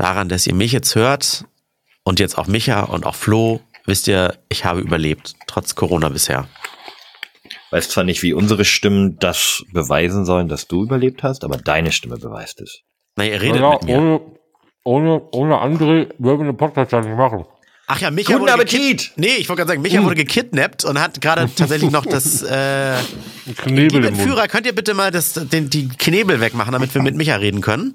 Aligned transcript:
daran, 0.00 0.28
dass 0.28 0.46
ihr 0.46 0.54
mich 0.54 0.72
jetzt 0.72 0.94
hört 0.94 1.44
und 2.04 2.20
jetzt 2.20 2.38
auch 2.38 2.46
Micha 2.46 2.82
und 2.84 3.04
auch 3.06 3.14
Flo, 3.14 3.60
wisst 3.86 4.08
ihr, 4.08 4.36
ich 4.48 4.64
habe 4.64 4.80
überlebt, 4.80 5.34
trotz 5.46 5.74
Corona 5.74 6.08
bisher. 6.08 6.48
Weiß 7.70 7.90
zwar 7.90 8.04
nicht, 8.04 8.22
wie 8.22 8.32
unsere 8.32 8.64
Stimmen 8.64 9.18
das 9.18 9.62
beweisen 9.72 10.24
sollen, 10.24 10.48
dass 10.48 10.68
du 10.68 10.82
überlebt 10.84 11.22
hast, 11.22 11.44
aber 11.44 11.58
deine 11.58 11.92
Stimme 11.92 12.16
beweist 12.16 12.60
es. 12.62 12.80
Na, 13.16 13.24
ihr 13.26 13.40
redet 13.42 13.60
Ja, 13.60 13.72
mit 13.72 13.82
mir. 13.84 13.98
ohne, 13.98 14.20
ohne, 14.84 15.22
ohne 15.32 15.54
André 15.56 16.08
würden 16.18 16.40
wir 16.46 16.52
den 16.52 16.56
Podcast 16.56 16.92
ja 16.92 17.00
nicht 17.00 17.16
machen. 17.16 17.44
Ach 17.90 18.00
ja, 18.00 18.10
Micha 18.10 18.32
Guten 18.32 18.42
wurde 18.42 18.52
Appetit! 18.52 19.12
Nee, 19.16 19.36
ich 19.38 19.48
wollte 19.48 19.60
gerade 19.60 19.68
sagen, 19.70 19.82
Micha 19.82 20.02
wurde 20.02 20.14
gekidnappt 20.14 20.84
und 20.84 21.00
hat 21.00 21.20
gerade 21.20 21.48
tatsächlich 21.56 21.90
noch 21.90 22.04
das 22.06 22.42
äh, 22.42 22.94
Knebel 23.56 23.82
Liebe 24.00 24.06
im 24.08 24.14
Mund. 24.14 24.26
Führer, 24.28 24.46
könnt 24.48 24.66
ihr 24.66 24.74
bitte 24.74 24.92
mal 24.94 25.10
das, 25.10 25.32
den, 25.34 25.70
die 25.70 25.88
Knebel 25.88 26.40
wegmachen, 26.40 26.72
damit 26.72 26.94
wir 26.94 27.02
mit 27.02 27.16
Micha 27.16 27.36
reden 27.36 27.60
können? 27.62 27.94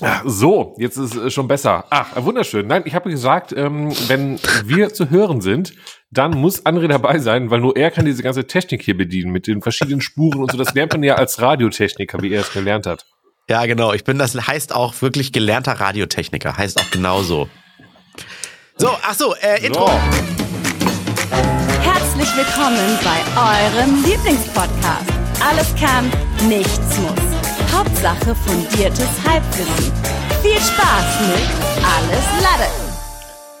Ach, 0.00 0.22
So, 0.24 0.74
jetzt 0.78 0.96
ist 0.96 1.14
es 1.14 1.34
schon 1.34 1.46
besser. 1.46 1.84
Ach, 1.90 2.08
wunderschön. 2.16 2.66
Nein, 2.66 2.82
ich 2.86 2.94
habe 2.94 3.10
gesagt, 3.10 3.52
ähm, 3.52 3.92
wenn 4.08 4.38
wir 4.64 4.92
zu 4.94 5.10
hören 5.10 5.40
sind, 5.40 5.74
dann 6.10 6.32
muss 6.32 6.64
André 6.64 6.88
dabei 6.88 7.18
sein, 7.18 7.50
weil 7.50 7.60
nur 7.60 7.76
er 7.76 7.90
kann 7.90 8.04
diese 8.04 8.22
ganze 8.22 8.46
Technik 8.46 8.82
hier 8.82 8.96
bedienen 8.96 9.32
mit 9.32 9.46
den 9.46 9.62
verschiedenen 9.62 10.00
Spuren 10.00 10.40
und 10.40 10.50
so. 10.50 10.58
Das 10.58 10.74
lernt 10.74 10.92
man 10.92 11.02
ja 11.02 11.16
als 11.16 11.40
Radiotechniker, 11.40 12.20
wie 12.22 12.32
er 12.32 12.40
es 12.40 12.52
gelernt 12.52 12.86
hat. 12.86 13.04
Ja, 13.48 13.66
genau. 13.66 13.92
Ich 13.92 14.04
bin 14.04 14.18
das 14.18 14.34
heißt 14.34 14.74
auch 14.74 15.00
wirklich 15.02 15.32
gelernter 15.32 15.72
Radiotechniker. 15.72 16.56
Heißt 16.56 16.80
auch 16.80 16.90
genauso. 16.90 17.48
So, 18.76 18.88
ach 19.02 19.14
so, 19.14 19.34
äh, 19.34 19.64
Intro. 19.64 19.90
Herzlich 21.82 22.28
willkommen 22.36 22.98
bei 23.04 23.20
eurem 23.36 24.02
Lieblingspodcast. 24.04 25.10
Alles 25.40 25.74
kann, 25.76 26.10
nichts 26.48 26.98
muss. 26.98 27.31
Hauptsache 27.82 28.32
fundiertes 28.36 29.08
Halbwissen. 29.26 29.92
Viel 30.40 30.52
Spaß 30.52 31.20
mit 31.26 31.84
Alles 31.84 32.24
Lade. 32.40 32.70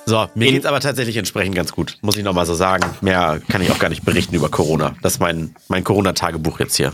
So, 0.06 0.28
mir 0.36 0.52
geht's 0.52 0.64
aber 0.64 0.78
tatsächlich 0.78 1.16
entsprechend 1.16 1.56
ganz 1.56 1.72
gut. 1.72 1.98
Muss 2.02 2.16
ich 2.16 2.22
nochmal 2.22 2.46
so 2.46 2.54
sagen. 2.54 2.88
Mehr 3.00 3.40
kann 3.48 3.62
ich 3.62 3.72
auch 3.72 3.80
gar 3.80 3.88
nicht 3.88 4.04
berichten 4.04 4.36
über 4.36 4.48
Corona. 4.48 4.94
Das 5.02 5.14
ist 5.14 5.18
mein, 5.18 5.56
mein 5.66 5.82
Corona-Tagebuch 5.82 6.60
jetzt 6.60 6.76
hier. 6.76 6.92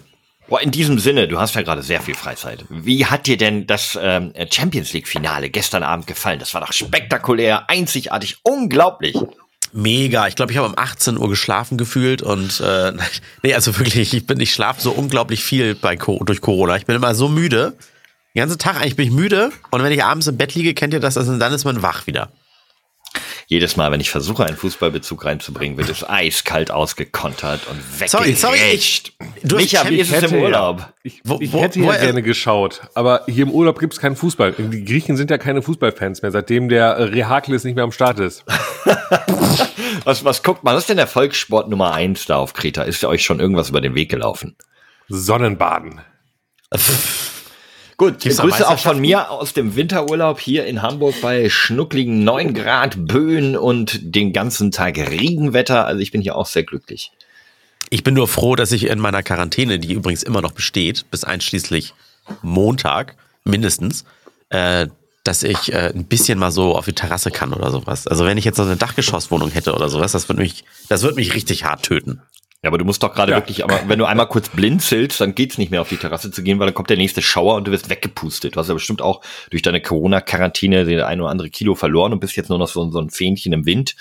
Boah, 0.49 0.63
in 0.63 0.71
diesem 0.71 0.99
Sinne, 0.99 1.29
du 1.29 1.39
hast 1.39 1.55
ja 1.55 1.61
gerade 1.61 1.83
sehr 1.83 2.01
viel 2.01 2.15
Freizeit. 2.15 2.65
Wie 2.71 3.05
hat 3.05 3.27
dir 3.27 3.37
denn 3.37 3.67
das 3.67 3.99
ähm, 4.01 4.33
Champions 4.51 4.95
League-Finale 4.95 5.51
gestern 5.51 5.83
Abend 5.83 6.07
gefallen? 6.07 6.39
Das 6.39 6.55
war 6.55 6.63
doch 6.63 6.73
spektakulär, 6.73 7.69
einzigartig, 7.69 8.39
unglaublich. 8.43 9.15
Mega. 9.73 10.27
Ich 10.29 10.37
glaube, 10.37 10.53
ich 10.53 10.59
habe 10.59 10.69
um 10.69 10.75
18 10.77 11.19
Uhr 11.19 11.29
geschlafen 11.29 11.79
gefühlt 11.79 12.23
und 12.23 12.61
äh, 12.61 12.93
nee, 13.43 13.55
also 13.55 13.79
wirklich, 13.79 14.15
ich 14.15 14.27
bin, 14.27 14.41
ich 14.41 14.53
schlafe 14.53 14.81
so 14.81 14.93
unglaublich 14.93 15.45
viel 15.45 15.75
bei 15.75 15.97
durch 15.97 16.41
Corona. 16.41 16.77
Ich 16.77 16.87
bin 16.87 16.97
immer 16.97 17.15
so 17.15 17.29
müde. 17.29 17.77
Den 18.35 18.41
ganzen 18.41 18.59
Tag 18.59 18.77
eigentlich 18.77 18.97
bin 18.97 19.07
ich 19.07 19.13
müde 19.13 19.51
und 19.71 19.83
wenn 19.83 19.93
ich 19.93 20.05
abends 20.05 20.27
im 20.27 20.37
Bett 20.37 20.55
liege, 20.55 20.75
kennt 20.75 20.93
ihr 20.93 21.01
das, 21.01 21.17
also 21.17 21.37
dann 21.39 21.53
ist 21.53 21.65
man 21.65 21.83
wach 21.83 22.07
wieder. 22.07 22.31
Jedes 23.47 23.77
Mal, 23.77 23.91
wenn 23.91 24.01
ich 24.01 24.11
versuche, 24.11 24.45
einen 24.45 24.57
Fußballbezug 24.59 25.25
reinzubringen, 25.25 25.79
wird 25.79 25.89
es 25.89 26.07
eiskalt 26.09 26.71
ausgekontert 26.71 27.61
und 27.71 27.81
Sorry, 28.09 28.35
sorry, 28.35 28.59
ich- 28.75 29.15
du 29.43 29.57
hast 29.57 29.63
Micha, 29.73 29.89
wie 29.89 29.97
ist 30.01 30.13
es 30.13 30.31
im 30.31 30.43
Urlaub? 30.43 30.81
Ja, 30.81 30.93
ich 31.03 31.21
Wo- 31.25 31.39
ich 31.41 31.53
wo- 31.53 31.63
hätte 31.63 31.81
wo- 31.81 31.91
ja 31.91 31.97
gerne 31.97 32.23
geschaut, 32.23 32.83
aber 32.95 33.23
hier 33.27 33.45
im 33.45 33.51
Urlaub 33.51 33.79
gibt's 33.79 33.99
keinen 33.99 34.17
Fußball. 34.17 34.53
Die 34.53 34.85
Griechen 34.85 35.17
sind 35.17 35.31
ja 35.31 35.39
keine 35.39 35.63
Fußballfans 35.63 36.21
mehr, 36.23 36.31
seitdem 36.31 36.69
der 36.69 36.89
äh, 36.97 37.03
Rehakles 37.05 37.65
nicht 37.65 37.75
mehr 37.75 37.85
am 37.85 37.93
Start 37.93 38.19
ist. 38.21 38.45
Was, 40.05 40.25
was 40.25 40.43
guckt 40.43 40.65
man? 40.65 40.75
Was 40.75 40.85
ist 40.85 40.89
denn 40.91 40.97
der 40.97 41.07
Volkssport 41.07 41.69
Nummer 41.69 41.93
eins 41.93 42.25
da 42.27 42.37
auf 42.37 42.53
Kreta? 42.55 42.83
Ist 42.83 43.05
euch 43.05 43.25
schon 43.25 43.41
irgendwas 43.41 43.69
über 43.71 43.81
den 43.81 43.95
Weg 43.95 44.11
gelaufen? 44.11 44.57
Sonnenbaden. 45.09 46.01
Gut, 47.99 48.21
Gibt's 48.21 48.39
Grüße 48.39 48.69
auch 48.69 48.79
von 48.79 49.01
mir 49.01 49.29
aus 49.29 49.55
dem 49.55 49.75
Winterurlaub 49.75 50.39
hier 50.39 50.67
in 50.67 50.83
Hamburg 50.83 51.21
bei 51.21 51.51
schnuckligen 51.51 52.23
9 52.23 52.55
Grad 52.55 53.09
Böen 53.09 53.57
und 53.57 53.99
den 54.15 54.33
ganzen 54.33 54.71
Tag 54.71 54.97
Regenwetter. 54.97 55.85
Also 55.85 56.01
ich 56.01 56.13
bin 56.13 56.23
hier 56.23 56.37
auch 56.37 56.47
sehr 56.47 56.63
glücklich. 56.63 57.11
Ich 57.91 58.05
bin 58.05 58.15
nur 58.15 58.29
froh, 58.29 58.55
dass 58.55 58.71
ich 58.71 58.85
in 58.85 59.01
meiner 59.01 59.25
Quarantäne, 59.25 59.81
die 59.81 59.95
übrigens 59.95 60.23
immer 60.23 60.41
noch 60.41 60.53
besteht, 60.53 61.11
bis 61.11 61.25
einschließlich 61.25 61.93
Montag 62.43 63.17
mindestens, 63.43 64.05
äh, 64.51 64.87
dass 65.25 65.43
ich 65.43 65.73
äh, 65.73 65.93
ein 65.93 66.05
bisschen 66.05 66.39
mal 66.39 66.53
so 66.53 66.77
auf 66.77 66.85
die 66.85 66.93
Terrasse 66.93 67.33
kann 67.33 67.53
oder 67.53 67.73
sowas. 67.73 68.07
Also 68.07 68.25
wenn 68.27 68.39
ich 68.39 68.45
jetzt 68.45 68.59
so 68.59 68.63
eine 68.63 68.77
Dachgeschosswohnung 68.77 69.51
hätte 69.51 69.75
oder 69.75 69.89
sowas, 69.89 70.13
das 70.13 70.29
würde 70.29 70.43
mich, 70.43 70.65
das 70.89 71.03
würde 71.03 71.17
mich 71.17 71.35
richtig 71.35 71.65
hart 71.65 71.83
töten. 71.83 72.23
Ja, 72.63 72.71
aber 72.71 72.79
du 72.79 72.85
musst 72.85 73.03
doch 73.05 73.15
gerade 73.15 73.33
Ja. 73.33 73.39
wirklich, 73.39 73.63
aber 73.63 73.81
wenn 73.87 74.01
du 74.01 74.05
einmal 74.05 74.27
kurz 74.27 74.49
blinzelst, 74.49 75.21
dann 75.21 75.37
geht's 75.37 75.59
nicht 75.59 75.71
mehr 75.71 75.81
auf 75.81 75.89
die 75.89 75.97
Terrasse 75.97 76.33
zu 76.33 76.43
gehen, 76.43 76.59
weil 76.59 76.67
dann 76.67 76.75
kommt 76.75 76.91
der 76.91 76.97
nächste 76.97 77.23
Schauer 77.23 77.55
und 77.55 77.69
du 77.69 77.71
wirst 77.71 77.89
weggepustet. 77.89 78.57
Du 78.57 78.61
hast 78.61 78.67
ja 78.67 78.75
bestimmt 78.75 79.01
auch 79.01 79.21
durch 79.51 79.63
deine 79.63 79.81
Corona-Quarantäne 79.81 80.85
den 80.85 81.01
ein 81.01 81.21
oder 81.21 81.31
andere 81.31 81.51
Kilo 81.51 81.77
verloren 81.77 82.13
und 82.13 82.19
bist 82.19 82.35
jetzt 82.37 82.49
nur 82.49 82.59
noch 82.59 82.67
so, 82.67 82.91
so 82.91 83.01
ein 83.01 83.11
Fähnchen 83.11 83.53
im 83.53 83.65
Wind. 83.65 83.95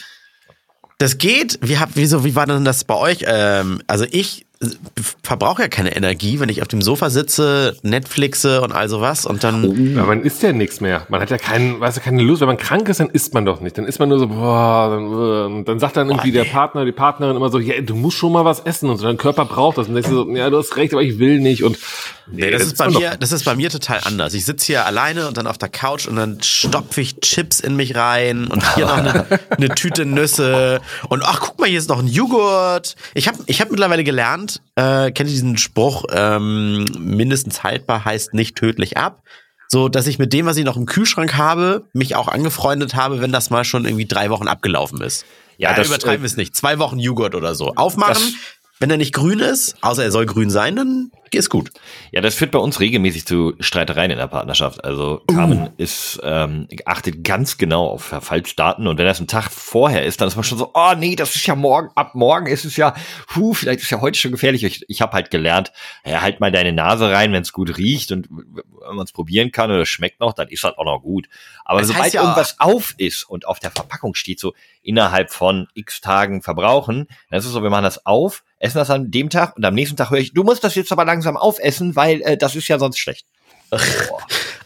Das 0.97 1.19
geht. 1.19 1.59
Wie 1.62 1.78
habt, 1.78 1.91
wieso, 1.95 2.25
wie 2.25 2.34
war 2.34 2.47
denn 2.47 2.66
das 2.66 2.84
bei 2.84 2.95
euch? 2.95 3.25
Ähm, 3.28 3.84
also 3.85 4.06
ich 4.09 4.47
verbrauche 5.22 5.63
ja 5.63 5.68
keine 5.68 5.95
Energie, 5.95 6.40
wenn 6.40 6.50
ich 6.50 6.62
auf 6.62 6.68
dem 6.68 6.81
Sofa 6.81 7.09
sitze, 7.09 7.78
Netflixe 7.84 8.62
und 8.62 8.72
all 8.72 8.90
sowas 8.90 9.25
und 9.25 9.44
dann. 9.44 9.95
Ja, 9.95 10.03
man 10.03 10.23
isst 10.23 10.41
ja 10.41 10.51
nichts 10.51 10.81
mehr. 10.81 11.06
Man 11.09 11.22
hat 11.22 11.29
ja 11.29 11.38
keinen, 11.38 11.79
weiß 11.79 11.95
ja 11.97 12.01
keine 12.01 12.23
Lust. 12.23 12.41
Wenn 12.41 12.47
man 12.47 12.57
krank 12.57 12.90
ist, 12.90 13.00
dann 13.00 13.09
isst 13.09 13.34
man 13.34 13.45
doch 13.45 13.62
nicht. 13.62 13.78
Dann 13.78 13.85
isst 13.85 14.00
man 14.00 14.09
nur 14.09 14.19
so, 14.19 14.28
boah, 14.28 14.90
dann, 14.90 15.62
äh, 15.62 15.63
dann 15.63 15.79
sagt 15.79 15.97
dann 15.97 16.09
irgendwie 16.09 16.31
der 16.31 16.45
Partner, 16.45 16.85
die 16.85 16.91
Partnerin 16.91 17.35
immer 17.35 17.50
so, 17.50 17.59
ja, 17.59 17.79
du 17.81 17.95
musst 17.95 18.18
schon 18.18 18.31
mal 18.31 18.45
was 18.45 18.62
essen 18.62 18.90
und 18.90 18.97
so. 18.97 19.06
Dein 19.06 19.18
Körper 19.18 19.45
braucht 19.45 19.78
das. 19.78 19.88
Und 19.88 19.94
dann 19.94 20.03
denkst 20.03 20.09
du 20.09 20.23
so, 20.23 20.35
ja, 20.35 20.50
du 20.50 20.57
hast 20.57 20.75
recht, 20.75 20.94
aber 20.94 21.03
ich 21.03 21.19
will 21.19 21.39
nicht. 21.39 21.63
Und 21.63 21.78
Nee, 22.29 22.51
das, 22.51 22.63
ist 22.63 22.78
bei 22.78 22.89
mir, 22.89 23.16
das 23.18 23.31
ist 23.31 23.45
bei 23.45 23.56
mir 23.56 23.69
total 23.69 24.01
anders. 24.03 24.34
Ich 24.34 24.44
sitze 24.44 24.66
hier 24.66 24.85
alleine 24.85 25.28
und 25.28 25.38
dann 25.38 25.47
auf 25.47 25.57
der 25.57 25.69
Couch 25.69 26.07
und 26.07 26.18
dann 26.18 26.41
stopfe 26.44 27.00
ich 27.00 27.22
Chips 27.22 27.59
in 27.59 27.75
mich 27.75 27.95
rein 27.95 28.47
und 28.47 28.75
hier 28.75 28.85
noch 28.85 28.97
eine, 28.97 29.25
eine 29.50 29.69
Tüte 29.69 30.06
Nüsse 30.06 30.81
und 31.07 31.24
ach, 31.24 31.39
guck 31.39 31.59
mal, 31.59 31.69
hier 31.69 31.79
ist 31.79 31.89
noch 31.89 32.00
ein 32.00 32.07
Joghurt. 32.07 32.95
Ich 33.13 33.28
habe 33.28 33.38
ich 33.45 33.62
hab 33.62 33.72
mittlerweile 33.72 34.03
gelernt, 34.03 34.47
äh, 34.75 35.12
kennt 35.12 35.30
ihr 35.30 35.35
diesen 35.35 35.58
Spruch, 35.58 36.06
ähm, 36.12 36.85
mindestens 36.97 37.63
haltbar 37.63 38.06
heißt 38.06 38.34
nicht 38.34 38.56
tödlich 38.56 38.97
ab. 38.97 39.24
So, 39.69 39.90
dass 39.90 40.08
ich 40.08 40.18
mit 40.18 40.31
dem, 40.31 40.46
was 40.46 40.56
ich 40.58 40.63
noch 40.63 40.78
im 40.78 40.85
Kühlschrank 40.85 41.35
habe, 41.35 41.85
mich 41.91 42.16
auch 42.16 42.30
angefreundet 42.30 42.96
habe, 42.96 43.22
wenn 43.22 43.31
das 43.34 43.50
mal 43.50 43.66
schon 43.66 43.86
irgendwie 43.86 44.06
drei 44.06 44.30
Wochen 44.30 44.47
abgelaufen 44.47 45.02
ist. 45.02 45.25
Ja, 45.57 45.72
Ja, 45.72 45.75
das, 45.75 45.88
übertreiben 45.88 46.19
äh, 46.19 46.22
wir 46.22 46.28
es 46.28 46.38
nicht. 46.38 46.56
Zwei 46.56 46.80
Wochen 46.80 47.00
Joghurt 47.00 47.36
oder 47.36 47.56
so. 47.56 47.74
Aufmachen. 47.75 48.36
Wenn 48.80 48.92
er 48.92 48.98
nicht 48.98 49.14
grün 49.14 49.40
ist, 49.40 49.76
außer 49.82 50.04
er 50.04 50.12
soll 50.12 50.26
grün 50.26 50.50
sein, 50.50 50.76
dann 50.76 51.12
ist 51.32 51.50
gut. 51.50 51.72
Ja, 52.12 52.22
das 52.22 52.36
führt 52.36 52.52
bei 52.52 52.60
uns 52.60 52.80
regelmäßig 52.80 53.26
zu 53.26 53.54
Streitereien 53.60 54.12
in 54.12 54.18
der 54.18 54.28
Partnerschaft. 54.28 54.84
Also 54.86 55.22
Carmen 55.28 55.70
ist, 55.78 56.20
ähm, 56.24 56.68
achtet 56.86 57.24
ganz 57.24 57.58
genau 57.58 57.88
auf 57.88 58.04
Verfallsdaten 58.04 58.88
und 58.88 58.98
wenn 58.98 59.06
das 59.06 59.20
ein 59.20 59.28
Tag 59.28 59.52
vorher 59.52 60.06
ist, 60.06 60.22
dann 60.22 60.30
ist 60.30 60.36
man 60.36 60.44
schon 60.46 60.58
so, 60.58 60.72
oh 60.74 60.94
nee, 60.98 61.16
das 61.18 61.36
ist 61.36 61.46
ja 61.46 61.56
morgen, 61.56 61.90
ab 61.96 62.16
morgen 62.16 62.48
ist 62.48 62.64
es 62.66 62.78
ja, 62.78 62.96
puh, 63.28 63.54
vielleicht 63.54 63.82
ist 63.82 63.90
ja 63.90 64.00
heute 64.00 64.18
schon 64.18 64.32
gefährlich. 64.32 64.64
Ich, 64.64 64.86
ich 64.88 65.02
habe 65.02 65.14
halt 65.14 65.30
gelernt, 65.30 65.74
ja, 66.06 66.22
halt 66.22 66.40
mal 66.40 66.52
deine 66.52 66.72
Nase 66.72 67.10
rein, 67.12 67.34
wenn 67.34 67.42
es 67.42 67.52
gut 67.52 67.78
riecht 67.78 68.12
und 68.14 68.30
wenn 68.30 68.96
man 68.96 69.04
es 69.06 69.12
probieren 69.12 69.52
kann 69.52 69.70
oder 69.70 69.82
es 69.82 69.90
schmeckt 69.90 70.22
noch, 70.22 70.32
dann 70.34 70.48
ist 70.48 70.64
das 70.64 70.78
auch 70.78 70.86
noch 70.86 71.02
gut. 71.02 71.28
Aber 71.66 71.80
Das 71.80 71.90
sobald 71.90 72.14
ja- 72.14 72.22
irgendwas 72.22 72.60
auf 72.60 72.94
ist 72.98 73.24
und 73.24 73.46
auf 73.48 73.60
der 73.60 73.72
Verpackung 73.72 74.16
steht 74.16 74.40
so 74.40 74.54
innerhalb 74.82 75.32
von 75.32 75.68
x 75.74 76.00
Tagen 76.00 76.42
verbrauchen, 76.42 77.08
dann 77.30 77.40
ist 77.40 77.46
es 77.46 77.52
so, 77.52 77.62
wir 77.64 77.70
machen 77.70 77.84
das 77.84 78.06
auf, 78.06 78.44
essen 78.59 78.78
das 78.78 78.90
an 78.90 79.12
dem 79.12 79.29
Tag 79.29 79.56
und 79.56 79.66
am 79.66 79.73
nächsten 79.73 79.97
Tag 79.97 80.09
höre 80.09 80.19
ich, 80.19 80.34
du 80.34 80.44
musst 80.44 80.63
das 80.63 80.75
jetzt 80.75 80.91
aber 80.91 81.06
langsam 81.06 81.38
aufessen, 81.38 81.95
weil 81.95 82.22
äh, 82.22 82.38
das 82.38 82.56
ist 82.56 82.68
ja 82.68 82.79
sonst 82.79 83.00
schlecht. 83.00 83.25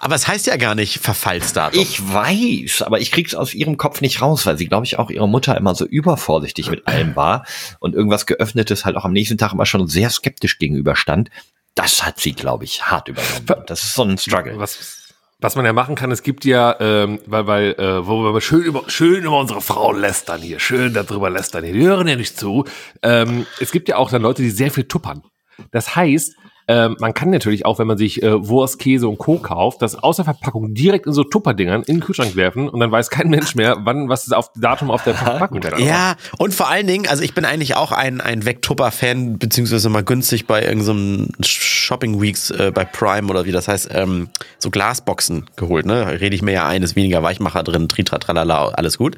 Aber 0.04 0.16
es 0.16 0.28
heißt 0.28 0.48
ja 0.48 0.58
gar 0.58 0.74
nicht 0.74 1.00
Verfallsdatum. 1.00 1.80
Ich 1.80 2.02
weiß, 2.02 2.82
aber 2.82 3.00
ich 3.00 3.12
krieg's 3.12 3.36
aus 3.36 3.54
ihrem 3.54 3.78
Kopf 3.78 4.02
nicht 4.02 4.20
raus, 4.20 4.48
weil 4.48 4.58
sie, 4.58 4.66
glaube 4.66 4.84
ich, 4.84 4.98
auch 4.98 5.12
ihre 5.12 5.30
Mutter 5.30 5.56
immer 5.56 5.76
so 5.76 5.86
übervorsichtig 5.86 6.72
mit 6.72 6.88
allem 6.88 7.16
war 7.16 7.46
und 7.80 7.94
irgendwas 7.94 8.26
geöffnetes 8.26 8.84
halt 8.84 8.96
auch 8.96 9.06
am 9.06 9.14
nächsten 9.14 9.38
Tag 9.38 9.54
immer 9.54 9.68
schon 9.68 9.88
sehr 9.88 10.10
skeptisch 10.10 10.58
gegenüberstand. 10.58 11.30
Das 11.76 12.04
hat 12.04 12.20
sie, 12.20 12.34
glaube 12.34 12.64
ich, 12.64 12.84
hart 12.84 13.10
übernommen. 13.10 13.64
Das 13.68 13.84
ist 13.84 13.94
so 13.94 14.04
ein 14.04 14.18
Struggle. 14.18 14.58
was, 14.58 15.01
was 15.42 15.56
man 15.56 15.66
ja 15.66 15.74
machen 15.74 15.96
kann, 15.96 16.12
es 16.12 16.22
gibt 16.22 16.46
ja, 16.46 16.76
ähm, 16.80 17.20
weil, 17.26 17.48
weil, 17.48 17.72
äh, 17.74 18.08
wo 18.08 18.24
wir 18.24 18.42
schön 18.42 18.62
über, 18.62 18.84
schön 18.88 19.24
über 19.24 19.40
unsere 19.40 19.60
Frauen 19.62 20.00
lästern 20.00 20.42
hier, 20.42 20.60
schön 20.60 20.94
darüber 20.94 21.30
lästern 21.32 21.64
hier, 21.64 21.74
die 21.74 21.86
hören 21.86 22.08
ja 22.08 22.16
nicht 22.16 22.38
zu. 22.38 22.64
Ähm, 23.02 23.48
es 23.60 23.72
gibt 23.72 23.90
ja 23.90 23.98
auch 23.98 24.12
dann 24.12 24.22
Leute, 24.22 24.44
die 24.44 24.52
sehr 24.52 24.72
viel 24.72 24.84
tuppern. 24.84 25.24
Das 25.72 25.96
heißt, 25.96 26.36
ähm, 26.68 26.96
man 27.00 27.14
kann 27.14 27.30
natürlich 27.30 27.66
auch, 27.66 27.80
wenn 27.80 27.88
man 27.88 27.98
sich 27.98 28.22
äh, 28.24 28.48
Wurst, 28.48 28.80
Käse 28.80 29.08
und 29.08 29.18
Co. 29.18 29.38
kauft, 29.38 29.82
das 29.82 29.96
aus 29.96 30.18
der 30.18 30.26
Verpackung 30.26 30.74
direkt 30.74 31.08
in 31.08 31.14
so 31.14 31.24
Tupperdingern 31.24 31.84
in 31.84 31.96
den 31.96 32.00
Kühlschrank 32.02 32.36
werfen 32.36 32.70
und 32.70 32.80
dann 32.80 32.92
weiß 32.92 33.10
kein 33.10 33.30
Mensch 33.30 33.56
mehr, 33.56 33.78
wann 33.82 34.10
was 34.10 34.26
ist 34.26 34.34
auf 34.34 34.52
Datum 34.56 34.92
auf 34.92 35.04
der 35.04 35.16
Verpackung. 35.16 35.62
drauf. 35.62 35.80
ja, 35.80 36.16
und 36.38 36.54
vor 36.54 36.70
allen 36.70 36.88
Dingen, 36.88 37.08
also 37.08 37.24
ich 37.24 37.34
bin 37.34 37.46
eigentlich 37.46 37.76
auch 37.76 37.92
ein, 37.92 38.22
ein 38.22 38.46
Vectupper-Fan, 38.46 39.40
beziehungsweise 39.40 39.90
mal 39.90 40.04
günstig 40.04 40.48
bei 40.48 40.64
irgendeinem 40.64 41.30
Shopping 41.44 42.22
Weeks 42.22 42.52
äh, 42.52 42.72
bei 42.74 42.86
Prime 42.86 43.28
oder 43.30 43.46
wie 43.46 43.52
das 43.52 43.68
heißt, 43.68 43.90
ähm, 43.94 44.30
so 44.60 44.70
Glasboxen 44.70 45.50
geholt, 45.56 45.86
ne? 45.86 46.20
Rede 46.20 46.36
ich 46.36 46.42
mir 46.42 46.54
ja 46.54 46.68
ein, 46.68 46.84
ist 46.84 46.96
weniger 46.96 47.24
Weichmacher 47.24 47.64
drin, 47.64 47.90
Tritra, 47.90 48.20
tralala, 48.20 48.70
alles 48.70 48.98
gut. 48.98 49.18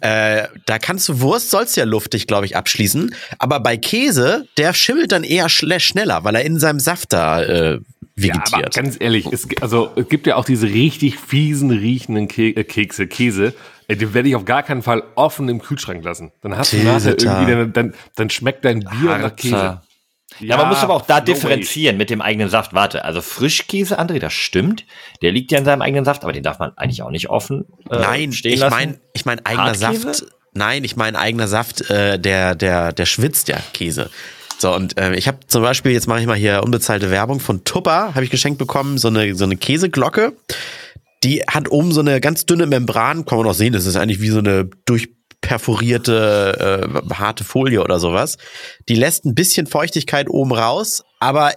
Äh, 0.00 0.44
da 0.66 0.78
kannst 0.78 1.08
du 1.08 1.20
Wurst, 1.20 1.50
sollst 1.50 1.76
ja 1.76 1.84
luftig, 1.84 2.26
glaube 2.26 2.46
ich, 2.46 2.56
abschließen. 2.56 3.14
Aber 3.38 3.60
bei 3.60 3.76
Käse, 3.76 4.46
der 4.56 4.74
schimmelt 4.74 5.12
dann 5.12 5.24
eher 5.24 5.48
schneller, 5.48 6.24
weil 6.24 6.34
er 6.34 6.44
in 6.44 6.58
seinem 6.58 6.80
Saft 6.82 7.12
da 7.14 7.42
äh, 7.42 7.78
Ja, 8.16 8.34
aber 8.34 8.42
vegetiert. 8.44 8.74
ganz 8.74 8.96
ehrlich, 9.00 9.26
es, 9.32 9.48
also, 9.62 9.90
es 9.96 10.08
gibt 10.08 10.26
ja 10.26 10.36
auch 10.36 10.44
diese 10.44 10.66
richtig 10.66 11.16
fiesen 11.18 11.70
riechenden 11.70 12.28
Ke 12.28 12.48
äh, 12.50 12.64
Kekse, 12.64 13.06
Käse. 13.06 13.54
Äh, 13.88 13.96
Die 13.96 14.12
werde 14.12 14.28
ich 14.28 14.36
auf 14.36 14.44
gar 14.44 14.62
keinen 14.62 14.82
Fall 14.82 15.02
offen 15.14 15.48
im 15.48 15.62
Kühlschrank 15.62 16.04
lassen. 16.04 16.32
Dann 16.42 16.56
hast 16.56 16.72
du 16.74 16.76
nachher 16.78 17.18
irgendwie, 17.18 17.50
dann, 17.52 17.72
dann, 17.72 17.94
dann 18.16 18.28
schmeckt 18.30 18.64
dein 18.64 18.80
Bier 18.80 19.18
nach 19.18 19.34
Käse. 19.36 19.56
Harzer. 19.56 19.82
Ja, 20.40 20.56
man 20.56 20.68
muss 20.68 20.78
aber 20.78 20.94
auch 20.94 21.02
da 21.06 21.16
no 21.16 21.26
way. 21.26 21.34
differenzieren 21.34 21.98
mit 21.98 22.08
dem 22.08 22.22
eigenen 22.22 22.48
Saft. 22.48 22.72
Warte, 22.72 23.04
also 23.04 23.20
Frischkäse, 23.20 24.00
André, 24.00 24.18
das 24.18 24.32
stimmt. 24.32 24.86
Der 25.20 25.30
liegt 25.30 25.52
ja 25.52 25.58
in 25.58 25.66
seinem 25.66 25.82
eigenen 25.82 26.06
Saft, 26.06 26.22
aber 26.24 26.32
den 26.32 26.42
darf 26.42 26.58
man 26.58 26.72
eigentlich 26.76 27.02
auch 27.02 27.10
nicht 27.10 27.28
offen 27.28 27.66
äh, 27.90 27.98
Nein, 27.98 28.32
stehen 28.32 28.54
ich 28.54 28.60
lassen. 28.60 28.74
meine, 28.74 29.00
ich 29.12 29.26
mein 29.26 29.44
eigener 29.44 29.64
Hartkäse? 29.78 30.14
Saft. 30.14 30.24
Nein, 30.54 30.84
ich 30.84 30.96
meine 30.96 31.18
eigener 31.18 31.48
Saft, 31.48 31.90
äh, 31.90 32.18
der, 32.18 32.54
der, 32.54 32.92
der 32.92 33.04
schwitzt 33.06 33.48
ja 33.48 33.58
Käse. 33.74 34.10
So, 34.62 34.72
und 34.72 34.96
äh, 34.96 35.16
ich 35.16 35.26
habe 35.26 35.38
zum 35.48 35.62
Beispiel, 35.62 35.90
jetzt 35.90 36.06
mache 36.06 36.20
ich 36.20 36.26
mal 36.26 36.36
hier 36.36 36.62
unbezahlte 36.62 37.10
Werbung 37.10 37.40
von 37.40 37.64
Tupper, 37.64 38.14
habe 38.14 38.22
ich 38.22 38.30
geschenkt 38.30 38.60
bekommen, 38.60 38.96
so 38.96 39.08
eine, 39.08 39.34
so 39.34 39.42
eine 39.42 39.56
Käseglocke. 39.56 40.34
Die 41.24 41.42
hat 41.48 41.68
oben 41.68 41.90
so 41.90 41.98
eine 41.98 42.20
ganz 42.20 42.46
dünne 42.46 42.66
Membran, 42.66 43.26
kann 43.26 43.38
man 43.38 43.48
auch 43.48 43.54
sehen, 43.54 43.72
das 43.72 43.86
ist 43.86 43.96
eigentlich 43.96 44.20
wie 44.20 44.28
so 44.28 44.38
eine 44.38 44.70
durchperforierte 44.84 46.92
äh, 47.10 47.14
harte 47.14 47.42
Folie 47.42 47.82
oder 47.82 47.98
sowas. 47.98 48.38
Die 48.88 48.94
lässt 48.94 49.24
ein 49.24 49.34
bisschen 49.34 49.66
Feuchtigkeit 49.66 50.30
oben 50.30 50.52
raus, 50.52 51.02
aber 51.18 51.54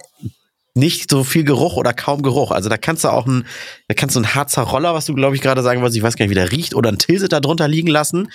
nicht 0.76 1.10
so 1.10 1.24
viel 1.24 1.44
Geruch 1.44 1.76
oder 1.76 1.92
kaum 1.92 2.22
Geruch. 2.22 2.50
Also 2.50 2.68
da 2.68 2.76
kannst 2.76 3.04
du 3.04 3.08
auch 3.08 3.26
ein, 3.26 3.46
da 3.88 3.94
kannst 3.94 4.14
du 4.14 4.20
ein 4.20 4.34
Harzer 4.34 4.62
Roller, 4.62 4.94
was 4.94 5.06
du 5.06 5.14
glaube 5.14 5.34
ich 5.34 5.42
gerade 5.42 5.62
sagen 5.62 5.80
wolltest, 5.80 5.96
ich 5.96 6.02
weiß 6.02 6.16
gar 6.16 6.24
nicht, 6.24 6.30
wie 6.30 6.34
der 6.34 6.52
riecht, 6.52 6.74
oder 6.74 6.90
ein 6.90 6.98
Tilsit 6.98 7.32
da 7.32 7.40
drunter 7.40 7.66
liegen 7.66 7.88
lassen. 7.88 8.30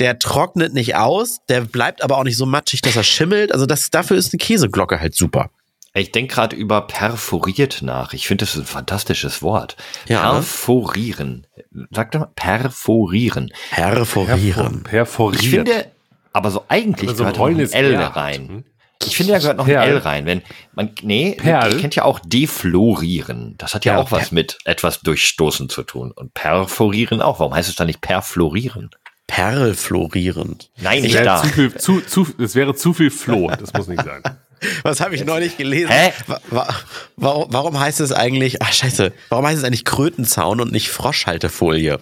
Der 0.00 0.18
trocknet 0.18 0.74
nicht 0.74 0.96
aus, 0.96 1.38
der 1.48 1.60
bleibt 1.60 2.02
aber 2.02 2.18
auch 2.18 2.24
nicht 2.24 2.36
so 2.36 2.46
matschig, 2.46 2.80
dass 2.80 2.96
er 2.96 3.04
schimmelt. 3.04 3.52
Also 3.52 3.66
das, 3.66 3.90
dafür 3.90 4.16
ist 4.16 4.32
eine 4.32 4.38
Käseglocke 4.38 5.00
halt 5.00 5.14
super. 5.14 5.50
Ich 5.94 6.10
denke 6.10 6.34
gerade 6.34 6.56
über 6.56 6.86
perforiert 6.86 7.82
nach. 7.82 8.14
Ich 8.14 8.26
finde, 8.26 8.46
das 8.46 8.54
ist 8.54 8.62
ein 8.62 8.66
fantastisches 8.66 9.42
Wort. 9.42 9.76
Ja. 10.08 10.32
Perforieren. 10.32 11.46
Sag 11.90 12.12
doch 12.12 12.20
mal, 12.20 12.30
perforieren. 12.34 13.52
Perforieren. 13.70 14.82
Perforiert. 14.84 15.42
Ich 15.42 15.50
finde, 15.50 15.86
aber 16.32 16.50
so 16.50 16.64
eigentlich 16.68 17.10
Oder 17.10 17.16
so 17.16 17.24
gehört 17.24 17.36
da 17.36 17.40
noch 17.40 17.58
ein 17.58 17.84
L 17.84 17.94
R. 17.94 18.16
rein. 18.16 18.64
Ich 19.06 19.16
finde, 19.16 19.32
da 19.32 19.38
gehört 19.38 19.56
noch 19.56 19.66
ein 19.66 19.72
Perl. 19.72 19.88
L 19.88 19.98
rein. 19.98 20.26
Wenn 20.26 20.42
man, 20.74 20.92
nee, 21.02 21.36
Perl. 21.38 21.72
ihr 21.72 21.78
kennt 21.80 21.94
ja 21.94 22.04
auch 22.04 22.20
deflorieren. 22.24 23.54
Das 23.58 23.74
hat 23.74 23.84
ja, 23.84 23.94
Ja, 23.94 24.00
auch 24.00 24.10
was 24.12 24.32
mit 24.32 24.58
etwas 24.64 25.00
durchstoßen 25.00 25.68
zu 25.68 25.82
tun. 25.82 26.12
Und 26.12 26.34
perforieren 26.34 27.22
auch. 27.22 27.40
Warum 27.40 27.54
heißt 27.54 27.68
es 27.68 27.76
dann 27.76 27.86
nicht 27.86 28.00
perflorieren? 28.00 28.90
Perlflorierend. 29.26 30.70
Nein, 30.80 31.02
nicht 31.02 31.16
da. 31.16 31.42
zu 31.42 31.48
viel, 31.48 31.74
zu, 31.76 32.00
zu, 32.00 32.26
es 32.38 32.54
wäre 32.54 32.74
zu 32.74 32.92
viel 32.92 33.10
Floh. 33.10 33.48
Das 33.48 33.72
muss 33.72 33.88
nicht 33.88 34.02
sein. 34.02 34.22
Was 34.82 35.00
habe 35.00 35.14
ich 35.14 35.24
neulich 35.24 35.56
gelesen? 35.56 35.90
Hä? 35.90 36.12
Wa- 36.26 36.40
wa- 36.50 36.68
Warum, 37.16 37.46
warum 37.52 37.78
heißt 37.80 38.00
es 38.00 38.12
eigentlich, 38.12 38.62
ach 38.62 38.72
scheiße, 38.72 39.12
warum 39.28 39.46
heißt 39.46 39.58
es 39.58 39.64
eigentlich 39.64 39.84
Krötenzaun 39.84 40.60
und 40.60 40.72
nicht 40.72 40.90
Froschhaltefolie? 40.90 41.98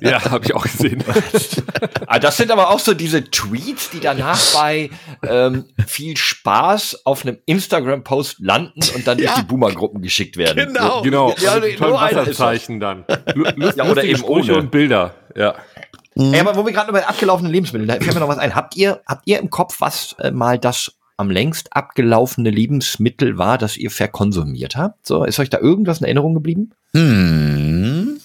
Ja, 0.00 0.24
habe 0.30 0.44
ich 0.44 0.54
auch 0.54 0.62
gesehen. 0.62 1.02
Ah, 2.08 2.20
das 2.20 2.36
sind 2.36 2.52
aber 2.52 2.70
auch 2.70 2.78
so 2.78 2.94
diese 2.94 3.24
Tweets, 3.24 3.90
die 3.90 3.98
danach 3.98 4.40
bei 4.54 4.90
ähm, 5.28 5.64
viel 5.86 6.16
Spaß 6.16 7.04
auf 7.04 7.22
einem 7.26 7.38
Instagram-Post 7.46 8.36
landen 8.38 8.80
und 8.94 9.06
dann 9.06 9.18
durch 9.18 9.28
Ja. 9.28 9.36
die 9.40 9.42
Boomer-Gruppen 9.46 10.00
geschickt 10.02 10.36
werden. 10.36 10.66
Genau. 10.72 11.02
Genau. 11.02 11.34
Ja, 11.38 11.54
und 11.56 11.80
nur. 11.80 11.92
Wasserzeichen 12.00 12.78
dann. 12.78 13.04
Lu- 13.34 13.44
Lust, 13.56 13.76
Ja, 13.76 13.84
oder 13.90 14.04
eben 14.04 14.18
Sprüche 14.18 14.52
ohne. 14.52 14.60
und 14.62 14.70
Bilder. 14.70 15.14
Ja. 15.34 15.56
Ey, 16.14 16.38
aber 16.40 16.54
wo 16.56 16.64
wir 16.64 16.72
gerade 16.72 16.86
noch 16.92 16.98
bei 16.98 17.06
abgelaufenen 17.06 17.52
Lebensmitteln, 17.52 17.88
da 17.88 17.94
fällt 17.94 18.14
mir 18.14 18.20
noch 18.20 18.28
was 18.28 18.38
ein. 18.38 18.54
Habt 18.54 18.76
ihr, 18.76 19.02
habt 19.06 19.22
ihr 19.26 19.38
im 19.40 19.50
Kopf, 19.50 19.76
was 19.80 20.14
äh, 20.20 20.30
mal 20.30 20.58
das 20.58 20.92
am 21.16 21.30
längst 21.30 21.74
abgelaufene 21.74 22.50
Lebensmittel 22.50 23.38
war, 23.38 23.58
das 23.58 23.76
ihr 23.76 23.90
verkonsumiert 23.90 24.76
habt? 24.76 25.06
So, 25.06 25.24
ist 25.24 25.38
euch 25.38 25.50
da 25.50 25.58
irgendwas 25.58 25.98
in 25.98 26.04
Erinnerung 26.04 26.34
geblieben? 26.34 26.72
Hm. 26.94 28.20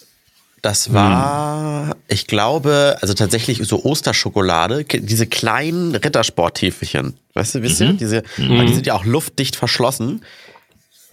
Das 0.61 0.93
war, 0.93 1.95
ich 2.07 2.27
glaube, 2.27 2.95
also 3.01 3.15
tatsächlich 3.15 3.59
so 3.63 3.83
Osterschokolade, 3.83 4.83
diese 4.83 5.25
kleinen 5.25 5.95
Rittersporttäfelchen. 5.95 7.15
Weißt 7.33 7.55
du, 7.55 7.63
wisst 7.63 7.81
ihr? 7.81 7.93
Diese, 7.93 8.21
aber 8.37 8.65
die 8.65 8.73
sind 8.73 8.85
ja 8.85 8.93
auch 8.93 9.03
luftdicht 9.03 9.55
verschlossen. 9.55 10.21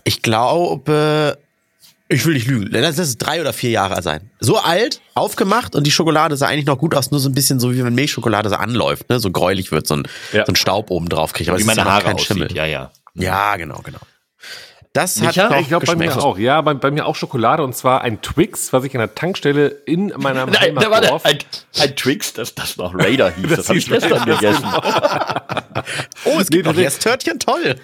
Ich 0.04 0.20
glaube, 0.20 1.38
ich 2.08 2.24
will 2.26 2.34
nicht 2.34 2.46
lügen, 2.46 2.68
lass 2.70 2.98
es 2.98 3.18
drei 3.18 3.40
oder 3.40 3.52
vier 3.52 3.70
Jahre 3.70 4.02
sein. 4.02 4.30
So 4.40 4.58
alt, 4.58 5.00
aufgemacht 5.14 5.74
und 5.76 5.86
die 5.86 5.90
Schokolade 5.90 6.36
sah 6.36 6.46
eigentlich 6.46 6.66
noch 6.66 6.78
gut 6.78 6.94
aus, 6.94 7.10
nur 7.10 7.20
so 7.20 7.28
ein 7.28 7.34
bisschen 7.34 7.60
so 7.60 7.72
wie 7.74 7.84
wenn 7.84 7.94
Milchschokolade 7.94 8.48
so 8.48 8.56
anläuft, 8.56 9.08
ne? 9.10 9.20
so 9.20 9.30
gräulich 9.30 9.72
wird, 9.72 9.86
so 9.86 9.96
ein, 9.96 10.08
Ja. 10.32 10.44
so 10.46 10.52
ein 10.52 10.56
Staub 10.56 10.90
oben 10.90 11.08
drauf 11.08 11.32
kriegt. 11.32 11.48
Aber 11.50 11.58
Wie 11.58 11.62
es 11.62 11.68
ist 11.68 11.76
meine 11.76 11.88
Haare 11.90 12.04
kein 12.04 12.14
aussieht. 12.14 12.28
Schimmel. 12.28 12.52
Ja, 12.56 12.64
ja. 12.64 12.90
Ja, 13.14 13.56
genau, 13.56 13.80
genau. 13.84 13.98
Das 14.94 15.20
hat 15.20 15.36
Micha? 15.36 15.50
noch 15.50 15.60
Ich 15.60 15.68
glaube 15.68 15.84
bei 15.86 15.94
mir 15.96 16.16
auch. 16.16 16.38
Ja, 16.38 16.60
bei, 16.62 16.72
bei 16.74 16.90
mir 16.90 17.04
auch 17.06 17.14
Schokolade 17.14 17.62
und 17.62 17.76
zwar 17.76 18.00
ein 18.00 18.22
Twix, 18.22 18.72
was 18.72 18.84
ich 18.84 18.94
an 18.94 19.00
der 19.00 19.14
Tankstelle 19.14 19.68
in 19.68 20.12
meinem 20.16 20.48
Nein, 20.50 20.74
da 20.76 20.90
war 20.90 21.00
der, 21.02 21.10
Heimatdorf. 21.10 21.24
ein, 21.26 21.38
ein 21.78 21.94
Twix, 21.94 22.32
dass 22.32 22.54
das 22.54 22.78
noch 22.78 22.94
Raider 22.94 23.30
hieß. 23.30 23.46
Das, 23.50 23.56
Das 23.58 23.68
habe 23.68 23.78
ich 23.78 23.86
gestern 23.88 24.24
gegessen. 24.24 24.64
Oh, 26.24 26.38
es 26.40 26.48
gibt 26.48 26.66
Nee, 26.66 26.72
noch 26.72 26.78
jetzt 26.78 27.02
Törtchen, 27.02 27.38
toll. 27.38 27.76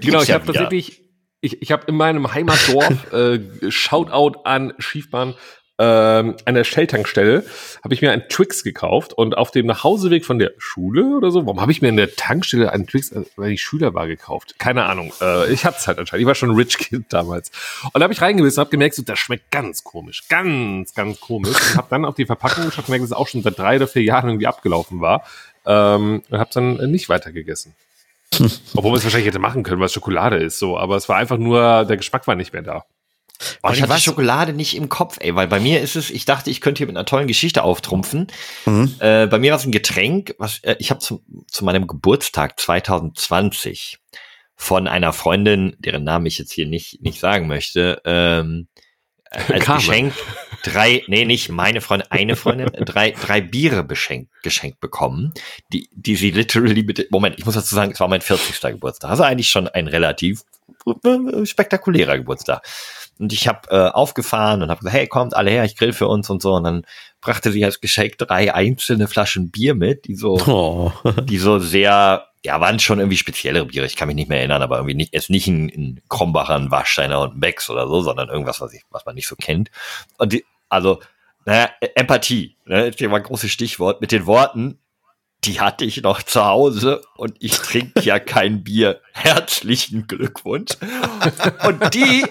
genau, 0.00 0.22
ich 0.22 0.28
ja 0.28 0.34
habe 0.36 0.46
tatsächlich, 0.46 1.02
ich, 1.44 1.62
ich 1.62 1.70
habe 1.72 1.84
in 1.86 1.96
meinem 1.96 2.32
Heimatdorf 2.32 3.12
äh, 3.12 3.38
Shoutout 3.70 4.40
an 4.44 4.72
Schiefbahn 4.78 5.34
ähm, 5.76 6.36
an 6.44 6.54
der 6.54 6.62
Shell-Tankstelle 6.62 7.44
habe 7.82 7.94
ich 7.94 8.00
mir 8.00 8.12
einen 8.12 8.28
Twix 8.28 8.62
gekauft 8.62 9.12
und 9.12 9.36
auf 9.36 9.50
dem 9.50 9.66
Nachhauseweg 9.66 10.24
von 10.24 10.38
der 10.38 10.52
Schule 10.56 11.16
oder 11.16 11.32
so, 11.32 11.46
warum 11.46 11.60
habe 11.60 11.72
ich 11.72 11.82
mir 11.82 11.88
in 11.88 11.96
der 11.96 12.14
Tankstelle 12.14 12.70
einen 12.70 12.86
Twix, 12.86 13.10
äh, 13.10 13.24
weil 13.34 13.50
ich 13.50 13.62
Schüler 13.62 13.92
war, 13.92 14.06
gekauft? 14.06 14.54
Keine 14.60 14.84
Ahnung. 14.84 15.12
Äh, 15.20 15.52
ich 15.52 15.64
hatte 15.64 15.78
es 15.80 15.88
halt 15.88 15.98
anscheinend. 15.98 16.22
Ich 16.22 16.26
war 16.28 16.36
schon 16.36 16.50
ein 16.50 16.56
Rich 16.56 16.78
Kid 16.78 17.06
damals. 17.08 17.50
Und 17.86 17.98
da 17.98 18.02
habe 18.04 18.12
ich 18.12 18.22
reingebissen 18.22 18.60
und 18.60 18.66
habe 18.66 18.70
gemerkt, 18.70 18.94
so, 18.94 19.02
das 19.02 19.18
schmeckt 19.18 19.50
ganz 19.50 19.82
komisch. 19.82 20.22
Ganz, 20.28 20.94
ganz 20.94 21.18
komisch. 21.18 21.56
Und 21.56 21.76
habe 21.76 21.88
dann 21.90 22.04
auf 22.04 22.14
die 22.14 22.26
Verpackung 22.26 22.66
geschaut 22.66 22.78
und 22.78 22.86
gemerkt, 22.86 23.02
dass 23.02 23.10
es 23.10 23.16
auch 23.16 23.26
schon 23.26 23.42
seit 23.42 23.58
drei 23.58 23.74
oder 23.76 23.88
vier 23.88 24.02
Jahren 24.02 24.28
irgendwie 24.28 24.46
abgelaufen 24.46 25.00
war. 25.00 25.24
Ähm, 25.66 26.22
und 26.30 26.38
habe 26.38 26.50
dann 26.54 26.78
äh, 26.78 26.86
nicht 26.86 27.08
weitergegessen. 27.08 27.74
Obwohl 28.74 28.90
man 28.90 28.98
es 28.98 29.04
wahrscheinlich 29.04 29.28
hätte 29.28 29.38
machen 29.38 29.62
können, 29.62 29.80
weil 29.80 29.86
es 29.86 29.92
Schokolade 29.92 30.36
ist, 30.36 30.58
so. 30.58 30.78
Aber 30.78 30.96
es 30.96 31.08
war 31.08 31.16
einfach 31.16 31.38
nur, 31.38 31.84
der 31.84 31.96
Geschmack 31.96 32.26
war 32.26 32.34
nicht 32.34 32.52
mehr 32.52 32.62
da. 32.62 32.84
Oh, 33.62 33.70
ich 33.72 33.82
hatte 33.82 33.90
was- 33.92 34.02
Schokolade 34.02 34.52
nicht 34.52 34.76
im 34.76 34.88
Kopf, 34.88 35.18
ey, 35.20 35.34
weil 35.34 35.48
bei 35.48 35.58
mir 35.60 35.80
ist 35.80 35.96
es, 35.96 36.10
ich 36.10 36.24
dachte, 36.24 36.50
ich 36.50 36.60
könnte 36.60 36.78
hier 36.78 36.86
mit 36.86 36.96
einer 36.96 37.04
tollen 37.04 37.26
Geschichte 37.26 37.62
auftrumpfen. 37.64 38.28
Mhm. 38.64 38.94
Äh, 39.00 39.26
bei 39.26 39.38
mir 39.38 39.50
war 39.50 39.58
es 39.58 39.64
ein 39.66 39.72
Getränk, 39.72 40.34
was 40.38 40.58
äh, 40.60 40.76
ich 40.78 40.90
habe 40.90 41.00
zu, 41.00 41.22
zu 41.48 41.64
meinem 41.64 41.86
Geburtstag 41.86 42.58
2020 42.60 43.98
von 44.56 44.86
einer 44.86 45.12
Freundin, 45.12 45.74
deren 45.78 46.04
Namen 46.04 46.26
ich 46.26 46.38
jetzt 46.38 46.52
hier 46.52 46.66
nicht 46.66 47.02
nicht 47.02 47.18
sagen 47.18 47.48
möchte, 47.48 48.00
ähm, 48.04 48.68
äh, 49.30 49.54
als. 49.54 49.66
Geschenk 49.66 50.14
drei, 50.64 51.02
nee, 51.06 51.24
nicht 51.24 51.50
meine 51.50 51.80
Freundin, 51.80 52.10
eine 52.10 52.36
Freundin, 52.36 52.68
drei, 52.84 53.12
drei 53.12 53.40
Biere 53.40 53.84
beschenkt, 53.84 54.30
geschenkt 54.42 54.80
bekommen, 54.80 55.32
die, 55.72 55.88
die 55.92 56.16
sie 56.16 56.30
literally 56.30 56.82
mit, 56.82 57.10
Moment, 57.10 57.38
ich 57.38 57.44
muss 57.44 57.54
dazu 57.54 57.74
sagen, 57.74 57.92
es 57.92 58.00
war 58.00 58.08
mein 58.08 58.20
40. 58.20 58.60
Geburtstag. 58.60 59.10
Also 59.10 59.22
eigentlich 59.22 59.50
schon 59.50 59.68
ein 59.68 59.86
relativ 59.86 60.42
äh, 61.04 61.46
spektakulärer 61.46 62.18
Geburtstag. 62.18 62.62
Und 63.18 63.32
ich 63.32 63.46
habe 63.46 63.70
äh, 63.70 63.90
aufgefahren 63.90 64.62
und 64.62 64.70
habe 64.70 64.80
gesagt, 64.80 64.96
hey, 64.96 65.06
kommt 65.06 65.36
alle 65.36 65.50
her, 65.50 65.64
ich 65.64 65.76
grill 65.76 65.92
für 65.92 66.08
uns 66.08 66.28
und 66.30 66.42
so. 66.42 66.54
Und 66.54 66.64
dann 66.64 66.86
brachte 67.20 67.52
sie 67.52 67.64
als 67.64 67.80
Geschenk 67.80 68.18
drei 68.18 68.52
einzelne 68.52 69.06
Flaschen 69.06 69.50
Bier 69.50 69.74
mit, 69.74 70.06
die 70.06 70.16
so, 70.16 70.38
Oh. 70.46 70.92
die 71.22 71.38
so 71.38 71.58
sehr, 71.58 72.26
ja, 72.44 72.60
waren 72.60 72.80
schon 72.80 72.98
irgendwie 72.98 73.16
speziellere 73.16 73.66
Biere. 73.66 73.86
Ich 73.86 73.96
kann 73.96 74.08
mich 74.08 74.16
nicht 74.16 74.28
mehr 74.28 74.38
erinnern, 74.38 74.62
aber 74.62 74.78
irgendwie 74.78 74.96
nicht, 74.96 75.14
jetzt 75.14 75.30
nicht 75.30 75.46
ein, 75.46 75.66
ein 75.68 76.00
Krombacher, 76.08 76.56
ein 76.56 76.70
Warsteiner 76.70 77.20
und 77.20 77.36
ein 77.36 77.40
Becks 77.40 77.70
oder 77.70 77.86
so, 77.86 78.02
sondern 78.02 78.28
irgendwas, 78.28 78.60
was 78.60 78.72
ich, 78.72 78.82
was 78.90 79.06
man 79.06 79.14
nicht 79.14 79.28
so 79.28 79.36
kennt. 79.36 79.70
Und 80.18 80.32
die, 80.32 80.44
also, 80.74 81.00
naja, 81.46 81.70
E- 81.80 81.90
Empathie, 81.94 82.56
ne, 82.66 82.90
das 82.90 83.10
war 83.10 83.16
ein 83.18 83.22
großes 83.22 83.50
Stichwort, 83.50 84.00
mit 84.00 84.12
den 84.12 84.26
Worten, 84.26 84.78
die 85.44 85.60
hatte 85.60 85.84
ich 85.84 86.02
noch 86.02 86.22
zu 86.22 86.44
Hause 86.44 87.02
und 87.16 87.36
ich 87.38 87.52
trinke 87.58 88.00
ja 88.00 88.18
kein 88.18 88.64
Bier. 88.64 89.00
Herzlichen 89.12 90.06
Glückwunsch. 90.06 90.72
Und 91.66 91.94
die 91.94 92.24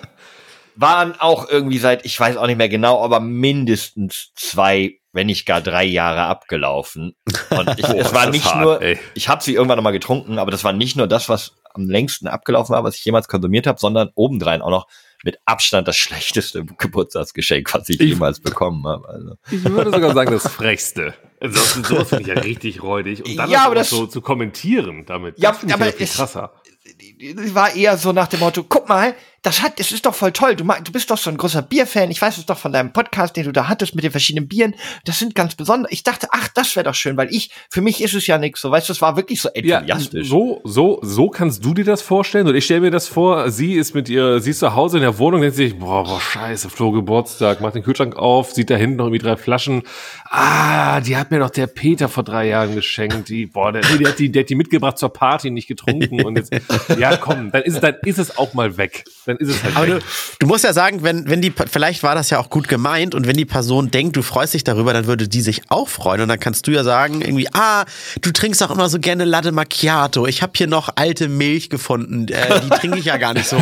waren 0.76 1.20
auch 1.20 1.48
irgendwie 1.48 1.78
seit, 1.78 2.06
ich 2.06 2.20
weiß 2.20 2.38
auch 2.38 2.48
nicht 2.48 2.58
mehr 2.58 2.70
genau, 2.70 3.04
aber 3.04 3.20
mindestens 3.20 4.32
zwei, 4.36 5.00
wenn 5.12 5.28
nicht 5.28 5.46
gar 5.46 5.62
drei 5.62 5.84
Jahre 5.84 6.24
abgelaufen. 6.24 7.16
Und 7.52 7.78
ich, 7.78 7.86
Boah, 7.86 7.96
es 7.96 8.14
war 8.14 8.30
nicht 8.32 8.46
hart, 8.46 8.62
nur, 8.62 8.82
ey. 8.82 8.98
ich 9.14 9.30
habe 9.30 9.44
sie 9.44 9.54
irgendwann 9.54 9.78
noch 9.78 9.84
mal 9.84 9.92
getrunken, 9.92 10.40
aber 10.40 10.50
das 10.50 10.64
war 10.64 10.74
nicht 10.74 10.96
nur 10.96 11.08
das, 11.08 11.30
was 11.30 11.56
am 11.76 11.88
längsten 11.88 12.28
abgelaufen 12.28 12.74
war, 12.74 12.84
was 12.84 12.96
ich 12.96 13.06
jemals 13.06 13.28
konsumiert 13.28 13.68
habe, 13.68 13.80
sondern 13.80 14.10
obendrein 14.16 14.64
auch 14.64 14.72
noch 14.72 14.88
mit 15.24 15.40
Abstand 15.46 15.88
das 15.88 15.98
schlechteste 15.98 16.64
Geburtstagsgeschenk, 16.78 17.74
was 17.74 17.90
ich, 17.90 18.00
Ich- 18.00 18.10
jemals 18.10 18.40
bekommen 18.40 18.86
habe. 18.88 19.08
Also. 19.10 19.36
Ich 19.52 19.64
würde 19.64 19.92
sogar 19.92 20.14
sagen, 20.14 20.32
das 20.32 20.48
Frechste. 20.54 21.14
Also, 21.40 21.60
sowas 21.84 22.10
finde 22.10 22.22
ich 22.24 22.28
ja 22.30 22.42
richtig 22.42 22.84
räudig. 22.84 23.26
Und 23.26 23.36
dann 23.36 23.50
Ja, 23.50 23.66
aber 23.66 23.76
das- 23.76 23.90
so 23.90 24.06
zu 24.08 24.22
kommentieren 24.22 25.06
damit. 25.06 25.40
Ja, 25.40 25.52
das 25.52 25.74
aber 25.74 25.86
ja 25.88 25.92
viel 25.92 26.04
es- 26.06 26.16
krasser. 26.16 26.54
die 27.02 27.56
war 27.56 27.76
eher 27.76 27.98
so 27.98 28.12
nach 28.12 28.28
dem 28.28 28.40
Motto, 28.42 28.64
guck 28.64 28.88
mal, 28.88 29.16
das 29.44 29.62
hat, 29.62 29.80
das 29.80 29.92
ist 29.92 30.06
doch 30.06 30.16
voll 30.16 30.32
toll. 30.32 30.56
Du, 30.56 30.64
du 30.64 30.92
bist 30.92 31.12
doch 31.12 31.18
so 31.18 31.30
ein 31.30 31.38
großer 31.38 31.62
Bierfan. 31.62 32.10
Ich 32.10 32.22
weiß 32.22 32.38
es 32.38 32.46
doch 32.46 32.58
von 32.58 32.72
deinem 32.74 32.94
Podcast, 32.94 33.36
den 33.36 33.44
du 33.46 33.52
da 33.52 33.68
hattest 33.68 33.94
mit 33.94 34.04
den 34.04 34.12
verschiedenen 34.12 34.48
Bieren. 34.48 34.74
Das 35.06 35.20
sind 35.20 35.36
ganz 35.36 35.54
besonders. 35.56 35.92
Ich 35.92 36.04
dachte, 36.04 36.28
ach, 36.32 36.48
das 36.48 36.76
wäre 36.76 36.86
doch 36.86 36.96
schön, 36.96 37.18
weil 37.18 37.28
ich, 37.34 37.52
für 37.70 37.82
mich 37.82 38.02
ist 38.02 38.14
es 38.14 38.26
ja 38.26 38.38
nichts 38.38 38.62
so. 38.62 38.72
Weißt 38.72 38.88
du, 38.90 38.94
es 38.94 39.02
war 39.02 39.16
wirklich 39.18 39.42
so 39.42 39.50
Ja, 39.56 39.80
enthusiastisch. 39.80 40.30
so, 40.30 40.62
so, 40.64 41.00
so 41.04 41.30
kannst 41.30 41.64
du 41.64 41.74
dir 41.74 41.84
das 41.86 42.02
vorstellen. 42.02 42.48
Und 42.48 42.56
ich 42.56 42.66
stelle 42.66 42.82
mir 42.82 42.92
das 42.92 43.08
vor, 43.08 43.52
sie 43.52 43.74
ist 43.74 43.94
mit 43.94 44.08
ihr, 44.10 44.40
sie 44.40 44.52
ist 44.52 44.60
zu 44.60 44.74
Hause 44.76 44.98
in 44.98 45.04
der 45.04 45.18
Wohnung, 45.20 45.42
denkt 45.42 45.58
sich, 45.58 45.78
boah, 45.78 46.04
boah, 46.06 46.22
scheiße, 46.22 46.70
Flo 46.70 46.92
Geburtstag, 46.92 47.60
macht 47.62 47.76
den 47.76 47.84
Kühlschrank 47.84 48.16
auf, 48.16 48.54
sieht 48.54 48.70
da 48.70 48.76
hinten 48.76 48.96
noch 48.96 49.06
irgendwie 49.08 49.24
drei 49.24 49.36
Flaschen. 49.36 49.84
Ah, 50.30 51.02
die 51.02 51.18
hat 51.18 51.32
mir 51.32 51.40
doch 51.40 51.50
der 51.50 51.68
Peter 51.68 52.10
vor 52.10 52.24
drei 52.24 52.48
Jahren 52.48 52.74
geschenkt. 52.76 53.30
Die, 53.30 53.46
boah, 53.46 53.72
der, 53.72 53.82
der, 53.82 54.08
hat 54.10 54.20
die, 54.20 54.32
der 54.32 54.44
hat 54.44 54.50
die 54.50 54.56
mitgebracht 54.56 54.98
zur 54.98 55.10
Party, 55.10 55.52
nicht 55.52 55.68
getrunken. 55.68 56.24
Und 56.24 56.38
jetzt, 56.38 56.54
ja, 56.98 57.18
komm, 57.18 57.52
dann 57.52 57.62
ist, 57.64 57.76
es- 57.76 57.82
dann 57.82 57.96
ist 58.06 58.18
es 58.20 58.38
auch 58.38 58.54
mal 58.54 58.78
weg. 58.78 59.04
Dann 59.26 59.33
ist 59.38 59.50
es 59.50 59.64
halt 59.64 59.76
Aber 59.76 59.86
du, 59.86 60.00
du 60.40 60.48
musst 60.48 60.64
ja 60.64 60.74
sagen, 60.74 61.04
wenn, 61.04 61.30
wenn 61.30 61.42
die, 61.42 61.52
vielleicht 61.72 62.04
war 62.04 62.16
das 62.16 62.30
ja 62.30 62.40
auch 62.40 62.50
gut 62.50 62.68
gemeint 62.68 63.16
und 63.16 63.28
wenn 63.28 63.38
die 63.38 63.46
Person 63.46 63.92
denkt, 63.92 64.16
du 64.16 64.22
freust 64.22 64.54
dich 64.54 64.64
darüber, 64.64 64.94
dann 64.94 65.08
würde 65.08 65.28
die 65.28 65.42
sich 65.42 65.62
auch 65.70 65.88
freuen 65.90 66.22
und 66.22 66.28
dann 66.30 66.40
kannst 66.40 66.68
du 66.68 66.72
ja 66.72 66.84
sagen, 66.84 67.22
irgendwie, 67.22 67.48
ah, 67.54 67.86
du 68.22 68.32
trinkst 68.32 68.62
auch 68.64 68.72
immer 68.72 68.90
so 68.90 69.00
gerne 69.00 69.26
Latte 69.26 69.52
Macchiato. 69.52 70.28
Ich 70.28 70.42
habe 70.42 70.54
hier 70.56 70.68
noch 70.68 70.90
alte 70.96 71.28
Milch 71.30 71.70
gefunden, 71.70 72.28
äh, 72.30 72.62
die 72.62 72.70
trinke 72.70 73.00
ich 73.00 73.06
ja 73.06 73.18
gar 73.18 73.34
nicht 73.34 73.48
so. 73.48 73.62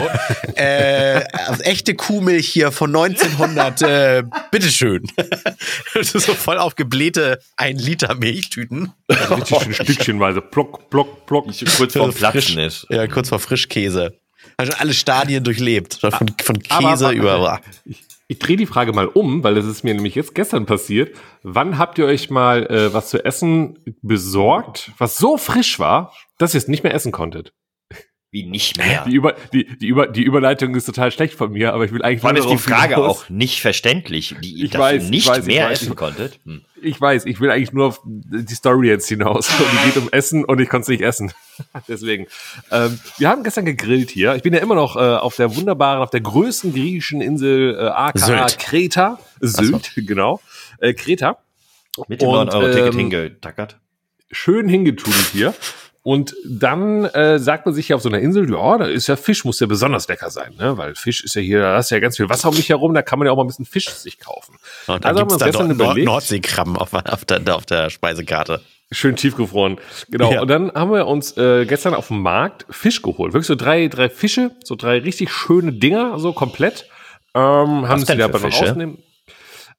Äh, 0.56 1.22
echte 1.64 1.96
Kuhmilch 1.96 2.48
hier 2.48 2.72
von 2.72 2.96
1900, 2.96 3.82
äh, 3.82 4.24
bitteschön. 4.52 5.04
Das 5.94 6.16
ist 6.16 6.26
so 6.26 6.34
voll 6.34 6.58
aufgeblähte 6.58 7.40
1 7.58 7.82
Liter 7.84 8.16
Milchtüten. 8.16 8.94
Also 9.08 9.36
richtig 9.36 9.64
schön 9.64 9.74
stückchenweise. 9.74 10.42
Plock, 10.42 10.90
plock, 10.90 11.26
plock. 11.26 11.46
kurz 11.78 11.94
vorm 11.94 12.12
Frisch- 12.12 12.20
Platzen 12.20 12.60
ist. 12.60 12.88
Ja, 12.90 13.08
kurz 13.08 13.30
vor 13.30 13.40
Frischkäse. 13.40 14.14
Hat 14.62 14.74
schon 14.74 14.80
alle 14.82 14.94
Stadien 14.94 15.44
durchlebt. 15.44 15.96
Von, 15.96 16.12
von 16.44 16.60
Käse 16.60 17.08
aber- 17.08 17.14
über. 17.14 17.62
Ich, 17.86 18.04
ich 18.28 18.40
drehe 18.40 18.56
die 18.58 18.66
Frage 18.66 18.94
mal 18.94 19.08
um, 19.08 19.44
weil 19.44 19.56
das 19.56 19.66
ist 19.66 19.84
mir 19.84 19.94
nämlich 19.94 20.16
jetzt 20.16 20.34
gestern 20.36 20.66
passiert. 20.66 21.16
Wann 21.44 21.78
habt 21.78 21.98
ihr 21.98 22.06
euch 22.06 22.30
mal 22.30 22.66
äh, 22.68 22.94
was 22.94 23.10
zu 23.10 23.26
essen 23.26 23.78
besorgt, 24.02 24.92
was 24.98 25.18
so 25.18 25.38
frisch 25.38 25.80
war, 25.80 26.14
dass 26.38 26.54
ihr 26.54 26.60
es 26.60 26.68
nicht 26.70 26.84
mehr 26.84 26.94
essen 26.94 27.12
konntet? 27.12 27.54
Wie 28.34 28.44
nicht 28.44 28.78
mehr. 28.78 29.04
Die, 29.06 29.14
Über, 29.14 29.36
die, 29.52 29.66
die, 29.78 29.88
Über, 29.88 30.08
die 30.08 30.24
Überleitung 30.24 30.74
ist 30.76 30.86
total 30.86 31.12
schlecht 31.12 31.34
von 31.34 31.52
mir, 31.52 31.74
aber 31.74 31.84
ich 31.84 31.92
will 31.92 32.02
eigentlich 32.02 32.22
Vor 32.22 32.30
allem 32.30 32.42
nur 32.42 32.54
ist 32.54 32.66
die 32.66 32.70
Frage 32.72 32.96
hinaus- 32.96 33.24
auch 33.26 33.30
nicht 33.30 33.60
verständlich, 33.60 34.36
die, 34.42 34.64
Ich 34.64 34.74
weiß, 34.78 35.00
du 35.02 35.06
ich 35.06 35.10
nicht 35.12 35.28
weiß, 35.28 35.40
ich 35.40 35.46
mehr 35.48 35.66
weiß. 35.70 35.82
essen 35.82 35.96
konntet. 35.98 36.40
Hm. 36.46 36.62
Ich 36.82 37.00
weiß, 37.00 37.26
ich 37.26 37.42
will 37.42 37.52
eigentlich 37.52 37.74
nur 37.74 37.88
auf 37.88 38.00
die 38.06 38.56
Story 38.56 38.88
jetzt 38.88 39.10
hinaus. 39.10 39.50
Die 39.50 39.86
geht 39.86 39.98
um 39.98 40.08
Essen 40.14 40.46
und 40.46 40.62
ich 40.62 40.70
konnte 40.70 40.84
es 40.84 40.88
nicht 40.88 41.02
essen. 41.02 41.34
Deswegen. 41.90 42.26
Ähm, 42.72 42.98
wir 43.18 43.28
haben 43.28 43.44
gestern 43.44 43.66
gegrillt 43.66 44.10
hier. 44.10 44.34
Ich 44.36 44.44
bin 44.44 44.54
ja 44.54 44.60
immer 44.62 44.76
noch 44.76 44.96
äh, 44.96 45.00
auf 45.00 45.36
der 45.36 45.54
wunderbaren, 45.56 46.02
auf 46.02 46.10
der 46.10 46.22
größten 46.22 46.74
griechischen 46.74 47.20
Insel 47.22 47.76
äh, 47.78 47.88
aka 47.90 48.18
Sylt. 48.18 48.60
Kreta. 48.60 49.20
Sylt, 49.42 49.92
genau. 49.98 50.40
Äh, 50.80 50.94
Kreta. 50.94 51.38
Mit 52.08 52.22
dem 52.22 52.30
Und, 52.30 52.50
9-Euro-Ticket 52.50 52.94
ähm, 52.94 52.98
hingetackert. 52.98 53.78
schön 54.32 54.70
hingetudelt 54.70 55.30
hier. 55.34 55.54
Und 56.04 56.34
dann 56.48 57.06
äh, 57.06 57.38
sagt 57.38 57.68
man 57.68 57.76
sich 57.76 57.90
ja 57.90 57.96
auf 57.96 58.02
so 58.02 58.10
einer 58.10 58.20
Insel, 58.20 58.50
ja, 58.52 58.78
da 58.80 58.86
ist 58.86 59.06
ja 59.06 59.16
Fisch, 59.16 59.46
muss 59.46 59.60
ja 59.60 59.68
besonders 59.68 60.08
lecker 60.08 60.32
sein, 60.32 60.56
ne? 60.58 60.76
Weil 60.76 60.96
Fisch 60.96 61.24
ist 61.24 61.36
ja 61.36 61.42
hier, 61.44 61.62
da 61.62 61.78
ist 61.78 61.92
ja 61.92 62.00
ganz 62.00 62.18
viel 62.18 62.28
Wasser 62.28 62.50
um 62.50 62.56
mich 62.56 62.70
herum, 62.70 62.96
da 62.96 63.04
kann 63.04 63.20
man 63.20 63.28
ja 63.28 63.32
auch 63.32 63.36
mal 63.36 63.44
ein 63.44 63.48
bisschen 63.48 63.66
Fisch 63.66 63.88
sich 63.88 64.18
kaufen. 64.20 64.56
Und 64.88 64.94
Also 64.94 65.00
dann 65.00 65.10
haben 65.10 65.16
wir 65.18 65.22
gibt's 65.22 65.34
uns 65.34 65.40
da 65.42 65.46
gestern 65.46 65.68
Nord 65.68 65.76
überlegt- 65.80 66.06
Nordseekrabben 66.08 66.76
auf, 66.78 66.94
auf, 66.94 67.26
der, 67.26 67.56
auf 67.56 67.66
der 67.68 67.92
Speisekarte. 67.92 68.62
Schön 68.92 69.16
tiefgefroren. 69.16 69.78
Genau. 70.10 70.32
Ja. 70.34 70.42
Und 70.42 70.48
dann 70.50 70.72
haben 70.74 70.92
wir 70.92 71.06
uns 71.08 71.38
äh, 71.38 71.66
gestern 71.66 71.94
auf 71.94 72.08
dem 72.08 72.22
Markt 72.22 72.66
Fisch 72.72 73.02
geholt. 73.04 73.34
Wirklich 73.34 73.48
so 73.48 73.56
drei, 73.56 73.88
drei 73.88 74.10
Fische, 74.10 74.52
so 74.64 74.76
drei 74.76 74.98
richtig 74.98 75.32
schöne 75.32 75.72
Dinger, 75.72 76.18
so 76.20 76.34
komplett. 76.34 76.88
Ähm, 77.36 77.88
haben 77.88 78.04
sie 78.04 78.18
da 78.18 78.28
Fische? 78.28 78.66
rausnehmen. 78.66 78.98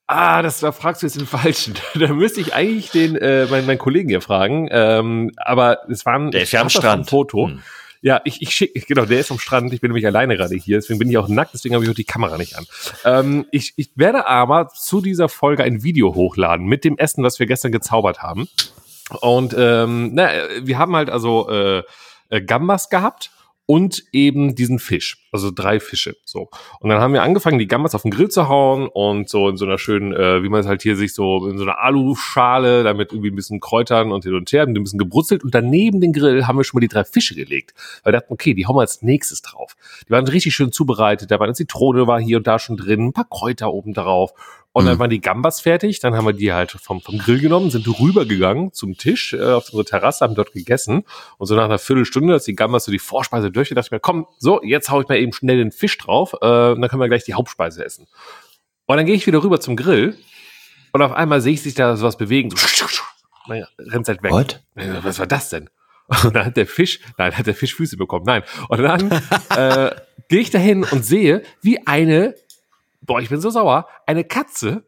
Ah, 0.06 0.42
das 0.42 0.60
da 0.60 0.72
fragst 0.72 1.02
du 1.02 1.06
jetzt 1.06 1.18
den 1.18 1.26
Falschen. 1.26 1.74
da 1.94 2.08
müsste 2.08 2.40
ich 2.40 2.54
eigentlich 2.54 2.90
den 2.90 3.16
äh, 3.16 3.46
meinen, 3.46 3.66
meinen 3.66 3.78
Kollegen 3.78 4.08
hier 4.08 4.20
fragen. 4.20 4.68
Ähm, 4.70 5.30
aber 5.36 5.88
es 5.88 6.04
waren 6.04 6.30
Der 6.30 6.42
ist 6.42 6.52
ja 6.52 6.60
am 6.60 6.68
Strand. 6.68 7.04
Ein 7.04 7.08
Foto. 7.08 7.48
Hm. 7.48 7.62
Ja, 8.04 8.20
ich, 8.24 8.42
ich 8.42 8.50
schicke, 8.52 8.80
genau, 8.80 9.04
der 9.04 9.20
ist 9.20 9.30
am 9.30 9.38
Strand. 9.38 9.72
Ich 9.72 9.80
bin 9.80 9.90
nämlich 9.90 10.06
alleine 10.06 10.36
gerade 10.36 10.56
hier, 10.56 10.78
deswegen 10.78 10.98
bin 10.98 11.08
ich 11.08 11.16
auch 11.18 11.28
nackt, 11.28 11.54
deswegen 11.54 11.76
habe 11.76 11.84
ich 11.84 11.90
auch 11.90 11.94
die 11.94 12.02
Kamera 12.02 12.36
nicht 12.36 12.58
an. 12.58 12.66
Ähm, 13.04 13.46
ich, 13.52 13.74
ich 13.76 13.90
werde 13.94 14.26
aber 14.26 14.68
zu 14.68 15.00
dieser 15.00 15.28
Folge 15.28 15.62
ein 15.62 15.84
Video 15.84 16.16
hochladen 16.16 16.66
mit 16.66 16.84
dem 16.84 16.98
Essen, 16.98 17.22
was 17.22 17.38
wir 17.38 17.46
gestern 17.46 17.70
gezaubert 17.70 18.20
haben. 18.20 18.48
Und 19.20 19.54
ähm, 19.56 20.10
na, 20.14 20.30
wir 20.62 20.78
haben 20.78 20.96
halt 20.96 21.10
also 21.10 21.48
äh, 21.48 21.82
äh, 22.28 22.42
Gambas 22.42 22.88
gehabt 22.88 23.30
und 23.72 24.04
eben 24.12 24.54
diesen 24.54 24.78
Fisch, 24.78 25.16
also 25.32 25.50
drei 25.50 25.80
Fische. 25.80 26.14
So 26.26 26.50
und 26.80 26.90
dann 26.90 27.00
haben 27.00 27.14
wir 27.14 27.22
angefangen, 27.22 27.58
die 27.58 27.66
Gambas 27.66 27.94
auf 27.94 28.02
den 28.02 28.10
Grill 28.10 28.28
zu 28.28 28.46
hauen 28.46 28.86
und 28.86 29.30
so 29.30 29.48
in 29.48 29.56
so 29.56 29.64
einer 29.64 29.78
schönen, 29.78 30.12
äh, 30.12 30.42
wie 30.42 30.50
man 30.50 30.60
es 30.60 30.66
halt 30.66 30.82
hier 30.82 30.94
sich 30.94 31.14
so 31.14 31.48
in 31.48 31.56
so 31.56 31.64
einer 31.64 31.78
Aluschale, 31.78 32.84
damit 32.84 33.12
irgendwie 33.12 33.30
ein 33.30 33.34
bisschen 33.34 33.60
Kräutern 33.60 34.12
und 34.12 34.24
hin 34.24 34.34
und 34.34 34.52
her, 34.52 34.64
ein 34.64 34.74
bisschen 34.74 34.98
gebrutzelt 34.98 35.42
und 35.42 35.54
daneben 35.54 36.02
den 36.02 36.12
Grill 36.12 36.46
haben 36.46 36.58
wir 36.58 36.64
schon 36.64 36.76
mal 36.76 36.82
die 36.82 36.88
drei 36.88 37.04
Fische 37.04 37.34
gelegt, 37.34 37.72
weil 38.04 38.12
wir 38.12 38.20
dachten, 38.20 38.34
okay, 38.34 38.52
die 38.52 38.66
hauen 38.66 38.76
wir 38.76 38.82
als 38.82 39.00
nächstes 39.00 39.40
drauf. 39.40 39.74
Die 40.06 40.10
waren 40.10 40.28
richtig 40.28 40.54
schön 40.54 40.70
zubereitet, 40.70 41.30
da 41.30 41.40
war 41.40 41.46
eine 41.46 41.54
Zitrone 41.54 42.06
war 42.06 42.20
hier 42.20 42.36
und 42.36 42.46
da 42.46 42.58
schon 42.58 42.76
drin, 42.76 43.06
ein 43.06 43.12
paar 43.14 43.28
Kräuter 43.30 43.72
oben 43.72 43.94
drauf 43.94 44.34
und 44.72 44.86
dann 44.86 44.98
waren 44.98 45.10
die 45.10 45.20
Gambas 45.20 45.60
fertig, 45.60 46.00
dann 46.00 46.14
haben 46.14 46.24
wir 46.24 46.32
die 46.32 46.52
halt 46.52 46.70
vom, 46.70 47.00
vom 47.00 47.18
Grill 47.18 47.40
genommen, 47.40 47.70
sind 47.70 47.86
rübergegangen 47.86 48.72
zum 48.72 48.96
Tisch 48.96 49.34
äh, 49.34 49.42
auf 49.42 49.66
unsere 49.66 49.84
Terrasse, 49.84 50.24
haben 50.24 50.34
dort 50.34 50.52
gegessen. 50.52 51.04
Und 51.36 51.46
so 51.46 51.54
nach 51.54 51.64
einer 51.64 51.78
Viertelstunde, 51.78 52.32
als 52.32 52.44
die 52.44 52.54
Gambas 52.54 52.86
so 52.86 52.92
die 52.92 52.98
Vorspeise 52.98 53.50
durch, 53.50 53.68
dachte 53.68 53.86
ich 53.86 53.90
mir, 53.90 54.00
komm, 54.00 54.26
so, 54.38 54.62
jetzt 54.62 54.90
hau 54.90 55.02
ich 55.02 55.08
mal 55.08 55.18
eben 55.18 55.32
schnell 55.32 55.58
den 55.58 55.72
Fisch 55.72 55.98
drauf, 55.98 56.32
äh, 56.40 56.72
und 56.72 56.80
dann 56.80 56.88
können 56.88 57.00
wir 57.00 57.08
gleich 57.08 57.24
die 57.24 57.34
Hauptspeise 57.34 57.84
essen. 57.84 58.06
Und 58.86 58.96
dann 58.96 59.06
gehe 59.06 59.14
ich 59.14 59.26
wieder 59.26 59.42
rüber 59.42 59.60
zum 59.60 59.76
Grill 59.76 60.16
und 60.92 61.02
auf 61.02 61.12
einmal 61.12 61.40
sehe 61.40 61.52
ich 61.52 61.62
sich 61.62 61.74
da 61.74 61.96
sowas 61.96 62.16
bewegen. 62.16 62.50
So, 62.50 62.56
dann 63.48 63.64
rennt 63.78 64.08
halt 64.08 64.22
weg. 64.22 64.32
What? 64.32 64.62
Ja, 64.76 65.04
Was 65.04 65.18
war 65.18 65.26
das 65.26 65.48
denn? 65.50 65.68
Und 66.24 66.34
dann 66.34 66.44
hat 66.44 66.56
der 66.56 66.66
Fisch, 66.66 67.00
nein, 67.16 67.36
hat 67.36 67.46
der 67.46 67.54
Fisch 67.54 67.74
Füße 67.74 67.96
bekommen, 67.96 68.24
nein. 68.26 68.42
Und 68.68 68.82
dann 68.82 69.10
äh, 69.56 69.94
gehe 70.28 70.40
ich 70.40 70.50
dahin 70.50 70.84
und 70.84 71.04
sehe, 71.04 71.42
wie 71.62 71.86
eine, 71.86 72.34
boah, 73.02 73.20
ich 73.20 73.28
bin 73.28 73.40
so 73.40 73.50
sauer, 73.50 73.86
eine 74.06 74.24
Katze 74.24 74.84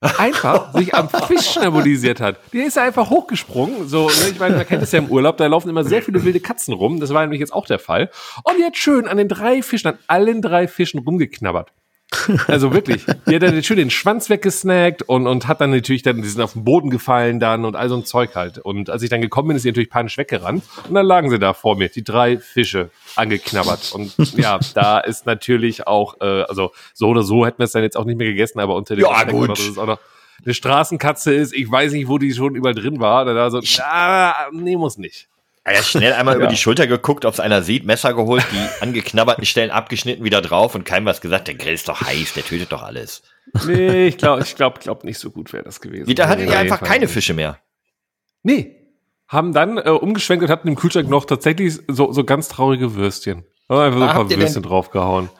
einfach 0.00 0.74
sich 0.74 0.94
am 0.94 1.08
Fisch 1.08 1.50
stabilisiert 1.50 2.20
hat. 2.20 2.38
Die 2.52 2.58
ist 2.58 2.78
einfach 2.78 3.10
hochgesprungen. 3.10 3.88
So, 3.88 4.08
ne, 4.08 4.28
ich 4.30 4.38
meine, 4.38 4.56
man 4.56 4.66
kennt 4.66 4.82
es 4.82 4.92
ja 4.92 4.98
im 4.98 5.10
Urlaub, 5.10 5.36
da 5.36 5.46
laufen 5.46 5.68
immer 5.68 5.84
sehr 5.84 6.02
viele 6.02 6.24
wilde 6.24 6.40
Katzen 6.40 6.74
rum. 6.74 7.00
Das 7.00 7.12
war 7.12 7.22
nämlich 7.22 7.40
jetzt 7.40 7.52
auch 7.52 7.66
der 7.66 7.78
Fall. 7.78 8.10
Und 8.44 8.58
die 8.58 8.64
hat 8.64 8.76
schön 8.76 9.06
an 9.06 9.16
den 9.16 9.28
drei 9.28 9.62
Fischen, 9.62 9.88
an 9.88 9.98
allen 10.06 10.42
drei 10.42 10.68
Fischen 10.68 11.00
rumgeknabbert. 11.00 11.72
Also 12.48 12.72
wirklich. 12.72 13.04
Die 13.26 13.34
hat 13.34 13.42
dann 13.42 13.62
schön 13.62 13.76
den 13.76 13.90
Schwanz 13.90 14.30
weggesnackt 14.30 15.02
und, 15.02 15.26
und 15.26 15.48
hat 15.48 15.60
dann 15.60 15.70
natürlich 15.70 16.02
dann, 16.02 16.22
die 16.22 16.28
sind 16.28 16.40
auf 16.40 16.52
den 16.52 16.64
Boden 16.64 16.90
gefallen 16.90 17.40
dann 17.40 17.64
und 17.64 17.76
all 17.76 17.88
so 17.88 17.96
ein 17.96 18.04
Zeug 18.04 18.34
halt. 18.34 18.58
Und 18.58 18.90
als 18.90 19.02
ich 19.02 19.10
dann 19.10 19.20
gekommen 19.20 19.48
bin, 19.48 19.56
ist 19.56 19.64
sie 19.64 19.70
natürlich 19.70 19.90
panisch 19.90 20.16
weggerannt. 20.16 20.64
Und 20.88 20.94
dann 20.94 21.06
lagen 21.06 21.30
sie 21.30 21.38
da 21.38 21.52
vor 21.52 21.76
mir, 21.76 21.88
die 21.88 22.04
drei 22.04 22.38
Fische 22.38 22.90
angeknabbert. 23.16 23.92
Und 23.92 24.14
ja, 24.36 24.58
da 24.74 24.98
ist 25.00 25.26
natürlich 25.26 25.86
auch, 25.86 26.20
äh, 26.20 26.42
also 26.42 26.72
so 26.94 27.08
oder 27.08 27.22
so 27.22 27.44
hätten 27.44 27.58
wir 27.58 27.64
es 27.64 27.72
dann 27.72 27.82
jetzt 27.82 27.96
auch 27.96 28.04
nicht 28.04 28.18
mehr 28.18 28.28
gegessen, 28.28 28.60
aber 28.60 28.74
unter 28.76 28.94
dem 28.94 29.02
Ja, 29.02 29.10
Aspekt, 29.10 29.32
gut. 29.32 29.50
dass 29.50 29.60
es 29.60 29.78
auch 29.78 29.86
noch 29.86 29.98
eine 30.44 30.54
Straßenkatze 30.54 31.34
ist, 31.34 31.54
ich 31.54 31.70
weiß 31.70 31.92
nicht, 31.92 32.08
wo 32.08 32.18
die 32.18 32.32
schon 32.32 32.54
überall 32.54 32.74
drin 32.74 33.00
war. 33.00 33.24
Da 33.24 33.34
war 33.34 33.50
so, 33.50 33.60
ah, 33.82 34.34
nee, 34.52 34.76
muss 34.76 34.98
nicht. 34.98 35.28
Ah 35.66 35.72
ja, 35.72 35.82
schnell 35.82 36.12
einmal 36.12 36.34
Ja. 36.36 36.38
über 36.40 36.46
die 36.46 36.56
Schulter 36.56 36.86
geguckt, 36.86 37.24
ob 37.24 37.34
es 37.34 37.40
einer 37.40 37.60
sieht, 37.62 37.84
Messer 37.84 38.14
geholt, 38.14 38.44
die 38.52 38.82
angeknabberten 38.82 39.44
Stellen 39.44 39.70
abgeschnitten, 39.70 40.24
wieder 40.24 40.40
drauf 40.40 40.74
und 40.76 40.84
keinem 40.84 41.06
was 41.06 41.20
gesagt, 41.20 41.48
der 41.48 41.54
Grill 41.56 41.74
ist 41.74 41.88
doch 41.88 42.00
heiß, 42.00 42.34
der 42.34 42.44
tötet 42.44 42.70
doch 42.72 42.82
alles. 42.84 43.22
Nee, 43.66 44.06
ich 44.06 44.16
glaube, 44.16 44.42
ich 44.42 44.54
glaube, 44.54 44.78
glaub 44.80 45.02
nicht 45.04 45.18
so 45.18 45.30
gut 45.30 45.52
wäre 45.52 45.64
das 45.64 45.80
gewesen. 45.80 46.14
Da 46.14 46.28
hattet 46.28 46.46
Nee, 46.46 46.52
ihr 46.52 46.58
einfach 46.58 46.80
keine. 46.80 47.08
Fische 47.08 47.34
mehr. 47.34 47.58
Nee. 48.42 48.76
Haben 49.28 49.52
dann 49.52 49.76
äh, 49.78 49.90
umgeschwenkt 49.90 50.44
und 50.44 50.50
hatten 50.50 50.68
im 50.68 50.76
Kühlschrank 50.76 51.08
noch 51.10 51.24
tatsächlich 51.24 51.80
so, 51.88 52.12
so 52.12 52.22
ganz 52.22 52.46
traurige 52.48 52.94
Würstchen. 52.94 53.44
Haben 53.68 53.80
einfach 53.80 53.98
so 53.98 54.04
ein 54.04 54.10
paar 54.12 54.30
Würstchen 54.30 54.62
draufgehauen. 54.62 55.30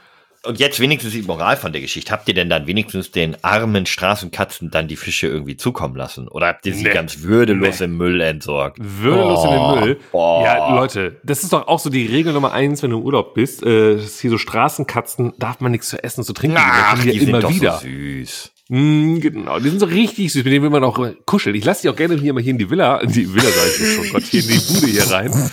Und 0.46 0.58
jetzt 0.60 0.80
wenigstens 0.80 1.12
die 1.12 1.22
Moral 1.22 1.56
von 1.56 1.72
der 1.72 1.80
Geschichte. 1.80 2.12
Habt 2.12 2.28
ihr 2.28 2.34
denn 2.34 2.48
dann 2.48 2.66
wenigstens 2.66 3.10
den 3.10 3.36
armen 3.42 3.86
Straßenkatzen 3.86 4.70
dann 4.70 4.88
die 4.88 4.96
Fische 4.96 5.26
irgendwie 5.26 5.56
zukommen 5.56 5.96
lassen? 5.96 6.28
Oder 6.28 6.46
habt 6.48 6.64
ihr 6.66 6.74
sie 6.74 6.84
Nee. 6.84 6.90
ganz 6.90 7.22
würdelos 7.22 7.80
im 7.80 7.96
Müll 7.96 8.20
entsorgt? 8.20 8.78
Würdelos 8.80 9.44
in 9.44 9.50
Oh, 9.50 9.74
den 9.74 9.80
Müll. 9.84 10.00
boah. 10.12 10.44
Ja, 10.44 10.74
Leute, 10.74 11.16
das 11.24 11.42
ist 11.42 11.52
doch 11.52 11.66
auch 11.68 11.78
so 11.78 11.90
die 11.90 12.06
Regel 12.06 12.32
Nummer 12.32 12.52
eins, 12.52 12.82
wenn 12.82 12.90
du 12.90 12.98
im 12.98 13.04
Urlaub 13.04 13.34
bist. 13.34 13.62
Äh, 13.64 13.98
hier 13.98 14.30
so 14.30 14.38
Straßenkatzen, 14.38 15.32
darf 15.38 15.60
man 15.60 15.72
nichts 15.72 15.88
zu 15.88 16.02
essen, 16.02 16.24
zu 16.24 16.32
trinken. 16.32 16.56
Ach, 16.60 16.90
kommen 16.96 17.10
die 17.10 17.18
sind 17.18 17.28
immer 17.28 17.40
doch 17.40 17.50
wieder. 17.50 17.72
so 17.78 17.86
süß. 17.86 18.52
Mm, 18.68 19.20
genau, 19.20 19.60
die 19.60 19.68
sind 19.68 19.78
so 19.78 19.86
richtig 19.86 20.32
süß, 20.32 20.42
mit 20.44 20.52
denen 20.52 20.64
will 20.64 20.70
man 20.70 20.82
auch 20.82 20.98
kuscheln. 21.24 21.54
Ich 21.54 21.64
lasse 21.64 21.82
die 21.82 21.88
auch 21.88 21.94
gerne 21.96 22.16
hier 22.16 22.32
mal 22.32 22.42
hier 22.42 22.50
in 22.50 22.58
die 22.58 22.68
Villa, 22.68 22.98
in 22.98 23.12
die 23.12 23.32
Villa 23.32 23.44
sag 23.48 23.66
ich 23.68 23.78
jetzt 23.78 23.94
schon, 23.94 24.08
Gott, 24.10 24.22
hier 24.24 24.42
in 24.42 24.48
die 24.48 24.58
Bude 24.74 24.86
hier 24.86 25.10
rein. 25.10 25.50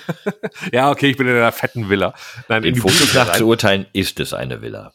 ja, 0.72 0.90
okay, 0.90 1.08
ich 1.10 1.16
bin 1.16 1.26
in 1.26 1.34
einer 1.34 1.50
fetten 1.52 1.88
Villa. 1.88 2.14
Nein, 2.48 2.62
Den 2.62 2.68
in 2.68 2.74
die 2.74 2.80
Fotos 2.80 3.12
nach 3.14 3.32
zu 3.32 3.46
urteilen, 3.46 3.86
ist 3.92 4.20
es 4.20 4.32
eine 4.32 4.62
Villa. 4.62 4.92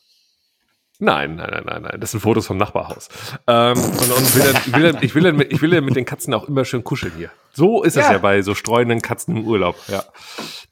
Nein, 1.01 1.35
nein, 1.35 1.49
nein, 1.49 1.63
nein, 1.65 1.81
nein. 1.83 1.97
Das 2.01 2.11
sind 2.11 2.19
Fotos 2.19 2.45
vom 2.45 2.57
Nachbarhaus. 2.57 3.07
Ähm, 3.47 3.77
und, 3.77 4.11
und 4.11 4.35
will 4.35 4.43
dann, 4.43 4.61
ich, 4.65 4.73
will 4.75 4.83
dann, 4.83 4.97
ich, 5.03 5.15
will 5.15 5.23
dann 5.23 5.35
mit, 5.37 5.53
ich 5.53 5.61
will 5.61 5.69
dann 5.69 5.85
mit 5.85 5.95
den 5.95 6.03
Katzen 6.03 6.33
auch 6.33 6.47
immer 6.49 6.65
schön 6.65 6.83
kuscheln 6.83 7.13
hier. 7.17 7.29
So 7.53 7.83
ist 7.83 7.95
es 7.95 8.03
ja, 8.05 8.13
Ja. 8.13 8.17
bei 8.17 8.41
so 8.41 8.53
streunenden 8.53 9.01
Katzen 9.01 9.37
im 9.37 9.45
Urlaub. 9.45 9.77
Ja. 9.87 10.03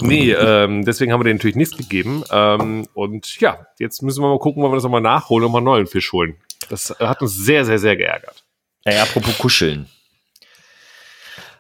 Nee, 0.02 0.34
ähm, 0.34 0.84
deswegen 0.84 1.14
haben 1.14 1.22
wir 1.22 1.26
denen 1.26 1.38
natürlich 1.38 1.56
nichts 1.56 1.78
gegeben. 1.78 2.24
Ähm, 2.30 2.88
und 2.94 3.40
ja, 3.40 3.68
jetzt 3.80 4.02
müssen 4.04 4.22
wir 4.22 4.28
mal 4.28 4.40
gucken, 4.40 4.64
ob 4.64 4.72
wir 4.72 4.76
das 4.76 4.84
nochmal 4.84 5.00
nachholen 5.02 5.46
und 5.46 5.52
mal 5.54 5.60
einen 5.60 5.66
neuen 5.66 5.88
Fisch 5.88 6.12
holen. 6.12 6.36
Das 6.70 6.96
hat 7.00 7.22
uns 7.22 7.36
sehr, 7.36 7.66
sehr, 7.66 7.80
sehr 7.80 7.96
geärgert. 7.96 8.44
Ey, 8.84 9.00
apropos 9.00 9.38
Kuscheln. 9.38 9.88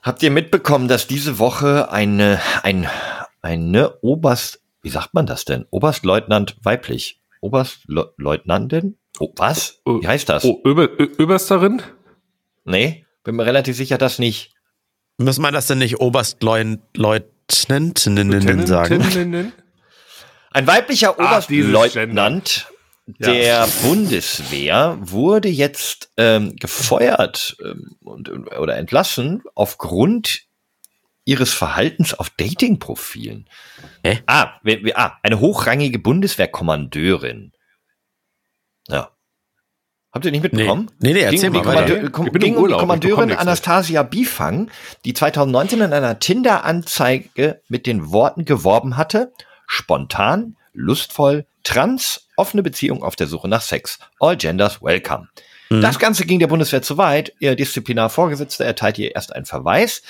Habt 0.01 0.23
ihr 0.23 0.31
mitbekommen, 0.31 0.87
dass 0.87 1.07
diese 1.07 1.39
Woche 1.39 1.91
eine, 1.91 2.39
ein, 2.63 2.89
eine 3.41 3.97
Oberst, 4.01 4.61
wie 4.81 4.89
sagt 4.89 5.13
man 5.13 5.25
das 5.25 5.43
denn? 5.43 5.65
Oberstleutnant 5.69 6.55
weiblich. 6.63 7.19
Oberstleutnantin? 7.41 8.97
Oh, 9.19 9.33
was? 9.35 9.81
Wie 9.85 10.07
heißt 10.07 10.29
das? 10.29 10.45
Oh, 10.45 10.61
Öber, 10.63 10.87
Öbersterin? 10.97 11.81
Nee, 12.63 13.05
bin 13.23 13.35
mir 13.35 13.45
relativ 13.45 13.75
sicher, 13.75 13.97
dass 13.97 14.19
nicht. 14.19 14.53
Muss 15.17 15.39
man 15.39 15.53
das 15.53 15.67
denn 15.67 15.79
nicht 15.79 15.99
Oberstleutnantinnen 15.99 18.67
sagen? 18.67 19.53
Ein 20.51 20.67
weiblicher 20.67 21.15
Ach, 21.17 21.43
Ja. 23.19 23.31
der 23.31 23.67
Bundeswehr 23.83 24.97
wurde 24.99 25.47
jetzt 25.47 26.11
ähm, 26.17 26.55
gefeuert 26.57 27.55
ähm, 27.63 27.95
und, 28.03 28.29
oder 28.29 28.75
entlassen 28.75 29.43
aufgrund 29.55 30.41
ihres 31.23 31.53
Verhaltens 31.53 32.13
auf 32.13 32.29
Dating-Profilen. 32.31 33.49
Hä? 34.03 34.19
Ah, 34.27 34.59
wir, 34.63 34.83
wir, 34.83 34.97
ah, 34.97 35.17
eine 35.23 35.39
hochrangige 35.39 35.99
Bundeswehrkommandeurin. 35.99 37.53
Ja. 38.87 39.11
Habt 40.11 40.25
ihr 40.25 40.31
nicht 40.31 40.43
mitbekommen? 40.43 40.89
Nee, 40.99 41.13
nee, 41.13 41.19
erzähl 41.21 41.51
ging, 41.51 41.63
mal 41.63 41.85
die 41.85 41.93
weiter. 41.93 42.09
Kommandeur, 42.09 42.39
ging 42.39 42.55
um 42.55 42.57
die 42.57 42.61
Urlaub, 42.61 42.79
bekomme 42.81 42.99
Kommandeurin. 42.99 43.31
Anastasia 43.33 44.03
Bifang, 44.03 44.71
die 45.05 45.13
2019 45.13 45.81
in 45.81 45.93
einer 45.93 46.19
Tinder-Anzeige 46.19 47.61
mit 47.67 47.85
den 47.85 48.11
Worten 48.11 48.45
geworben 48.45 48.97
hatte, 48.97 49.33
spontan, 49.67 50.55
lustvoll, 50.73 51.45
trans, 51.63 52.26
offene 52.37 52.63
Beziehung 52.63 53.03
auf 53.03 53.15
der 53.17 53.27
Suche 53.27 53.49
nach 53.49 53.61
Sex. 53.61 53.99
All 54.19 54.37
genders 54.37 54.81
welcome. 54.81 55.27
Das 55.69 55.99
Ganze 55.99 56.25
ging 56.25 56.39
der 56.39 56.47
Bundeswehr 56.47 56.81
zu 56.81 56.97
weit. 56.97 57.33
Ihr 57.39 57.55
Disziplinarvorgesetzter 57.55 58.63
erteilte 58.63 59.01
ihr 59.01 59.15
erst 59.15 59.35
einen 59.35 59.45
Verweis. 59.45 60.01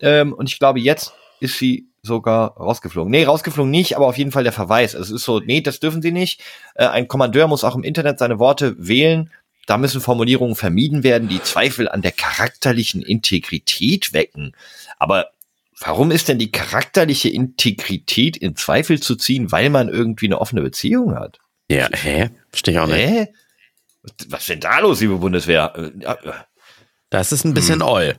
Ähm, 0.00 0.32
und 0.32 0.48
ich 0.48 0.58
glaube, 0.58 0.80
jetzt 0.80 1.12
ist 1.38 1.58
sie 1.58 1.86
sogar 2.02 2.56
rausgeflogen. 2.56 3.10
Nee, 3.10 3.24
rausgeflogen 3.24 3.70
nicht, 3.70 3.96
aber 3.96 4.06
auf 4.06 4.18
jeden 4.18 4.32
Fall 4.32 4.42
der 4.42 4.52
Verweis. 4.52 4.94
Es 4.94 5.10
ist 5.10 5.24
so, 5.24 5.38
nee, 5.38 5.60
das 5.60 5.80
dürfen 5.80 6.02
sie 6.02 6.10
nicht. 6.10 6.42
Äh, 6.74 6.86
ein 6.86 7.06
Kommandeur 7.06 7.46
muss 7.46 7.64
auch 7.64 7.76
im 7.76 7.84
Internet 7.84 8.18
seine 8.18 8.38
Worte 8.38 8.74
wählen. 8.78 9.30
Da 9.66 9.78
müssen 9.78 10.00
Formulierungen 10.00 10.56
vermieden 10.56 11.04
werden, 11.04 11.28
die 11.28 11.42
Zweifel 11.42 11.88
an 11.88 12.02
der 12.02 12.12
charakterlichen 12.12 13.00
Integrität 13.00 14.12
wecken. 14.12 14.52
Aber 14.98 15.30
warum 15.80 16.10
ist 16.10 16.28
denn 16.28 16.38
die 16.38 16.50
charakterliche 16.52 17.30
Integrität 17.30 18.36
in 18.36 18.56
Zweifel 18.56 19.00
zu 19.00 19.16
ziehen, 19.16 19.52
weil 19.52 19.70
man 19.70 19.88
irgendwie 19.88 20.26
eine 20.26 20.40
offene 20.40 20.60
Beziehung 20.60 21.14
hat? 21.14 21.38
Ja, 21.70 21.88
hä? 21.92 22.30
Verstehe 22.50 22.74
ich 22.74 22.80
auch 22.80 22.86
nicht. 22.86 22.96
Hä? 23.08 23.28
Was- 24.28 24.40
ist 24.42 24.48
denn 24.50 24.60
da 24.60 24.78
los, 24.80 25.00
liebe 25.00 25.16
Bundeswehr? 25.16 25.72
Das 27.10 27.32
ist 27.32 27.44
ein 27.44 27.54
bisschen 27.54 27.80
oll. 27.82 28.16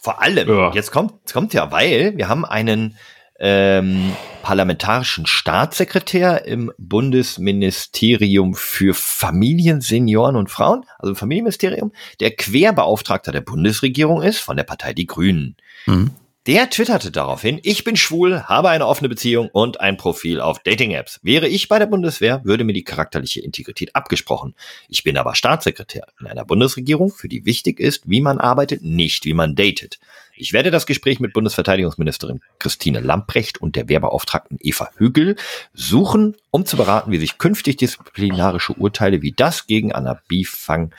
Vor 0.00 0.20
allem, 0.22 0.48
Ja. 0.48 0.72
jetzt 0.74 0.90
kommt, 0.90 1.12
jetzt 1.20 1.32
kommt 1.32 1.54
ja, 1.54 1.70
weil 1.70 2.16
wir 2.16 2.28
haben 2.28 2.44
einen 2.44 2.96
ähm, 3.40 4.16
parlamentarischen 4.42 5.26
Staatssekretär 5.26 6.44
im 6.44 6.72
Bundesministerium 6.76 8.54
für 8.54 8.94
Familien, 8.94 9.80
Senioren 9.80 10.34
und 10.34 10.50
Frauen, 10.50 10.84
also 10.98 11.10
im 11.10 11.16
Familienministerium, 11.16 11.92
der 12.20 12.32
Querbeauftragter 12.32 13.30
der 13.30 13.40
Bundesregierung 13.42 14.22
ist 14.22 14.38
von 14.38 14.56
der 14.56 14.64
Partei 14.64 14.92
Die 14.92 15.06
Grünen. 15.06 15.56
Mhm. 15.86 16.10
Der 16.48 16.70
twitterte 16.70 17.10
daraufhin, 17.10 17.60
ich 17.62 17.84
bin 17.84 17.94
schwul, 17.94 18.44
habe 18.44 18.70
eine 18.70 18.86
offene 18.86 19.10
Beziehung 19.10 19.50
und 19.52 19.80
ein 19.80 19.98
Profil 19.98 20.40
auf 20.40 20.60
Dating-Apps. 20.60 21.20
Wäre 21.22 21.46
ich 21.46 21.68
bei 21.68 21.78
der 21.78 21.84
Bundeswehr, 21.84 22.42
würde 22.42 22.64
mir 22.64 22.72
die 22.72 22.84
charakterliche 22.84 23.42
Integrität 23.42 23.94
abgesprochen. 23.94 24.54
Ich 24.88 25.04
bin 25.04 25.18
aber 25.18 25.34
Staatssekretär 25.34 26.06
in 26.18 26.26
einer 26.26 26.46
Bundesregierung, 26.46 27.10
für 27.10 27.28
die 27.28 27.44
wichtig 27.44 27.78
ist, 27.78 28.08
wie 28.08 28.22
man 28.22 28.38
arbeitet, 28.38 28.80
nicht 28.82 29.26
wie 29.26 29.34
man 29.34 29.56
datet. 29.56 29.98
Ich 30.36 30.54
werde 30.54 30.70
das 30.70 30.86
Gespräch 30.86 31.20
mit 31.20 31.34
Bundesverteidigungsministerin 31.34 32.40
Christine 32.58 33.00
Lamprecht 33.00 33.60
und 33.60 33.76
der 33.76 33.90
Wehrbeauftragten 33.90 34.56
Eva 34.62 34.88
Hügel 34.96 35.36
suchen, 35.74 36.34
um 36.50 36.64
zu 36.64 36.78
beraten, 36.78 37.12
wie 37.12 37.18
sich 37.18 37.36
künftig 37.36 37.76
disziplinarische 37.76 38.72
Urteile 38.72 39.20
wie 39.20 39.32
das 39.32 39.66
gegen 39.66 39.92
Anna 39.92 40.18
Bifang 40.28 40.94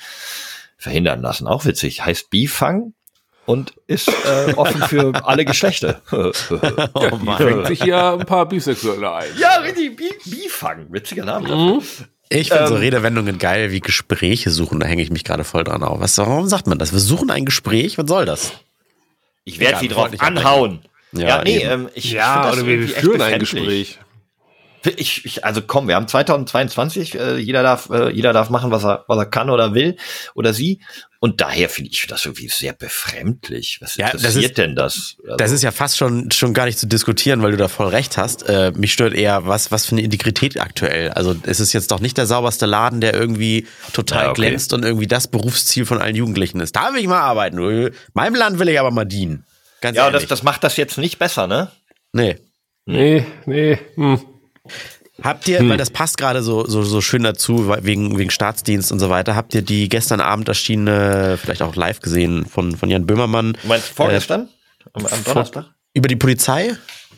verhindern 0.77 1.23
lassen. 1.23 1.47
Auch 1.47 1.65
witzig, 1.65 2.05
heißt 2.05 2.29
Bifang 2.29 2.93
und 3.49 3.73
ist 3.87 4.09
äh, 4.09 4.53
offen 4.53 4.79
für 4.83 5.25
alle 5.25 5.43
Geschlechter. 5.43 6.01
Oh 6.11 6.31
Die 7.19 7.43
fängt 7.43 7.65
sich 7.67 7.81
hier 7.83 8.13
ein 8.13 8.25
paar 8.25 8.47
Bisexuelle 8.47 9.11
ein. 9.11 9.29
ja, 9.39 9.55
richtig, 9.57 9.95
Bi- 9.95 10.13
Bifang, 10.25 10.85
witziger 10.91 11.25
Name. 11.25 11.47
dafür. 11.47 11.81
Ich 12.29 12.49
finde 12.49 12.67
so 12.67 12.75
Ähm, 12.75 12.81
Redewendungen 12.81 13.39
geil 13.39 13.71
wie 13.71 13.79
Gespräche 13.79 14.51
suchen, 14.51 14.79
da 14.79 14.85
hänge 14.85 15.01
ich 15.01 15.09
mich 15.09 15.23
gerade 15.23 15.43
voll 15.43 15.63
dran 15.63 15.81
auf. 15.81 15.99
Was, 15.99 16.15
warum 16.19 16.47
sagt 16.47 16.67
man 16.67 16.77
das? 16.77 16.91
Wir 16.93 16.99
suchen 16.99 17.31
ein 17.31 17.45
Gespräch, 17.45 17.97
was 17.97 18.07
soll 18.07 18.25
das? 18.25 18.51
Ich 19.45 19.59
werde 19.59 19.79
sie 19.79 19.87
drauf 19.87 20.09
anhauen. 20.19 20.81
Ja, 21.11 21.27
Ja, 21.27 21.43
nee, 21.43 21.57
ähm, 21.63 21.89
ich, 21.95 22.05
ich 22.05 22.11
Ja, 22.11 22.43
das 22.43 22.57
oder 22.57 22.67
wir 22.67 22.87
führen 22.87 23.21
ein. 23.21 23.39
Gespräch. 23.39 23.97
Ich, 24.95 25.25
ich, 25.25 25.43
also 25.45 25.61
komm, 25.61 25.87
wir 25.87 25.95
haben 25.95 26.07
2022, 26.07 27.15
äh, 27.19 27.37
jeder 27.37 27.63
darf, 27.63 27.89
äh, 27.89 28.09
jeder 28.11 28.31
darf 28.33 28.49
machen, 28.49 28.71
was 28.71 28.85
er, 28.85 29.03
was 29.07 29.17
er 29.17 29.25
kann 29.25 29.49
oder 29.49 29.73
will 29.73 29.97
oder 30.35 30.53
sie. 30.53 30.81
Und 31.19 31.41
daher 31.41 31.67
finde 31.67 31.91
ich 31.91 32.07
das 32.07 32.23
irgendwie 32.25 32.47
sehr 32.47 32.71
befremdlich. 32.71 33.79
Was 33.81 33.97
Ja, 33.97 34.05
das 34.11 34.21
interessiert 34.21 34.45
ist- 34.51 34.57
denn 34.57 34.75
das? 34.77 35.17
Also, 35.25 35.35
Das 35.35 35.51
ist 35.51 35.63
ja 35.63 35.71
fast 35.71 35.97
schon, 35.97 36.31
schon 36.31 36.53
gar 36.53 36.65
nicht 36.65 36.79
zu 36.79 36.87
diskutieren, 36.87 37.41
weil 37.41 37.51
du 37.51 37.57
da 37.57 37.67
voll 37.67 37.87
recht 37.87 38.17
hast. 38.17 38.47
Äh, 38.47 38.71
mich 38.75 38.93
stört 38.93 39.13
eher, 39.13 39.45
was, 39.45 39.69
was 39.71 39.85
für 39.85 39.93
eine 39.93 40.01
Integrität 40.01 40.59
aktuell. 40.61 41.09
Also 41.09 41.35
es 41.43 41.59
ist 41.59 41.73
jetzt 41.73 41.91
doch 41.91 41.99
nicht 41.99 42.17
der 42.17 42.25
sauberste 42.25 42.65
Laden, 42.65 43.01
der 43.01 43.13
irgendwie 43.13 43.67
total 43.91 44.23
Ja, 44.25 44.29
okay. 44.31 44.41
glänzt 44.43 44.71
und 44.71 44.83
irgendwie 44.85 45.07
das 45.07 45.27
Berufsziel 45.27 45.85
von 45.85 45.99
allen 46.01 46.15
Jugendlichen 46.15 46.61
ist. 46.61 46.75
Da 46.77 46.93
will 46.93 47.01
ich 47.01 47.07
mal 47.07 47.19
arbeiten. 47.19 47.57
Du, 47.57 47.91
Meinem 48.13 48.35
Land 48.35 48.59
will 48.59 48.69
ich 48.69 48.79
aber 48.79 48.91
mal 48.91 49.03
dienen. 49.05 49.45
Ganz 49.81 49.97
ja, 49.97 50.07
und 50.07 50.13
das, 50.13 50.21
ehrlich. 50.21 50.29
das 50.29 50.43
macht 50.43 50.63
das 50.63 50.77
jetzt 50.77 50.97
nicht 50.97 51.19
besser, 51.19 51.47
ne? 51.47 51.69
nee. 52.13 52.37
Nee, 52.85 53.25
nee. 53.45 53.77
Hm. 53.95 54.19
Habt 55.23 55.47
ihr, 55.47 55.67
weil 55.67 55.77
das 55.77 55.89
passt 55.89 56.17
gerade 56.17 56.41
so, 56.41 56.65
so, 56.65 56.83
so 56.83 57.01
schön 57.01 57.23
dazu, 57.23 57.69
wegen, 57.81 58.17
wegen 58.17 58.29
Staatsdienst 58.29 58.91
und 58.91 58.99
so 58.99 59.09
weiter, 59.09 59.35
habt 59.35 59.53
ihr 59.53 59.61
die 59.61 59.89
gestern 59.89 60.21
Abend 60.21 60.47
erschienene, 60.47 61.37
vielleicht 61.41 61.61
auch 61.61 61.75
live 61.75 61.99
gesehen, 61.99 62.45
von, 62.45 62.75
von 62.75 62.89
Jan 62.89 63.05
Böhmermann 63.05 63.57
Du 63.61 63.67
meinst 63.67 63.89
vorgestern? 63.89 64.49
am, 64.93 65.05
am 65.05 65.23
Donnerstag? 65.23 65.65
über 65.93 66.07
die 66.07 66.15
Polizei? 66.15 66.75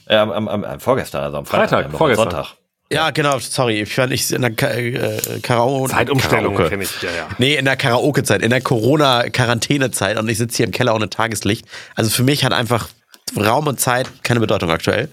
Äh, 0.08 0.16
am, 0.16 0.32
am, 0.32 0.48
am, 0.48 0.80
vorgestern, 0.80 1.24
also 1.24 1.38
am 1.38 1.46
Freitag. 1.46 1.70
Freitag, 1.70 1.86
am 1.86 1.92
vorgestern. 1.98 2.32
Sonntag. 2.32 2.56
Ja, 2.92 3.12
genau, 3.12 3.40
sorry. 3.40 3.82
Ich 3.82 3.94
fand 3.94 4.12
ich 4.12 4.34
in 4.34 4.42
der 4.42 4.52
Ka 4.52 4.68
äh, 4.68 5.40
Karaoke. 5.42 5.92
Zeitumstellung 5.92 6.58
kenne 6.58 6.84
ich, 6.84 7.02
ja, 7.02 7.10
ja. 7.10 7.30
Nee, 7.38 7.56
in 7.56 7.64
der 7.64 7.78
Karaoke-Zeit, 7.78 8.42
in 8.42 8.50
der 8.50 8.60
Corona-Quarantänezeit 8.60 10.18
und 10.18 10.28
ich 10.28 10.38
sitze 10.38 10.58
hier 10.58 10.66
im 10.66 10.74
Keller 10.74 10.94
ohne 10.94 11.10
Tageslicht. 11.10 11.66
Also 11.96 12.10
für 12.10 12.24
mich 12.24 12.44
hat 12.44 12.52
einfach 12.52 12.90
Raum 13.38 13.68
und 13.68 13.80
Zeit 13.80 14.10
keine 14.24 14.42
Bedeutung 14.42 14.70
aktuell. 14.70 15.08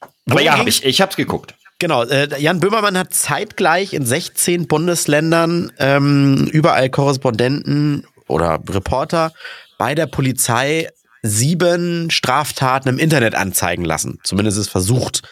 Aber 0.00 0.10
Worum 0.36 0.44
ja, 0.44 0.58
hab 0.58 0.66
ich, 0.66 0.84
ich 0.84 1.02
hab's 1.02 1.16
geguckt. 1.16 1.54
Genau, 1.78 2.04
äh, 2.04 2.40
Jan 2.40 2.60
Böhmermann 2.60 2.96
hat 2.96 3.12
zeitgleich 3.12 3.92
in 3.92 4.06
16 4.06 4.66
Bundesländern 4.66 5.72
ähm, 5.78 6.48
überall 6.50 6.88
Korrespondenten 6.88 8.06
oder 8.28 8.58
Reporter 8.68 9.32
bei 9.76 9.94
der 9.94 10.06
Polizei 10.06 10.88
sieben 11.22 12.10
Straftaten 12.10 12.88
im 12.88 12.98
Internet 12.98 13.34
anzeigen 13.34 13.84
lassen. 13.84 14.20
Zumindest 14.22 14.58
ist 14.58 14.68
versucht. 14.68 15.22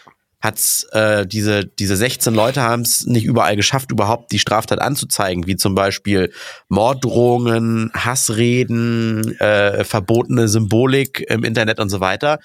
Hat's 0.45 0.85
äh, 0.93 1.27
diese 1.27 1.65
diese 1.65 1.97
16 1.97 2.35
Leute 2.35 2.61
haben 2.61 2.83
es 2.83 3.07
nicht 3.07 3.25
überall 3.25 3.57
geschafft, 3.57 3.91
überhaupt 3.91 4.31
die 4.31 4.39
Straftat 4.39 4.81
anzuzeigen, 4.81 5.47
wie 5.47 5.57
zum 5.57 5.75
Beispiel 5.75 6.31
Morddrohungen, 6.69 7.91
Hassreden, 7.95 9.41
äh, 9.41 9.85
verbotene 9.85 10.47
Symbolik 10.47 11.25
im 11.29 11.45
Internet 11.45 11.81
und 11.81 11.89
so 11.89 12.01
weiter. 12.01 12.41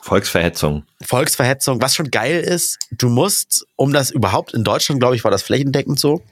Volksverhetzung. 0.00 0.84
Volksverhetzung, 1.02 1.82
was 1.82 1.94
schon 1.94 2.10
geil 2.10 2.40
ist, 2.40 2.78
du 2.90 3.10
musst, 3.10 3.66
um 3.76 3.92
das 3.92 4.10
überhaupt 4.10 4.54
in 4.54 4.64
Deutschland, 4.64 5.00
glaube 5.00 5.16
ich, 5.16 5.22
war 5.22 5.30
das 5.30 5.42
flächendeckend 5.42 6.00
so, 6.00 6.22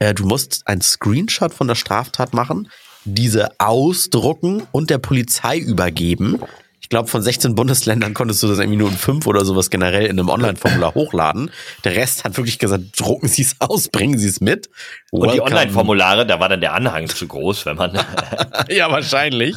äh, 0.00 0.12
du 0.12 0.26
musst 0.26 0.62
ein 0.66 0.80
Screenshot 0.80 1.54
von 1.54 1.68
der 1.68 1.76
Straftat 1.76 2.34
machen, 2.34 2.68
diese 3.04 3.60
ausdrucken 3.60 4.66
und 4.72 4.90
der 4.90 4.98
Polizei 4.98 5.58
übergeben. 5.58 6.40
Ich 6.82 6.88
glaube, 6.88 7.08
von 7.08 7.22
16 7.22 7.54
Bundesländern 7.54 8.12
konntest 8.12 8.42
du 8.42 8.48
das 8.48 8.58
irgendwie 8.58 8.76
nur 8.76 8.90
in 8.90 8.96
fünf 8.96 9.26
oder 9.26 9.44
sowas 9.44 9.70
generell 9.70 10.04
in 10.04 10.18
einem 10.18 10.28
Online-Formular 10.28 10.94
hochladen. 10.94 11.50
Der 11.84 11.94
Rest 11.94 12.24
hat 12.24 12.36
wirklich 12.36 12.58
gesagt, 12.58 13.00
drucken 13.00 13.28
Sie 13.28 13.42
es 13.42 13.56
aus, 13.60 13.88
bringen 13.88 14.18
Sie 14.18 14.28
es 14.28 14.40
mit. 14.40 14.68
Und 15.10 15.22
die 15.22 15.38
Welcome. 15.38 15.50
Online-Formulare, 15.50 16.26
da 16.26 16.40
war 16.40 16.48
dann 16.48 16.60
der 16.60 16.74
Anhang 16.74 17.08
zu 17.08 17.26
groß, 17.26 17.64
wenn 17.66 17.76
man. 17.76 17.98
Ja, 18.68 18.90
wahrscheinlich. 18.90 19.56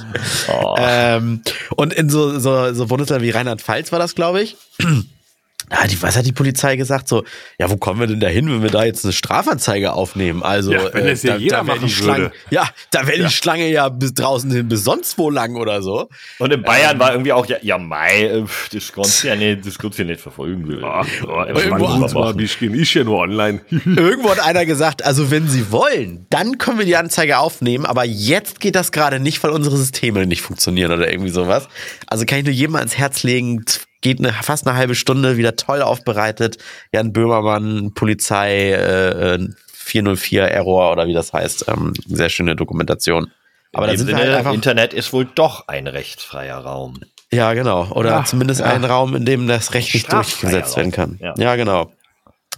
Oh. 0.50 0.76
Ähm, 0.78 1.42
und 1.76 1.94
in 1.94 2.10
so, 2.10 2.40
so, 2.40 2.74
so 2.74 2.86
Bundesländern 2.86 3.26
wie 3.26 3.32
Rheinland-Pfalz 3.32 3.92
war 3.92 4.00
das, 4.00 4.16
glaube 4.16 4.42
ich. 4.42 4.56
Ah, 5.70 5.88
die, 5.88 6.02
was 6.02 6.16
hat 6.16 6.26
die 6.26 6.32
Polizei 6.32 6.76
gesagt? 6.76 7.08
So, 7.08 7.24
ja, 7.58 7.70
wo 7.70 7.78
kommen 7.78 8.00
wir 8.00 8.08
denn 8.08 8.20
da 8.20 8.28
hin, 8.28 8.48
wenn 8.50 8.62
wir 8.62 8.70
da 8.70 8.84
jetzt 8.84 9.04
eine 9.04 9.14
Strafanzeige 9.14 9.94
aufnehmen? 9.94 10.44
Also, 10.44 10.72
Ja, 10.72 10.94
wenn 10.94 11.06
das 11.08 11.24
ja 11.24 11.34
da, 11.34 11.40
jeder 11.40 11.58
da 11.58 11.62
die 11.64 11.68
machen 11.70 11.90
Schlange, 11.90 12.24
würde. 12.24 12.36
Ja, 12.52 12.70
da 12.92 13.08
wäre 13.08 13.24
die 13.24 13.30
Schlange 13.32 13.70
ja 13.70 13.90
bis 13.90 14.14
draußen 14.14 14.52
hin, 14.52 14.68
bis 14.68 14.84
sonst 14.84 15.18
wo 15.18 15.30
lang 15.30 15.56
oder 15.56 15.82
so. 15.82 16.10
Und 16.40 16.54
in 16.54 16.62
Bayern 16.62 17.00
war 17.00 17.12
irgendwie 17.12 17.32
auch, 17.34 17.46
ja, 17.48 17.58
ja 17.62 17.78
Mai, 17.78 18.24
äh, 18.26 18.44
das 18.72 18.92
kannst 18.92 19.24
du 19.24 19.28
ja 19.28 19.36
nicht, 19.36 19.66
das 19.66 19.78
kannst 19.78 19.98
du 19.98 20.04
ja 20.04 20.10
nicht 20.10 20.22
verfolgen. 20.22 20.80
Ach, 20.84 21.08
oh, 21.28 21.44
Irgendwo 21.46 22.40
ich 22.40 22.60
bin 22.60 22.80
ich 22.80 22.94
ja 22.94 23.04
nur 23.04 23.20
online. 23.20 23.62
Irgendwo 23.70 24.30
hat 24.30 24.40
einer 24.40 24.66
gesagt, 24.66 25.04
also 25.04 25.32
wenn 25.32 25.48
Sie 25.48 25.72
wollen, 25.72 26.28
dann 26.30 26.58
können 26.58 26.78
wir 26.78 26.86
die 26.86 26.96
Anzeige 26.96 27.40
aufnehmen, 27.40 27.86
aber 27.86 28.06
jetzt 28.06 28.60
geht 28.60 28.76
das 28.76 28.92
gerade 28.92 29.20
nicht, 29.20 29.44
weil 29.44 29.52
unsere 29.52 29.78
Systeme 29.78 30.26
nicht 30.26 30.42
funktionieren 30.42 30.92
oder 30.92 31.10
irgendwie 31.10 31.32
sowas. 31.32 31.68
Also 32.08 32.26
kann 32.26 32.40
ich 32.40 32.46
nur 32.46 32.54
jedem 32.54 32.76
ans 32.76 32.98
Herz 32.98 33.24
legen, 33.24 33.66
geht 34.06 34.20
eine, 34.20 34.32
fast 34.34 34.68
eine 34.68 34.78
halbe 34.78 34.94
Stunde, 34.94 35.36
wieder 35.36 35.56
toll 35.56 35.82
aufbereitet. 35.82 36.60
Jan 36.92 37.12
Böhmermann, 37.12 37.92
Polizei, 37.96 38.70
äh, 38.72 39.34
äh, 39.34 39.50
404 39.74 40.44
Error 40.44 40.92
oder 40.92 41.08
wie 41.08 41.14
das 41.14 41.34
heißt. 41.34 41.66
Ähm, 41.70 41.94
sehr 42.06 42.30
schöne 42.30 42.56
Dokumentation. 42.56 43.32
Aber 43.74 43.88
da 43.88 43.94
Im 43.94 43.98
sind 43.98 44.08
wir 44.08 44.16
Sinne, 44.16 44.28
halt 44.28 44.38
einfach. 44.38 44.54
Internet 44.54 44.94
ist 44.94 45.12
wohl 45.12 45.26
doch 45.26 45.68
ein 45.68 45.88
rechtsfreier 45.88 46.60
Raum. 46.60 47.00
Ja, 47.32 47.54
genau. 47.56 47.88
Oder 47.94 48.12
Ja, 48.12 48.24
zumindest 48.26 48.60
ja. 48.62 48.68
ein 48.68 48.84
Raum, 48.86 49.16
in 49.16 49.26
dem 49.26 49.48
das 49.48 49.74
Recht 49.74 49.96
nicht 49.96 50.14
durchgesetzt 50.14 50.78
werden 50.78 50.92
kann. 50.92 51.18
Ja. 51.20 51.34
ja. 51.38 51.56
genau. 51.56 51.92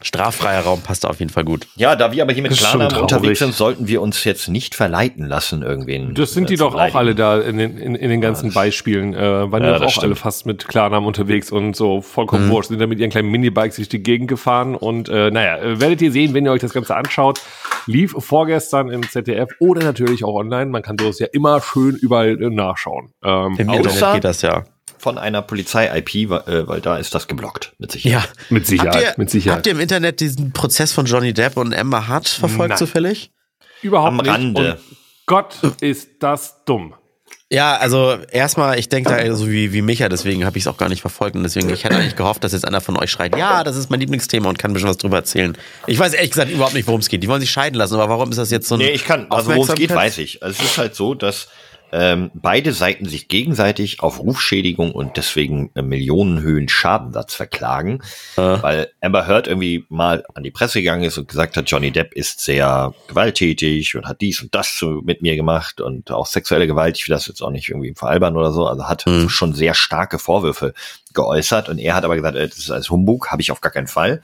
Straffreier 0.01 0.62
Raum 0.62 0.81
passt 0.81 1.05
auf 1.05 1.19
jeden 1.19 1.31
Fall 1.31 1.43
gut. 1.43 1.67
Ja, 1.75 1.95
da 1.95 2.12
wir 2.12 2.23
aber 2.23 2.33
hier 2.33 2.43
mit 2.43 2.57
Klarnamen 2.57 2.97
unterwegs 2.97 3.39
sind, 3.39 3.53
sollten 3.53 3.88
wir 3.88 4.01
uns 4.01 4.23
jetzt 4.23 4.47
nicht 4.47 4.75
verleiten 4.75 5.25
lassen, 5.25 5.63
irgendwen. 5.63 6.13
Das 6.13 6.33
sind 6.33 6.43
äh, 6.43 6.47
die 6.47 6.55
zu 6.55 6.63
doch 6.63 6.69
auch 6.69 6.73
beleidigen. 6.73 6.97
alle 6.97 7.15
da 7.15 7.39
in 7.39 7.57
den, 7.57 7.77
in, 7.77 7.95
in 7.95 8.10
den 8.10 8.21
ganzen 8.21 8.53
Beispielen. 8.53 9.13
Äh, 9.13 9.51
waren 9.51 9.63
Ja, 9.63 9.69
ja, 9.69 9.75
auch 9.77 9.81
alle 9.81 9.89
stimmt. 9.89 10.17
fast 10.17 10.45
mit 10.45 10.67
Klarnamen 10.67 11.07
unterwegs 11.07 11.51
und 11.51 11.75
so 11.75 12.01
vollkommen 12.01 12.49
wurscht. 12.49 12.69
Sind 12.69 12.79
da 12.79 12.88
mit 12.88 12.99
ihren 12.99 13.10
kleinen 13.10 13.29
Minibikes 13.29 13.77
durch 13.77 13.89
die 13.89 14.03
Gegend 14.03 14.27
gefahren. 14.27 14.75
Und 14.75 15.10
äh, 15.10 15.31
naja, 15.31 15.57
äh, 15.57 15.79
werdet 15.79 16.01
ihr 16.01 16.12
sehen, 16.12 16.33
wenn 16.33 16.45
ihr 16.45 16.51
euch 16.51 16.62
das 16.62 16.73
Ganze 16.73 16.95
anschaut. 16.95 17.41
Lief 17.88 18.15
vorgestern 18.17 18.89
im 18.89 19.07
ZDF 19.07 19.49
oder 19.60 19.83
natürlich 19.83 20.23
auch 20.23 20.36
online. 20.36 20.67
Man 20.67 20.81
kann 20.81 20.97
sowas 20.99 21.19
ja 21.19 21.27
immer 21.31 21.62
schön 21.62 21.95
überall 21.95 22.41
äh, 22.41 22.49
nachschauen. 22.49 23.13
Ähm, 23.23 23.55
Im 23.57 23.69
Internet 23.69 24.13
geht 24.13 24.23
das 24.23 24.41
ja. 24.41 24.63
Von 25.08 25.17
einer 25.17 25.41
Polizei-IP, 25.41 26.30
weil, 26.30 26.41
äh, 26.41 26.67
weil 26.67 26.82
da 26.82 26.98
ist 26.98 27.15
das 27.15 27.28
geblockt, 27.28 27.74
mit 27.78 27.91
Sicherheit. 27.91 28.26
Ja. 28.26 28.43
Mit 28.50 28.67
Sicherheit, 28.67 28.96
Habt 28.96 29.04
ihr, 29.04 29.13
mit 29.17 29.30
Sicherheit. 29.30 29.58
Habt 29.58 29.67
ihr 29.67 29.72
im 29.72 29.80
Internet 29.80 30.20
diesen 30.20 30.52
Prozess 30.52 30.91
von 30.91 31.06
Johnny 31.06 31.34
Depp 31.34 31.56
und 31.56 31.74
Amber 31.74 32.10
Hutt 32.10 32.28
verfolgt 32.28 32.70
Nein. 32.70 32.78
zufällig? 32.78 33.32
überhaupt 33.82 34.10
Am 34.10 34.17
nicht. 34.17 34.30
Rande. 34.30 34.74
Und 34.74 34.98
Gott 35.26 35.56
ist 35.82 36.10
das 36.20 36.63
dumm. 36.65 36.93
Ja, 37.50 37.78
also 37.78 38.17
erstmal, 38.32 38.78
ich 38.78 38.89
denke 38.89 39.10
da 39.10 39.34
so 39.34 39.50
wie, 39.50 39.72
wie 39.72 39.82
Micha, 39.82 40.10
deswegen 40.10 40.43
habe 40.46 40.58
ich 40.58 40.65
es 40.65 40.67
auch 40.67 40.76
gar 40.76 40.89
nicht 40.89 41.00
verfolgt 41.00 41.38
und 41.38 41.43
deswegen, 41.43 41.70
ich 41.70 41.86
hätte 41.86 41.96
eigentlich 41.96 42.17
gehofft, 42.17 42.43
dass 42.43 42.52
jetzt 42.52 42.65
einer 42.65 42.82
von 42.82 42.98
euch 42.98 43.10
schreit, 43.10 43.38
ja, 43.38 43.63
das 43.63 43.78
ist 43.78 43.89
mein 43.89 44.02
Lieblingsthema 44.02 44.50
und 44.50 44.60
kann 44.60 44.72
ein 44.72 44.74
bisschen 44.74 44.89
was 44.89 44.98
drüber 44.98 45.15
erzählen. 45.15 45.58
Ich 45.86 45.98
weiß 45.98 46.13
ehrlich 46.13 46.32
gesagt 46.32 46.52
überhaupt 46.52 46.74
nicht, 46.74 46.88
worum 46.88 47.00
es 47.00 47.08
geht. 47.08 47.24
Die 47.24 47.30
wollen 47.30 47.39
sich 47.39 47.52
scheiden 47.52 47.76
lassen, 47.78 47.93
aber 47.93 48.10
warum 48.10 48.32
ist 48.32 48.38
das 48.38 48.52
jetzt 48.52 48.67
so 48.67 48.76
ein 48.76 48.80
Nee, 48.80 48.89
ich 48.89 49.06
kann, 49.06 49.28
also 49.30 49.50
worum 49.50 49.65
es 49.65 49.76
geht, 49.76 49.96
weiß 49.96 50.17
ich. 50.17 50.43
Also 50.43 50.62
es 50.62 50.72
ist 50.72 50.78
halt 50.78 50.96
so, 50.96 51.13
dass 51.13 51.48
ähm, 51.91 52.32
beide 52.34 52.73
Seiten 52.73 53.06
sich 53.06 53.28
gegenseitig 53.28 54.02
auf 54.02 54.19
Rufschädigung 54.19 54.91
und 54.91 55.17
deswegen 55.17 55.71
äh, 55.76 55.82
Millionenhöhen 55.82 56.67
Schadensatz 56.67 57.34
verklagen, 57.34 58.02
weil 58.36 58.89
Amber 59.02 59.28
Heard 59.28 59.47
irgendwie 59.47 59.86
mal 59.89 60.26
an 60.34 60.43
die 60.43 60.52
Presse 60.52 60.80
gegangen 60.80 61.04
ist 61.04 61.17
und 61.17 61.28
gesagt 61.28 61.56
hat, 61.56 61.69
Johnny 61.69 61.91
Depp 61.91 62.13
ist 62.13 62.41
sehr 62.41 62.93
gewalttätig 63.08 63.95
und 63.95 64.06
hat 64.06 64.21
dies 64.21 64.41
und 64.41 64.54
das 64.54 64.78
so 64.78 65.02
mit 65.02 65.21
mir 65.21 65.36
gemacht 65.36 65.80
und 65.80 66.12
auch 66.12 66.26
sexuelle 66.26 66.67
Gewalt, 66.67 66.97
ich 66.97 67.08
will 67.08 67.15
das 67.15 67.28
jetzt 67.28 67.41
auch 67.41 67.52
nicht 67.52 67.69
irgendwie 67.69 67.93
veralbern 67.95 68.36
oder 68.36 68.52
so, 68.52 68.67
also 68.67 68.88
hat 68.88 69.06
schon 69.28 69.54
sehr 69.54 69.73
starke 69.73 70.19
Vorwürfe 70.19 70.73
geäußert 71.13 71.69
und 71.69 71.80
er 71.80 71.95
hat 71.95 72.04
aber 72.04 72.15
gesagt, 72.15 72.36
äh, 72.36 72.47
das 72.47 72.58
ist 72.58 72.71
als 72.71 72.89
Humbug, 72.89 73.32
habe 73.32 73.41
ich 73.41 73.52
auf 73.52 73.62
gar 73.62 73.71
keinen 73.71 73.88
Fall. 73.88 74.21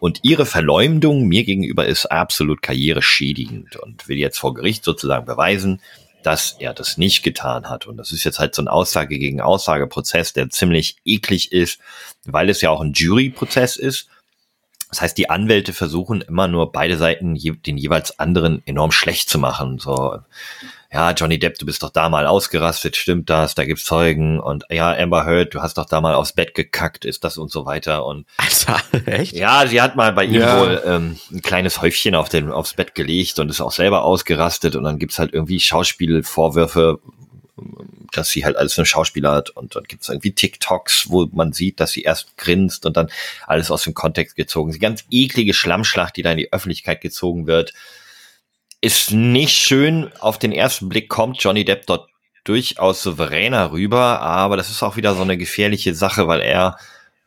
Und 0.00 0.20
ihre 0.22 0.46
Verleumdung 0.46 1.26
mir 1.26 1.44
gegenüber 1.44 1.86
ist 1.86 2.06
absolut 2.06 2.62
karriereschädigend 2.62 3.76
und 3.76 4.08
will 4.08 4.16
jetzt 4.16 4.38
vor 4.38 4.54
Gericht 4.54 4.84
sozusagen 4.84 5.26
beweisen, 5.26 5.80
dass 6.28 6.56
er 6.58 6.74
das 6.74 6.98
nicht 6.98 7.22
getan 7.22 7.70
hat. 7.70 7.86
Und 7.86 7.96
das 7.96 8.12
ist 8.12 8.22
jetzt 8.22 8.38
halt 8.38 8.54
so 8.54 8.60
ein 8.60 8.68
Aussage 8.68 9.18
gegen 9.18 9.40
Aussageprozess, 9.40 10.34
der 10.34 10.50
ziemlich 10.50 10.98
eklig 11.06 11.52
ist, 11.52 11.80
weil 12.26 12.50
es 12.50 12.60
ja 12.60 12.68
auch 12.68 12.82
ein 12.82 12.92
Juryprozess 12.92 13.78
ist. 13.78 14.08
Das 14.90 15.02
heißt, 15.02 15.18
die 15.18 15.28
Anwälte 15.30 15.72
versuchen 15.72 16.22
immer 16.22 16.48
nur 16.48 16.72
beide 16.72 16.96
Seiten 16.96 17.36
je, 17.36 17.52
den 17.52 17.76
jeweils 17.76 18.18
anderen 18.18 18.62
enorm 18.66 18.90
schlecht 18.92 19.28
zu 19.28 19.38
machen. 19.38 19.78
So, 19.78 20.16
ja, 20.90 21.10
Johnny 21.10 21.38
Depp, 21.38 21.58
du 21.58 21.66
bist 21.66 21.82
doch 21.82 21.90
da 21.90 22.08
mal 22.08 22.26
ausgerastet, 22.26 22.96
stimmt 22.96 23.28
das? 23.28 23.54
Da 23.54 23.66
gibt's 23.66 23.84
Zeugen 23.84 24.40
und 24.40 24.64
ja, 24.70 24.96
Amber 24.96 25.26
Heard, 25.26 25.52
du 25.54 25.60
hast 25.60 25.76
doch 25.76 25.84
da 25.84 26.00
mal 26.00 26.14
aufs 26.14 26.32
Bett 26.32 26.54
gekackt, 26.54 27.04
ist 27.04 27.24
das 27.24 27.36
und 27.36 27.50
so 27.50 27.66
weiter 27.66 28.06
und 28.06 28.24
Alter, 28.38 28.80
echt? 29.06 29.34
ja, 29.34 29.66
sie 29.66 29.82
hat 29.82 29.96
mal 29.96 30.12
bei 30.14 30.24
ihm 30.24 30.40
Ja. 30.40 30.58
wohl 30.60 30.82
ähm, 30.86 31.18
ein 31.30 31.42
kleines 31.42 31.82
Häufchen 31.82 32.14
auf 32.14 32.30
den, 32.30 32.50
aufs 32.50 32.72
Bett 32.72 32.94
gelegt 32.94 33.38
und 33.38 33.50
ist 33.50 33.60
auch 33.60 33.72
selber 33.72 34.04
ausgerastet 34.04 34.76
und 34.76 34.84
dann 34.84 34.98
gibt's 34.98 35.18
halt 35.18 35.34
irgendwie 35.34 35.60
Schauspielvorwürfe, 35.60 36.98
dass 38.12 38.30
sie 38.30 38.44
halt 38.44 38.56
alles 38.56 38.76
nur 38.76 38.86
Schauspieler 38.86 39.32
hat 39.32 39.50
und 39.50 39.76
dann 39.76 39.84
gibt's 39.84 40.08
irgendwie 40.08 40.32
TikToks, 40.32 41.10
wo 41.10 41.26
man 41.32 41.52
sieht, 41.52 41.80
dass 41.80 41.92
sie 41.92 42.02
erst 42.02 42.36
grinst 42.36 42.86
und 42.86 42.96
dann 42.96 43.10
alles 43.46 43.70
aus 43.70 43.82
dem 43.82 43.94
Kontext 43.94 44.36
gezogen. 44.36 44.72
Die 44.72 44.78
ganz 44.78 45.04
eklige 45.10 45.54
Schlammschlacht, 45.54 46.16
die 46.16 46.22
da 46.22 46.32
in 46.32 46.38
die 46.38 46.52
Öffentlichkeit 46.52 47.00
gezogen 47.00 47.46
wird, 47.46 47.74
ist 48.80 49.12
nicht 49.12 49.56
schön. 49.56 50.10
Auf 50.20 50.38
den 50.38 50.52
ersten 50.52 50.88
Blick 50.88 51.08
kommt 51.08 51.42
Johnny 51.42 51.64
Depp 51.64 51.86
dort 51.86 52.08
durchaus 52.44 53.02
souveräner 53.02 53.72
rüber, 53.72 54.20
aber 54.20 54.56
das 54.56 54.70
ist 54.70 54.82
auch 54.82 54.96
wieder 54.96 55.14
so 55.14 55.22
eine 55.22 55.36
gefährliche 55.36 55.94
Sache, 55.94 56.28
weil 56.28 56.40
er 56.40 56.78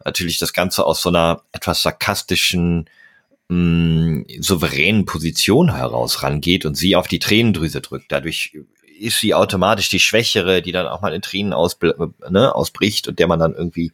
natürlich 0.03 0.39
das 0.39 0.53
Ganze 0.53 0.85
aus 0.85 1.01
so 1.01 1.09
einer 1.09 1.43
etwas 1.51 1.83
sarkastischen, 1.83 2.89
mh, 3.49 4.23
souveränen 4.39 5.05
Position 5.05 5.75
heraus 5.75 6.23
rangeht 6.23 6.65
und 6.65 6.75
sie 6.75 6.95
auf 6.95 7.07
die 7.07 7.19
Tränendrüse 7.19 7.81
drückt. 7.81 8.11
Dadurch 8.11 8.57
ist 9.01 9.19
sie 9.19 9.33
automatisch 9.33 9.89
die 9.89 9.99
Schwächere, 9.99 10.61
die 10.61 10.71
dann 10.71 10.87
auch 10.87 11.01
mal 11.01 11.13
in 11.13 11.21
Tränen 11.21 11.53
ausbl- 11.53 12.11
ne, 12.29 12.53
ausbricht 12.55 13.07
und 13.07 13.19
der 13.19 13.27
man 13.27 13.39
dann 13.39 13.53
irgendwie 13.53 13.91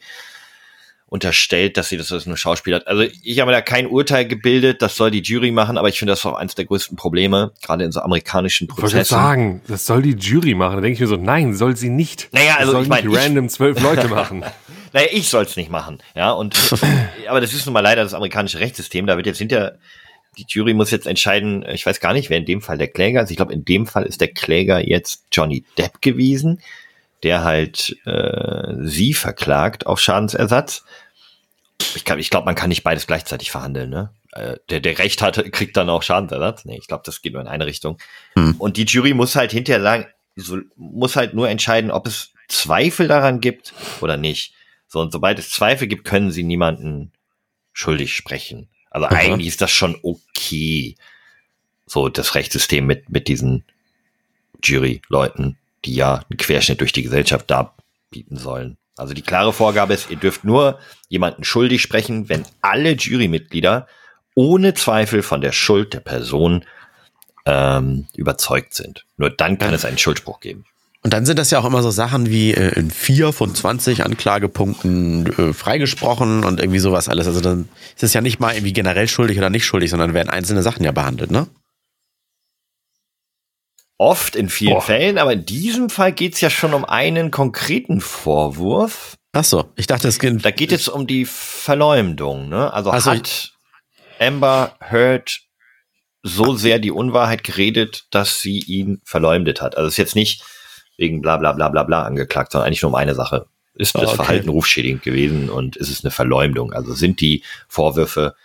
unterstellt, 1.09 1.77
dass 1.77 1.87
sie 1.87 1.95
das 1.95 2.11
als 2.11 2.25
nur 2.25 2.35
Schauspieler 2.35 2.77
hat. 2.77 2.87
Also 2.87 3.03
ich 3.23 3.39
habe 3.39 3.51
da 3.53 3.61
kein 3.61 3.87
Urteil 3.87 4.27
gebildet, 4.27 4.81
das 4.81 4.97
soll 4.97 5.09
die 5.09 5.21
Jury 5.21 5.51
machen, 5.51 5.77
aber 5.77 5.87
ich 5.87 5.97
finde 5.97 6.11
das 6.11 6.25
auch 6.25 6.33
eines 6.35 6.55
der 6.55 6.65
größten 6.65 6.97
Probleme, 6.97 7.53
gerade 7.61 7.85
in 7.85 7.93
so 7.93 8.01
amerikanischen 8.01 8.65
Ich 8.65 8.71
wollte 8.71 8.81
Prozessen. 8.81 9.15
sagen, 9.15 9.61
das 9.67 9.85
soll 9.85 10.01
die 10.01 10.15
Jury 10.17 10.53
machen. 10.53 10.75
Da 10.75 10.81
denke 10.81 10.95
ich 10.95 10.99
mir 10.99 11.07
so, 11.07 11.15
nein, 11.15 11.55
soll 11.55 11.77
sie 11.77 11.87
nicht. 11.89 12.27
Naja, 12.33 12.47
Das 12.53 12.59
also 12.59 12.71
soll 12.73 12.83
ich 12.83 12.89
meine, 12.89 13.09
random 13.09 13.47
zwölf 13.47 13.79
Leute 13.81 14.07
machen. 14.09 14.43
Naja, 14.93 15.07
ich 15.11 15.27
soll's 15.29 15.57
nicht 15.57 15.69
machen, 15.69 15.99
ja. 16.15 16.31
Und 16.31 16.57
aber 17.27 17.41
das 17.41 17.53
ist 17.53 17.65
nun 17.65 17.73
mal 17.73 17.81
leider 17.81 18.03
das 18.03 18.13
amerikanische 18.13 18.59
Rechtssystem. 18.59 19.05
Da 19.05 19.17
wird 19.17 19.27
jetzt 19.27 19.37
hinter 19.37 19.77
die 20.37 20.45
Jury 20.47 20.73
muss 20.73 20.91
jetzt 20.91 21.07
entscheiden. 21.07 21.65
Ich 21.69 21.85
weiß 21.85 21.99
gar 21.99 22.13
nicht, 22.13 22.29
wer 22.29 22.37
in 22.37 22.45
dem 22.45 22.61
Fall 22.61 22.77
der 22.77 22.87
Kläger 22.87 23.23
ist. 23.23 23.31
Ich 23.31 23.37
glaube, 23.37 23.53
in 23.53 23.65
dem 23.65 23.85
Fall 23.85 24.03
ist 24.03 24.21
der 24.21 24.29
Kläger 24.29 24.87
jetzt 24.87 25.25
Johnny 25.31 25.65
Depp 25.77 26.01
gewesen, 26.01 26.61
der 27.23 27.43
halt 27.43 27.97
äh, 28.05 28.73
sie 28.81 29.13
verklagt 29.13 29.87
auf 29.87 29.99
Schadensersatz. 29.99 30.83
Ich 31.95 32.05
glaube, 32.05 32.21
ich 32.21 32.29
glaub, 32.29 32.45
man 32.45 32.55
kann 32.55 32.69
nicht 32.69 32.83
beides 32.83 33.07
gleichzeitig 33.07 33.51
verhandeln. 33.51 33.89
Ne? 33.89 34.11
Äh, 34.33 34.57
der, 34.69 34.79
der 34.79 34.99
Recht 34.99 35.21
hat, 35.21 35.51
kriegt 35.51 35.77
dann 35.77 35.89
auch 35.89 36.03
Schadensersatz. 36.03 36.65
Nee, 36.65 36.77
ich 36.77 36.87
glaube, 36.87 37.03
das 37.05 37.21
geht 37.21 37.33
nur 37.33 37.41
in 37.41 37.47
eine 37.47 37.65
Richtung. 37.65 37.97
Und 38.59 38.77
die 38.77 38.85
Jury 38.85 39.13
muss 39.13 39.35
halt 39.35 39.51
hinterher 39.51 39.81
sagen, 39.81 40.07
so, 40.35 40.59
muss 40.75 41.15
halt 41.15 41.33
nur 41.33 41.49
entscheiden, 41.49 41.89
ob 41.89 42.05
es 42.05 42.31
Zweifel 42.47 43.07
daran 43.07 43.41
gibt 43.41 43.73
oder 44.01 44.17
nicht. 44.17 44.53
So, 44.87 45.01
und 45.01 45.11
sobald 45.11 45.39
es 45.39 45.49
Zweifel 45.49 45.87
gibt, 45.87 46.05
können 46.05 46.31
sie 46.31 46.43
niemanden 46.43 47.11
schuldig 47.73 48.15
sprechen. 48.15 48.69
Also 48.89 49.07
eigentlich 49.07 49.47
ist 49.47 49.61
das 49.61 49.71
schon 49.71 49.97
okay. 50.03 50.95
So, 51.85 52.09
das 52.09 52.35
Rechtssystem 52.35 52.85
mit, 52.85 53.09
mit 53.09 53.27
diesen 53.27 53.63
Jury-Leuten, 54.63 55.57
die 55.85 55.95
ja 55.95 56.23
einen 56.29 56.37
Querschnitt 56.37 56.81
durch 56.81 56.91
die 56.91 57.03
Gesellschaft 57.03 57.49
darbieten 57.49 58.37
sollen. 58.37 58.77
Also 58.97 59.13
die 59.13 59.21
klare 59.21 59.53
Vorgabe 59.53 59.93
ist, 59.93 60.09
ihr 60.09 60.17
dürft 60.17 60.43
nur 60.43 60.79
jemanden 61.07 61.43
schuldig 61.43 61.81
sprechen, 61.81 62.29
wenn 62.29 62.45
alle 62.61 62.91
Jurymitglieder 62.91 63.87
ohne 64.33 64.73
Zweifel 64.73 65.21
von 65.21 65.41
der 65.41 65.51
Schuld 65.51 65.93
der 65.93 65.99
Person 65.99 66.65
ähm, 67.45 68.07
überzeugt 68.15 68.73
sind. 68.73 69.05
Nur 69.17 69.29
dann 69.29 69.57
kann 69.57 69.73
es 69.73 69.85
einen 69.85 69.97
Schuldspruch 69.97 70.39
geben. 70.39 70.65
Und 71.07 71.13
dann 71.13 71.25
sind 71.25 71.39
das 71.39 71.51
ja 71.51 71.59
auch 71.59 71.63
immer 71.63 71.81
so 71.81 71.89
Sachen 71.89 72.29
wie 72.29 72.53
äh, 72.53 72.77
in 72.77 72.91
vier 72.91 73.31
von 73.31 73.55
20 73.55 74.03
Anklagepunkten 74.03 75.51
äh, 75.51 75.53
freigesprochen 75.53 76.43
und 76.43 76.59
irgendwie 76.59 76.79
sowas 76.79 77.07
alles. 77.07 77.27
Also 77.27 77.39
dann 77.39 77.69
ist 77.95 78.03
es 78.03 78.13
ja 78.13 78.19
nicht 78.19 78.41
mal 78.41 78.55
irgendwie 78.55 78.73
generell 78.73 79.07
schuldig 79.07 79.37
oder 79.37 79.49
nicht 79.49 79.63
schuldig, 79.63 79.89
sondern 79.89 80.13
werden 80.13 80.29
einzelne 80.29 80.63
Sachen 80.63 80.83
ja 80.83 80.91
behandelt, 80.91 81.31
ne? 81.31 81.47
Oft 83.97 84.35
in 84.35 84.49
vielen 84.49 84.73
Boah. 84.73 84.81
Fällen, 84.81 85.17
aber 85.17 85.31
in 85.31 85.45
diesem 85.45 85.89
Fall 85.89 86.11
geht 86.11 86.33
es 86.33 86.41
ja 86.41 86.49
schon 86.49 86.73
um 86.73 86.83
einen 86.83 87.31
konkreten 87.31 88.01
Vorwurf. 88.01 89.15
Ach 89.31 89.45
so, 89.45 89.63
ich 89.77 89.87
dachte, 89.87 90.09
es 90.09 90.19
geht. 90.19 90.43
Da 90.43 90.51
geht 90.51 90.73
es 90.73 90.89
um 90.89 91.07
die 91.07 91.23
Verleumdung. 91.23 92.49
Ne? 92.49 92.73
Also 92.73 92.91
Ach 92.91 92.99
so, 92.99 93.11
hat 93.11 93.53
Amber 94.19 94.75
Heard 94.81 95.39
so 96.21 96.53
sehr 96.57 96.79
die 96.79 96.91
Unwahrheit 96.91 97.45
geredet, 97.45 98.07
dass 98.11 98.41
sie 98.41 98.59
ihn 98.59 98.99
verleumdet 99.05 99.61
hat. 99.61 99.77
Also 99.77 99.87
es 99.87 99.93
ist 99.93 99.99
jetzt 99.99 100.15
nicht 100.15 100.43
wegen 100.97 101.21
bla 101.21 101.37
bla 101.37 101.53
bla 101.53 101.69
bla 101.69 101.83
bla 101.83 102.03
angeklagt, 102.03 102.51
sondern 102.51 102.67
eigentlich 102.67 102.81
nur 102.81 102.91
um 102.91 102.95
eine 102.95 103.15
Sache. 103.15 103.45
ist 103.75 103.93
das 103.95 104.01
Ah, 104.01 104.05
okay. 104.07 104.15
Verhalten 104.15 104.49
rufschädigend 104.49 105.03
gewesen 105.03 105.49
und 105.49 105.75
ist 105.75 105.89
es 105.89 106.03
eine 106.03 106.09
Verleumdung? 106.11 106.73
Also 106.73 106.93
sind 106.93 107.21
die 107.21 107.43
Vorwürfe 107.67 108.35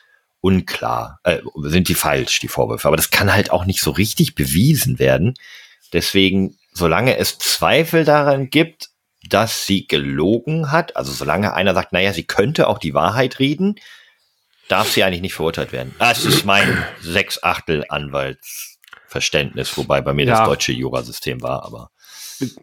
unklar, 0.43 1.21
äh, 1.25 1.39
sind 1.65 1.89
die 1.89 1.95
falsch, 1.95 2.41
die 2.41 2.49
Vorwürfe? 2.49 2.87
Aber 2.89 2.97
das 2.97 3.11
kann 3.11 3.33
halt 3.33 3.51
auch 3.51 3.65
nicht 3.65 3.81
so 3.81 3.91
richtig 3.93 4.35
bewiesen 4.35 4.99
werden. 4.99 5.35
Deswegen, 5.95 6.59
solange 6.75 7.17
es 7.17 7.39
Zweifel 7.39 8.05
daran 8.05 8.51
gibt, 8.51 8.91
dass 9.29 9.67
sie 9.67 9.87
gelogen 9.87 10.73
hat, 10.73 10.97
also 10.97 11.13
solange 11.13 11.55
einer 11.55 11.75
sagt, 11.75 11.93
naja, 11.93 12.13
sie 12.13 12.25
könnte 12.25 12.67
auch 12.69 12.79
die 12.79 12.93
Wahrheit 12.93 13.39
reden, 13.39 13.77
darf 14.69 14.91
sie 14.91 15.05
eigentlich 15.05 15.21
nicht 15.23 15.35
verurteilt 15.35 15.71
werden. 15.73 15.95
Das 16.01 16.25
ist 16.25 16.45
mein 16.45 16.85
Sechsachtel 17.01 17.85
Anwaltsverständnis, 17.89 19.77
wobei 19.77 20.01
bei 20.01 20.13
mir 20.13 20.27
Ja. 20.27 20.39
das 20.41 20.49
deutsche 20.49 20.73
Jurasystem 20.73 21.41
war, 21.41 21.65
aber 21.65 21.91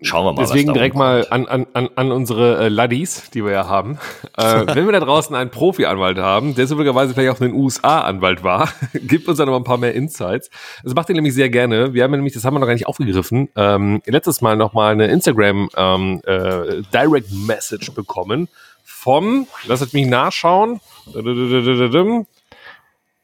schauen 0.02 0.26
wir 0.26 0.34
mal. 0.34 0.42
Deswegen 0.42 0.74
direkt 0.74 0.96
mal 0.96 1.28
an, 1.30 1.48
an, 1.48 1.68
an, 1.74 2.12
unsere 2.12 2.65
äh, 2.65 2.70
Laddies, 2.70 3.30
die 3.32 3.44
wir 3.44 3.52
ja 3.52 3.68
haben. 3.68 4.00
Äh, 4.38 4.65
wenn 4.76 4.86
wir 4.86 4.92
da 4.92 5.00
draußen 5.00 5.36
einen 5.36 5.50
Profi-Anwalt 5.50 6.18
haben, 6.18 6.56
der 6.56 6.68
zufälligerweise 6.68 7.13
vielleicht 7.13 7.36
auch 7.36 7.42
in 7.42 7.52
den 7.52 7.60
USA 7.60 8.02
Anwalt 8.02 8.44
war, 8.44 8.70
gibt 8.94 9.28
uns 9.28 9.38
dann 9.38 9.48
noch 9.48 9.56
ein 9.56 9.63
paar 9.63 9.78
mehr 9.78 9.94
Insights. 9.94 10.50
Das 10.84 10.94
macht 10.94 11.10
ihr 11.10 11.15
nämlich 11.15 11.34
sehr 11.34 11.50
gerne. 11.50 11.94
Wir 11.94 12.04
haben 12.04 12.12
ja 12.12 12.18
nämlich, 12.18 12.34
das 12.34 12.46
haben 12.46 12.56
wir 12.56 12.60
noch 12.60 12.68
gar 12.68 12.74
nicht 12.74 12.88
aufgegriffen, 12.88 13.50
ähm, 13.56 14.02
letztes 14.06 14.42
Mal 14.42 14.56
noch 14.56 14.74
mal 14.74 14.92
eine 14.92 15.08
Instagram 15.08 15.70
ähm, 15.76 16.22
äh, 16.26 16.82
Direct 16.94 17.32
Message 17.32 17.92
bekommen 17.94 18.48
vom, 18.84 19.48
lasst 19.65 19.94
mich 19.94 20.08
nachschauen, 20.08 20.82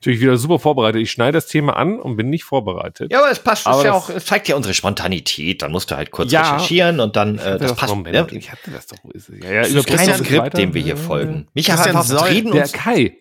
natürlich 0.01 0.19
wieder 0.21 0.37
super 0.37 0.59
vorbereitet. 0.59 1.01
Ich 1.01 1.11
schneide 1.11 1.33
das 1.33 1.47
Thema 1.47 1.75
an 1.77 1.99
und 1.99 2.15
bin 2.17 2.29
nicht 2.29 2.43
vorbereitet. 2.43 3.11
Ja, 3.11 3.19
aber 3.19 3.31
es 3.31 3.39
passt, 3.39 3.65
Aber 3.67 3.77
ist 3.79 3.83
ja 3.85 3.93
das- 3.93 4.03
auch, 4.03 4.09
es 4.09 4.25
zeigt 4.25 4.47
ja 4.47 4.55
unsere 4.55 4.73
Spontanität. 4.73 5.61
Dann 5.61 5.71
musst 5.71 5.89
du 5.91 5.95
halt 5.95 6.11
kurz 6.11 6.31
Ja. 6.31 6.41
recherchieren 6.55 6.99
und 6.99 7.15
dann, 7.15 7.37
äh, 7.39 7.57
das 7.57 7.75
passt. 7.75 7.93
Moment, 7.95 8.31
Ne? 8.31 8.37
ich 8.37 8.51
hatte 8.51 8.71
das 8.71 8.87
doch. 8.87 8.97
Wo 9.03 9.11
ist 9.11 9.29
es? 9.29 9.43
Ja, 9.43 9.51
ja, 9.51 9.61
Das 9.61 9.71
ist 9.71 9.87
kein 9.87 10.13
Skript, 10.15 10.57
dem 10.57 10.73
wir 10.73 10.81
hier 10.81 10.97
folgen. 10.97 11.47
Micha, 11.53 11.73
Christian 11.75 11.95
einfach 11.97 12.29
reden 12.29 12.51
Der 12.51 12.61
uns. 12.63 12.71
Kai. 12.73 13.17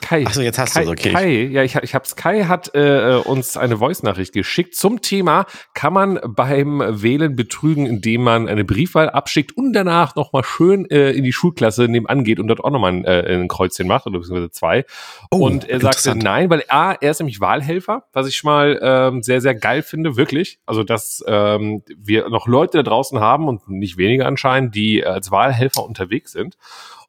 Kai. 0.00 0.26
Achso, 0.26 0.40
jetzt 0.40 0.58
hast 0.58 0.74
du 0.74 0.80
es, 0.80 0.88
okay. 0.88 1.12
Kai, 1.12 1.42
ja, 1.50 1.62
ich, 1.62 1.74
ich 1.74 1.94
hab's. 1.94 2.16
Kai 2.16 2.44
hat 2.44 2.74
äh, 2.74 3.20
uns 3.24 3.58
eine 3.58 3.76
Voice-Nachricht 3.76 4.32
geschickt 4.32 4.74
zum 4.74 5.02
Thema, 5.02 5.44
kann 5.74 5.92
man 5.92 6.18
beim 6.26 6.82
Wählen 7.02 7.36
betrügen, 7.36 7.84
indem 7.84 8.22
man 8.22 8.48
eine 8.48 8.64
Briefwahl 8.64 9.10
abschickt 9.10 9.54
und 9.54 9.74
danach 9.74 10.16
nochmal 10.16 10.44
schön 10.44 10.88
äh, 10.88 11.10
in 11.10 11.24
die 11.24 11.32
Schulklasse 11.32 11.88
nebenan 11.88 12.24
geht 12.24 12.40
und 12.40 12.48
dort 12.48 12.64
auch 12.64 12.70
nochmal 12.70 12.92
ein, 12.92 13.04
äh, 13.04 13.34
ein 13.34 13.48
Kreuzchen 13.48 13.86
macht, 13.86 14.06
oder 14.06 14.18
beziehungsweise 14.18 14.50
zwei. 14.50 14.86
Oh, 15.30 15.44
und 15.44 15.68
er 15.68 15.78
sagte 15.80 16.16
nein, 16.16 16.48
weil 16.48 16.64
A, 16.68 16.92
er 16.92 17.10
ist 17.10 17.20
nämlich 17.20 17.40
Wahlhelfer, 17.40 18.04
was 18.14 18.26
ich 18.26 18.36
schon 18.36 18.50
mal 18.50 18.80
ähm, 18.82 19.22
sehr, 19.22 19.42
sehr 19.42 19.54
geil 19.54 19.82
finde, 19.82 20.16
wirklich. 20.16 20.58
Also, 20.64 20.84
dass 20.84 21.22
ähm, 21.26 21.82
wir 21.96 22.30
noch 22.30 22.46
Leute 22.46 22.78
da 22.78 22.82
draußen 22.82 23.20
haben 23.20 23.48
und 23.48 23.68
nicht 23.68 23.98
wenige 23.98 24.24
anscheinend, 24.24 24.74
die 24.74 25.04
als 25.04 25.30
Wahlhelfer 25.30 25.84
unterwegs 25.84 26.32
sind. 26.32 26.56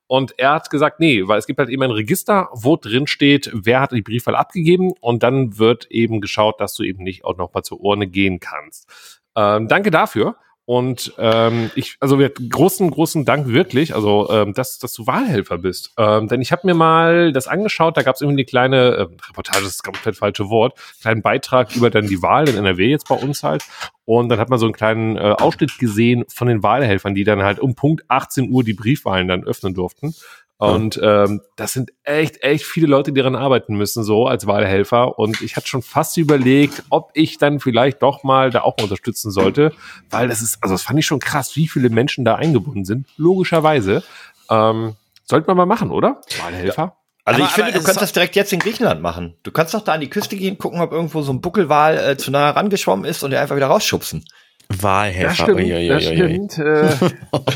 Und 0.08 0.38
er 0.38 0.54
hat 0.54 0.70
gesagt, 0.70 1.00
nee, 1.00 1.28
weil 1.28 1.40
es 1.40 1.48
gibt 1.48 1.60
halt 1.60 1.70
eben 1.70 1.82
ein 1.82 1.92
Register, 1.92 2.50
wo 2.54 2.76
drin 2.76 3.08
steht, 3.08 3.50
wer 3.54 3.82
hat 3.82 3.92
die 3.92 4.02
Briefwahl 4.04 4.36
abgegeben 4.36 4.94
und 5.02 5.24
dann 5.24 5.58
wird 5.58 5.88
eben 5.90 6.22
geschaut, 6.22 6.62
dass 6.62 6.76
du 6.76 6.84
eben 6.84 7.04
nicht 7.04 7.26
auch 7.26 7.38
nochmal 7.38 7.64
zur 7.64 7.80
Urne 7.82 8.08
gehen 8.08 8.40
kannst. 8.40 8.88
Ähm, 9.36 9.68
danke 9.68 9.92
dafür. 9.92 10.36
Und 10.66 11.14
ähm, 11.20 11.70
ich, 11.76 11.98
also 12.00 12.18
wir 12.18 12.30
großen, 12.30 12.90
großen 12.90 13.24
Dank 13.24 13.48
wirklich, 13.48 13.94
also 13.94 14.30
ähm, 14.32 14.54
dass, 14.54 14.80
dass 14.80 14.94
du 14.94 15.06
Wahlhelfer 15.06 15.60
bist. 15.60 15.94
Ähm, 15.98 16.28
denn 16.28 16.42
ich 16.42 16.52
habe 16.52 16.66
mir 16.66 16.74
mal 16.74 17.32
das 17.32 17.48
angeschaut, 17.48 17.98
da 17.98 18.02
gab 18.02 18.16
es 18.16 18.22
irgendwie 18.22 18.40
eine 18.40 18.46
kleine 18.46 18.78
äh, 18.78 19.02
Reportage, 19.30 19.64
das 19.64 19.76
ist 19.76 19.84
komplett 19.84 20.16
falsche 20.16 20.50
Wort, 20.50 20.74
kleinen 21.02 21.22
Beitrag 21.22 21.76
über 21.76 21.92
dann 21.92 22.08
die 22.08 22.24
Wahl 22.24 22.50
in 22.50 22.58
NRW 22.58 22.90
jetzt 22.90 23.08
bei 23.08 23.16
uns 23.16 23.44
halt. 23.44 23.64
Und 24.06 24.30
dann 24.30 24.40
hat 24.40 24.50
man 24.50 24.58
so 24.58 24.66
einen 24.66 24.74
kleinen 24.74 25.18
äh, 25.18 25.36
Ausschnitt 25.38 25.78
gesehen 25.78 26.26
von 26.28 26.48
den 26.48 26.64
Wahlhelfern, 26.64 27.14
die 27.14 27.24
dann 27.24 27.44
halt 27.44 27.60
um 27.60 27.76
Punkt 27.76 28.04
18 28.08 28.50
Uhr 28.50 28.64
die 28.64 28.74
Briefwahlen 28.74 29.28
dann 29.28 29.44
öffnen 29.44 29.76
durften. 29.76 30.16
Und 30.58 30.98
ähm, 31.04 31.42
das 31.58 31.74
sind 31.74 31.92
echt, 32.04 32.42
echt 32.42 32.64
viele 32.66 32.88
Leute, 32.88 33.12
die 33.12 33.20
daran 33.20 33.36
arbeiten 33.36 33.76
müssen, 33.76 34.04
so 34.06 34.26
als 34.28 34.48
Wahlhelfer. 34.48 35.20
Und 35.20 35.42
ich 35.42 35.58
hatte 35.58 35.68
schon 35.68 35.82
fast 35.82 36.16
überlegt, 36.18 36.84
ob 36.90 37.12
ich 37.14 37.38
dann 37.38 37.60
vielleicht 37.60 38.02
doch 38.02 38.24
mal 38.24 38.52
da 38.52 38.62
auch 38.62 38.78
mal 38.78 38.84
unterstützen 38.84 39.32
sollte, 39.32 39.74
weil 40.10 40.30
das 40.30 40.42
ist, 40.42 40.60
also 40.62 40.74
das 40.74 40.82
fand 40.82 40.98
ich 41.00 41.06
schon 41.06 41.20
krass, 41.20 41.56
wie 41.58 41.68
viele 41.68 41.90
Menschen 41.90 42.24
da 42.24 42.36
eingebunden 42.36 42.86
sind. 42.86 43.06
Logischerweise. 43.18 44.02
Ähm, 44.50 44.96
sollte 45.26 45.48
man 45.48 45.58
mal 45.58 45.66
machen, 45.66 45.92
oder? 45.92 46.22
Wahlhelfer? 46.42 46.96
Also 47.26 47.42
Aber- 47.42 47.50
ich 47.50 47.54
finde, 47.56 47.72
du 47.74 47.80
es 47.80 47.84
kannst 47.84 47.98
ist- 47.98 48.04
das 48.04 48.14
direkt 48.14 48.36
jetzt 48.36 48.54
in 48.54 48.60
Griechenland 48.60 49.02
machen. 49.02 49.36
Du 49.44 49.52
kannst 49.52 49.74
doch 49.74 49.82
da 49.82 49.94
an 49.94 50.02
die 50.02 50.10
Küste 50.10 50.36
gehen, 50.38 50.58
gucken, 50.58 50.80
ob 50.80 50.92
irgendwo 50.92 51.22
so 51.22 51.34
ein 51.34 51.42
Buckelwal 51.42 51.98
äh, 51.98 52.18
zu 52.18 52.32
nah 52.32 52.52
rangeschwommen 52.52 53.04
ist 53.04 53.24
und 53.24 53.32
der 53.32 53.42
einfach 53.42 53.56
wieder 53.56 53.68
rausschubsen. 53.68 54.24
Wahlhelfer. 54.70 55.48
Äh, 55.50 56.96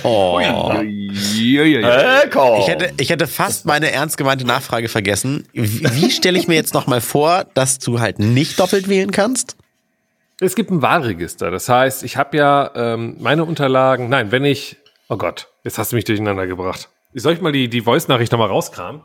Oh. 0.04 0.40
Äh, 0.40 2.30
komm. 2.32 2.60
Ich 2.60 2.68
hätte, 2.68 2.92
ich 2.98 3.10
hätte 3.10 3.28
fast 3.28 3.66
meine 3.66 3.92
ernst 3.92 4.18
gemeinte 4.18 4.46
Nachfrage 4.46 4.90
vergessen. 4.90 5.48
Wie, 5.54 5.84
wie 5.84 6.12
stelle 6.12 6.38
ich 6.38 6.48
mir 6.48 6.56
jetzt 6.56 6.74
nochmal 6.74 7.02
vor, 7.02 7.46
dass 7.54 7.80
du 7.80 8.00
halt 8.00 8.20
nicht 8.20 8.60
doppelt 8.60 8.88
wählen 8.90 9.12
kannst? 9.12 9.56
Es 10.40 10.56
gibt 10.56 10.72
ein 10.72 10.82
Wahlregister. 10.82 11.52
Das 11.52 11.68
heißt, 11.68 12.04
ich 12.04 12.16
habe 12.18 12.38
ja 12.38 12.72
ähm, 12.76 13.18
meine 13.20 13.44
Unterlagen. 13.44 14.10
Nein, 14.10 14.32
wenn 14.32 14.46
ich. 14.46 14.78
Oh 15.10 15.18
Gott, 15.18 15.48
jetzt 15.64 15.78
hast 15.78 15.92
du 15.92 15.96
mich 15.96 16.06
durcheinander 16.06 16.48
gebracht. 16.48 16.90
Soll 17.14 17.34
ich 17.34 17.42
mal 17.42 17.52
die, 17.52 17.68
die 17.70 17.82
Voice-Nachricht 17.82 18.32
nochmal 18.32 18.50
rauskramen? 18.50 19.02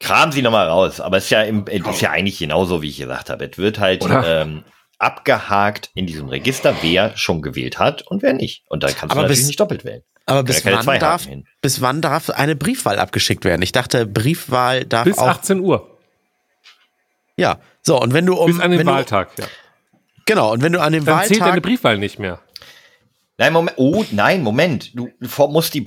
Kram 0.00 0.32
sie 0.32 0.40
nochmal 0.40 0.66
raus. 0.66 1.00
Aber 1.00 1.18
es 1.18 1.24
ist 1.24 1.30
ja, 1.30 1.42
im, 1.42 1.66
es 1.68 1.86
ist 1.86 2.00
ja 2.00 2.10
eigentlich 2.10 2.38
genauso, 2.38 2.80
wie 2.80 2.88
ich 2.88 2.96
gesagt 2.98 3.28
habe. 3.28 3.44
Es 3.44 3.58
wird 3.58 3.78
halt 3.78 4.02
ähm, 4.24 4.64
abgehakt 5.00 5.90
in 5.94 6.06
diesem 6.06 6.28
Register, 6.28 6.76
wer 6.82 7.16
schon 7.16 7.42
gewählt 7.42 7.78
hat 7.78 8.02
und 8.02 8.22
wer 8.22 8.32
nicht. 8.32 8.64
Und 8.68 8.82
dann 8.82 8.90
kannst 8.90 9.04
Aber 9.04 9.14
du 9.14 9.20
natürlich 9.22 9.40
bis- 9.40 9.46
nicht 9.48 9.60
doppelt 9.60 9.84
wählen. 9.84 10.02
Aber 10.26 10.44
bis 10.44 10.64
wann, 10.64 11.00
darf, 11.00 11.26
bis 11.60 11.80
wann 11.80 12.00
darf 12.00 12.30
eine 12.30 12.54
Briefwahl 12.54 13.00
abgeschickt 13.00 13.44
werden? 13.44 13.62
Ich 13.62 13.72
dachte, 13.72 14.06
Briefwahl 14.06 14.84
darf 14.84 15.04
Bis 15.04 15.18
auch. 15.18 15.26
18 15.26 15.58
Uhr. 15.58 15.98
Ja. 17.36 17.58
So, 17.82 18.00
und 18.00 18.12
wenn 18.12 18.26
du 18.26 18.34
um. 18.34 18.46
Bis 18.46 18.60
an 18.60 18.70
den 18.70 18.80
wenn 18.80 18.86
du, 18.86 18.92
Wahltag, 18.92 19.30
ja. 19.38 19.46
Genau, 20.26 20.52
und 20.52 20.62
wenn 20.62 20.72
du 20.72 20.80
an 20.80 20.92
dem 20.92 21.04
Dann 21.04 21.20
zählt 21.24 21.40
deine 21.40 21.52
Wahltag. 21.52 21.62
Briefwahl 21.64 21.98
nicht 21.98 22.20
mehr. 22.20 22.40
Nein, 23.38 23.52
Moment. 23.54 23.76
Oh, 23.78 24.04
nein, 24.12 24.42
Moment. 24.42 24.96
Du 24.96 25.08
musst 25.48 25.74
die 25.74 25.80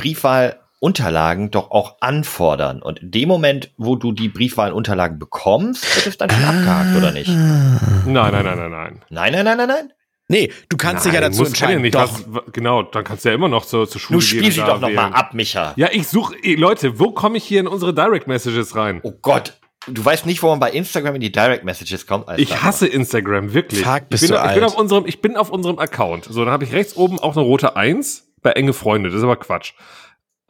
Briefwahlunterlagen 0.84 1.50
doch 1.52 1.72
auch 1.72 1.96
anfordern. 2.02 2.82
Und 2.82 3.00
in 3.00 3.12
dem 3.12 3.30
Moment, 3.30 3.72
wo 3.78 3.96
du 3.96 4.12
die 4.12 4.28
Briefwahlunterlagen 4.28 5.17
bekommst, 5.17 5.96
wird 5.96 6.08
es 6.08 6.17
dann 6.17 6.30
schon 6.30 6.43
abgehakt, 6.43 6.98
oder 6.98 7.12
nicht? 7.12 7.30
Nein, 7.30 8.04
nein, 8.06 8.32
nein, 8.32 8.43
nein, 8.58 8.72
nein. 8.72 9.02
Nein, 9.10 9.32
nein, 9.34 9.46
nein, 9.46 9.58
nein, 9.58 9.67
nein. 9.67 9.93
Nee, 10.30 10.52
du 10.69 10.78
kannst 10.78 11.06
dich 11.06 11.13
ja 11.13 11.19
Nein, 11.22 11.32
dazu 11.32 11.43
kann 11.43 11.69
ja 11.69 11.78
entscheiden. 11.78 11.82
nicht. 11.82 11.96
doch. 11.96 12.10
Was, 12.28 12.43
genau, 12.54 12.82
dann 12.84 13.04
kannst 13.04 13.24
du 13.26 13.30
ja 13.30 13.36
immer 13.36 13.50
noch 13.50 13.65
zur, 13.65 13.88
zur 13.89 14.00
Schule 14.02 14.19
Du 14.19 14.26
gehen. 14.26 14.39
spielst 14.39 14.56
sie 14.56 14.62
und 14.62 14.67
da 14.67 14.74
doch 14.74 14.82
noch 14.82 14.89
mal 14.89 15.04
wählen. 15.04 15.13
ab, 15.13 15.34
Micha. 15.34 15.74
Ja, 15.76 15.89
ich 15.91 16.08
suche, 16.08 16.36
Leute, 16.56 16.98
wo 17.00 17.12
komme 17.12 17.38
ich 17.38 17.43
hier 17.43 17.60
in 17.60 17.67
unsere 17.67 17.93
Direct 17.93 18.28
Messages 18.28 18.76
rein? 18.76 19.00
Oh 19.04 19.12
Gott. 19.22 19.54
Du 19.88 20.04
weißt 20.04 20.26
nicht, 20.26 20.41
wo 20.41 20.48
man 20.48 20.62
bei 20.62 20.72
Instagram 20.72 21.15
in 21.15 21.22
die 21.22 21.32
Direct 21.32 21.65
Messages 21.65 22.08
kommt. 22.08 22.30
Alles 22.30 22.41
Ich 22.41 22.62
hasse 22.63 22.88
Instagram, 22.88 23.54
wirklich. 23.54 23.82
Fuck, 23.84 24.08
bist 24.10 24.24
ich, 24.24 24.30
bin, 24.30 24.38
du 24.39 24.43
ich, 24.48 24.54
bin 24.54 24.63
alt. 24.63 24.72
auf 24.72 24.78
unserem, 24.78 25.06
ich 25.06 25.22
bin 25.22 25.36
auf 25.36 25.50
unserem 25.50 25.78
Account. 25.78 26.26
So, 26.26 26.43
dann 26.46 26.54
habe 26.54 26.63
ich 26.63 26.72
rechts 26.74 26.96
oben 26.96 27.19
auch 27.19 27.36
eine 27.36 27.46
rote 27.46 27.76
1 27.76 28.26
bei 28.41 28.52
enge 28.54 28.72
Freunde. 28.72 29.10
Das 29.10 29.17
ist 29.17 29.24
aber 29.24 29.36
Quatsch. 29.36 29.74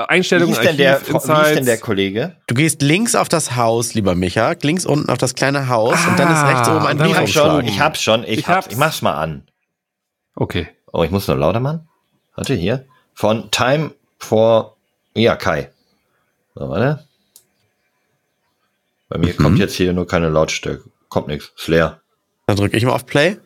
Äh, 0.04 0.06
Wie 0.06 0.10
Einstellungen, 0.18 0.54
hieß, 0.56 0.64
denn 0.64 0.78
der, 0.78 1.02
wie 1.08 1.12
Insights. 1.12 1.54
denn 1.54 1.66
der 1.66 1.78
Kollege? 1.78 2.36
Du 2.48 2.56
gehst 2.56 2.82
links 2.82 3.16
auf 3.16 3.30
das 3.30 3.56
Haus, 3.56 3.94
lieber 3.94 4.16
Micha, 4.16 4.54
links 4.62 4.86
unten 4.86 5.10
auf 5.10 5.18
das 5.18 5.36
kleine 5.36 5.68
Haus 5.70 5.98
und 6.08 6.18
dann 6.20 6.32
ist 6.32 6.38
Ah, 6.40 6.48
rechts 6.48 6.70
oben 6.70 6.86
ein 6.86 6.98
dann 6.98 7.08
Ich 7.10 7.14
hab 7.16 7.26
Briefumschlag. 7.26 7.46
schon, 7.56 7.66
ich 7.66 7.80
hab's 7.80 8.02
schon, 8.02 8.24
ich, 8.24 8.30
Ich 8.40 8.48
hab's. 8.48 8.66
hab's. 8.66 8.74
Ich 8.74 8.78
mach's 8.78 9.02
mal 9.02 9.14
an. 9.14 9.48
Okay. 10.36 10.68
Oh, 10.92 11.04
ich 11.04 11.12
muss 11.12 11.28
nur 11.28 11.38
lauter 11.38 11.60
machen. 11.60 11.88
Warte, 12.36 12.54
hier. 12.56 12.86
Von 13.14 13.50
Time 13.52 13.92
for, 14.20 14.76
ja, 15.16 15.36
Kai. 15.36 15.70
So, 16.56 16.70
warte. 16.70 17.06
Bei 19.10 19.18
mir 19.20 19.34
kommt 19.36 19.60
jetzt 19.60 19.76
hier 19.76 19.94
nur 19.94 20.08
keine 20.08 20.30
Lautstärke. 20.30 20.84
Kommt 21.10 21.28
nichts. 21.28 21.52
Ist 21.58 21.68
leer. 21.68 22.02
Dann 22.48 22.56
drücke 22.58 22.76
ich 22.78 22.86
mal 22.86 22.94
auf 22.94 23.06
Play. 23.06 23.38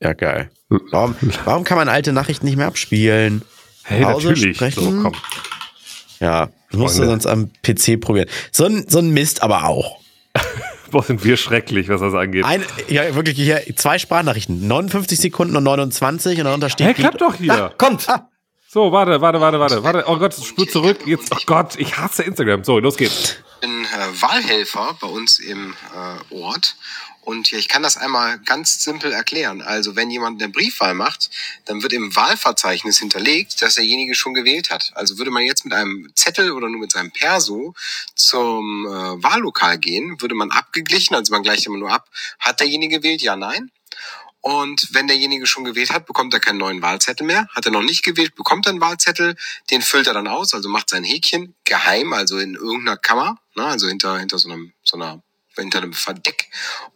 Ja, 0.00 0.12
geil. 0.12 0.50
Warum, 0.68 1.16
warum 1.44 1.64
kann 1.64 1.78
man 1.78 1.88
alte 1.88 2.12
Nachrichten 2.12 2.44
nicht 2.46 2.56
mehr 2.56 2.66
abspielen? 2.66 3.42
Hey, 3.84 4.02
Pause, 4.02 4.28
natürlich. 4.28 4.56
sprechen. 4.56 4.82
So, 4.82 5.02
komm. 5.02 5.12
Ja, 6.20 6.48
das 6.70 6.80
musst 6.80 6.98
du 6.98 7.04
sonst 7.04 7.26
am 7.26 7.50
PC 7.62 8.00
probieren. 8.00 8.28
So 8.50 8.64
ein, 8.64 8.86
so 8.88 8.98
ein 8.98 9.10
Mist 9.10 9.42
aber 9.42 9.64
auch. 9.64 10.00
Boah, 10.90 11.02
sind 11.02 11.24
wir 11.24 11.36
schrecklich, 11.36 11.88
was 11.88 12.00
das 12.00 12.14
angeht. 12.14 12.44
Ein, 12.44 12.64
ja, 12.88 13.14
wirklich 13.14 13.36
hier 13.36 13.62
zwei 13.76 13.98
Sprachnachrichten. 13.98 14.66
59 14.66 15.18
Sekunden 15.18 15.56
und 15.56 15.64
29 15.64 16.38
und 16.38 16.44
darunter 16.44 16.70
steht. 16.70 16.86
Hey, 16.86 16.94
klappt 16.94 17.20
doch 17.20 17.34
hier. 17.34 17.52
Ah, 17.52 17.72
kommt! 17.76 18.06
So, 18.68 18.92
warte, 18.92 19.20
warte, 19.20 19.40
warte, 19.40 19.58
warte, 19.58 19.82
warte. 19.82 20.04
Oh 20.06 20.18
Gott, 20.18 20.34
spur 20.34 20.68
zurück. 20.68 20.98
Jetzt, 21.06 21.32
oh 21.34 21.38
Gott, 21.46 21.76
ich 21.76 21.96
hasse 21.96 22.22
Instagram. 22.22 22.62
So, 22.62 22.78
los 22.78 22.96
geht's. 22.96 23.36
bin 23.60 23.84
äh, 23.84 24.22
Wahlhelfer 24.22 24.96
bei 25.00 25.08
uns 25.08 25.38
im 25.38 25.74
äh, 26.30 26.34
Ort. 26.34 26.76
Und 27.26 27.50
ja, 27.50 27.58
ich 27.58 27.66
kann 27.66 27.82
das 27.82 27.96
einmal 27.96 28.38
ganz 28.38 28.84
simpel 28.84 29.10
erklären. 29.10 29.60
Also 29.60 29.96
wenn 29.96 30.10
jemand 30.10 30.40
eine 30.40 30.52
Briefwahl 30.52 30.94
macht, 30.94 31.28
dann 31.64 31.82
wird 31.82 31.92
im 31.92 32.14
Wahlverzeichnis 32.14 33.00
hinterlegt, 33.00 33.60
dass 33.62 33.74
derjenige 33.74 34.14
schon 34.14 34.32
gewählt 34.32 34.70
hat. 34.70 34.92
Also 34.94 35.18
würde 35.18 35.32
man 35.32 35.42
jetzt 35.42 35.64
mit 35.64 35.74
einem 35.74 36.08
Zettel 36.14 36.52
oder 36.52 36.68
nur 36.68 36.78
mit 36.78 36.92
seinem 36.92 37.10
Perso 37.10 37.74
zum 38.14 38.86
äh, 38.86 39.20
Wahllokal 39.24 39.76
gehen, 39.78 40.20
würde 40.20 40.36
man 40.36 40.52
abgeglichen, 40.52 41.16
also 41.16 41.32
man 41.32 41.42
gleicht 41.42 41.66
immer 41.66 41.78
nur 41.78 41.90
ab, 41.90 42.08
hat 42.38 42.60
derjenige 42.60 43.00
gewählt, 43.00 43.22
ja, 43.22 43.34
nein. 43.34 43.72
Und 44.40 44.86
wenn 44.92 45.08
derjenige 45.08 45.48
schon 45.48 45.64
gewählt 45.64 45.90
hat, 45.90 46.06
bekommt 46.06 46.32
er 46.32 46.38
keinen 46.38 46.58
neuen 46.58 46.80
Wahlzettel 46.80 47.26
mehr. 47.26 47.48
Hat 47.56 47.66
er 47.66 47.72
noch 47.72 47.82
nicht 47.82 48.04
gewählt, 48.04 48.36
bekommt 48.36 48.66
er 48.66 48.70
einen 48.70 48.80
Wahlzettel. 48.80 49.34
Den 49.72 49.82
füllt 49.82 50.06
er 50.06 50.14
dann 50.14 50.28
aus, 50.28 50.54
also 50.54 50.68
macht 50.68 50.90
sein 50.90 51.02
Häkchen 51.02 51.56
geheim, 51.64 52.12
also 52.12 52.38
in 52.38 52.54
irgendeiner 52.54 52.96
Kammer, 52.96 53.40
ne, 53.56 53.64
also 53.64 53.88
hinter, 53.88 54.16
hinter 54.20 54.38
so 54.38 54.48
einem, 54.48 54.72
so 54.84 54.96
einer 54.96 55.24
hinter 55.58 55.78
einem 55.78 55.92
Verdeck 55.92 56.48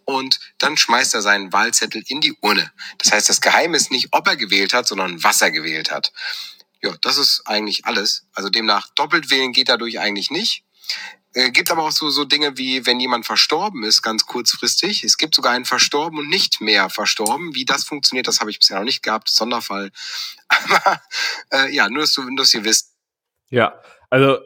und 0.04 0.38
dann 0.58 0.76
schmeißt 0.76 1.14
er 1.14 1.22
seinen 1.22 1.52
Wahlzettel 1.52 2.02
in 2.06 2.20
die 2.20 2.34
Urne. 2.40 2.72
Das 2.98 3.12
heißt, 3.12 3.28
das 3.28 3.40
Geheim 3.40 3.74
ist 3.74 3.90
nicht, 3.90 4.08
ob 4.12 4.26
er 4.26 4.36
gewählt 4.36 4.74
hat, 4.74 4.86
sondern 4.86 5.22
was 5.22 5.42
er 5.42 5.50
gewählt 5.50 5.90
hat. 5.90 6.12
Ja, 6.82 6.94
das 7.02 7.18
ist 7.18 7.42
eigentlich 7.46 7.84
alles. 7.84 8.26
Also 8.32 8.48
demnach 8.48 8.88
doppelt 8.94 9.30
wählen 9.30 9.52
geht 9.52 9.68
dadurch 9.68 9.98
eigentlich 10.00 10.30
nicht. 10.30 10.64
Äh, 11.32 11.50
gibt 11.50 11.70
aber 11.70 11.84
auch 11.84 11.92
so, 11.92 12.10
so 12.10 12.24
Dinge 12.24 12.56
wie, 12.58 12.86
wenn 12.86 12.98
jemand 12.98 13.24
verstorben 13.24 13.84
ist, 13.84 14.02
ganz 14.02 14.26
kurzfristig. 14.26 15.04
Es 15.04 15.16
gibt 15.16 15.34
sogar 15.34 15.52
einen 15.52 15.64
verstorben 15.64 16.18
und 16.18 16.28
nicht 16.28 16.60
mehr 16.60 16.90
verstorben. 16.90 17.54
Wie 17.54 17.64
das 17.64 17.84
funktioniert, 17.84 18.26
das 18.26 18.40
habe 18.40 18.50
ich 18.50 18.58
bisher 18.58 18.78
noch 18.78 18.84
nicht 18.84 19.02
gehabt. 19.02 19.28
Sonderfall. 19.28 19.92
Aber 20.48 21.00
äh, 21.52 21.72
ja, 21.72 21.88
nur 21.88 22.02
dass, 22.02 22.14
du, 22.14 22.34
dass 22.34 22.52
ihr 22.52 22.64
wisst. 22.64 22.94
Ja, 23.48 23.80
also 24.08 24.38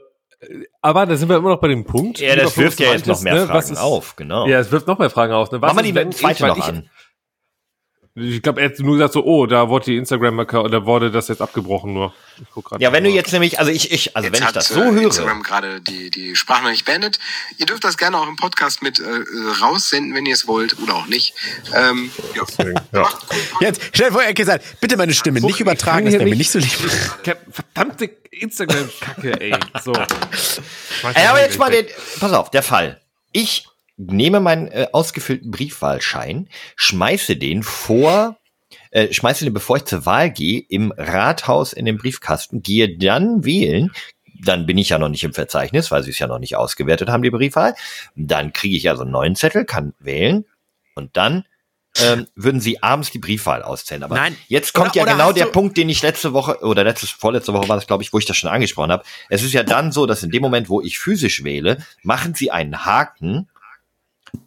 aber 0.80 1.07
da 1.07 1.16
sind 1.16 1.28
wir 1.28 1.37
immer 1.37 1.50
noch 1.50 1.61
bei 1.61 1.68
dem 1.68 1.85
Punkt. 1.85 2.20
Ja, 2.20 2.37
das 2.37 2.57
wirft 2.57 2.80
ja 2.80 2.92
jetzt 2.92 3.07
noch 3.07 3.22
mehr 3.22 3.35
ne, 3.35 3.46
Fragen 3.46 3.76
auf, 3.76 4.16
genau. 4.16 4.46
Ja, 4.46 4.59
es 4.59 4.70
wirft 4.70 4.87
noch 4.87 4.98
mehr 4.98 5.11
Fragen 5.11 5.33
auf. 5.33 5.50
Ne? 5.50 5.61
Was 5.61 5.74
Machen 5.74 5.94
wir 5.94 6.04
die 6.04 6.11
zweite 6.11 6.46
noch 6.46 6.57
ich, 6.57 6.64
an. 6.64 6.88
Ich 8.16 8.42
glaube, 8.42 8.61
er 8.61 8.68
hat 8.68 8.79
nur 8.79 8.94
gesagt 8.94 9.14
so, 9.14 9.24
oh, 9.24 9.44
da 9.46 9.68
wurde 9.68 9.87
die 9.87 9.96
Instagram-Account, 9.96 10.72
da 10.72 10.87
wurde 10.87 11.11
das 11.11 11.27
jetzt 11.27 11.42
abgebrochen 11.42 11.94
nur. 11.94 12.14
Ich 12.40 12.48
guck 12.48 12.66
grad 12.66 12.81
ja, 12.81 12.92
wenn 12.92 13.03
du 13.03 13.11
jetzt 13.11 13.33
nämlich, 13.33 13.59
also 13.59 13.72
ich, 13.72 13.90
ich, 13.90 14.16
also 14.16 14.29
jetzt 14.29 14.40
wenn 14.40 14.46
ich 14.46 14.53
das 14.53 14.68
so 14.68 14.81
äh, 14.81 14.92
höre. 14.92 15.03
Instagram 15.03 15.42
gerade 15.42 15.81
die, 15.81 16.11
die 16.11 16.37
Sprachnachricht 16.37 16.85
beendet. 16.85 17.18
Ihr 17.59 17.66
dürft 17.66 17.83
das 17.83 17.96
gerne 17.96 18.16
auch 18.18 18.29
im 18.29 18.37
Podcast 18.37 18.83
mit 18.83 19.00
äh, 19.00 19.05
raussenden, 19.61 20.14
wenn 20.14 20.27
ihr 20.27 20.35
es 20.35 20.46
wollt, 20.46 20.79
oder 20.81 20.94
auch 20.94 21.07
nicht. 21.07 21.35
Ähm, 21.74 22.12
ja. 22.37 22.68
ja. 22.92 23.09
Jetzt, 23.59 23.81
stell 23.92 24.07
dir 24.07 24.12
vor, 24.12 24.22
er 24.22 24.29
hat 24.29 24.37
gesagt, 24.37 24.81
bitte 24.81 24.96
meine 24.96 25.12
Stimme 25.12 25.40
so, 25.40 25.48
nicht 25.48 25.59
übertragen, 25.59 26.05
das 26.05 26.14
wäre 26.14 26.24
mir 26.24 26.37
nicht 26.37 26.53
so 26.53 26.61
lieb. 26.61 26.70
Verdammte 27.50 28.11
Instagram-Kacke, 28.31 29.40
ey. 29.40 29.57
So. 29.83 29.92
Ey, 31.14 31.27
aber 31.27 31.40
jetzt 31.40 31.59
mal 31.59 31.70
den, 31.70 31.87
pass 32.20 32.33
auf, 32.33 32.50
der 32.50 32.62
Fall. 32.62 33.00
Ich 33.33 33.66
nehme 33.96 34.40
meinen 34.40 34.68
äh, 34.68 34.88
ausgefüllten 34.92 35.50
Briefwahlschein, 35.50 36.48
schmeiße 36.76 37.37
den 37.37 37.62
vor, 37.62 38.38
äh, 38.90 39.12
schmeiße 39.12 39.44
den, 39.44 39.54
bevor 39.54 39.76
ich 39.76 39.85
zur 39.85 40.07
Wahl 40.07 40.30
gehe, 40.30 40.61
im 40.68 40.92
Rathaus 40.96 41.72
in 41.72 41.85
den 41.85 41.98
Briefkasten, 41.98 42.62
gehe 42.62 42.98
dann 42.98 43.44
wählen, 43.44 43.92
dann 44.42 44.66
bin 44.66 44.78
ich 44.78 44.90
ja 44.90 44.98
noch 44.98 45.09
nicht 45.09 45.24
im 45.24 45.33
Verzeichnis, 45.33 45.90
weil 45.90 46.02
sie 46.02 46.11
es 46.11 46.18
ja 46.18 46.26
noch 46.26 46.38
nicht 46.38 46.57
ausgewertet 46.57 47.09
haben, 47.09 47.22
die 47.22 47.30
Briefwahl. 47.30 47.74
Dann 48.16 48.52
kriege 48.52 48.76
ich 48.76 48.88
also 48.88 49.02
einen 49.02 49.12
neuen 49.12 49.37
Zettel, 49.37 49.64
kann 49.64 49.94
wählen 50.00 50.44
und 50.94 51.16
dann 51.16 51.44
ähm, 52.00 52.26
würden 52.35 52.61
sie 52.61 52.83
abends 52.83 53.12
die 53.12 53.18
Briefwahl 53.18 53.62
auszählen. 53.62 54.02
Aber 54.02 54.16
Nein. 54.16 54.37
jetzt 54.48 54.72
kommt 54.72 54.90
oder, 54.90 54.96
ja 54.96 55.12
genau 55.12 55.33
der 55.33 55.46
Punkt, 55.46 55.76
den 55.76 55.88
ich 55.88 56.02
letzte 56.02 56.33
Woche 56.33 56.59
oder 56.62 56.83
letztes, 56.83 57.11
vorletzte 57.11 57.52
Woche 57.52 57.68
war 57.68 57.76
das, 57.76 57.87
glaube 57.87 58.02
ich, 58.02 58.12
wo 58.12 58.18
ich 58.18 58.26
das 58.26 58.37
schon 58.37 58.50
angesprochen 58.50 58.90
habe. 58.90 59.04
Es 59.28 59.42
ist 59.42 59.52
ja 59.52 59.62
dann 59.62 59.92
so, 59.92 60.07
dass 60.07 60.22
in 60.24 60.30
dem 60.30 60.42
Moment, 60.42 60.68
wo 60.68 60.80
ich 60.80 60.98
physisch 60.98 61.44
wähle, 61.44 61.78
machen 62.02 62.35
sie 62.35 62.50
einen 62.50 62.85
Haken 62.85 63.48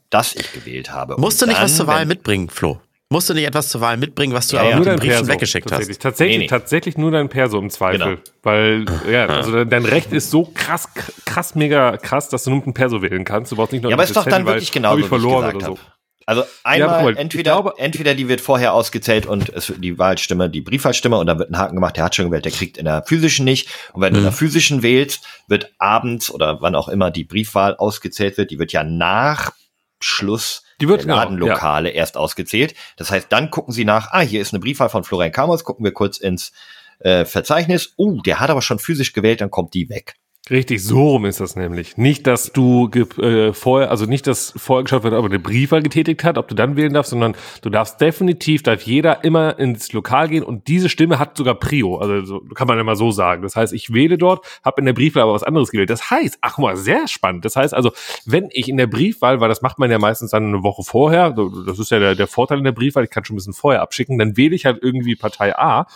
das 0.10 0.36
ich 0.36 0.52
gewählt 0.54 0.92
habe. 0.92 1.16
Musst 1.20 1.42
Und 1.42 1.50
du 1.50 1.54
nicht 1.54 1.62
was 1.64 1.76
zur 1.76 1.88
Wahl 1.88 2.06
mitbringen, 2.06 2.50
Flo? 2.50 2.80
Musst 3.10 3.30
du 3.30 3.34
nicht 3.34 3.46
etwas 3.46 3.70
zur 3.70 3.80
Wahl 3.80 3.96
mitbringen, 3.96 4.34
was 4.34 4.48
du 4.50 4.58
ja, 4.58 4.64
aber 4.64 4.70
ja. 4.72 4.76
nur 4.76 4.86
dein 4.86 5.00
Brief 5.00 5.12
Perso, 5.12 5.28
weggeschickt 5.32 5.70
tatsächlich. 5.70 5.96
hast? 5.96 6.02
Tatsächlich, 6.02 6.38
Nee, 6.38 6.44
nee. 6.44 6.48
tatsächlich 6.50 6.98
nur 6.98 7.12
dein 7.12 7.30
Perso 7.30 7.58
im 7.58 7.70
Zweifel. 7.70 8.00
Genau. 8.00 8.20
Weil, 8.44 8.86
ja, 9.10 9.28
also 9.28 9.64
dein 9.64 9.86
Recht 9.86 10.12
ist 10.12 10.30
so 10.30 10.44
krass, 10.54 10.90
krass, 11.26 11.56
mega 11.56 11.96
krass, 11.96 12.28
dass 12.28 12.44
du 12.44 12.50
nur 12.50 12.58
mit 12.60 12.66
einem 12.68 12.74
Perso 12.74 13.02
wählen 13.02 13.24
kannst. 13.24 13.52
Du 13.52 13.56
brauchst 13.56 13.72
nicht 13.72 13.82
noch 13.84 13.90
Ja, 13.90 13.96
aber 13.96 14.04
ein 14.04 14.08
ist 14.10 14.16
doch 14.18 14.26
dann 14.26 14.46
wirklich 14.46 14.74
genau 14.74 14.98
wie 14.98 15.02
ich 15.02 15.08
verloren 15.08 15.42
gesagt 15.44 15.56
oder 15.56 15.66
so. 15.68 15.72
habe. 15.78 15.92
Also 16.26 16.44
einmal, 16.66 16.96
guck 17.06 17.16
mal, 17.16 17.18
entweder, 17.22 17.54
glaube- 17.54 17.74
entweder 17.78 18.14
die 18.14 18.28
wird 18.28 18.42
vorher 18.42 18.74
ausgezählt 18.74 19.26
und 19.26 19.48
es 19.48 19.70
wird 19.70 19.82
die 19.82 19.98
Wahlstimme, 19.98 20.50
die 20.50 20.60
Briefwahlstimme 20.60 21.18
und 21.18 21.28
dann 21.28 21.40
wird 21.40 21.50
ein 21.52 21.58
Haken 21.58 21.76
gemacht, 21.76 21.96
der 21.96 22.04
hat 22.04 22.16
schon 22.16 22.26
gewählt, 22.26 22.44
der 22.44 22.52
kriegt 22.52 22.78
in 22.78 22.84
der 22.84 23.04
physischen 23.04 23.46
nicht. 23.46 23.70
Und 23.94 24.02
wenn 24.02 24.12
du 24.12 24.18
in 24.20 24.24
Mhm. 24.24 24.28
der 24.28 24.34
physischen 24.34 24.84
wählst, 24.84 25.24
wird 25.48 25.72
abends 25.78 26.30
oder 26.30 26.60
wann 26.62 26.76
auch 26.76 26.90
immer 26.90 27.12
die 27.12 27.24
Briefwahl 27.24 27.78
ausgezählt 27.78 28.38
wird, 28.38 28.52
die 28.52 28.60
wird 28.60 28.74
ja 28.74 28.84
nach 28.84 29.54
Schluss 30.00 30.64
Die 30.82 30.88
wird- 30.88 31.02
der 31.02 31.06
genau, 31.06 31.18
Ladenlokale 31.18 31.90
erst 31.90 32.18
ausgezählt. 32.18 32.76
Das 32.98 33.12
heißt, 33.12 33.28
dann 33.32 33.50
gucken 33.52 33.74
sie 33.74 33.86
nach, 33.86 34.12
ah, 34.12 34.22
hier 34.22 34.42
ist 34.42 34.54
eine 34.54 34.60
Briefwahl 34.60 34.90
von 34.90 35.04
Florian 35.04 35.32
Kamos, 35.32 35.64
gucken 35.64 35.84
wir 35.84 35.94
kurz 35.94 36.18
ins 36.18 36.52
äh, 37.00 37.26
Verzeichnis. 37.26 37.94
Oh, 37.98 38.22
der 38.26 38.40
hat 38.40 38.50
aber 38.50 38.62
schon 38.62 38.80
physisch 38.80 39.14
gewählt, 39.14 39.42
dann 39.42 39.52
kommt 39.52 39.74
die 39.74 39.90
weg. 39.90 40.16
Richtig, 40.50 40.82
so 40.82 41.10
rum 41.10 41.26
ist 41.26 41.42
das 41.42 41.58
nämlich. 41.58 41.98
Nicht, 41.98 42.26
dass 42.26 42.54
du 42.54 42.90
äh, 42.90 43.52
vorher, 43.52 43.92
also 43.92 44.06
nicht, 44.06 44.28
dass 44.28 44.54
vorher 44.56 44.84
geschaut 44.84 45.04
wird, 45.04 45.14
ob 45.14 45.26
er 45.26 45.30
eine 45.30 45.40
Briefwahl 45.40 45.82
getätigt 45.82 46.24
hat, 46.24 46.38
ob 46.38 46.48
du 46.48 46.56
dann 46.56 46.78
wählen 46.78 46.94
darfst, 46.94 47.10
sondern 47.10 47.36
du 47.62 47.70
darfst 47.70 48.00
definitiv, 48.00 48.64
darf 48.64 48.84
jeder 48.84 49.26
immer 49.26 49.60
ins 49.60 49.92
Lokal 49.92 50.30
gehen 50.30 50.44
und 50.44 50.68
diese 50.70 50.88
Stimme 50.88 51.20
hat 51.20 51.36
sogar 51.36 51.56
Prio. 51.56 51.98
Also 51.98 52.24
so, 52.24 52.40
kann 52.56 52.68
man 52.68 52.80
immer 52.80 52.96
so 52.96 53.12
sagen. 53.12 53.42
Das 53.42 53.58
heißt, 53.58 53.74
ich 53.74 53.94
wähle 53.94 54.18
dort, 54.18 54.46
habe 54.64 54.80
in 54.80 54.86
der 54.86 54.94
Briefwahl 54.94 55.24
aber 55.24 55.34
was 55.34 55.44
anderes 55.44 55.70
gewählt. 55.70 55.90
Das 55.90 56.10
heißt, 56.10 56.38
ach 56.42 56.58
mal, 56.58 56.78
sehr 56.78 57.10
spannend. 57.10 57.44
Das 57.44 57.58
heißt 57.58 57.74
also, 57.74 57.92
wenn 58.26 58.48
ich 58.52 58.70
in 58.70 58.78
der 58.78 58.88
Briefwahl, 58.88 59.42
weil 59.42 59.50
das 59.50 59.62
macht 59.62 59.80
man 59.80 59.92
ja 59.92 60.00
meistens 60.00 60.32
dann 60.32 60.48
eine 60.48 60.64
Woche 60.64 60.84
vorher, 60.84 61.36
das 61.66 61.78
ist 61.78 61.92
ja 61.92 62.00
der, 62.00 62.16
der 62.16 62.28
Vorteil 62.28 62.60
in 62.60 62.64
der 62.64 62.72
Briefwahl, 62.72 63.04
ich 63.04 63.10
kann 63.10 63.26
schon 63.26 63.36
ein 63.36 63.38
bisschen 63.38 63.54
vorher 63.54 63.82
abschicken, 63.82 64.18
dann 64.18 64.38
wähle 64.38 64.56
ich 64.56 64.66
halt 64.66 64.80
irgendwie 64.82 65.16
Partei 65.16 65.58
A 65.58 65.88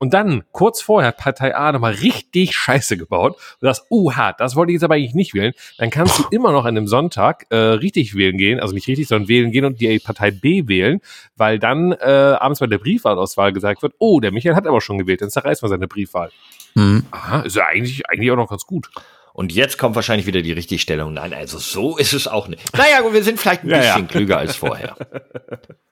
und 0.00 0.14
dann, 0.14 0.44
kurz 0.50 0.80
vorher, 0.80 1.08
hat 1.08 1.18
Partei 1.18 1.54
A 1.54 1.70
nochmal 1.72 1.92
richtig 1.92 2.56
Scheiße 2.56 2.96
gebaut. 2.96 3.34
Und 3.34 3.60
sagst, 3.60 3.84
uha, 3.90 4.32
das 4.32 4.56
wollte 4.56 4.72
ich 4.72 4.76
jetzt 4.76 4.82
aber 4.84 4.94
eigentlich 4.94 5.14
nicht 5.14 5.34
wählen. 5.34 5.52
Dann 5.76 5.90
kannst 5.90 6.18
du 6.18 6.24
immer 6.30 6.52
noch 6.52 6.64
an 6.64 6.74
einem 6.74 6.86
Sonntag 6.86 7.44
äh, 7.50 7.56
richtig 7.56 8.14
wählen 8.14 8.38
gehen, 8.38 8.60
also 8.60 8.72
nicht 8.72 8.88
richtig, 8.88 9.08
sondern 9.08 9.28
wählen 9.28 9.52
gehen 9.52 9.66
und 9.66 9.78
die 9.78 9.98
Partei 9.98 10.30
B 10.30 10.66
wählen, 10.66 11.00
weil 11.36 11.58
dann 11.58 11.92
äh, 11.92 12.36
abends 12.40 12.60
bei 12.60 12.66
der 12.66 12.78
Briefwahlauswahl 12.78 13.52
gesagt 13.52 13.82
wird, 13.82 13.92
oh, 13.98 14.20
der 14.20 14.32
Michael 14.32 14.56
hat 14.56 14.66
aber 14.66 14.80
schon 14.80 14.96
gewählt, 14.96 15.20
dann 15.20 15.28
zerreißt 15.28 15.60
man 15.60 15.68
seine 15.68 15.86
Briefwahl. 15.86 16.30
Mhm. 16.74 17.04
Aha, 17.10 17.40
ist 17.40 17.56
ja 17.56 17.66
eigentlich, 17.66 18.08
eigentlich 18.08 18.30
auch 18.30 18.36
noch 18.36 18.48
ganz 18.48 18.64
gut. 18.64 18.90
Und 19.40 19.52
jetzt 19.52 19.78
kommt 19.78 19.96
wahrscheinlich 19.96 20.26
wieder 20.26 20.42
die 20.42 20.52
Richtigstellung. 20.52 21.14
Nein, 21.14 21.32
also 21.32 21.56
so 21.58 21.96
ist 21.96 22.12
es 22.12 22.28
auch 22.28 22.46
nicht. 22.46 22.76
Naja, 22.76 23.00
gut, 23.00 23.14
wir 23.14 23.24
sind 23.24 23.40
vielleicht 23.40 23.62
ein 23.64 23.70
Ja, 23.70 23.78
bisschen 23.78 24.02
ja. 24.02 24.06
klüger 24.08 24.36
als 24.36 24.54
vorher. 24.56 24.94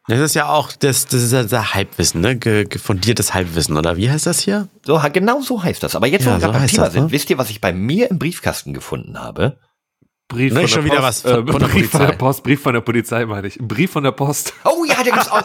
Das 0.07 0.21
ist 0.21 0.35
ja 0.35 0.51
auch, 0.51 0.71
das, 0.73 1.07
das 1.07 1.23
ist 1.23 1.33
ja 1.33 1.43
das 1.45 1.75
Halbwissen, 1.75 2.21
ne? 2.21 2.37
Ge 2.37 2.67
gefundiertes 2.67 3.33
Halbwissen, 3.33 3.79
oder 3.79 3.97
wie 3.97 4.11
heißt 4.11 4.27
das 4.27 4.41
hier? 4.41 4.69
So, 4.85 5.01
genau 5.15 5.41
so 5.41 5.63
heißt 5.63 5.83
das. 5.83 5.97
Aber 5.97 6.07
jetzt, 6.07 6.27
wo 6.27 6.31
Ja, 6.31 6.37
wir 6.37 6.41
gerade 6.41 6.53
so 6.53 6.59
beim 6.59 6.69
Thema 6.69 6.85
das, 6.85 6.93
sind, 6.93 7.05
ne? 7.05 7.11
wisst 7.11 7.31
ihr, 7.31 7.39
was 7.39 7.49
ich 7.49 7.63
bei 7.63 7.73
mir 7.73 8.11
im 8.11 8.19
Briefkasten 8.19 8.75
gefunden 8.75 9.19
habe? 9.19 9.57
Brief 10.29 10.53
Ne, 10.53 10.61
von 10.61 10.69
schon 10.69 10.85
der 10.85 10.93
wieder 10.93 11.01
Post, 11.03 11.25
was 11.25 11.33
von- 11.33 11.49
äh, 11.49 11.53
von 11.53 11.61
der 11.61 11.69
Brief 11.69 11.91
von 11.91 12.01
der 12.01 12.07
Polizei. 12.09 12.17
Post, 12.19 12.43
Brief 12.43 12.61
von 12.63 12.75
der 12.75 12.81
Polizei, 12.83 13.25
meine 13.25 13.47
ich. 13.49 13.59
Ein 13.59 13.67
Brief 13.69 13.91
von 13.93 14.05
der 14.05 14.13
Post. 14.13 14.53
Oh 14.67 14.85
ja, 14.87 14.97
da 14.97 15.05
gibt's 15.05 15.31
auch. 15.31 15.43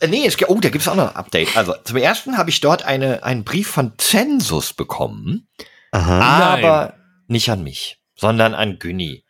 Äh, 0.00 0.08
nee, 0.08 0.26
es, 0.26 0.36
gibt- 0.36 0.50
oh, 0.50 0.58
da 0.60 0.70
gibt's 0.70 0.88
auch 0.88 0.96
noch 0.96 1.10
ein 1.10 1.14
Update. 1.16 1.56
Also 1.56 1.72
zum 1.84 1.96
ersten 1.98 2.36
habe 2.36 2.50
ich 2.50 2.60
dort 2.60 2.84
eine, 2.84 3.22
einen 3.22 3.44
Brief 3.44 3.68
von 3.68 3.92
Zensus 3.96 4.72
bekommen, 4.72 5.46
Aha. 5.96 6.54
aber 6.54 6.94
nicht 7.28 7.48
an 7.50 7.62
mich, 7.62 7.98
sondern 8.14 8.54
an 8.54 8.78
Günni, 8.78 9.24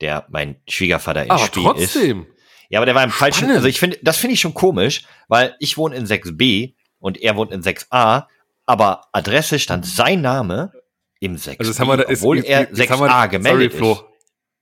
der 0.00 0.26
mein 0.28 0.60
Schwiegervater 0.68 1.24
im 1.24 1.30
Aber 1.30 1.44
Spiel 1.44 1.62
ist. 1.76 1.92
trotzdem. 1.94 2.26
Ja, 2.70 2.78
aber 2.80 2.86
der 2.86 2.94
war 2.94 3.04
im 3.04 3.10
falschen. 3.10 3.38
Spannend. 3.38 3.56
Also 3.56 3.68
ich 3.68 3.78
finde, 3.80 3.98
das 4.02 4.18
finde 4.18 4.34
ich 4.34 4.40
schon 4.40 4.54
komisch, 4.54 5.04
weil 5.28 5.54
ich 5.58 5.78
wohne 5.78 5.96
in 5.96 6.06
6b 6.06 6.74
und 6.98 7.16
er 7.20 7.36
wohnt 7.36 7.52
in 7.52 7.62
6a, 7.62 8.26
aber 8.66 9.02
Adresse 9.12 9.58
stand 9.58 9.86
sein 9.86 10.20
Name 10.20 10.72
im 11.20 11.36
6b, 11.36 11.56
Also 11.58 11.70
jetzt 11.72 11.80
haben 11.80 11.88
wir 11.88 11.96
da, 11.96 12.02
ist, 12.04 12.20
obwohl 12.20 12.36
jetzt, 12.38 12.48
er 12.48 12.60
jetzt 12.72 12.90
haben 12.90 13.00
wir, 13.00 13.08
6a 13.10 13.28
gemeldet 13.28 13.72
sorry, 13.72 13.78
Flo. 13.78 13.92
ist. 13.92 14.04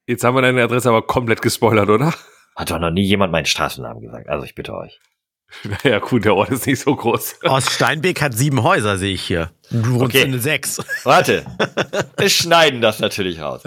Jetzt 0.06 0.24
haben 0.24 0.36
wir 0.36 0.42
deine 0.42 0.62
Adresse 0.62 0.88
aber 0.88 1.02
komplett 1.02 1.42
gespoilert, 1.42 1.88
oder? 1.88 2.14
Hat 2.54 2.70
doch 2.70 2.78
noch 2.78 2.90
nie 2.92 3.02
jemand 3.02 3.32
meinen 3.32 3.44
Straßennamen 3.46 4.00
gesagt. 4.00 4.28
Also 4.28 4.44
ich 4.44 4.54
bitte 4.54 4.72
euch. 4.74 5.00
Naja, 5.84 6.00
gut, 6.00 6.24
der 6.24 6.34
Ort 6.34 6.50
ist 6.50 6.66
nicht 6.66 6.80
so 6.82 6.94
groß. 6.94 7.36
Oststeinbeek 7.44 8.20
hat 8.20 8.34
sieben 8.34 8.62
Häuser, 8.62 8.98
sehe 8.98 9.14
ich 9.14 9.22
hier. 9.22 9.50
Du 9.70 9.94
wohnst 9.94 10.14
Okay. 10.16 10.22
in 10.22 10.40
sechs. 10.40 10.78
Warte, 11.02 11.44
wir 12.18 12.28
schneiden 12.28 12.80
das 12.80 13.00
natürlich 13.00 13.40
raus. 13.40 13.62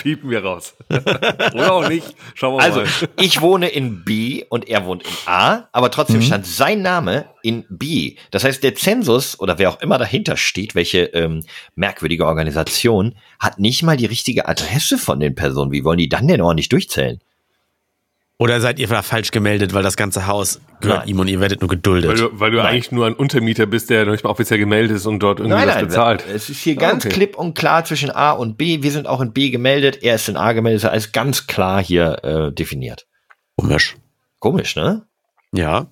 Piepen 0.00 0.30
wir 0.30 0.42
raus. 0.44 0.74
Oder 0.88 1.72
auch 1.72 1.88
nicht. 1.88 2.14
Schauen 2.34 2.56
wir 2.56 2.62
Also, 2.62 2.80
mal. 2.80 2.88
ich 3.20 3.40
wohne 3.40 3.68
in 3.68 4.04
B 4.04 4.44
und 4.48 4.68
er 4.68 4.86
wohnt 4.86 5.02
in 5.02 5.12
A, 5.26 5.68
aber 5.72 5.90
trotzdem 5.90 6.22
stand 6.22 6.46
sein 6.46 6.80
Name 6.82 7.26
in 7.42 7.64
B. 7.68 8.16
Das 8.30 8.44
heißt, 8.44 8.62
der 8.62 8.74
Zensus 8.74 9.38
oder 9.38 9.58
wer 9.58 9.70
auch 9.70 9.80
immer 9.80 9.98
dahinter 9.98 10.36
steht, 10.36 10.74
welche 10.74 11.04
ähm, 11.06 11.44
merkwürdige 11.74 12.24
Organisation, 12.26 13.14
hat 13.38 13.58
nicht 13.58 13.82
mal 13.82 13.96
die 13.98 14.06
richtige 14.06 14.48
Adresse 14.48 14.96
von 14.98 15.20
den 15.20 15.34
Personen. 15.34 15.72
Wie 15.72 15.84
wollen 15.84 15.98
die 15.98 16.08
dann 16.08 16.28
denn 16.28 16.40
ordentlich 16.40 16.68
durchzählen? 16.70 17.18
Oder 18.40 18.60
seid 18.60 18.78
ihr 18.78 18.86
da 18.86 19.02
falsch 19.02 19.32
gemeldet, 19.32 19.74
weil 19.74 19.82
das 19.82 19.96
ganze 19.96 20.28
Haus 20.28 20.60
gehört 20.80 21.00
Nein. 21.00 21.08
ihm 21.08 21.18
und 21.18 21.26
ihr 21.26 21.40
werdet 21.40 21.60
nur 21.60 21.68
geduldet? 21.68 22.08
Weil 22.08 22.16
du, 22.16 22.28
weil 22.38 22.50
du 22.52 22.58
Nein. 22.58 22.66
eigentlich 22.66 22.92
nur 22.92 23.04
ein 23.06 23.14
Untermieter 23.14 23.66
bist, 23.66 23.90
der 23.90 24.04
noch 24.04 24.12
nicht 24.12 24.22
mal 24.22 24.30
offiziell 24.30 24.60
gemeldet 24.60 24.96
ist 24.96 25.06
und 25.06 25.18
dort 25.18 25.40
irgendwie 25.40 25.66
was 25.66 25.80
bezahlt. 25.80 26.24
es 26.32 26.48
ist 26.48 26.60
hier 26.60 26.76
ganz 26.76 27.04
okay. 27.04 27.12
klipp 27.12 27.36
und 27.36 27.58
klar 27.58 27.84
zwischen 27.84 28.10
A 28.10 28.30
und 28.30 28.56
B. 28.56 28.80
Wir 28.82 28.92
sind 28.92 29.08
auch 29.08 29.20
in 29.20 29.32
B 29.32 29.50
gemeldet, 29.50 30.04
er 30.04 30.14
ist 30.14 30.28
in 30.28 30.36
A 30.36 30.52
gemeldet, 30.52 30.84
ist 30.84 30.88
alles 30.88 31.10
ganz 31.10 31.48
klar 31.48 31.82
hier 31.82 32.22
äh, 32.22 32.52
definiert. 32.52 33.08
Komisch. 33.56 33.96
Komisch, 34.38 34.76
ne? 34.76 35.02
Ja. 35.52 35.88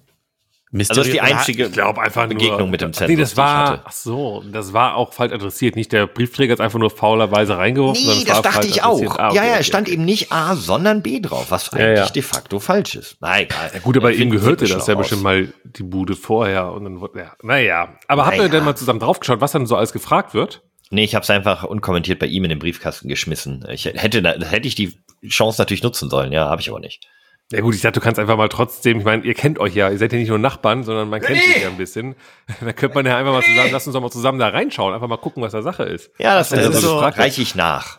Also 0.80 1.00
das 1.00 1.06
ist 1.08 1.12
die 1.14 1.20
einzige 1.20 1.66
Ich 1.66 1.72
glaube 1.72 2.00
einfach 2.00 2.26
Begegnung 2.28 2.58
nur, 2.58 2.68
mit 2.68 2.80
dem 2.80 2.88
Nee, 2.90 2.94
Zensus, 2.96 3.18
das 3.18 3.36
war, 3.36 3.68
hatte. 3.70 3.82
ach 3.84 3.92
so, 3.92 4.42
das 4.52 4.72
war 4.72 4.96
auch 4.96 5.12
falsch 5.12 5.32
adressiert. 5.32 5.76
Nicht 5.76 5.92
der 5.92 6.06
Briefträger 6.06 6.54
ist 6.54 6.60
einfach 6.60 6.78
nur 6.78 6.90
faulerweise 6.90 7.56
reingeworfen. 7.58 8.04
Nee, 8.06 8.24
das 8.24 8.42
dachte 8.42 8.66
ich 8.66 8.82
auch. 8.82 9.00
Ah, 9.00 9.02
ja, 9.02 9.28
okay, 9.30 9.36
ja, 9.36 9.42
okay. 9.42 9.56
es 9.60 9.66
stand 9.66 9.88
eben 9.88 10.04
nicht 10.04 10.32
A, 10.32 10.56
sondern 10.56 11.02
B 11.02 11.20
drauf, 11.20 11.46
was 11.50 11.72
eigentlich 11.72 11.98
ja. 11.98 12.08
de 12.08 12.22
facto 12.22 12.58
falsch 12.58 12.94
ist. 12.96 13.16
Na 13.20 13.40
egal. 13.40 13.70
Ja, 13.72 13.80
gut, 13.80 13.96
aber 13.96 14.12
find- 14.12 14.32
gehörte 14.32 14.64
das 14.66 14.70
ja 14.70 14.80
schlau 14.80 14.96
bestimmt 14.96 15.20
aus. 15.20 15.24
mal 15.24 15.52
die 15.64 15.82
Bude 15.82 16.16
vorher 16.16 16.72
und 16.72 16.84
dann 16.84 17.00
wurde, 17.00 17.18
ja, 17.20 17.32
naja. 17.42 17.88
Aber 18.08 18.26
habt 18.26 18.36
ihr 18.36 18.42
Naja. 18.42 18.52
denn 18.52 18.64
mal 18.64 18.76
zusammen 18.76 19.00
draufgeschaut, 19.00 19.40
was 19.40 19.52
dann 19.52 19.66
so 19.66 19.76
alles 19.76 19.92
gefragt 19.92 20.34
wird? 20.34 20.62
Nee, 20.90 21.04
ich 21.04 21.14
habe 21.14 21.24
es 21.24 21.30
einfach 21.30 21.64
unkommentiert 21.64 22.18
bei 22.20 22.26
ihm 22.26 22.44
in 22.44 22.50
den 22.50 22.58
Briefkasten 22.60 23.08
geschmissen. 23.08 23.64
Ich 23.70 23.86
hätte, 23.86 24.22
hätte 24.22 24.68
ich 24.68 24.74
die 24.76 24.96
Chance 25.28 25.60
natürlich 25.60 25.82
nutzen 25.82 26.08
sollen, 26.10 26.30
ja, 26.32 26.48
habe 26.48 26.60
ich 26.60 26.68
aber 26.70 26.78
nicht. 26.78 27.08
Ja 27.52 27.60
gut, 27.60 27.74
ich 27.76 27.80
dachte, 27.80 28.00
du 28.00 28.04
kannst 28.04 28.18
einfach 28.18 28.36
mal 28.36 28.48
trotzdem, 28.48 28.98
ich 28.98 29.04
meine, 29.04 29.22
ihr 29.24 29.34
kennt 29.34 29.58
euch 29.60 29.74
ja, 29.74 29.88
ihr 29.88 29.98
seid 29.98 30.12
ja 30.12 30.18
nicht 30.18 30.28
nur 30.28 30.38
Nachbarn, 30.38 30.82
sondern 30.82 31.08
man 31.08 31.20
kennt 31.20 31.40
sich 31.40 31.62
ja 31.62 31.68
ein 31.68 31.76
bisschen. 31.76 32.16
Da 32.60 32.72
könnte 32.72 32.94
man 32.96 33.06
ja 33.06 33.16
einfach 33.16 33.32
mal 33.32 33.42
zusammen, 33.42 33.68
lass 33.72 33.86
uns 33.86 33.94
doch 33.94 34.00
mal 34.00 34.10
zusammen 34.10 34.38
da 34.40 34.48
reinschauen, 34.48 34.92
einfach 34.94 35.06
mal 35.06 35.16
gucken, 35.16 35.42
was 35.44 35.52
da 35.52 35.62
Sache 35.62 35.84
ist. 35.84 36.10
Ja, 36.18 36.34
das, 36.36 36.48
Das 36.48 36.64
das 36.66 36.74
ist 36.76 36.82
so- 36.82 36.98
reiche 36.98 37.42
ich 37.42 37.54
nach. 37.54 37.98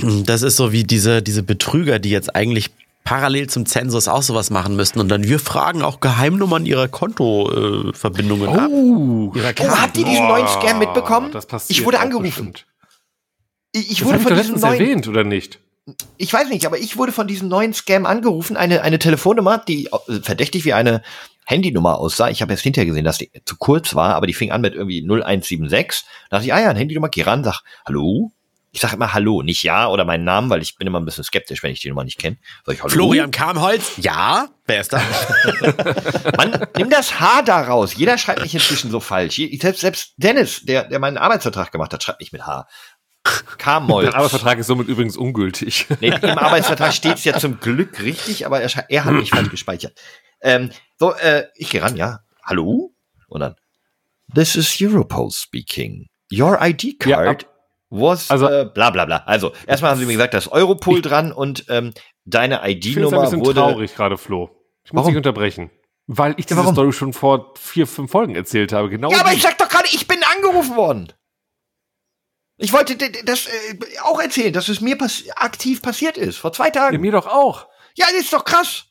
Das 0.00 0.42
ist 0.42 0.56
so 0.56 0.70
wie 0.70 0.84
diese, 0.84 1.22
diese 1.22 1.42
Betrüger, 1.42 1.98
die 1.98 2.10
jetzt 2.10 2.36
eigentlich 2.36 2.70
parallel 3.02 3.48
zum 3.48 3.66
Zensus 3.66 4.06
auch 4.06 4.22
sowas 4.22 4.50
machen 4.50 4.76
müssten. 4.76 5.00
Und 5.00 5.08
dann 5.08 5.24
wir 5.24 5.40
fragen 5.40 5.82
auch 5.82 5.98
Geheimnummern 5.98 6.64
ihrer 6.66 6.86
Kontoverbindungen 6.86 7.90
äh, 7.90 7.96
Verbindungen 7.96 8.48
ab. 8.50 8.70
Oh, 8.70 9.32
Oh, 9.34 9.80
habt 9.80 9.96
ihr 9.98 10.04
diesen 10.04 10.28
neuen 10.28 10.46
Scam 10.46 10.78
mitbekommen? 10.78 11.32
Das 11.32 11.46
passiert 11.46 11.78
Ich 11.80 11.84
wurde 11.84 11.98
angerufen. 11.98 12.22
bestimmt. 12.52 12.66
Ich, 13.72 13.90
ich 13.90 13.98
Das 14.00 14.06
wurde 14.08 14.18
von 14.20 14.34
diesem 14.34 14.36
letztens 14.54 14.62
neuen, 14.62 14.80
erwähnt, 14.80 15.08
oder 15.08 15.24
nicht? 15.24 15.58
Ich 16.16 16.32
weiß 16.32 16.48
nicht, 16.48 16.66
aber 16.66 16.78
ich 16.78 16.96
wurde 16.96 17.12
von 17.12 17.26
diesem 17.26 17.48
neuen 17.48 17.72
Scam 17.72 18.06
angerufen, 18.06 18.56
eine, 18.56 18.82
eine 18.82 18.98
Telefonnummer, 18.98 19.58
die 19.58 19.86
äh, 19.86 20.20
verdächtig 20.22 20.64
wie 20.64 20.72
eine 20.72 21.02
Handynummer 21.46 21.98
aussah. 21.98 22.28
Ich 22.28 22.42
habe 22.42 22.52
jetzt 22.52 22.62
hinterher 22.62 22.86
gesehen, 22.86 23.04
dass 23.04 23.18
die 23.18 23.30
zu 23.44 23.56
kurz 23.56 23.94
war, 23.94 24.14
aber 24.14 24.26
die 24.26 24.34
fing 24.34 24.52
an 24.52 24.60
mit 24.60 24.74
irgendwie 24.74 25.02
0176. 25.02 26.04
Da 26.28 26.36
dachte 26.36 26.46
ich, 26.46 26.52
ah 26.52 26.60
ja, 26.60 26.70
eine 26.70 26.78
Handynummer, 26.78 27.08
geh 27.08 27.22
ran, 27.22 27.42
sag, 27.42 27.62
hallo? 27.86 28.32
Ich 28.70 28.82
sage 28.82 28.96
immer 28.96 29.14
Hallo, 29.14 29.42
nicht 29.42 29.62
Ja 29.62 29.88
oder 29.88 30.04
meinen 30.04 30.24
Namen, 30.24 30.50
weil 30.50 30.60
ich 30.60 30.76
bin 30.76 30.86
immer 30.86 31.00
ein 31.00 31.04
bisschen 31.06 31.24
skeptisch, 31.24 31.62
wenn 31.62 31.72
ich 31.72 31.80
die 31.80 31.88
Nummer 31.88 32.04
nicht 32.04 32.18
kenne. 32.18 32.36
Florian 32.86 33.30
Karmholz? 33.30 33.92
Ja. 33.96 34.48
Wer 34.66 34.82
ist 34.82 34.92
da? 34.92 35.00
Mann, 36.36 36.66
nimm 36.76 36.90
das 36.90 37.18
H 37.18 37.42
da 37.42 37.62
raus. 37.62 37.94
Jeder 37.96 38.18
schreibt 38.18 38.42
mich 38.42 38.54
inzwischen 38.54 38.90
so 38.90 39.00
falsch. 39.00 39.40
Selbst, 39.60 39.80
selbst 39.80 40.12
Dennis, 40.18 40.60
der, 40.64 40.84
der 40.84 40.98
meinen 40.98 41.16
Arbeitsvertrag 41.16 41.72
gemacht 41.72 41.94
hat, 41.94 42.02
schreibt 42.02 42.20
mich 42.20 42.30
mit 42.30 42.46
H. 42.46 42.68
Kamol. 43.58 44.04
Der 44.04 44.14
Arbeitsvertrag 44.14 44.58
ist 44.58 44.66
somit 44.66 44.88
übrigens 44.88 45.16
ungültig. 45.16 45.86
Nee, 46.00 46.08
Im 46.08 46.38
Arbeitsvertrag 46.38 46.92
steht 46.92 47.16
es 47.16 47.24
ja 47.24 47.38
zum 47.38 47.60
Glück 47.60 48.00
richtig, 48.02 48.46
aber 48.46 48.60
er, 48.60 48.70
er 48.88 49.04
hat 49.04 49.12
mich 49.14 49.30
falsch 49.30 49.50
gespeichert. 49.50 49.98
Ähm, 50.40 50.70
so, 50.98 51.14
äh, 51.14 51.46
ich 51.54 51.70
gehe 51.70 51.82
ran, 51.82 51.96
ja. 51.96 52.20
Hallo? 52.42 52.92
Und 53.28 53.40
dann. 53.40 53.54
This 54.34 54.56
is 54.56 54.76
Europol 54.80 55.30
speaking. 55.30 56.06
Your 56.32 56.58
ID 56.60 57.04
Ja, 57.06 57.22
card 57.24 57.46
was 57.90 58.30
also- 58.30 58.48
äh, 58.48 58.66
bla 58.72 58.90
bla 58.90 59.04
bla. 59.06 59.18
Also, 59.26 59.52
erstmal 59.66 59.90
haben 59.92 59.98
sie 59.98 60.06
mir 60.06 60.12
gesagt, 60.12 60.34
da 60.34 60.38
ist 60.38 60.48
Europol 60.48 61.00
dran 61.00 61.32
und 61.32 61.64
ähm, 61.68 61.92
deine 62.26 62.60
Ich 62.68 62.86
ID-Nummer 62.86 63.32
wurde. 63.32 63.60
traurig 63.60 63.94
gerade, 63.94 64.18
Flo. 64.18 64.50
Ich 64.84 64.92
muss 64.92 65.00
Warum? 65.00 65.10
dich 65.12 65.16
unterbrechen. 65.16 65.70
Weil 66.06 66.34
ich 66.38 66.46
diese 66.46 66.60
warum? 66.60 66.74
Story 66.74 66.92
schon 66.92 67.12
vor 67.12 67.52
vier, 67.58 67.86
fünf 67.86 68.10
Folgen 68.10 68.34
erzählt 68.34 68.72
habe. 68.72 68.88
Genau 68.88 69.10
Ja, 69.10 69.20
aber 69.20 69.32
ich 69.32 69.42
sag 69.42 69.58
doch 69.58 69.68
gerade, 69.68 69.86
ich 69.92 70.06
bin 70.08 70.18
angerufen 70.36 70.74
worden. 70.76 71.12
Ich 72.58 72.72
wollte 72.72 72.96
das 73.24 73.46
äh, 73.46 73.78
auch 74.02 74.20
erzählen, 74.20 74.52
dass 74.52 74.68
es 74.68 74.80
mir 74.80 74.98
pass 74.98 75.22
aktiv 75.36 75.80
passiert 75.80 76.16
ist, 76.18 76.36
vor 76.38 76.52
zwei 76.52 76.66
Ja, 76.66 76.72
Tagen. 76.72 77.00
mir 77.00 77.12
doch 77.12 77.26
auch. 77.26 77.68
Ja, 77.94 78.06
das 78.12 78.22
ist 78.24 78.32
doch 78.32 78.44
krass. 78.44 78.84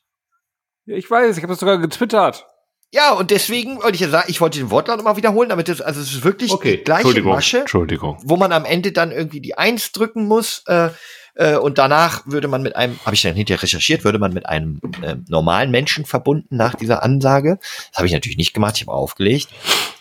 Ja, 0.86 0.96
ich 0.96 1.10
weiß, 1.10 1.36
ich 1.36 1.42
habe 1.42 1.52
das 1.52 1.60
sogar 1.60 1.78
getwittert. 1.78 2.46
Ja, 2.90 3.12
und 3.12 3.30
deswegen 3.30 3.76
wollte 3.82 3.96
ich 3.96 4.00
ja 4.00 4.08
sagen, 4.08 4.26
ich 4.30 4.40
wollte 4.40 4.58
den 4.58 4.70
Wortlaut 4.70 4.96
nochmal 4.96 5.18
wiederholen, 5.18 5.50
damit 5.50 5.68
das, 5.68 5.82
also 5.82 6.00
es 6.00 6.10
ist 6.10 6.24
wirklich 6.24 6.50
die 6.50 6.78
gleiche 6.78 7.02
Entschuldigung. 7.02 7.32
Masche, 7.34 7.58
Entschuldigung. 7.60 8.18
wo 8.22 8.36
man 8.38 8.50
am 8.52 8.64
Ende 8.64 8.92
dann 8.92 9.12
irgendwie 9.12 9.42
die 9.42 9.58
Eins 9.58 9.92
drücken 9.92 10.26
muss, 10.26 10.62
äh, 10.66 10.88
äh, 11.34 11.56
und 11.56 11.76
danach 11.76 12.22
würde 12.26 12.48
man 12.48 12.62
mit 12.62 12.74
einem, 12.74 12.98
habe 13.04 13.14
ich 13.14 13.20
dann 13.20 13.34
hinterher 13.34 13.62
recherchiert, 13.62 14.04
würde 14.04 14.18
man 14.18 14.32
mit 14.32 14.46
einem 14.46 14.80
äh, 15.02 15.16
normalen 15.28 15.70
Menschen 15.70 16.06
verbunden 16.06 16.56
nach 16.56 16.74
dieser 16.74 17.02
Ansage. 17.02 17.58
Das 17.90 17.98
habe 17.98 18.06
ich 18.06 18.12
natürlich 18.14 18.38
nicht 18.38 18.54
gemacht, 18.54 18.76
ich 18.76 18.82
habe 18.86 18.92
aufgelegt 18.96 19.48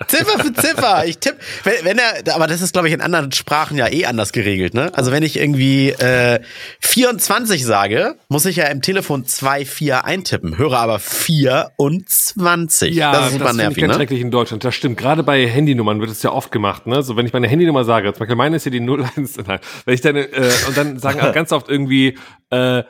Ziffer 0.08 0.40
für 0.40 0.54
Ziffer. 0.54 1.06
Ich 1.06 1.20
tipp, 1.20 1.36
wenn, 1.64 1.84
wenn 1.84 1.98
er, 1.98 2.36
aber 2.36 2.48
das 2.48 2.62
ist, 2.62 2.74
glaube 2.74 2.88
ich, 2.88 2.94
in 2.94 3.02
anderen 3.02 3.32
Sprachen 3.32 3.78
ja 3.78 3.92
eh 3.92 4.06
anders 4.06 4.32
geregelt, 4.32 4.74
ne? 4.74 4.92
Also 4.94 5.12
wenn 5.12 5.24
ich 5.24 5.38
irgendwie 5.38 5.90
äh, 5.90 6.40
24 6.82 7.66
sage, 7.66 8.16
muss 8.30 8.46
ich 8.46 8.58
ja 8.58 8.66
im 8.66 8.82
Telefon 8.82 9.26
24 9.26 9.94
eintippen, 9.94 10.58
höre 10.58 10.78
aber 10.78 11.00
24. 11.00 12.96
Ja, 12.96 13.12
das 13.12 13.28
ist 13.28 13.34
super 13.34 13.52
ich 13.52 13.58
nervig, 13.58 13.82
ganz 13.82 13.92
ne? 13.92 13.96
schrecklich 13.96 14.22
in 14.22 14.32
Deutschland. 14.32 14.64
Das 14.64 14.76
stimmt. 14.76 14.98
Gerade 14.98 15.24
bei 15.24 15.48
Handynummern 15.48 16.00
wird 16.00 16.12
es 16.12 16.24
ja 16.24 16.32
oft 16.32 16.52
gemacht. 16.52 16.88
Ne? 16.88 17.02
So, 17.04 17.18
wenn 17.18 17.26
ich 17.26 17.34
meine 17.34 17.48
Handynummer 17.48 17.84
sage, 17.84 18.14
zum 18.14 18.20
Beispiel 18.20 18.36
meine 18.36 18.56
ist 18.58 18.64
hier 18.64 18.72
die 18.72 18.82
01, 18.82 19.38
nein, 19.48 19.60
wenn 19.86 19.94
ich 19.94 20.02
dann, 20.02 20.16
äh, 20.16 20.28
und 20.68 20.78
dann 20.78 21.00
sagen 21.00 21.20
ganz 21.34 21.52
oft 21.52 21.70
irgendwie, 21.70 22.18
äh, 22.50 22.84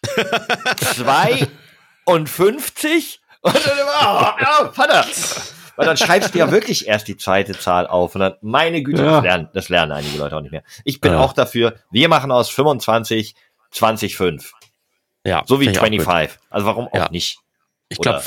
52 0.96 3.20
und 3.42 3.56
dann 3.56 3.78
immer, 3.78 3.92
oh, 4.02 4.26
oh, 4.64 4.72
Vater. 4.74 5.06
Weil 5.80 5.86
dann 5.88 5.98
schreibst 5.98 6.36
du 6.36 6.40
ja 6.40 6.52
wirklich 6.52 6.88
erst 6.88 7.08
die 7.08 7.16
zweite 7.16 7.58
Zahl 7.58 7.88
auf 7.88 8.14
und 8.14 8.20
dann, 8.22 8.34
meine 8.42 8.84
Güte, 8.84 9.02
Ja. 9.02 9.12
das, 9.14 9.24
lernen, 9.24 9.50
das 9.54 9.70
lernen 9.70 9.94
einige 9.94 10.18
Leute 10.18 10.36
auch 10.36 10.42
nicht 10.42 10.52
mehr. 10.52 10.64
Ich 10.84 11.00
bin 11.00 11.14
Ja. 11.14 11.20
auch 11.20 11.32
dafür, 11.32 11.76
wir 11.90 12.10
machen 12.10 12.32
aus 12.32 12.50
25 12.50 13.34
20 13.72 14.18
5. 14.18 14.54
Ja, 15.26 15.44
So 15.46 15.60
wie 15.62 15.66
find 15.66 15.76
ich 15.78 15.80
auch 15.80 15.86
gut. 15.86 15.92
25. 16.02 16.40
Also 16.50 16.66
warum 16.66 16.88
auch 16.90 16.94
Ja. 16.96 17.10
nicht? 17.12 17.40
Ich 17.88 17.98
glaube, 17.98 18.20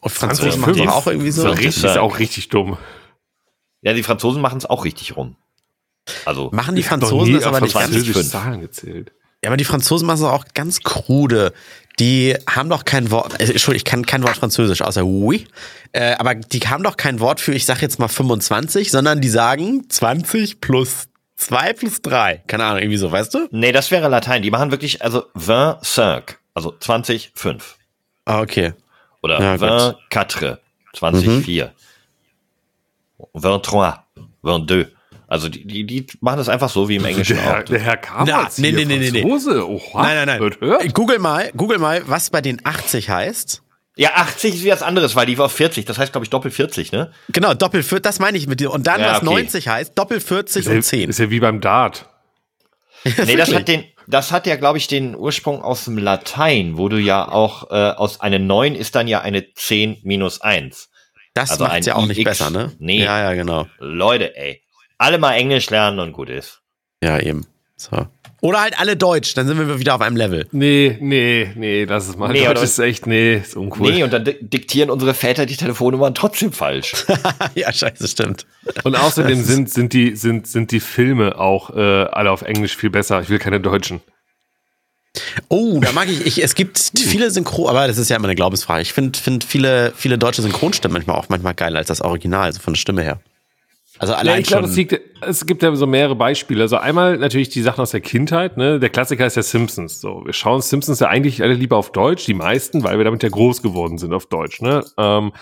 Oder 0.00 0.10
Franzosen 0.10 0.60
machen 0.60 0.76
doch 0.76 0.88
auch 0.96 1.06
irgendwie 1.06 1.30
so. 1.30 1.42
So 1.42 1.50
richtig, 1.50 1.82
Ja. 1.82 1.90
ist 1.92 1.98
auch 1.98 2.18
richtig 2.18 2.48
dumm. 2.48 2.76
Ja, 3.82 3.92
die 3.92 4.02
Franzosen 4.02 4.42
machen 4.42 4.58
es 4.58 4.66
auch 4.66 4.84
richtig 4.84 5.16
rum. 5.16 5.36
Also, 6.24 6.50
Machen 6.52 6.74
die 6.74 6.82
Franzosen 6.82 7.34
das 7.34 7.44
aber 7.44 7.56
auf 7.58 7.62
nicht 7.62 7.74
ganz 7.74 7.94
fünf. 7.94 8.28
Zahlen 8.30 8.60
gezählt. 8.60 9.12
Ja, 9.42 9.50
aber 9.50 9.56
die 9.56 9.64
Franzosen 9.64 10.06
machen 10.06 10.18
es 10.18 10.22
auch 10.24 10.44
ganz 10.54 10.80
krude. 10.82 11.52
Die 11.98 12.36
haben 12.48 12.68
doch 12.68 12.84
kein 12.84 13.10
Wort, 13.10 13.40
äh, 13.40 13.44
Entschuldigung, 13.44 13.76
ich 13.76 13.84
kann 13.84 14.04
kein 14.04 14.22
Wort 14.22 14.36
Französisch, 14.36 14.82
außer 14.82 15.04
oui. 15.04 15.46
Äh, 15.92 16.14
aber 16.18 16.34
die 16.34 16.60
haben 16.60 16.82
doch 16.82 16.96
kein 16.96 17.20
Wort 17.20 17.40
für, 17.40 17.52
ich 17.54 17.64
sag 17.64 17.80
jetzt 17.80 17.98
mal 17.98 18.08
25, 18.08 18.90
sondern 18.90 19.20
die 19.20 19.28
sagen 19.28 19.88
20 19.88 20.60
plus 20.60 21.08
2 21.36 21.72
plus 21.74 22.02
3. 22.02 22.42
Keine 22.46 22.64
Ahnung, 22.64 22.80
irgendwie 22.82 22.98
so, 22.98 23.10
weißt 23.12 23.32
du? 23.34 23.48
nee, 23.50 23.72
das 23.72 23.90
wäre 23.90 24.08
Latein. 24.08 24.42
Die 24.42 24.50
machen 24.50 24.70
wirklich, 24.70 25.02
also 25.02 25.24
25, 25.36 26.36
also 26.54 26.74
20, 26.78 27.32
5. 27.34 27.76
Ah, 28.24 28.40
okay. 28.40 28.72
Oder 29.22 29.40
Ja, 29.40 29.52
gut. 29.56 29.96
24, 30.10 30.56
20, 30.94 31.26
Mhm. 31.28 31.42
4. 31.44 31.72
23, 33.34 34.22
22. 34.42 34.95
Also 35.28 35.48
die, 35.48 35.66
die, 35.66 35.84
die 35.84 36.06
machen 36.20 36.36
das 36.38 36.48
einfach 36.48 36.70
so 36.70 36.88
wie 36.88 36.96
im 36.96 37.04
Englischen 37.04 37.36
Der, 37.36 37.44
Herr- 37.44 37.58
auch. 37.60 37.64
der 37.64 37.80
Herr 37.80 37.96
Kamer 37.96 38.24
Na, 38.26 38.48
nee, 38.58 38.68
hier 38.70 38.76
nee, 38.78 38.84
nee, 38.84 38.98
nee, 38.98 39.10
nee. 39.10 39.20
Franzose. 39.22 39.68
Oha. 39.68 40.02
Nein, 40.02 40.26
nein, 40.26 40.38
Hört, 40.40 40.60
nein. 40.60 40.70
hört. 40.70 40.94
Google 40.94 41.18
mal, 41.18 41.50
Google 41.56 41.78
mal, 41.78 42.02
was 42.06 42.30
bei 42.30 42.40
den 42.40 42.60
80 42.64 43.10
heißt. 43.10 43.62
Ja, 43.98 44.10
80 44.14 44.54
ist 44.56 44.64
wie 44.64 44.70
was 44.70 44.82
anderes, 44.82 45.16
weil 45.16 45.26
die 45.26 45.36
war 45.38 45.46
auf 45.46 45.52
40. 45.52 45.84
Das 45.86 45.98
heißt, 45.98 46.12
glaube 46.12 46.24
ich, 46.24 46.30
doppel 46.30 46.50
40, 46.50 46.92
ne? 46.92 47.12
Genau, 47.30 47.54
Doppel 47.54 47.82
40, 47.82 48.02
das 48.02 48.18
meine 48.18 48.36
ich 48.38 48.46
mit 48.46 48.60
dir. 48.60 48.70
Und 48.70 48.86
dann, 48.86 49.00
Ja, 49.00 49.12
was 49.12 49.16
okay. 49.22 49.24
90 49.26 49.68
heißt, 49.68 49.98
Doppel 49.98 50.20
40 50.20 50.66
Ist 50.66 50.70
und 50.72 50.82
10. 50.82 51.08
ist 51.10 51.18
ja 51.18 51.30
wie 51.30 51.40
beim 51.40 51.60
Dart. 51.60 52.08
Nee, 53.24 53.36
das 53.36 53.54
hat 53.54 53.68
den, 53.68 53.84
das 54.08 54.32
hat 54.32 54.46
ja, 54.46 54.56
glaube 54.56 54.78
ich, 54.78 54.86
den 54.88 55.14
Ursprung 55.16 55.62
aus 55.62 55.84
dem 55.84 55.96
Latein, 55.96 56.76
wo 56.76 56.88
du 56.88 56.98
ja 56.98 57.26
auch 57.28 57.70
äh, 57.70 57.74
aus 57.92 58.20
einer 58.20 58.38
9 58.40 58.74
ist 58.74 58.94
dann 58.96 59.06
ja 59.08 59.20
eine 59.20 59.52
10 59.54 59.98
minus 60.02 60.40
1. 60.40 60.88
Das 61.34 61.50
also 61.52 61.64
macht 61.64 61.74
ein 61.74 61.82
ja 61.84 61.94
auch 61.94 62.06
nicht 62.06 62.18
IX. 62.18 62.24
besser, 62.30 62.50
ne? 62.50 62.72
Nee. 62.78 63.02
Ja, 63.04 63.20
ja, 63.20 63.34
genau. 63.34 63.66
Leute, 63.78 64.36
ey. 64.36 64.62
Alle 64.98 65.18
mal 65.18 65.34
Englisch 65.34 65.70
lernen 65.70 65.98
und 65.98 66.12
gut 66.12 66.30
ist. 66.30 66.60
Ja, 67.02 67.18
eben. 67.20 67.46
So. 67.76 68.06
Oder 68.40 68.60
halt 68.60 68.78
alle 68.78 68.96
Deutsch, 68.96 69.34
dann 69.34 69.46
sind 69.46 69.58
wir 69.58 69.78
wieder 69.78 69.94
auf 69.94 70.00
einem 70.00 70.16
Level. 70.16 70.46
Nee, 70.52 70.96
nee, 71.00 71.50
nee, 71.56 71.84
lass 71.84 72.08
es 72.08 72.16
mal. 72.16 72.32
Nee, 72.32 72.44
Deutsch 72.44 72.62
ist 72.62 72.78
echt, 72.78 73.06
nee, 73.06 73.36
ist 73.36 73.56
uncool. 73.56 73.90
Nee, 73.92 74.02
und 74.02 74.12
dann 74.12 74.24
di- 74.24 74.36
diktieren 74.40 74.88
unsere 74.90 75.14
Väter 75.14 75.46
die 75.46 75.56
Telefonnummern 75.56 76.14
trotzdem 76.14 76.52
falsch. 76.52 76.94
ja, 77.54 77.72
scheiße, 77.72 78.06
stimmt. 78.08 78.46
Und 78.84 78.94
außerdem 78.94 79.42
sind, 79.42 79.70
sind, 79.70 79.92
die, 79.92 80.16
sind, 80.16 80.46
sind 80.46 80.70
die 80.70 80.80
Filme 80.80 81.38
auch 81.38 81.70
äh, 81.74 81.80
alle 82.04 82.30
auf 82.30 82.42
Englisch 82.42 82.76
viel 82.76 82.90
besser. 82.90 83.20
Ich 83.20 83.28
will 83.30 83.38
keine 83.38 83.60
Deutschen. 83.60 84.00
Oh, 85.48 85.80
da 85.80 85.92
mag 85.92 86.08
ich, 86.08 86.26
ich 86.26 86.42
es 86.42 86.54
gibt 86.54 86.78
viele 86.94 87.30
Synchro, 87.30 87.68
aber 87.68 87.86
das 87.86 87.96
ist 87.96 88.10
ja 88.10 88.16
immer 88.16 88.28
eine 88.28 88.34
Glaubensfrage. 88.34 88.82
Ich 88.82 88.92
finde 88.92 89.18
find 89.18 89.44
viele, 89.44 89.92
viele 89.96 90.18
deutsche 90.18 90.42
Synchronstimmen 90.42 90.92
manchmal 90.92 91.16
auch 91.16 91.28
manchmal 91.30 91.54
geiler 91.54 91.78
als 91.78 91.88
das 91.88 92.02
Original, 92.02 92.44
also 92.44 92.60
von 92.60 92.74
der 92.74 92.78
Stimme 92.78 93.02
her. 93.02 93.18
Also 93.98 94.12
Ja, 94.12 94.18
allein 94.18 94.40
ich 94.40 94.46
glaube, 94.48 94.66
es, 94.66 94.76
liegt- 94.76 95.00
es 95.22 95.46
gibt 95.46 95.62
ja 95.62 95.74
so 95.74 95.86
mehrere 95.86 96.14
Beispiele. 96.16 96.62
Also 96.62 96.76
einmal 96.76 97.16
natürlich 97.18 97.48
die 97.48 97.62
Sachen 97.62 97.80
aus 97.80 97.90
der 97.92 98.00
Kindheit. 98.00 98.56
Ne? 98.56 98.78
Der 98.78 98.90
Klassiker 98.90 99.26
ist 99.26 99.36
ja 99.36 99.42
Simpsons. 99.42 100.00
So, 100.00 100.22
wir 100.24 100.32
schauen 100.32 100.60
Simpsons 100.60 101.00
ja 101.00 101.08
eigentlich 101.08 101.42
alle 101.42 101.54
lieber 101.54 101.76
auf 101.76 101.92
Deutsch, 101.92 102.26
die 102.26 102.34
meisten, 102.34 102.84
weil 102.84 102.98
wir 102.98 103.04
damit 103.04 103.22
ja 103.22 103.28
groß 103.28 103.62
geworden 103.62 103.98
sind 103.98 104.12
auf 104.12 104.26
Deutsch. 104.26 104.60
Ne? 104.60 104.84
Ähm, 104.98 105.32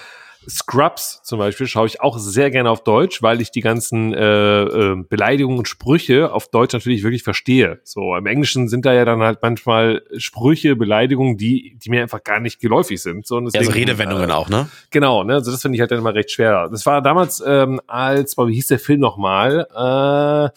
Scrubs 0.49 1.23
zum 1.23 1.39
Beispiel 1.39 1.67
schaue 1.67 1.87
ich 1.87 2.01
auch 2.01 2.19
sehr 2.19 2.51
gerne 2.51 2.71
auf 2.71 2.85
Deutsch, 2.85 3.23
weil 3.23 3.41
ich 3.41 3.51
die 3.51 3.61
ganzen 3.61 4.13
äh, 4.13 4.63
äh, 4.63 4.97
Beleidigungen 5.09 5.59
und 5.59 5.69
Sprüche 5.69 6.33
auf 6.33 6.49
Deutsch 6.49 6.73
natürlich 6.73 7.03
wirklich 7.03 7.23
verstehe. 7.23 7.81
So 7.85 8.15
im 8.17 8.27
Englischen 8.27 8.69
sind 8.69 8.85
da 8.85 8.93
ja 8.93 9.05
dann 9.05 9.23
halt 9.23 9.41
manchmal 9.43 10.03
Sprüche, 10.17 10.77
Beleidigungen, 10.77 11.37
die 11.37 11.77
die 11.83 11.91
mir 11.91 12.03
einfach 12.03 12.23
gar 12.23 12.41
nicht 12.41 12.61
geläufig 12.61 13.03
sind. 13.03 13.27
So, 13.27 13.37
und 13.37 13.45
ja, 13.47 13.51
so 13.51 13.59
deswegen, 13.59 13.91
Redewendungen 13.91 14.31
auch, 14.31 14.49
ne? 14.49 14.69
Genau, 14.91 15.25
ne? 15.25 15.35
Also 15.35 15.51
das 15.51 15.63
finde 15.63 15.77
ich 15.77 15.81
halt 15.81 15.91
dann 15.91 15.99
immer 15.99 16.15
recht 16.15 16.31
schwer. 16.31 16.69
Das 16.71 16.87
war 16.87 17.03
damals 17.03 17.43
ähm, 17.47 17.81
als, 17.87 18.35
boah, 18.35 18.49
wie 18.49 18.55
hieß 18.55 18.69
der 18.69 18.79
Film 18.79 19.01
nochmal? 19.01 19.67
Äh, 19.71 20.49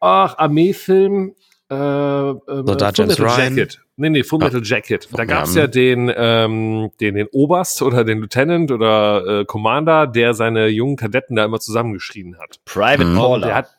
ach, 0.00 0.38
Armeefilm. 0.38 1.34
Äh, 1.68 1.74
äh, 1.74 2.36
Soldat 2.46 2.98
James 2.98 3.18
Ryan. 3.18 3.56
Jacket. 3.56 3.80
Nee, 3.98 4.10
nee, 4.10 4.22
Full 4.22 4.40
Metal 4.40 4.60
Jacket. 4.62 5.08
Da 5.12 5.24
gab's 5.24 5.54
Ja. 5.54 5.62
ja 5.62 5.66
den, 5.68 6.12
ähm, 6.14 6.90
den, 7.00 7.14
den 7.14 7.28
Oberst 7.32 7.80
oder 7.80 8.04
den 8.04 8.20
Lieutenant 8.20 8.70
oder 8.70 9.40
äh, 9.40 9.44
Commander, 9.46 10.06
der 10.06 10.34
seine 10.34 10.68
jungen 10.68 10.96
Kadetten 10.96 11.34
da 11.36 11.44
immer 11.46 11.60
zusammengeschrien 11.60 12.38
hat. 12.38 12.60
Private 12.66 13.06
Mhm. 13.06 13.16
Paula. 13.16 13.46
Der 13.46 13.54
hat, 13.56 13.70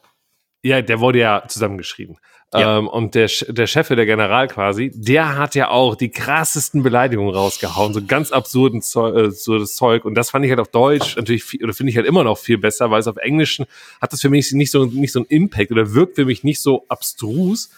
ja, 0.64 0.82
der 0.82 1.00
wurde 1.00 1.20
ja 1.20 1.44
zusammengeschrieben. 1.48 2.18
Ja. 2.54 2.78
Ähm, 2.80 2.88
und 2.88 3.14
der, 3.14 3.30
der 3.50 3.68
Chef, 3.68 3.90
der 3.90 4.06
General 4.06 4.48
quasi, 4.48 4.90
der 4.96 5.38
hat 5.38 5.54
ja 5.54 5.70
auch 5.70 5.96
die 5.96 6.10
krassesten 6.10 6.82
Beleidigungen 6.82 7.36
rausgehauen, 7.36 7.94
so 7.94 8.02
ganz 8.04 8.32
absurden 8.32 8.82
Zeug, 8.82 9.16
äh, 9.16 9.28
absurdes 9.28 9.76
Zeug. 9.76 10.06
Und 10.06 10.16
das 10.16 10.30
fand 10.32 10.46
ich 10.46 10.50
halt 10.52 10.62
auf 10.62 10.70
Deutsch 10.70 11.18
natürlich, 11.18 11.44
viel, 11.44 11.64
oder 11.64 11.74
finde 11.74 11.92
ich 11.92 11.98
halt 11.98 12.08
immer 12.08 12.24
noch 12.24 12.38
viel 12.38 12.58
besser, 12.58 12.90
weil 12.90 13.02
es 13.02 13.08
auf 13.08 13.18
Englischen 13.18 13.66
hat 14.02 14.14
das 14.14 14.22
für 14.22 14.30
mich 14.30 14.52
nicht 14.54 14.72
so, 14.72 14.86
nicht 14.86 15.12
so 15.12 15.20
einen 15.20 15.28
Impact 15.28 15.72
oder 15.72 15.94
wirkt 15.94 16.16
für 16.16 16.26
mich 16.26 16.44
nicht 16.46 16.62
so 16.62 16.86
abstrus. 16.88 17.70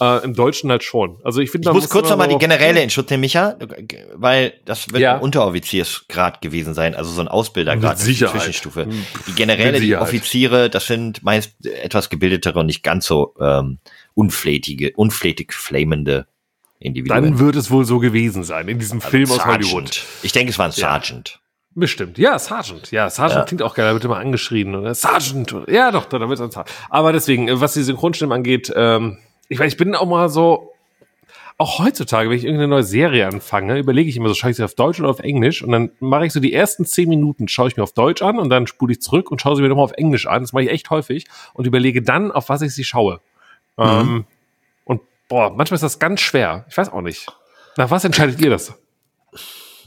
Äh, 0.00 0.24
Im 0.24 0.34
Deutschen 0.34 0.70
halt 0.70 0.82
schon. 0.84 1.18
Also 1.24 1.40
ich 1.40 1.50
finde, 1.50 1.66
Ich 1.66 1.72
man 1.72 1.76
muss 1.76 1.88
kurz 1.88 2.08
nochmal 2.10 2.28
die 2.28 2.38
Generäle 2.38 2.82
in 2.82 2.90
Schutz 2.90 3.10
nehmen, 3.10 3.22
Micha, 3.22 3.56
weil 4.14 4.54
das 4.64 4.88
wird 4.90 5.00
Ja. 5.00 5.16
ein 5.16 5.20
Unteroffiziersgrad 5.22 6.40
gewesen 6.40 6.74
sein, 6.74 6.94
also 6.94 7.10
so 7.10 7.20
ein 7.20 7.28
Ausbildergrad, 7.28 7.96
Mit 7.96 7.98
Sicherheit. 7.98 8.32
Zwischenstufe. 8.40 8.88
Die 9.26 9.32
Generäle, 9.32 9.72
Mit 9.72 9.82
die. 9.82 9.96
Offiziere, 9.96 10.68
das 10.70 10.86
sind 10.86 11.22
meist 11.22 11.54
etwas 11.66 12.10
gebildetere 12.10 12.58
und 12.58 12.66
nicht 12.66 12.82
ganz 12.82 13.06
so 13.06 13.34
ähm, 13.40 13.78
unflätige, 14.14 14.92
unflätig 14.96 15.52
flamende 15.52 16.26
Individuen. 16.78 17.22
Dann 17.22 17.38
wird 17.38 17.56
es 17.56 17.70
wohl 17.70 17.84
so 17.84 17.98
gewesen 17.98 18.44
sein, 18.44 18.68
in 18.68 18.78
diesem 18.78 19.00
Film 19.00 19.30
aus. 19.30 19.44
Hollywood. 19.46 20.02
Ich 20.22 20.32
denke, 20.32 20.50
es 20.50 20.58
war 20.58 20.66
ein 20.66 20.72
Ja. 20.72 21.00
Sergeant. 21.00 21.40
Bestimmt. 21.78 22.16
Ja, 22.16 22.38
Sergeant. 22.38 22.90
Ja, 22.90 23.10
Sergeant 23.10 23.40
Ja. 23.40 23.44
klingt 23.44 23.62
auch 23.62 23.74
geil. 23.74 23.86
Da 23.86 23.92
wird 23.92 24.04
immer 24.04 24.16
angeschrien. 24.16 24.74
Oder? 24.74 24.94
Sergeant. 24.94 25.54
Ja, 25.68 25.90
doch, 25.90 26.06
da 26.06 26.18
wird 26.20 26.32
es 26.32 26.38
Sergeant. 26.38 26.70
Aber 26.88 27.12
deswegen, 27.12 27.48
äh, 27.48 27.60
was 27.60 27.74
die 27.74 27.82
Synchronstimmen 27.82 28.32
angeht, 28.34 28.72
ähm, 28.74 29.18
ich 29.48 29.58
weiß, 29.58 29.72
ich 29.72 29.78
bin 29.78 29.94
auch 29.94 30.06
mal 30.06 30.28
so, 30.28 30.72
auch 31.58 31.78
heutzutage, 31.78 32.28
wenn 32.28 32.36
ich 32.36 32.44
irgendeine 32.44 32.68
neue 32.68 32.82
Serie 32.82 33.26
anfange, 33.26 33.78
überlege 33.78 34.10
ich 34.10 34.16
immer 34.16 34.28
so, 34.28 34.34
schaue 34.34 34.50
ich 34.50 34.56
sie 34.56 34.64
auf 34.64 34.74
Deutsch 34.74 35.00
oder 35.00 35.08
auf 35.08 35.20
Englisch 35.20 35.62
und 35.62 35.72
dann 35.72 35.90
mache 36.00 36.26
ich 36.26 36.32
so 36.32 36.40
die 36.40 36.52
ersten 36.52 36.84
zehn 36.84 37.08
Minuten, 37.08 37.48
schaue 37.48 37.68
ich 37.68 37.76
mir 37.76 37.82
auf 37.82 37.92
Deutsch 37.92 38.20
an 38.22 38.38
und 38.38 38.50
dann 38.50 38.66
spule 38.66 38.92
ich 38.92 39.00
zurück 39.00 39.30
und 39.30 39.40
schaue 39.40 39.56
sie 39.56 39.62
mir 39.62 39.68
nochmal 39.68 39.84
auf 39.84 39.92
Englisch 39.92 40.26
an. 40.26 40.42
Das 40.42 40.52
mache 40.52 40.64
ich 40.64 40.70
echt 40.70 40.90
häufig 40.90 41.26
und 41.54 41.66
überlege 41.66 42.02
dann, 42.02 42.30
auf 42.30 42.50
was 42.50 42.60
ich 42.60 42.74
sie 42.74 42.84
schaue. 42.84 43.20
Ähm, 43.78 44.26
und 44.84 45.00
boah, 45.28 45.50
manchmal 45.50 45.76
ist 45.76 45.82
das 45.82 45.98
ganz 45.98 46.20
schwer. 46.20 46.66
Ich 46.68 46.76
weiß 46.76 46.90
auch 46.90 47.00
nicht. 47.00 47.26
Nach 47.78 47.90
was 47.90 48.04
entscheidet 48.04 48.40
ihr 48.40 48.50
das? 48.50 48.74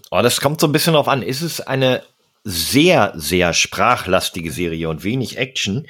Oh, 0.09 0.21
das 0.23 0.41
kommt 0.41 0.59
so 0.59 0.67
ein 0.67 0.71
bisschen 0.71 0.93
drauf 0.93 1.07
an. 1.07 1.21
Ist 1.21 1.41
es 1.41 1.61
eine 1.61 2.01
sehr, 2.43 3.13
sehr 3.15 3.53
sprachlastige 3.53 4.51
Serie 4.51 4.89
und 4.89 5.03
wenig 5.03 5.37
Action, 5.37 5.87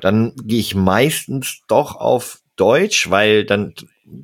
dann 0.00 0.34
gehe 0.36 0.60
ich 0.60 0.74
meistens 0.74 1.62
doch 1.68 1.96
auf 1.96 2.40
Deutsch, 2.56 3.10
weil 3.10 3.44
dann 3.44 3.74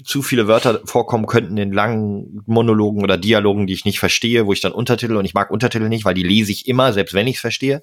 zu 0.04 0.22
viele 0.22 0.46
Wörter 0.46 0.80
vorkommen 0.84 1.26
könnten 1.26 1.56
in 1.56 1.72
langen 1.72 2.42
Monologen 2.46 3.02
oder 3.02 3.18
Dialogen, 3.18 3.66
die 3.66 3.74
ich 3.74 3.84
nicht 3.84 3.98
verstehe, 3.98 4.46
wo 4.46 4.52
ich 4.52 4.60
dann 4.60 4.72
Untertitel 4.72 5.16
und 5.16 5.24
ich 5.24 5.34
mag 5.34 5.50
Untertitel 5.50 5.88
nicht, 5.88 6.04
weil 6.04 6.14
die 6.14 6.22
lese 6.22 6.52
ich 6.52 6.68
immer, 6.68 6.92
selbst 6.92 7.14
wenn 7.14 7.26
ich 7.26 7.36
es 7.36 7.40
verstehe. 7.40 7.82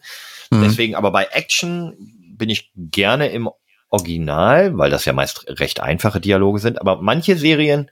Mhm. 0.49 0.61
Deswegen, 0.61 0.95
aber 0.95 1.11
bei 1.11 1.25
Action 1.31 1.93
bin 2.37 2.49
ich 2.49 2.71
gerne 2.75 3.29
im 3.29 3.49
Original, 3.89 4.77
weil 4.77 4.89
das 4.89 5.05
ja 5.05 5.13
meist 5.13 5.45
recht 5.59 5.81
einfache 5.81 6.21
Dialoge 6.21 6.59
sind. 6.59 6.79
Aber 6.79 7.01
manche 7.01 7.35
Serien, 7.35 7.89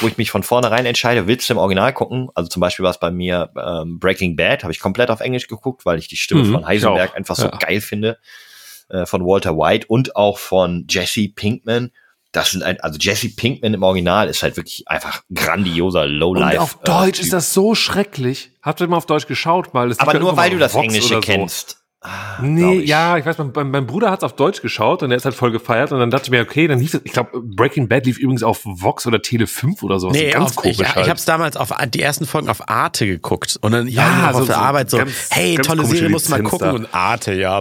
wo 0.00 0.08
ich 0.08 0.16
mich 0.16 0.30
von 0.30 0.42
vornherein 0.42 0.86
entscheide, 0.86 1.26
willst 1.26 1.48
du 1.48 1.54
im 1.54 1.58
Original 1.58 1.92
gucken? 1.92 2.28
Also 2.34 2.48
zum 2.48 2.60
Beispiel 2.60 2.84
war 2.84 2.92
es 2.92 3.00
bei 3.00 3.10
mir 3.10 3.50
ähm, 3.56 3.98
Breaking 3.98 4.36
Bad, 4.36 4.62
habe 4.62 4.72
ich 4.72 4.80
komplett 4.80 5.10
auf 5.10 5.20
Englisch 5.20 5.48
geguckt, 5.48 5.84
weil 5.84 5.98
ich 5.98 6.08
die 6.08 6.16
Stimme 6.16 6.44
Mhm, 6.44 6.52
von 6.52 6.66
Heisenberg 6.66 7.14
einfach 7.16 7.36
so 7.36 7.46
Ja. 7.46 7.58
geil 7.58 7.80
finde. 7.80 8.18
Äh, 8.90 9.06
von 9.06 9.24
Walter 9.24 9.56
White 9.56 9.86
und 9.88 10.16
auch 10.16 10.38
von 10.38 10.86
Jesse 10.88 11.28
Pinkman. 11.28 11.92
Das 12.32 12.50
sind 12.52 12.62
ein, 12.62 12.80
also 12.80 12.98
Jesse 13.00 13.28
Pinkman 13.28 13.74
im 13.74 13.82
Original 13.82 14.28
ist 14.28 14.42
halt 14.42 14.56
wirklich 14.56 14.86
einfach 14.86 15.22
grandioser 15.32 16.06
Lowlife. 16.06 16.50
Und 16.50 16.58
auf 16.58 16.78
äh, 16.82 16.86
Deutsch 16.86 17.16
Typ. 17.16 17.24
ist 17.24 17.32
das 17.32 17.54
so 17.54 17.74
schrecklich. 17.74 18.50
Habt 18.62 18.80
ihr 18.80 18.88
mal 18.88 18.96
auf 18.96 19.06
Deutsch 19.06 19.26
geschaut? 19.26 19.74
Mal? 19.74 19.94
Aber 19.98 20.18
nur 20.18 20.36
weil 20.36 20.50
du 20.50 20.58
das 20.58 20.74
Vox 20.74 20.84
Englische 20.84 21.14
so. 21.14 21.20
kennst. 21.20 21.79
Ah, 22.02 22.38
Nee, 22.40 22.78
ich. 22.78 22.88
ja, 22.88 23.18
ich 23.18 23.26
weiß, 23.26 23.36
mein, 23.54 23.70
mein, 23.70 23.86
Bruder 23.86 24.10
hat 24.10 24.20
es 24.20 24.24
auf 24.24 24.34
Deutsch 24.34 24.62
geschaut 24.62 25.02
und 25.02 25.10
er 25.10 25.18
ist 25.18 25.26
halt 25.26 25.34
voll 25.34 25.50
gefeiert 25.50 25.92
und 25.92 25.98
dann 26.00 26.10
dachte 26.10 26.24
ich 26.24 26.30
mir, 26.30 26.40
okay, 26.40 26.66
dann 26.66 26.78
lief 26.78 26.94
es, 26.94 27.02
ich 27.04 27.12
glaube, 27.12 27.42
Breaking 27.42 27.88
Bad 27.88 28.06
lief 28.06 28.16
übrigens 28.16 28.42
auf 28.42 28.60
Vox 28.64 29.06
oder 29.06 29.20
Tele 29.20 29.46
5 29.46 29.82
oder 29.82 30.00
so. 30.00 30.08
Nee, 30.10 30.30
ganz 30.30 30.56
auf, 30.56 30.64
ich, 30.64 30.76
komisch 30.78 30.80
ich 30.80 30.94
halt. 30.96 31.08
habe 31.08 31.18
es 31.18 31.26
damals 31.26 31.58
auf 31.58 31.74
die 31.92 32.00
ersten 32.00 32.24
Folgen 32.26 32.48
auf 32.48 32.66
Arte 32.70 33.06
geguckt 33.06 33.58
und 33.60 33.72
dann 33.72 33.86
ja, 33.86 34.02
Ja, 34.08 34.30
auf 34.30 34.36
so- 34.38 34.46
der 34.46 34.54
so 34.54 34.60
Arbeit 34.60 34.88
so, 34.88 34.96
ganz- 34.96 35.28
hey, 35.30 35.56
ganz 35.56 35.66
tolle 35.68 35.84
Serie, 35.84 36.08
musst 36.08 36.28
du 36.28 36.30
mal 36.30 36.42
gucken 36.42 36.68
da. 36.68 36.72
und 36.74 36.94
Arte, 36.94 37.34
ja. 37.34 37.58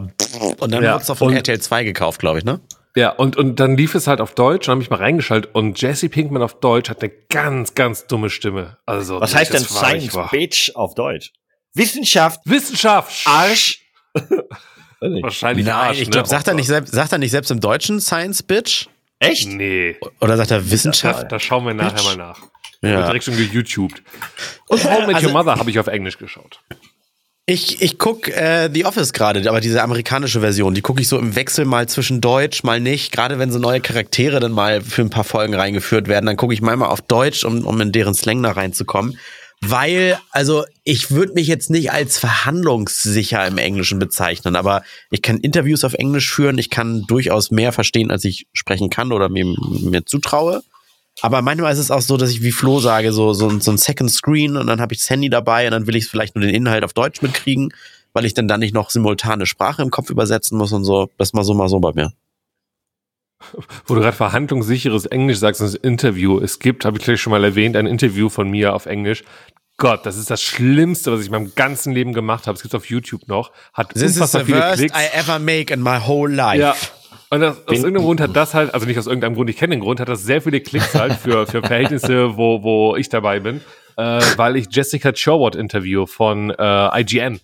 Und 0.60 0.72
dann 0.72 0.84
Ja, 0.84 0.94
wird's 0.94 1.08
doch 1.08 1.18
von 1.18 1.34
RTL 1.34 1.60
2 1.60 1.84
gekauft, 1.84 2.20
glaube 2.22 2.38
ich, 2.40 2.46
ne? 2.46 2.62
Ja, 2.96 3.10
und, 3.10 3.36
und 3.36 3.60
dann 3.60 3.76
lief 3.76 3.94
es 3.94 4.08
halt 4.08 4.22
auf 4.22 4.36
Deutsch 4.36 4.70
und 4.70 4.72
habe 4.72 4.82
ich 4.82 4.90
mal 4.90 4.96
reingeschaltet 5.00 5.54
und 5.54 5.80
Jesse 5.82 6.08
Pinkman 6.08 6.42
auf 6.42 6.62
Deutsch 6.62 6.90
hat 6.90 7.02
eine 7.04 7.12
ganz, 7.30 7.76
ganz 7.76 8.08
dumme 8.08 8.30
Stimme. 8.30 8.78
Also, 8.86 9.20
Was 9.20 9.36
heißt 9.36 9.54
denn 9.54 9.62
ich 9.64 9.68
Science 9.68 10.18
Bitch 10.32 10.72
auf 10.76 10.96
Deutsch? 10.96 11.34
Wissenschaft, 11.74 12.40
Wissenschaft! 12.46 13.28
Arsch. 13.28 13.82
Wahrscheinlich 15.00 15.66
Nein, 15.66 15.76
Arsch, 15.76 16.02
ich 16.02 16.12
glaube, 16.12 16.28
ne? 16.28 16.30
sagt, 16.30 16.48
er 16.48 16.54
nicht 16.54 16.68
selbst, 16.68 16.94
sagt 16.94 17.12
er 17.12 17.18
nicht 17.18 17.32
selbst 17.32 17.52
im 17.52 17.60
Deutschen 17.62 18.02
Science 18.02 18.44
Bitch? 18.44 18.88
Echt? 19.20 19.48
Nee, 19.48 19.98
Oder 20.22 20.38
sagt 20.38 20.52
er 20.52 20.70
Wissenschaft? 20.72 21.24
da, 21.24 21.28
da 21.28 21.40
schauen 21.40 21.66
wir 21.66 21.74
nachher 21.74 22.04
mal 22.04 22.16
nach. 22.16 22.40
Ja. 22.82 22.90
Ja. 22.92 23.06
Direkt 23.08 23.26
schon 23.26 23.36
geYouTubed. 23.36 24.02
Und 24.68 24.84
How 24.86 25.06
Met 25.06 25.16
Also- 25.16 25.28
Your 25.28 25.34
Mother 25.34 25.56
habe 25.56 25.70
ich 25.70 25.80
auf 25.80 25.88
Englisch 25.88 26.18
geschaut. 26.18 26.60
Ich, 27.46 27.82
ich 27.82 27.98
guck 27.98 28.28
äh, 28.28 28.70
The 28.72 28.86
Office 28.86 29.12
gerade, 29.12 29.50
aber 29.50 29.60
diese 29.60 29.82
amerikanische 29.82 30.40
Version, 30.40 30.76
die 30.76 30.82
gucke 30.82 31.02
ich 31.02 31.08
so 31.08 31.18
im 31.18 31.36
Wechsel 31.36 31.66
mal 31.66 31.90
zwischen 31.90 32.22
Deutsch, 32.22 32.64
mal 32.64 32.80
nicht. 32.80 33.12
Gerade 33.12 33.40
wenn 33.40 33.52
so 33.52 33.58
neue 33.58 33.82
Charaktere 33.82 34.40
dann 34.40 34.52
mal 34.52 34.82
für 34.82 35.02
ein 35.02 35.10
paar 35.10 35.24
Folgen 35.24 35.56
reingeführt 35.56 36.08
werden, 36.08 36.28
dann 36.28 36.38
gucke 36.38 36.54
ich 36.54 36.62
mal 36.62 36.76
mal 36.78 36.90
auf 36.90 37.02
Deutsch, 37.02 37.44
um, 37.46 37.66
um 37.66 37.82
in 37.82 37.92
deren 37.92 38.14
Slang 38.14 38.44
da 38.44 38.52
reinzukommen. 38.52 39.18
Weil, 39.62 40.18
also 40.32 40.64
ich 40.86 41.12
würde 41.12 41.34
mich 41.34 41.48
jetzt 41.48 41.70
nicht 41.70 41.92
als 41.92 42.18
verhandlungssicher 42.18 43.46
im 43.46 43.58
Englischen 43.58 44.00
bezeichnen, 44.00 44.56
aber 44.56 44.84
ich 45.12 45.22
kann 45.22 45.38
Interviews 45.38 45.84
auf 45.84 45.94
Englisch 45.96 46.32
führen, 46.34 46.58
ich 46.58 46.70
kann 46.70 47.04
durchaus 47.08 47.52
mehr 47.52 47.74
verstehen, 47.74 48.10
als 48.10 48.24
ich 48.24 48.48
sprechen 48.54 48.90
kann 48.90 49.12
oder 49.12 49.28
mir, 49.28 49.46
mir 49.46 50.06
zutraue. 50.06 50.64
Aber 51.22 51.42
manchmal 51.42 51.74
ist 51.74 51.80
es 51.80 51.92
auch 51.92 52.02
so, 52.02 52.16
dass 52.16 52.30
ich 52.30 52.42
wie 52.42 52.54
Flo 52.54 52.80
sage, 52.80 53.12
so, 53.12 53.34
so, 53.34 53.60
so 53.60 53.72
ein 53.72 53.78
Second 53.78 54.10
Screen 54.10 54.56
und 54.56 54.68
dann 54.68 54.80
habe 54.80 54.94
ich 54.94 55.00
das 55.00 55.10
Handy 55.10 55.30
dabei 55.30 55.66
und 55.66 55.72
dann 55.72 55.88
will 55.88 55.98
ich 55.98 56.08
vielleicht 56.08 56.36
nur 56.36 56.46
den 56.46 56.56
Inhalt 56.56 56.86
auf 56.86 56.94
Deutsch 56.94 57.22
mitkriegen, 57.22 57.74
weil 58.14 58.26
ich 58.26 58.34
dann 58.34 58.48
da 58.48 58.58
nicht 58.58 58.74
noch 58.74 58.90
simultane 58.90 59.46
Sprache 59.46 59.82
im 59.82 59.92
Kopf 59.92 60.10
übersetzen 60.10 60.58
muss 60.58 60.72
und 60.72 60.86
so. 60.86 61.10
Das 61.18 61.34
mal 61.34 61.44
so, 61.44 61.54
mal 61.54 61.68
so 61.68 61.80
bei 61.80 61.92
mir. 61.94 62.14
Wo 63.86 63.96
du 63.96 64.02
gerade 64.02 64.16
verhandlungssicheres 64.16 65.06
Englisch 65.06 65.38
sagst, 65.38 65.62
das 65.62 65.76
Interview. 65.76 66.40
Es 66.40 66.60
gibt, 66.60 66.86
habe 66.86 66.98
ich 66.98 67.04
gleich 67.04 67.22
schon 67.22 67.32
mal 67.32 67.44
erwähnt, 67.44 67.76
ein 67.76 67.88
Interview 67.88 68.30
von 68.30 68.50
mir 68.50 68.74
auf 68.74 68.86
Englisch. 68.86 69.24
Gott, 69.78 70.06
das 70.06 70.18
ist 70.18 70.30
das 70.30 70.42
Schlimmste, 70.42 71.12
was 71.12 71.22
ich 71.22 71.28
in 71.28 71.32
meinem 71.32 71.56
ganzen 71.56 71.94
Leben 71.94 72.12
gemacht 72.12 72.48
habe. 72.48 72.56
Es 72.56 72.62
gibt 72.62 72.76
auf 72.76 72.90
YouTube 72.90 73.28
noch. 73.28 73.52
Hat 73.74 73.94
This 73.94 74.04
is 74.04 74.16
unfassbar 74.18 74.42
the 74.42 74.46
viele 74.46 74.60
worst 74.60 74.78
Klicks. 74.78 74.98
I 74.98 75.18
ever 75.18 75.40
make 75.40 75.74
in 75.74 75.82
my 75.82 76.00
whole 76.06 76.34
life. 76.34 76.60
Ja. 76.60 76.76
Und 77.32 77.42
das, 77.42 77.58
aus 77.60 77.78
irgendeinem 77.78 78.04
Grund 78.04 78.20
hat 78.20 78.36
das 78.36 78.54
halt, 78.54 78.74
also 78.74 78.86
nicht 78.88 78.98
aus 78.98 79.08
irgendeinem 79.08 79.36
Grund, 79.36 79.50
ich 79.50 79.58
kenne 79.58 79.76
den 79.76 79.82
Grund, 79.82 80.00
hat 80.00 80.10
das 80.10 80.24
sehr 80.24 80.42
viele 80.42 80.62
Klicks 80.62 80.96
halt 80.96 81.14
für, 81.14 81.46
für 81.46 81.62
Verhältnisse, 81.62 82.36
wo, 82.38 82.64
wo 82.64 82.96
ich 82.96 83.08
dabei 83.08 83.40
bin, 83.40 83.62
äh, 83.98 84.22
weil 84.36 84.56
ich 84.56 84.68
Jessica 84.72 85.12
Chobot 85.14 85.56
interview 85.56 86.08
von 86.08 86.50
äh, 86.50 87.02
IGN. 87.02 87.40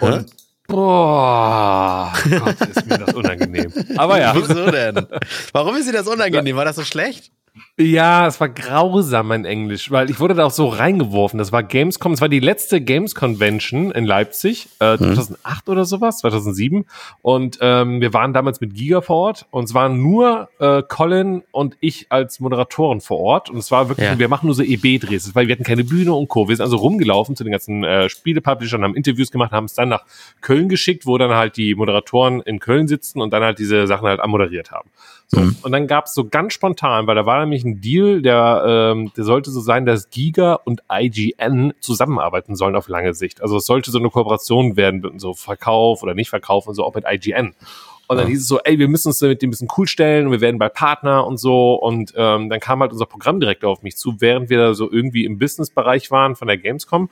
Und 0.00 0.26
boah, 0.66 2.12
Gott, 2.30 2.60
ist 2.60 2.86
mir 2.86 2.98
das 2.98 3.14
unangenehm. 3.14 3.72
Aber 3.96 4.20
ja. 4.20 4.34
Wieso 4.34 4.70
denn? 4.70 5.06
Warum 5.52 5.76
ist 5.76 5.88
dir 5.88 5.92
das 5.92 6.06
unangenehm? 6.08 6.56
War 6.56 6.64
das 6.64 6.76
so 6.76 6.84
schlecht? 6.84 7.30
Ja, 7.76 8.28
es 8.28 8.38
war 8.38 8.48
grausam 8.50 9.26
mein 9.26 9.44
Englisch, 9.44 9.90
weil 9.90 10.08
ich 10.08 10.20
wurde 10.20 10.34
da 10.34 10.44
auch 10.44 10.52
so 10.52 10.68
reingeworfen. 10.68 11.38
Das 11.38 11.50
war 11.50 11.64
Gamescom, 11.64 12.12
es 12.12 12.20
war 12.20 12.28
die 12.28 12.38
letzte 12.38 12.80
Games 12.80 13.16
Convention 13.16 13.90
in 13.90 14.04
Leipzig, 14.04 14.68
äh, 14.78 14.96
2008 14.96 15.68
oder 15.68 15.84
sowas, 15.84 16.18
2007. 16.18 16.84
Und 17.20 17.58
ähm, 17.60 18.00
wir 18.00 18.12
waren 18.12 18.32
damals 18.32 18.60
mit 18.60 18.74
Giga 18.74 19.00
vor 19.00 19.16
Ort 19.16 19.46
und 19.50 19.64
es 19.64 19.74
waren 19.74 20.00
nur 20.00 20.50
äh, 20.60 20.84
Colin 20.88 21.42
und 21.50 21.76
ich 21.80 22.06
als 22.10 22.38
Moderatoren 22.38 23.00
vor 23.00 23.18
Ort. 23.18 23.50
Und 23.50 23.56
es 23.58 23.72
war 23.72 23.88
wirklich, 23.88 24.06
Ja. 24.08 24.20
wir 24.20 24.28
machen 24.28 24.46
nur 24.46 24.54
so 24.54 24.62
EB-Drehs, 24.62 25.34
weil 25.34 25.48
wir 25.48 25.54
hatten 25.56 25.64
keine 25.64 25.82
Bühne 25.82 26.12
und 26.14 26.28
Co. 26.28 26.48
Wir 26.48 26.54
sind 26.54 26.62
also 26.62 26.76
rumgelaufen 26.76 27.34
zu 27.34 27.42
den 27.42 27.50
ganzen 27.50 27.82
äh, 27.82 28.08
Spielepublishern, 28.08 28.84
haben 28.84 28.94
Interviews 28.94 29.32
gemacht, 29.32 29.50
haben 29.50 29.64
es 29.64 29.74
dann 29.74 29.88
nach 29.88 30.04
Köln 30.42 30.68
geschickt, 30.68 31.06
wo 31.06 31.18
dann 31.18 31.32
halt 31.32 31.56
die 31.56 31.74
Moderatoren 31.74 32.40
in 32.42 32.60
Köln 32.60 32.86
sitzen 32.86 33.20
und 33.20 33.32
dann 33.32 33.42
halt 33.42 33.58
diese 33.58 33.88
Sachen 33.88 34.06
halt 34.06 34.20
amoderiert 34.20 34.70
haben. 34.70 34.90
So. 35.26 35.40
Und 35.40 35.72
dann 35.72 35.88
gab 35.88 36.04
es 36.04 36.14
so 36.14 36.28
ganz 36.28 36.52
spontan, 36.52 37.08
weil 37.08 37.16
da 37.16 37.26
war 37.26 37.40
nämlich 37.40 37.63
ein 37.64 37.80
Deal, 37.80 38.22
der, 38.22 38.92
ähm, 38.94 39.12
der 39.16 39.24
sollte 39.24 39.50
so 39.50 39.60
sein, 39.60 39.86
dass 39.86 40.10
Giga 40.10 40.54
und 40.54 40.82
IGN 40.90 41.72
zusammenarbeiten 41.80 42.54
sollen 42.54 42.76
auf 42.76 42.88
lange 42.88 43.14
Sicht. 43.14 43.42
Also 43.42 43.56
es 43.56 43.66
sollte 43.66 43.90
so 43.90 43.98
eine 43.98 44.10
Kooperation 44.10 44.76
werden, 44.76 45.18
so 45.18 45.34
Verkauf 45.34 46.02
oder 46.02 46.14
nicht 46.14 46.30
Verkauf 46.30 46.66
und 46.66 46.74
so 46.74 46.84
auch 46.84 46.94
mit 46.94 47.04
IGN. 47.08 47.54
Und 48.06 48.18
dann 48.18 48.26
hieß 48.26 48.42
es 48.42 48.48
so, 48.48 48.60
ey, 48.60 48.78
wir 48.78 48.88
müssen 48.88 49.08
uns 49.08 49.20
mit 49.22 49.40
dem 49.40 49.48
ein 49.48 49.50
bisschen 49.50 49.68
cool 49.78 49.88
stellen 49.88 50.26
und 50.26 50.32
wir 50.32 50.42
werden 50.42 50.58
bei 50.58 50.68
Partner 50.68 51.26
und 51.26 51.38
so. 51.38 51.74
Und 51.74 52.12
ähm, 52.16 52.50
dann 52.50 52.60
kam 52.60 52.80
halt 52.80 52.92
unser 52.92 53.06
Programmdirektor 53.06 53.70
auf 53.70 53.82
mich 53.82 53.96
zu, 53.96 54.20
während 54.20 54.50
wir 54.50 54.58
da 54.58 54.74
so 54.74 54.90
irgendwie 54.90 55.24
im 55.24 55.38
Businessbereich 55.38 56.10
waren 56.10 56.36
von 56.36 56.46
der 56.46 56.58
Gamescom 56.58 57.08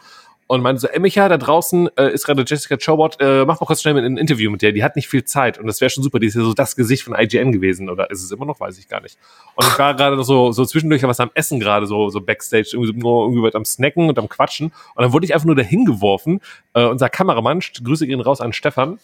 und 0.53 0.61
meinte 0.61 0.83
so, 0.83 0.89
ey 0.89 1.01
Micha, 1.01 1.31
da 1.31 1.39
draußen 1.39 1.89
äh, 1.97 2.13
ist 2.13 2.27
gerade 2.27 2.45
Jessica 2.47 2.77
Chobot, 2.77 3.17
äh, 3.21 3.47
mach 3.47 3.59
mal 3.59 3.67
kurz 3.67 3.81
schnell 3.81 3.97
ein 3.97 4.19
Interview 4.19 4.51
mit 4.51 4.61
der, 4.61 4.73
die 4.73 4.85
hat 4.85 4.97
nicht 4.97 5.09
viel 5.09 5.25
Zeit 5.25 5.59
und 5.59 5.67
das 5.67 5.81
wäre 5.81 5.89
schon 5.89 6.05
super, 6.05 6.19
die 6.19 6.27
ist 6.27 6.35
ja 6.35 6.43
so 6.43 6.53
das 6.53 6.77
Gesicht 6.77 7.05
von 7.05 7.15
IGN 7.19 7.53
gewesen 7.53 7.89
oder 7.89 8.11
ist 8.11 8.23
es 8.23 8.31
immer 8.31 8.45
noch, 8.45 8.61
weiß 8.61 8.79
ich 8.79 8.87
gar 8.87 9.01
nicht. 9.01 9.17
Und 9.55 9.67
ich 9.67 9.79
war 9.79 9.95
gerade 9.95 10.23
so, 10.23 10.53
so 10.53 10.67
zwischendurch 10.67 11.05
was 11.05 11.21
am 11.21 11.31
Essen 11.33 11.59
gerade, 11.59 11.87
so, 11.87 12.11
so 12.11 12.21
Backstage, 12.21 12.69
irgendwie, 12.75 12.93
nur 12.93 13.23
irgendwie 13.25 13.43
was 13.45 13.55
am 13.55 13.65
Snacken 13.65 14.11
und 14.11 14.19
am 14.19 14.29
Quatschen 14.29 14.67
und 14.95 15.03
dann 15.03 15.15
wurde 15.15 15.25
ich 15.25 15.33
einfach 15.33 15.47
nur 15.47 15.57
dahin 15.57 15.87
geworfen. 15.87 16.41
Äh, 16.75 16.85
unser 16.85 17.09
Kameramann, 17.09 17.61
Grüße 17.83 18.07
gehen 18.07 18.21
raus 18.21 18.43
an 18.43 18.53
Stefan, 18.53 18.99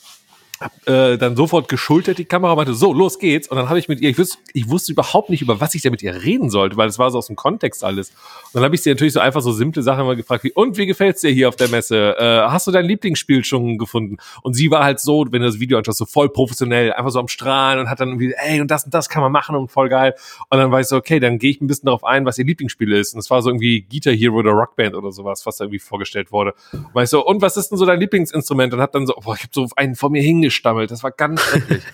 hab, 0.60 0.88
äh, 0.88 1.16
dann 1.16 1.36
sofort 1.36 1.68
geschultert 1.68 2.18
die 2.18 2.24
Kamera, 2.24 2.54
meinte, 2.54 2.74
so, 2.74 2.92
los 2.92 3.18
geht's. 3.18 3.48
Und 3.48 3.56
dann 3.56 3.68
habe 3.68 3.78
ich 3.78 3.88
mit 3.88 4.00
ihr, 4.00 4.10
ich 4.10 4.18
wusste, 4.18 4.38
ich 4.52 4.68
wusste 4.68 4.92
überhaupt 4.92 5.30
nicht, 5.30 5.42
über 5.42 5.60
was 5.60 5.74
ich 5.74 5.82
da 5.82 5.90
mit 5.90 6.02
ihr 6.02 6.22
reden 6.22 6.50
sollte, 6.50 6.76
weil 6.76 6.88
es 6.88 6.98
war 6.98 7.10
so 7.10 7.18
aus 7.18 7.26
dem 7.26 7.36
Kontext 7.36 7.84
alles. 7.84 8.10
Und 8.10 8.54
dann 8.54 8.64
habe 8.64 8.74
ich 8.74 8.82
sie 8.82 8.90
natürlich 8.90 9.12
so 9.12 9.20
einfach 9.20 9.40
so 9.40 9.52
simple 9.52 9.82
Sachen 9.82 10.04
mal 10.04 10.16
gefragt, 10.16 10.44
wie, 10.44 10.52
und 10.52 10.76
wie 10.76 10.86
gefällt's 10.86 11.20
dir 11.20 11.30
hier 11.30 11.48
auf 11.48 11.56
der 11.56 11.68
Messe? 11.68 12.16
Äh, 12.18 12.50
hast 12.50 12.66
du 12.66 12.70
dein 12.70 12.84
Lieblingsspiel 12.84 13.44
schon 13.44 13.78
gefunden? 13.78 14.16
Und 14.42 14.54
sie 14.54 14.70
war 14.70 14.84
halt 14.84 15.00
so, 15.00 15.26
wenn 15.30 15.42
du 15.42 15.46
das 15.48 15.60
Video 15.60 15.78
anschaust, 15.78 15.98
so 15.98 16.06
voll 16.06 16.28
professionell, 16.28 16.92
einfach 16.92 17.10
so 17.10 17.20
am 17.20 17.28
Strahlen 17.28 17.80
und 17.80 17.90
hat 17.90 18.00
dann 18.00 18.08
irgendwie, 18.08 18.34
ey, 18.36 18.60
und 18.60 18.70
das 18.70 18.84
und 18.84 18.94
das 18.94 19.08
kann 19.08 19.22
man 19.22 19.32
machen 19.32 19.56
und 19.56 19.70
voll 19.70 19.88
geil. 19.88 20.14
Und 20.50 20.58
dann 20.58 20.70
war 20.70 20.80
ich 20.80 20.86
so, 20.86 20.96
okay, 20.96 21.20
dann 21.20 21.38
gehe 21.38 21.50
ich 21.50 21.60
ein 21.60 21.66
bisschen 21.66 21.86
darauf 21.86 22.04
ein, 22.04 22.24
was 22.24 22.38
ihr 22.38 22.44
Lieblingsspiel 22.44 22.92
ist. 22.92 23.14
Und 23.14 23.20
es 23.20 23.30
war 23.30 23.42
so 23.42 23.50
irgendwie 23.50 23.82
Guitar 23.82 24.12
Hero 24.12 24.36
oder 24.36 24.50
Rockband 24.52 24.94
oder 24.94 25.12
sowas, 25.12 25.44
was 25.46 25.58
da 25.58 25.64
irgendwie 25.64 25.78
vorgestellt 25.78 26.32
wurde. 26.32 26.54
Und 26.72 26.94
war 26.94 27.02
ich 27.02 27.10
so, 27.10 27.24
und 27.24 27.42
was 27.42 27.56
ist 27.56 27.70
denn 27.70 27.78
so 27.78 27.86
dein 27.86 28.00
Lieblingsinstrument? 28.00 28.74
Und 28.74 28.80
hab 28.80 28.92
dann 28.92 29.06
so, 29.06 29.14
boah, 29.22 29.34
ich 29.34 29.44
hab 29.44 29.54
so 29.54 29.68
einen 29.76 29.94
vor 29.94 30.10
mir 30.10 30.22
hingestammelt. 30.48 30.90
Das 30.90 31.02
war 31.02 31.10
ganz 31.10 31.40
schrecklich. 31.42 31.82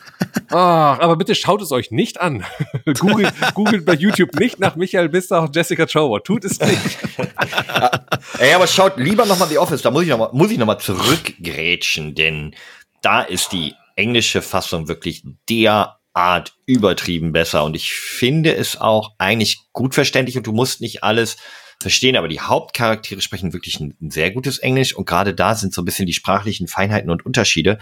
Ah, 0.50 0.98
aber 1.00 1.16
bitte 1.16 1.34
schaut 1.34 1.62
es 1.62 1.72
euch 1.72 1.90
nicht 1.90 2.20
an. 2.20 2.44
Googelt, 2.98 3.32
googelt 3.54 3.84
bei 3.84 3.94
YouTube 3.94 4.34
nicht 4.38 4.60
nach 4.60 4.76
Michael 4.76 5.08
Bister 5.08 5.42
und 5.42 5.56
Jessica 5.56 5.88
Chauber. 5.88 6.22
Tut 6.22 6.44
es 6.44 6.60
nicht. 6.60 6.78
Ey, 8.38 8.52
aber 8.52 8.66
schaut 8.66 8.96
lieber 8.98 9.26
nochmal 9.26 9.48
The 9.48 9.58
Office, 9.58 9.82
da 9.82 9.90
muss 9.90 10.02
ich 10.02 10.10
nochmal, 10.10 10.30
noch 10.32 10.78
zurückgrätschen, 10.78 12.14
denn 12.14 12.54
da 13.00 13.22
ist 13.22 13.52
die 13.52 13.74
englische 13.96 14.42
Fassung 14.42 14.86
wirklich 14.86 15.24
derart 15.48 16.52
übertrieben 16.66 17.32
besser 17.32 17.64
und 17.64 17.74
ich 17.74 17.92
finde 17.94 18.54
es 18.54 18.80
auch 18.80 19.12
eigentlich 19.18 19.58
gut 19.72 19.94
verständlich 19.94 20.36
und 20.36 20.46
du 20.46 20.52
musst 20.52 20.80
nicht 20.80 21.02
alles 21.02 21.36
verstehen, 21.84 22.16
aber 22.16 22.28
die 22.28 22.40
Hauptcharaktere 22.40 23.20
sprechen 23.20 23.52
wirklich 23.52 23.78
ein, 23.78 23.94
ein 24.00 24.10
sehr 24.10 24.30
gutes 24.30 24.58
Englisch 24.58 24.94
und 24.94 25.06
gerade 25.06 25.34
da 25.34 25.54
sind 25.54 25.72
so 25.72 25.82
ein 25.82 25.84
bisschen 25.84 26.06
die 26.06 26.12
sprachlichen 26.12 26.66
Feinheiten 26.66 27.10
und 27.10 27.24
Unterschiede, 27.24 27.78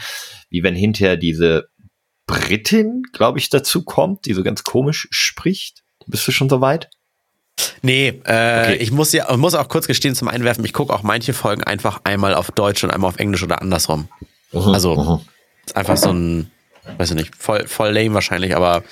wie 0.51 0.63
wenn 0.63 0.75
hinterher 0.75 1.17
diese 1.17 1.69
Britin, 2.27 3.03
glaube 3.13 3.39
ich, 3.39 3.49
dazu 3.49 3.85
kommt, 3.85 4.27
die 4.27 4.35
so 4.35 4.43
ganz 4.43 4.65
komisch 4.65 5.09
spricht. 5.11 5.83
Bist 6.07 6.27
du 6.27 6.33
schon 6.33 6.49
soweit? 6.49 6.91
Nee, 7.83 8.21
äh, 8.25 8.61
Okay. 8.63 8.75
ich 8.77 8.91
muss 8.91 9.13
ja 9.13 9.35
muss 9.37 9.55
auch 9.55 9.69
kurz 9.69 9.87
gestehen 9.87 10.15
zum 10.15 10.29
Einwerfen, 10.29 10.65
ich 10.65 10.73
gucke 10.73 10.93
auch 10.93 11.03
manche 11.03 11.33
Folgen 11.33 11.63
einfach 11.65 12.01
einmal 12.05 12.35
auf 12.35 12.51
Deutsch 12.51 12.83
und 12.85 12.91
einmal 12.91 13.09
auf 13.09 13.19
Englisch 13.19 13.43
oder 13.43 13.63
andersrum. 13.63 14.09
Also 14.53 15.21
ist 15.67 15.77
einfach 15.77 15.97
so 15.97 16.11
ein, 16.13 16.51
weiß 16.99 17.11
ich 17.11 17.17
nicht, 17.17 17.37
voll, 17.37 17.67
voll 17.69 17.93
lame 17.93 18.15
wahrscheinlich, 18.15 18.57
aber 18.57 18.83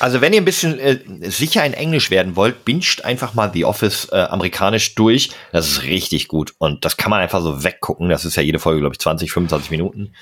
Also 0.00 0.22
wenn 0.22 0.32
ihr 0.32 0.40
ein 0.40 0.46
bisschen 0.46 0.78
äh, 0.78 0.98
sicher 1.30 1.64
in 1.64 1.74
Englisch 1.74 2.10
werden 2.10 2.34
wollt, 2.34 2.64
binscht 2.64 3.02
einfach 3.02 3.34
mal 3.34 3.50
The 3.52 3.66
Office 3.66 4.08
äh, 4.10 4.16
amerikanisch 4.16 4.94
durch. 4.94 5.30
Das 5.52 5.68
ist 5.68 5.82
richtig 5.84 6.26
gut 6.26 6.54
und 6.58 6.84
das 6.84 6.96
kann 6.96 7.10
man 7.10 7.20
einfach 7.20 7.42
so 7.42 7.62
weggucken. 7.62 8.08
Das 8.08 8.24
ist 8.24 8.36
ja 8.36 8.42
jede 8.42 8.58
Folge, 8.58 8.80
glaube 8.80 8.94
ich, 8.94 8.98
20, 8.98 9.30
25 9.30 9.70
Minuten. 9.70 10.12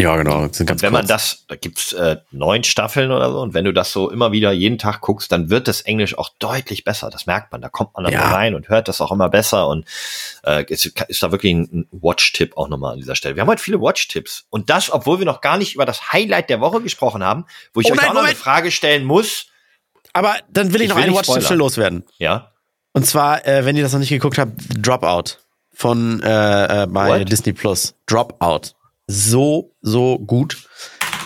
Ja 0.00 0.16
genau, 0.16 0.46
das 0.46 0.56
sind 0.58 0.66
ganz 0.66 0.80
Und 0.80 0.86
wenn 0.86 0.92
man 0.92 1.02
kurz. 1.02 1.08
das, 1.08 1.44
da 1.48 1.56
gibt's 1.56 1.92
äh, 1.92 2.16
neun 2.30 2.64
Staffeln 2.64 3.10
oder 3.10 3.30
so, 3.32 3.40
und 3.40 3.54
wenn 3.54 3.64
du 3.64 3.72
das 3.72 3.92
so 3.92 4.10
immer 4.10 4.32
wieder 4.32 4.52
jeden 4.52 4.78
Tag 4.78 5.00
guckst, 5.00 5.30
dann 5.32 5.50
wird 5.50 5.68
das 5.68 5.80
Englisch 5.82 6.16
auch 6.18 6.30
deutlich 6.38 6.84
besser. 6.84 7.10
Das 7.10 7.26
merkt 7.26 7.52
man. 7.52 7.60
Da 7.60 7.68
kommt 7.68 7.94
man 7.94 8.04
dann 8.04 8.12
Ja. 8.12 8.30
rein 8.32 8.54
und 8.54 8.68
hört 8.68 8.88
das 8.88 9.00
auch 9.00 9.12
immer 9.12 9.28
besser. 9.28 9.68
Und 9.68 9.84
äh, 10.44 10.64
ist, 10.72 10.86
ist 11.08 11.22
da 11.22 11.32
wirklich 11.32 11.52
ein, 11.54 11.88
Watch-Tipp 11.92 12.56
auch 12.56 12.68
nochmal 12.68 12.92
an 12.92 12.98
dieser 12.98 13.14
Stelle. 13.14 13.34
Wir 13.36 13.42
haben 13.42 13.48
heute 13.48 13.62
viele 13.62 13.80
Watch-Tipps. 13.80 14.46
Und 14.50 14.70
das, 14.70 14.90
obwohl 14.92 15.18
wir 15.18 15.26
noch 15.26 15.40
gar 15.40 15.58
nicht 15.58 15.74
über 15.74 15.86
das 15.86 16.12
Highlight 16.12 16.50
der 16.50 16.60
Woche 16.60 16.80
gesprochen 16.80 17.22
haben, 17.24 17.44
wo 17.74 17.80
ich 17.80 17.88
Oh 17.88 17.92
euch 17.92 17.98
nein, 18.00 18.10
auch 18.10 18.14
noch 18.14 18.24
eine. 18.24 18.34
Frage 18.34 18.70
stellen 18.70 19.04
muss. 19.04 19.46
Aber 20.12 20.34
dann 20.50 20.72
will 20.72 20.80
ich, 20.80 20.84
Ich 20.84 20.88
noch 20.90 20.96
will 20.96 21.02
eine 21.04 21.12
nicht 21.12 21.20
Watch-Tipp 21.28 21.44
schnell 21.44 21.58
loswerden. 21.58 22.04
Ja. 22.18 22.52
Und 22.92 23.06
zwar, 23.06 23.46
äh, 23.46 23.64
wenn 23.64 23.76
ihr 23.76 23.82
das 23.82 23.92
noch 23.92 24.00
nicht 24.00 24.08
geguckt 24.08 24.38
habt, 24.38 24.52
Dropout 24.84 25.38
von 25.74 26.20
äh, 26.22 26.82
äh, 26.82 26.86
bei 26.86 27.20
What? 27.20 27.30
Disney 27.30 27.52
Plus. 27.52 27.94
Dropout. 28.06 28.72
So, 29.10 29.74
so 29.80 30.18
gut. 30.18 30.58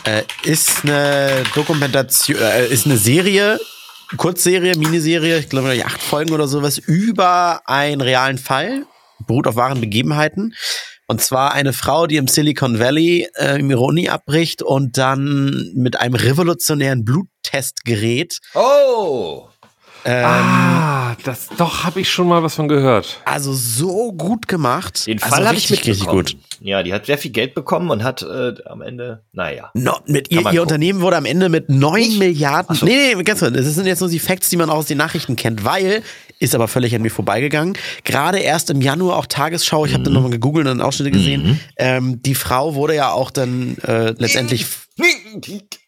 Äh, 0.05 0.23
ist 0.45 0.85
eine 0.85 1.43
Dokumentation, 1.55 2.39
äh, 2.39 2.67
ist 2.69 2.87
eine 2.87 2.97
Serie, 2.97 3.61
Kurzserie, 4.17 4.77
Miniserie, 4.77 5.39
ich 5.39 5.49
glaube 5.49 5.81
acht 5.85 6.01
Folgen 6.01 6.33
oder 6.33 6.47
sowas, 6.47 6.79
über 6.79 7.63
einen 7.67 8.01
realen 8.01 8.39
Fall, 8.39 8.87
beruht 9.27 9.49
auf 9.49 9.57
wahren 9.57 9.81
Begebenheiten. 9.81 10.55
Und 11.09 11.21
zwar 11.21 11.55
eine 11.55 11.73
Frau, 11.73 12.07
die 12.07 12.17
im 12.17 12.29
Silicon 12.29 12.79
Valley 12.79 13.29
äh, 13.35 13.61
ihre 13.61 13.81
Uni 13.81 14.09
abbricht 14.09 14.63
und 14.63 14.97
dann 14.97 15.73
mit 15.75 15.99
einem 15.99 16.15
revolutionären 16.15 17.05
Bluttestgerät 17.05 18.39
Oh! 18.55 19.49
Ähm, 20.05 20.25
Ah, 20.27 21.17
das 21.25 21.49
doch 21.59 21.85
habe 21.85 22.01
ich 22.01 22.11
schon 22.11 22.27
mal 22.29 22.43
was 22.43 22.55
von 22.57 22.69
gehört. 22.69 23.21
Also 23.25 23.53
so 23.53 24.13
gut 24.13 24.49
gemacht. 24.49 25.07
Den 25.07 25.23
also 25.23 25.35
Fall 25.35 25.47
habe 25.47 25.57
ich 25.57 25.65
richtig, 25.71 25.79
richtig 25.89 25.99
mitbekommen. 26.07 26.25
gut. 26.25 26.37
Ja, 26.61 26.83
die 26.83 26.93
hat 26.95 27.07
sehr 27.07 27.19
viel 27.19 27.31
Geld 27.33 27.55
bekommen 27.55 27.91
und 27.91 28.05
hat 28.05 28.23
äh, 28.23 28.55
am 28.67 28.83
Ende, 28.83 29.23
naja. 29.33 29.71
No, 29.75 29.99
mit 30.07 30.31
ihr, 30.31 30.49
ihr. 30.53 30.63
Unternehmen 30.63 31.01
wurde 31.01 31.17
am 31.17 31.25
Ende 31.25 31.49
mit 31.49 31.69
9 31.69 32.01
Nicht? 32.01 32.19
Milliarden. 32.19 32.77
So. 32.77 32.87
Nee, 32.87 33.15
nee, 33.17 33.23
ganz 33.25 33.41
kurz. 33.41 33.53
Das 33.53 33.65
sind 33.67 33.87
jetzt 33.87 34.01
nur 34.01 34.09
die 34.11 34.19
Facts, 34.21 34.49
die 34.49 34.57
man 34.57 34.71
auch 34.71 34.77
aus 34.77 34.87
den 34.87 34.99
Nachrichten 34.99 35.35
kennt, 35.37 35.65
weil 35.65 36.03
ist 36.39 36.55
aber 36.57 36.67
völlig 36.69 36.95
an 36.95 37.03
mir 37.03 37.11
vorbeigegangen. 37.11 37.77
Gerade 38.05 38.39
erst 38.39 38.71
im 38.71 38.81
Januar 38.81 39.17
auch 39.17 39.27
Tagesschau, 39.27 39.85
ich 39.87 39.93
habe 39.93 40.01
Mhm. 40.01 40.05
dann 40.05 40.13
nochmal 40.15 40.31
gegoogelt 40.31 40.67
und 40.67 40.81
Ausschnitte 40.81 41.13
gesehen. 41.13 41.61
Ähm, 41.77 42.21
die 42.23 42.35
Frau 42.35 42.75
wurde 42.75 42.95
ja 42.97 43.11
auch 43.13 43.31
dann 43.31 43.77
äh, 43.87 44.15
letztendlich. 44.19 44.67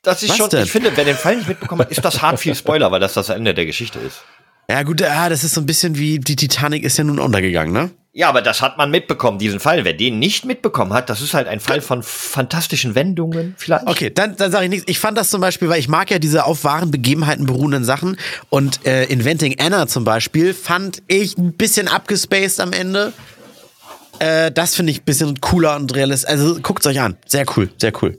Das 0.03 0.23
ist 0.23 0.31
Was 0.31 0.37
schon, 0.37 0.51
denn? 0.51 0.65
ich 0.65 0.73
finde, 0.73 0.93
wer 0.95 1.05
den 1.05 1.17
Fall 1.17 1.37
nicht 1.37 1.49
mitbekommen 1.49 1.83
hat, 1.83 1.91
ist 1.91 2.05
das 2.05 2.23
hart 2.23 2.41
viel 2.41 2.55
Spoiler, 2.55 2.91
weil 2.91 3.01
das 3.01 3.15
das 3.15 3.29
Ende 3.29 3.55
der 3.55 3.67
Geschichte 3.67 3.99
ist. 3.99 4.23
Ja 4.71 4.83
gut, 4.83 5.01
ja, 5.01 5.29
das 5.29 5.45
ist 5.45 5.55
so 5.55 5.61
ein 5.61 5.67
bisschen 5.67 5.99
wie 5.99 6.19
die 6.19 6.37
Titanic 6.37 6.85
ist 6.85 6.97
ja 6.97 7.05
nun 7.05 7.19
untergegangen, 7.19 7.73
ne? 7.73 7.91
Ja, 8.17 8.29
aber 8.29 8.43
das 8.43 8.63
hat 8.63 8.79
man 8.79 8.93
mitbekommen, 8.93 9.41
diesen 9.41 9.59
Fall. 9.59 9.85
Wer 9.85 9.93
den 9.93 10.21
nicht 10.21 10.45
mitbekommen 10.45 10.93
hat, 10.93 11.11
das 11.11 11.21
ist 11.21 11.35
halt 11.35 11.49
ein 11.49 11.59
Fall 11.59 11.81
von 11.81 12.05
fantastischen 12.05 12.95
Wendungen 12.95 13.57
vielleicht. 13.59 13.89
Okay, 13.89 14.09
dann, 14.09 14.37
dann 14.37 14.53
sage 14.53 14.67
ich 14.67 14.71
nichts. 14.71 14.85
Ich 14.89 15.01
fand 15.01 15.19
das 15.19 15.31
zum 15.31 15.41
Beispiel, 15.41 15.69
weil 15.69 15.81
ich 15.81 15.89
mag 15.89 16.13
ja 16.13 16.21
diese 16.21 16.45
auf 16.45 16.63
wahren 16.63 16.93
Begebenheiten 16.93 17.45
beruhenden 17.45 17.85
Sachen. 17.85 18.17
Und 18.51 18.87
äh, 18.87 19.07
Inventing 19.07 19.57
Anna 19.59 19.89
zum 19.89 20.05
Beispiel 20.05 20.55
fand 20.55 21.03
ich 21.09 21.37
ein 21.37 21.55
bisschen 21.55 21.89
abgespaced 21.89 22.61
am 22.61 22.73
Ende. 22.73 23.13
Äh, 24.21 24.53
das 24.53 24.77
finde 24.77 24.93
ich 24.93 25.01
ein 25.01 25.05
bisschen 25.05 25.41
cooler 25.41 25.75
und 25.75 25.93
realistisch. 25.93 26.31
Also 26.31 26.61
guckt 26.61 26.87
euch 26.87 27.01
an. 27.01 27.17
Sehr 27.27 27.45
cool, 27.57 27.69
sehr 27.79 27.93
cool. 28.01 28.17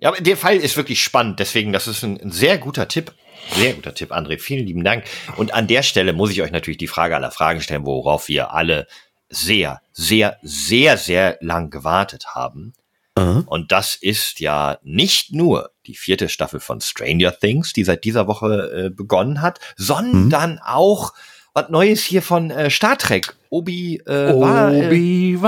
Ja, 0.00 0.10
aber 0.10 0.20
der 0.20 0.36
Fall 0.36 0.56
ist 0.56 0.76
wirklich 0.76 1.02
spannend. 1.02 1.38
Deswegen, 1.40 1.72
das 1.72 1.86
ist 1.86 2.02
ein, 2.02 2.20
ein 2.20 2.32
sehr 2.32 2.58
guter 2.58 2.88
Tipp. 2.88 3.12
Sehr 3.54 3.74
guter 3.74 3.94
Tipp, 3.94 4.12
André. 4.12 4.38
Vielen 4.38 4.66
lieben 4.66 4.84
Dank. 4.84 5.04
Und 5.36 5.54
an 5.54 5.66
der 5.66 5.82
Stelle 5.82 6.12
muss 6.12 6.30
ich 6.30 6.42
euch 6.42 6.50
natürlich 6.50 6.78
die 6.78 6.86
Frage 6.86 7.16
aller 7.16 7.30
Fragen 7.30 7.60
stellen, 7.60 7.84
worauf 7.84 8.28
wir 8.28 8.52
alle 8.52 8.86
sehr, 9.28 9.80
sehr, 9.92 10.38
sehr, 10.42 10.96
sehr 10.96 11.38
lang 11.40 11.70
gewartet 11.70 12.34
haben. 12.34 12.74
Mhm. 13.16 13.44
Und 13.46 13.72
das 13.72 13.94
ist 13.94 14.40
ja 14.40 14.78
nicht 14.82 15.32
nur 15.32 15.70
die 15.86 15.94
vierte 15.94 16.28
Staffel 16.28 16.60
von 16.60 16.80
Stranger 16.80 17.36
Things, 17.38 17.72
die 17.72 17.84
seit 17.84 18.04
dieser 18.04 18.26
Woche 18.26 18.86
äh, 18.86 18.90
begonnen 18.90 19.42
hat, 19.42 19.58
sondern 19.76 20.58
auch 20.64 21.12
was 21.52 21.68
Neues 21.70 22.04
hier 22.04 22.22
von 22.22 22.50
äh, 22.50 22.70
Star 22.70 22.96
Trek. 22.96 23.34
Obi, 23.50 24.00
äh, 24.06 24.30
äh, 24.30 24.32
Obi-Wan. 24.32 25.40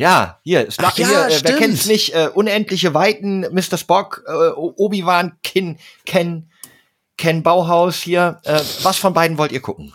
Ja, 0.00 0.40
hier, 0.44 0.66
Ach 0.78 0.96
ja, 0.96 1.06
hier 1.06 1.28
äh, 1.28 1.40
wer 1.42 1.56
kennt's 1.58 1.84
nicht? 1.84 2.14
Äh, 2.14 2.30
unendliche 2.32 2.94
Weiten, 2.94 3.40
Mr. 3.52 3.76
Spock, 3.76 4.24
äh, 4.26 4.32
Obi-Wan, 4.32 5.32
Ken, 5.42 5.76
Ken, 6.06 6.50
Ken 7.18 7.42
Bauhaus 7.42 7.96
hier. 7.96 8.40
Äh, 8.44 8.62
was 8.82 8.96
von 8.96 9.12
beiden 9.12 9.36
wollt 9.36 9.52
ihr 9.52 9.60
gucken? 9.60 9.92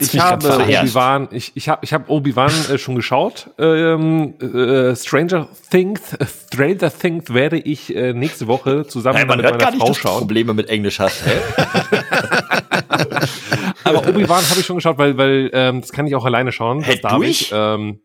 Ich 0.00 0.18
habe. 0.18 0.54
Obi-Wan, 0.54 1.28
ich, 1.32 1.52
ich 1.54 1.68
habe 1.68 1.84
ich 1.84 1.92
hab 1.92 2.08
Obi-Wan 2.08 2.50
äh, 2.70 2.78
schon 2.78 2.94
geschaut. 2.94 3.50
Ähm, 3.58 4.40
äh, 4.40 4.96
Stranger 4.96 5.48
Things, 5.70 6.14
äh, 6.14 6.24
Stranger 6.24 6.90
Things 6.90 7.34
werde 7.34 7.58
ich 7.58 7.94
äh, 7.94 8.14
nächste 8.14 8.46
Woche 8.46 8.86
zusammen 8.86 9.18
Hey, 9.18 9.26
man 9.26 9.36
mit 9.36 9.44
hört 9.44 9.60
meiner 9.60 9.64
gar 9.64 9.70
nicht, 9.72 9.80
Frau 9.80 9.88
dass 9.88 9.98
du 9.98 10.02
schauen. 10.02 10.20
Probleme 10.20 10.54
mit 10.54 10.70
Englisch 10.70 10.98
hast. 10.98 11.26
Hä? 11.26 11.32
Aber 13.84 14.08
Obi-Wan 14.08 14.48
habe 14.48 14.60
ich 14.60 14.64
schon 14.64 14.76
geschaut, 14.76 14.96
weil, 14.96 15.18
weil 15.18 15.50
ähm, 15.52 15.82
das 15.82 15.92
kann 15.92 16.06
ich 16.06 16.14
auch 16.14 16.24
alleine 16.24 16.52
schauen. 16.52 16.78
Das 16.78 16.88
Hä, 16.88 17.00
darf 17.02 17.16
durch? 17.16 17.42
ich. 17.42 17.52
Ähm, 17.54 18.00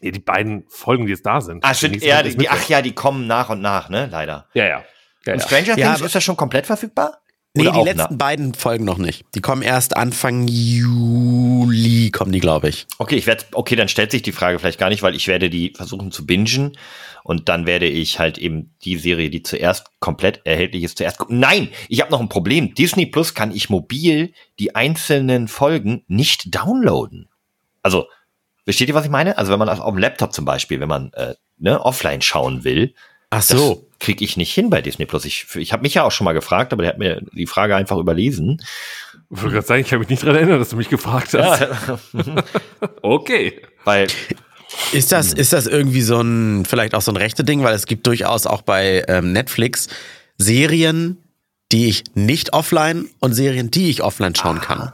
ja, 0.00 0.10
die 0.10 0.18
beiden 0.20 0.64
Folgen, 0.68 1.06
die 1.06 1.10
jetzt 1.12 1.26
da 1.26 1.40
sind. 1.40 1.64
Ach, 1.64 1.74
sind 1.74 1.92
Nächste 1.92 2.08
eher, 2.08 2.24
Woche 2.24 2.36
die, 2.36 2.48
ach 2.48 2.68
ja, 2.68 2.82
die 2.82 2.92
kommen 2.92 3.26
nach 3.26 3.50
und 3.50 3.60
nach, 3.60 3.88
ne? 3.88 4.08
Leider. 4.10 4.46
Ja, 4.54 4.64
ja. 4.66 4.84
ja, 5.26 5.32
Und 5.32 5.40
ja. 5.40 5.46
Stranger 5.46 5.78
Ja, 5.78 5.92
Things, 5.94 6.06
ist 6.06 6.14
das 6.14 6.24
schon 6.24 6.36
komplett 6.36 6.66
verfügbar? 6.66 7.18
Nee, 7.54 7.62
Oder 7.66 7.78
die 7.78 7.84
letzten 7.84 8.12
na- 8.14 8.16
beiden 8.16 8.54
Folgen 8.54 8.84
noch 8.84 8.98
nicht. 8.98 9.24
Die 9.34 9.40
kommen 9.40 9.62
erst 9.62 9.96
Anfang 9.96 10.46
Juli, 10.46 12.10
kommen 12.10 12.30
die, 12.32 12.40
glaube 12.40 12.68
ich. 12.68 12.86
Okay, 12.98 13.16
ich 13.16 13.26
werde, 13.26 13.44
okay, 13.52 13.74
dann 13.74 13.88
stellt 13.88 14.10
sich 14.10 14.22
die 14.22 14.32
Frage 14.32 14.58
vielleicht 14.58 14.78
gar 14.78 14.90
nicht, 14.90 15.02
weil 15.02 15.14
ich 15.14 15.26
werde 15.28 15.50
die 15.50 15.72
versuchen 15.74 16.12
zu 16.12 16.26
bingen 16.26 16.76
und 17.24 17.48
dann 17.48 17.66
werde 17.66 17.86
ich 17.86 18.18
halt 18.18 18.38
eben 18.38 18.74
die 18.84 18.96
Serie, 18.96 19.30
die 19.30 19.42
zuerst 19.42 19.86
komplett 19.98 20.42
erhältlich 20.44 20.84
ist, 20.84 20.98
zuerst 20.98 21.18
gucken. 21.18 21.38
Nein, 21.40 21.68
ich 21.88 22.00
habe 22.00 22.10
noch 22.10 22.20
ein 22.20 22.28
Problem. 22.28 22.74
Disney 22.74 23.06
Plus 23.06 23.34
kann 23.34 23.50
ich 23.50 23.70
mobil 23.70 24.32
die 24.58 24.74
einzelnen 24.74 25.48
Folgen 25.48 26.04
nicht 26.06 26.54
downloaden. 26.54 27.28
Also, 27.82 28.06
versteht 28.68 28.88
ihr, 28.88 28.94
was 28.94 29.04
ich 29.06 29.10
meine? 29.10 29.38
Also, 29.38 29.50
wenn 29.50 29.58
man 29.58 29.68
auf 29.70 29.82
dem 29.84 29.98
Laptop 29.98 30.32
zum 30.34 30.44
Beispiel, 30.44 30.78
wenn 30.80 30.88
man 30.88 31.10
äh, 31.14 31.34
ne, 31.58 31.80
offline 31.80 32.20
schauen 32.20 32.64
will, 32.64 32.92
Ach 33.30 33.38
das 33.38 33.48
so. 33.48 33.86
kriege 33.98 34.24
ich 34.24 34.36
nicht 34.36 34.52
hin 34.52 34.68
bei 34.70 34.82
Disney 34.82 35.06
Plus. 35.06 35.24
Ich, 35.24 35.46
ich 35.56 35.72
habe 35.72 35.82
mich 35.82 35.94
ja 35.94 36.02
auch 36.02 36.12
schon 36.12 36.24
mal 36.24 36.32
gefragt, 36.32 36.72
aber 36.72 36.82
der 36.82 36.90
hat 36.92 36.98
mir 36.98 37.22
die 37.32 37.46
Frage 37.46 37.76
einfach 37.76 37.96
überlesen. 37.98 38.60
Ich 39.30 39.42
wollte 39.42 39.54
gerade 39.54 39.66
sagen, 39.66 39.80
ich 39.82 39.88
kann 39.88 39.98
mich 39.98 40.08
nicht 40.08 40.22
dran 40.22 40.34
erinnern, 40.34 40.58
dass 40.58 40.70
du 40.70 40.76
mich 40.76 40.88
gefragt 40.88 41.34
hast. 41.34 41.60
Ja, 41.60 41.98
Okay. 43.02 43.60
weil 43.84 44.06
Ist 44.92 45.12
das, 45.12 45.32
ist 45.32 45.52
das 45.52 45.66
irgendwie 45.66 46.00
so 46.02 46.20
ein, 46.20 46.64
vielleicht 46.64 46.94
auch 46.94 47.02
so 47.02 47.12
ein 47.12 47.16
rechte 47.16 47.44
Ding, 47.44 47.62
weil 47.62 47.74
es 47.74 47.86
gibt 47.86 48.06
durchaus 48.06 48.46
auch 48.46 48.62
bei 48.62 49.04
ähm, 49.08 49.32
Netflix 49.32 49.88
Serien, 50.38 51.18
die 51.72 51.88
ich 51.88 52.04
nicht 52.14 52.52
offline 52.54 53.08
und 53.20 53.34
Serien, 53.34 53.70
die 53.70 53.90
ich 53.90 54.02
offline 54.02 54.34
schauen 54.34 54.60
kann. 54.60 54.92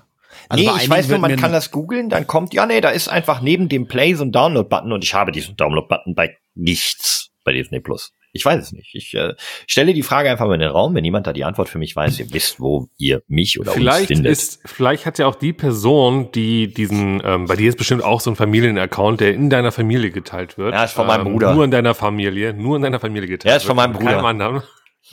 Also 0.49 0.65
nee, 0.65 0.71
ich 0.83 0.89
weiß 0.89 1.09
nur, 1.09 1.19
man 1.19 1.37
kann 1.37 1.53
das 1.53 1.71
googeln, 1.71 2.09
dann 2.09 2.27
kommt, 2.27 2.55
ja, 2.55 2.67
nee, 2.67 2.81
da 2.81 2.91
ist 2.91 3.09
einfach 3.09 3.41
neben 3.41 3.69
dem 3.69 3.87
Play 3.87 4.15
so 4.15 4.25
ein 4.25 4.33
Download-Button 4.33 4.93
und 4.93 5.05
ich 5.05 5.15
habe 5.15 5.33
diesen 5.33 5.57
Download-Button 5.57 6.15
bei 6.15 6.37
nichts 6.55 7.31
bei 7.45 7.53
Disney 7.53 7.81
Plus. 7.81 8.13
Ich 8.37 8.45
weiß 8.45 8.61
es 8.61 8.73
nicht. 8.73 8.91
Ich 8.95 9.15
äh, 9.15 9.35
stelle 9.69 9.95
die 9.95 10.03
Frage 10.03 10.29
einfach 10.29 10.47
mal 10.47 10.55
in 10.55 10.61
den 10.61 10.71
Raum. 10.71 10.97
Wenn 10.97 11.05
jemand 11.05 11.29
da 11.29 11.33
die 11.33 11.45
Antwort 11.45 11.69
für 11.69 11.79
mich 11.79 11.95
weiß, 11.95 12.19
ihr 12.19 12.33
wisst, 12.33 12.59
wo 12.59 12.89
ihr 12.99 13.23
mich 13.29 13.61
oder 13.61 13.71
uns 13.71 13.79
Vielleicht 13.79 14.09
findet. 14.09 14.33
ist, 14.33 14.61
vielleicht 14.65 15.07
hat 15.07 15.21
ja 15.21 15.29
auch 15.29 15.37
die 15.37 15.53
Person, 15.53 16.33
die 16.33 16.67
diesen, 16.67 17.23
ähm, 17.25 17.47
bei 17.47 17.55
dir 17.55 17.69
ist 17.69 17.79
bestimmt 17.79 18.03
auch 18.03 18.21
so 18.21 18.31
ein 18.33 18.37
Familienaccount, 18.37 19.21
der 19.21 19.35
in 19.35 19.51
deiner 19.51 19.71
Familie 19.71 20.11
geteilt 20.11 20.59
wird. 20.59 20.75
Ja, 20.75 20.83
ist 20.83 20.95
von 20.95 21.07
meinem 21.07 21.29
ähm, 21.29 21.33
Bruder. 21.33 21.55
Nur 21.55 21.65
in 21.65 21.71
deiner 21.71 21.95
Familie, 21.95 22.53
nur 22.55 22.75
in 22.75 22.83
deiner 22.83 22.99
Familie 22.99 23.29
geteilt. 23.29 23.51
Ja, 23.53 23.57
ist 23.57 23.63
von 23.63 23.77
wird, 23.77 23.87
meinem 23.87 23.95
von 23.95 24.05
keinem 24.05 24.17
Bruder. 24.17 24.29
anderen. 24.29 24.63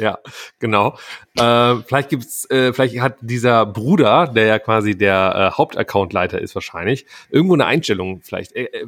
Ja, 0.01 0.17
genau. 0.59 0.97
Äh, 1.37 1.75
vielleicht 1.87 2.09
gibt's, 2.09 2.49
äh, 2.49 2.73
vielleicht 2.73 2.99
hat 2.99 3.15
dieser 3.21 3.65
Bruder, 3.65 4.27
der 4.27 4.45
ja 4.47 4.59
quasi 4.59 4.97
der 4.97 5.51
äh, 5.53 5.57
Hauptaccountleiter 5.57 6.41
ist 6.41 6.55
wahrscheinlich, 6.55 7.05
irgendwo 7.29 7.53
eine 7.53 7.65
Einstellung. 7.65 8.21
Vielleicht. 8.23 8.55
Äh, 8.55 8.63
äh, 8.63 8.85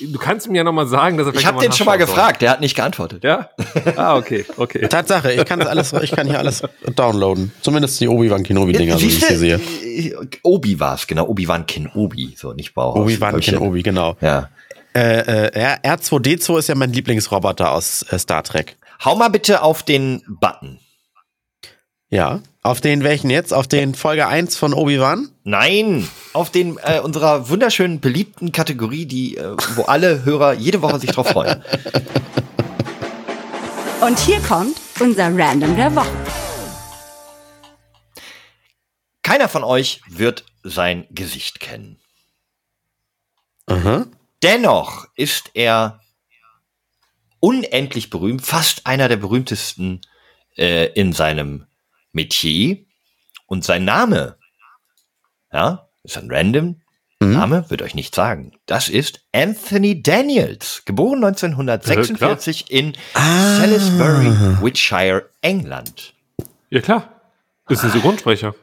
du 0.00 0.18
kannst 0.18 0.48
mir 0.48 0.58
ja 0.58 0.64
noch 0.64 0.72
mal 0.72 0.86
sagen, 0.86 1.18
dass 1.18 1.26
er 1.26 1.34
ich 1.34 1.40
vielleicht 1.40 1.46
habe 1.48 1.56
noch 1.56 1.62
mal 1.64 1.68
den 1.68 1.76
schon 1.76 1.86
mal 1.86 1.98
gefragt, 1.98 2.42
der 2.42 2.50
hat 2.52 2.60
nicht 2.60 2.76
geantwortet. 2.76 3.22
Soll. 3.22 3.30
Ja. 3.30 3.50
Ah, 3.96 4.16
okay, 4.16 4.46
okay. 4.56 4.86
Tatsache, 4.88 5.32
ich 5.32 5.44
kann 5.44 5.60
alles, 5.62 5.92
ich 5.92 6.12
kann 6.12 6.26
hier 6.28 6.38
alles 6.38 6.62
downloaden. 6.94 7.52
Zumindest 7.60 8.00
die 8.00 8.08
Obi-Wan 8.08 8.44
Kenobi-Dinger, 8.44 8.94
so 8.98 9.02
wie 9.02 9.08
ich 9.08 9.24
sie 9.26 9.36
sehe. 9.36 9.56
Äh, 9.84 10.14
Obi 10.42 10.78
war's, 10.78 11.06
genau. 11.06 11.26
Obi-Wan 11.26 11.66
Kenobi, 11.66 12.34
so 12.38 12.52
nicht 12.52 12.72
Bauhaus. 12.74 13.02
Obi-Wan 13.02 13.40
Kenobi, 13.40 13.82
genau. 13.82 14.16
Ja. 14.20 14.48
Äh, 14.94 15.48
äh, 15.48 15.50
R- 15.58 15.96
R2D2 15.96 16.58
ist 16.58 16.68
ja 16.68 16.74
mein 16.74 16.92
Lieblingsroboter 16.92 17.72
aus 17.72 18.02
äh, 18.10 18.18
Star 18.18 18.42
Trek. 18.44 18.76
Hau 19.04 19.16
mal 19.16 19.30
bitte 19.30 19.62
auf 19.62 19.82
den 19.82 20.22
Button. 20.28 20.78
Ja. 22.08 22.40
Auf 22.62 22.80
den 22.80 23.02
welchen 23.02 23.30
jetzt? 23.30 23.52
Auf 23.52 23.66
den 23.66 23.96
Folge 23.96 24.28
1 24.28 24.56
von 24.56 24.74
Obi-Wan? 24.74 25.32
Nein, 25.42 26.08
auf 26.32 26.50
den 26.50 26.78
äh, 26.84 27.00
unserer 27.00 27.48
wunderschönen 27.48 27.98
beliebten 27.98 28.52
Kategorie, 28.52 29.06
die 29.06 29.38
äh, 29.38 29.56
wo 29.74 29.82
alle 29.82 30.24
Hörer 30.24 30.52
jede 30.52 30.82
Woche 30.82 31.00
sich 31.00 31.10
drauf 31.10 31.26
freuen. 31.30 31.64
Und 34.02 34.20
hier 34.20 34.40
kommt 34.40 34.76
unser 35.00 35.36
Random 35.36 35.74
der 35.76 35.92
Woche. 35.96 36.12
Keiner 39.22 39.48
von 39.48 39.64
euch 39.64 40.00
wird 40.08 40.44
sein 40.62 41.08
Gesicht 41.10 41.58
kennen. 41.58 41.98
Aha. 43.66 44.06
Dennoch 44.44 45.08
ist 45.16 45.50
er 45.54 46.01
unendlich 47.42 48.08
berühmt, 48.08 48.46
fast 48.46 48.86
einer 48.86 49.08
der 49.08 49.16
berühmtesten 49.16 50.00
äh, 50.56 50.86
in 50.92 51.12
seinem 51.12 51.66
Metier. 52.12 52.78
Und 53.46 53.64
sein 53.64 53.84
Name, 53.84 54.36
ja, 55.52 55.88
ist 56.04 56.16
ein 56.16 56.30
random 56.30 56.80
Name, 57.20 57.64
wird 57.68 57.82
euch 57.82 57.94
nicht 57.94 58.14
sagen. 58.14 58.52
Das 58.66 58.88
ist 58.88 59.20
Anthony 59.32 60.02
Daniels, 60.02 60.82
geboren 60.84 61.22
1946 61.22 62.70
in 62.70 62.96
Salisbury, 63.14 64.60
Wiltshire, 64.60 65.28
England. 65.40 66.14
Ja, 66.70 66.80
klar. 66.80 67.20
Ist 67.68 67.84
ein 67.84 67.92
Synchronsprecher. 67.92 68.54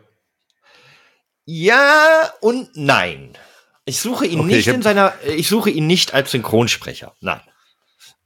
Ja 1.46 2.34
und 2.42 2.70
nein. 2.76 3.38
Ich 3.86 4.00
suche 4.00 4.26
ihn 4.26 4.42
Okay, 4.42 4.56
nicht 4.56 4.68
in 4.68 4.82
seiner, 4.82 5.14
ich 5.26 5.48
suche 5.48 5.70
ihn 5.70 5.88
nicht 5.88 6.14
als 6.14 6.32
Synchronsprecher. 6.32 7.16
Nein. 7.22 7.42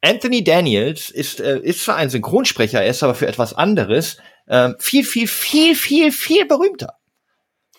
Anthony 0.04 0.44
Daniels 0.44 1.10
ist, 1.10 1.40
äh, 1.40 1.60
ist 1.60 1.84
zwar 1.86 1.96
ein 1.96 2.10
Synchronsprecher, 2.10 2.82
er 2.82 2.90
ist 2.90 3.04
aber 3.04 3.16
für 3.16 3.28
etwas 3.28 3.54
anderes 3.54 4.18
ähm, 4.50 4.76
viel, 4.78 5.06
viel, 5.06 5.28
viel, 5.28 5.76
viel, 5.76 6.12
viel 6.12 6.46
berühmter. 6.46 6.96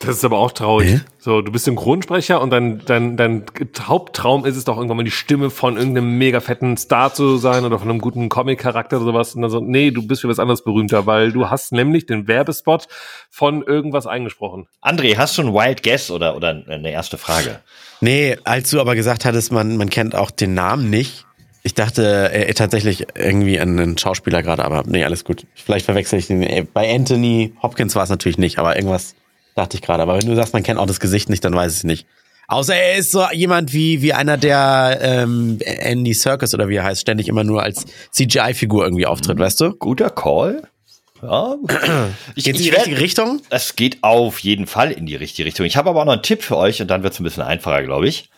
Das 0.01 0.17
ist 0.17 0.25
aber 0.25 0.39
auch 0.39 0.53
traurig. 0.53 0.89
Hä? 0.89 1.01
So, 1.19 1.41
du 1.41 1.53
bist 1.53 1.67
Synchronsprecher 1.67 2.41
und 2.41 2.51
dein, 2.51 2.83
dein, 2.85 3.17
dein 3.17 3.45
Haupttraum 3.81 4.45
ist 4.45 4.57
es 4.57 4.65
doch 4.65 4.77
irgendwann 4.77 4.99
mal 4.99 5.05
die 5.05 5.11
Stimme 5.11 5.51
von 5.51 5.77
irgendeinem 5.77 6.19
mega 6.19 6.41
fetten 6.41 6.77
Star 6.77 7.15
zu 7.15 7.37
sein 7.37 7.65
oder 7.65 7.79
von 7.79 7.89
einem 7.89 8.01
guten 8.01 8.29
Comic-Charakter 8.29 8.97
oder 8.97 9.07
sowas. 9.07 9.35
Und 9.35 9.43
dann 9.43 9.51
so, 9.51 9.61
nee, 9.61 9.91
du 9.91 10.07
bist 10.07 10.23
für 10.23 10.29
was 10.29 10.39
anderes 10.39 10.65
berühmter, 10.65 11.07
weil 11.07 11.31
du 11.31 11.49
hast 11.49 11.73
nämlich 11.73 12.07
den 12.07 12.27
Werbespot 12.27 12.89
von 13.31 13.63
irgendwas 13.63 14.07
eingesprochen. 14.07 14.67
André, 14.83 15.17
hast 15.17 15.39
du 15.39 15.43
einen 15.43 15.55
Wild 15.55 15.83
Guess 15.83 16.11
oder, 16.11 16.37
oder 16.37 16.65
eine 16.69 16.91
erste 16.91 17.17
Frage? 17.17 17.61
Nee, 18.01 18.37
als 18.45 18.71
du 18.71 18.81
aber 18.81 18.95
gesagt 18.95 19.25
hattest, 19.25 19.53
man, 19.53 19.77
man 19.77 19.91
kennt 19.91 20.15
auch 20.15 20.31
den 20.31 20.55
Namen 20.55 20.91
nicht. 20.91 21.25
Ich 21.67 21.73
dachte 21.73 22.31
äh, 22.31 22.53
tatsächlich 22.53 23.07
irgendwie 23.15 23.59
an 23.59 23.81
einen 23.81 23.99
Schauspieler 23.99 24.43
gerade, 24.43 24.65
aber 24.65 24.83
nee, 24.87 25.03
alles 25.03 25.25
gut. 25.25 25.47
Vielleicht 25.55 25.87
verwechsel 25.87 26.19
ich 26.19 26.27
den. 26.27 26.43
Äh, 26.43 26.67
Bei 26.71 26.95
Anthony 26.95 27.55
Hopkins 27.63 27.97
war 27.97 28.05
es 28.05 28.11
natürlich 28.11 28.37
nicht, 28.37 28.59
aber 28.59 28.77
irgendwas 28.77 29.15
dachte 29.55 29.79
ich 29.79 29.83
gerade. 29.83 30.03
Aber 30.03 30.19
wenn 30.19 30.27
du 30.27 30.37
sagst, 30.37 30.53
man 30.53 30.63
kennt 30.63 30.79
auch 30.79 30.87
das 30.87 31.01
Gesicht 31.01 31.31
nicht, 31.31 31.43
dann 31.43 31.55
weiß 31.55 31.73
ich 31.73 31.79
es 31.79 31.85
nicht. 31.85 32.07
Außer 32.49 32.75
er 32.77 32.97
ist 32.97 33.13
so 33.13 33.25
jemand 33.33 33.73
wie, 33.73 34.03
wie 34.03 34.13
einer, 34.13 34.37
der 34.37 34.99
ähm, 35.01 35.59
Andy 35.65 36.13
Circus 36.13 36.53
oder 36.53 36.69
wie 36.69 36.77
er 36.77 36.85
heißt, 36.85 37.01
ständig 37.01 37.29
immer 37.29 37.45
nur 37.45 37.63
als 37.63 37.87
CGI-Figur 38.13 38.85
irgendwie 38.85 39.07
auftritt, 39.07 39.39
weißt 39.39 39.63
du? 39.63 39.71
Guter 39.71 40.11
Call. 40.11 40.65
Ja. 41.23 41.57
Ich, 42.35 42.45
Geht's 42.45 42.59
in 42.59 42.65
die 42.65 42.71
richtige 42.71 42.99
Richtung? 43.01 43.41
Es 43.49 43.75
geht 43.77 44.03
auf 44.03 44.41
jeden 44.41 44.67
Fall 44.67 44.93
in 44.93 45.07
die 45.07 45.17
richtige 45.17 45.47
Richtung. 45.47 45.65
Ich 45.65 45.79
habe 45.79 45.89
aber 45.89 46.03
auch 46.03 46.05
noch 46.05 46.13
einen 46.13 46.23
Tipp 46.23 46.43
für 46.43 46.59
euch 46.59 46.83
und 46.83 46.89
dann 46.89 47.03
wird 47.03 47.15
es 47.15 47.21
ein 47.21 47.25
bisschen 47.25 47.43
einfacher, 47.43 47.83
glaube 47.83 48.07
ich. 48.07 48.29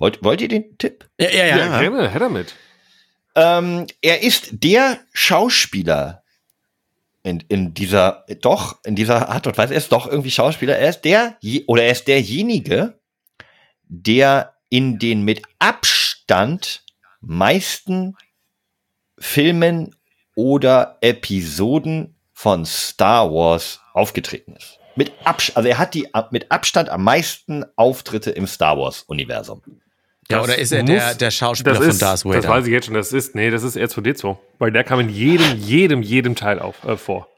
Wollt, 0.00 0.24
wollt 0.24 0.40
ihr 0.40 0.48
den 0.48 0.78
Tipp? 0.78 1.08
Ja, 1.20 1.30
ja, 1.30 1.44
ja. 1.44 1.56
ja. 1.58 1.80
gerne, 1.80 2.08
hätte 2.08 2.18
damit. 2.20 2.54
Ähm, 3.36 3.86
er 4.00 4.22
ist 4.22 4.48
der 4.50 4.98
Schauspieler 5.12 6.24
in, 7.22 7.44
in 7.48 7.74
dieser, 7.74 8.24
doch, 8.40 8.78
in 8.84 8.96
dieser 8.96 9.28
Art 9.28 9.46
und 9.46 9.58
Weise. 9.58 9.74
Er 9.74 9.78
ist 9.78 9.92
doch 9.92 10.06
irgendwie 10.06 10.30
Schauspieler. 10.30 10.78
Er 10.78 10.88
ist 10.88 11.02
der, 11.02 11.36
oder 11.66 11.84
er 11.84 11.92
ist 11.92 12.08
derjenige, 12.08 12.98
der 13.84 14.54
in 14.70 14.98
den 14.98 15.22
mit 15.22 15.42
Abstand 15.58 16.82
meisten 17.20 18.16
Filmen 19.18 19.94
oder 20.34 20.96
Episoden 21.02 22.16
von 22.32 22.64
Star 22.64 23.30
Wars 23.30 23.80
aufgetreten 23.92 24.56
ist. 24.56 24.78
Mit 24.96 25.12
Abstand, 25.24 25.58
also 25.58 25.68
er 25.68 25.76
hat 25.76 25.92
die 25.92 26.08
mit 26.30 26.50
Abstand 26.50 26.88
am 26.88 27.04
meisten 27.04 27.66
Auftritte 27.76 28.30
im 28.30 28.46
Star 28.46 28.78
Wars 28.78 29.02
Universum. 29.02 29.62
Ja, 30.30 30.42
oder 30.42 30.58
ist 30.58 30.72
er 30.72 30.80
muss- 30.82 30.90
der, 30.90 31.14
der 31.14 31.30
Schauspieler 31.30 31.72
das 31.74 31.78
von 31.82 31.90
ist, 31.90 32.02
Darth 32.02 32.24
Vader? 32.24 32.40
Das 32.40 32.48
weiß 32.48 32.66
ich 32.66 32.72
jetzt 32.72 32.86
schon. 32.86 32.94
Das 32.94 33.12
ist, 33.12 33.34
nee, 33.34 33.50
das 33.50 33.62
ist 33.62 33.76
R2D2. 33.76 34.36
Weil 34.58 34.72
der 34.72 34.84
kam 34.84 35.00
in 35.00 35.08
jedem, 35.08 35.56
jedem, 35.58 36.02
jedem 36.02 36.34
Teil 36.34 36.58
auf, 36.58 36.84
äh, 36.84 36.96
vor. 36.96 37.28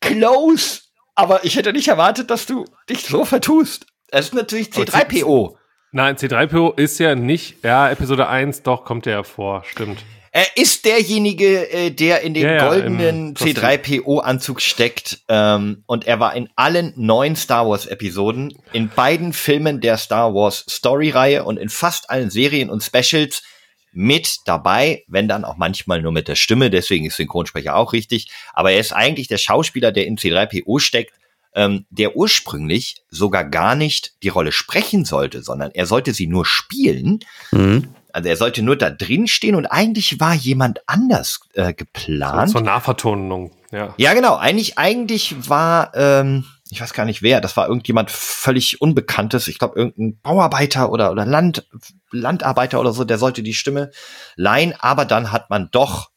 Close! 0.00 0.80
Aber 1.14 1.44
ich 1.44 1.56
hätte 1.56 1.72
nicht 1.72 1.88
erwartet, 1.88 2.30
dass 2.30 2.46
du 2.46 2.64
dich 2.88 3.02
so 3.02 3.24
vertust. 3.24 3.86
Es 4.10 4.26
ist 4.26 4.34
natürlich 4.34 4.70
Aber 4.76 4.84
C3PO. 4.84 5.56
Nein, 5.90 6.16
C3PO 6.16 6.78
ist 6.78 6.98
ja 6.98 7.14
nicht, 7.14 7.64
ja, 7.64 7.90
Episode 7.90 8.28
1, 8.28 8.62
doch, 8.62 8.84
kommt 8.84 9.06
der 9.06 9.12
ja 9.14 9.22
vor, 9.22 9.64
stimmt. 9.64 9.98
Er 10.38 10.56
ist 10.56 10.84
derjenige, 10.84 11.68
äh, 11.68 11.90
der 11.90 12.20
in 12.20 12.32
den 12.32 12.44
Ja, 12.44 12.52
ja, 12.54 12.68
goldenen 12.68 13.28
im 13.30 13.34
Kostüm. 13.34 13.56
C3PO-Anzug 13.56 14.60
steckt. 14.60 15.18
Ähm, 15.28 15.82
und 15.86 16.06
er 16.06 16.20
war 16.20 16.36
in 16.36 16.48
allen 16.54 16.92
neun 16.94 17.34
Star 17.34 17.68
Wars-Episoden, 17.68 18.54
in 18.72 18.88
beiden 18.88 19.32
Filmen 19.32 19.80
der 19.80 19.96
Star 19.96 20.32
Wars 20.34 20.64
Story-Reihe 20.68 21.42
und 21.42 21.56
in 21.56 21.68
fast 21.68 22.08
allen 22.08 22.30
Serien 22.30 22.70
und 22.70 22.84
Specials 22.84 23.42
mit 23.90 24.36
dabei, 24.44 25.02
wenn 25.08 25.26
dann 25.26 25.44
auch 25.44 25.56
manchmal 25.56 26.02
nur 26.02 26.12
mit 26.12 26.28
der 26.28 26.36
Stimme, 26.36 26.70
deswegen 26.70 27.06
ist 27.06 27.16
Synchronsprecher 27.16 27.74
auch 27.74 27.92
richtig. 27.92 28.30
Aber 28.52 28.70
er 28.70 28.78
ist 28.78 28.92
eigentlich 28.92 29.26
der 29.26 29.38
Schauspieler, 29.38 29.90
der 29.90 30.06
in 30.06 30.18
C3PO 30.18 30.78
steckt, 30.78 31.14
ähm, 31.56 31.84
der 31.90 32.14
ursprünglich 32.14 33.02
sogar 33.10 33.42
gar 33.42 33.74
nicht 33.74 34.12
die 34.22 34.28
Rolle 34.28 34.52
sprechen 34.52 35.04
sollte, 35.04 35.42
sondern 35.42 35.72
er 35.72 35.86
sollte 35.86 36.14
sie 36.14 36.28
nur 36.28 36.46
spielen. 36.46 37.18
Mhm. 37.50 37.88
Also 38.12 38.28
er 38.28 38.36
sollte 38.36 38.62
nur 38.62 38.76
da 38.76 38.90
drin 38.90 39.26
stehen 39.26 39.54
und 39.54 39.66
eigentlich 39.66 40.18
war 40.20 40.34
jemand 40.34 40.80
anders 40.86 41.40
äh, 41.54 41.74
geplant. 41.74 42.50
Zur 42.50 42.62
Nahvertonung, 42.62 43.52
ja. 43.70 43.94
ja, 43.96 44.14
genau. 44.14 44.36
Eigentlich, 44.36 44.78
eigentlich 44.78 45.48
war, 45.48 45.94
ähm, 45.94 46.44
ich 46.70 46.80
weiß 46.80 46.94
gar 46.94 47.04
nicht 47.04 47.22
wer, 47.22 47.40
das 47.40 47.56
war 47.56 47.68
irgendjemand 47.68 48.10
völlig 48.10 48.80
Unbekanntes. 48.80 49.48
Ich 49.48 49.58
glaube, 49.58 49.78
irgendein 49.78 50.20
Bauarbeiter 50.20 50.90
oder, 50.90 51.12
oder 51.12 51.26
Land, 51.26 51.66
Landarbeiter 52.10 52.80
oder 52.80 52.92
so, 52.92 53.04
der 53.04 53.18
sollte 53.18 53.42
die 53.42 53.54
Stimme 53.54 53.90
leihen, 54.36 54.74
aber 54.78 55.04
dann 55.04 55.30
hat 55.32 55.50
man 55.50 55.68
doch 55.70 56.10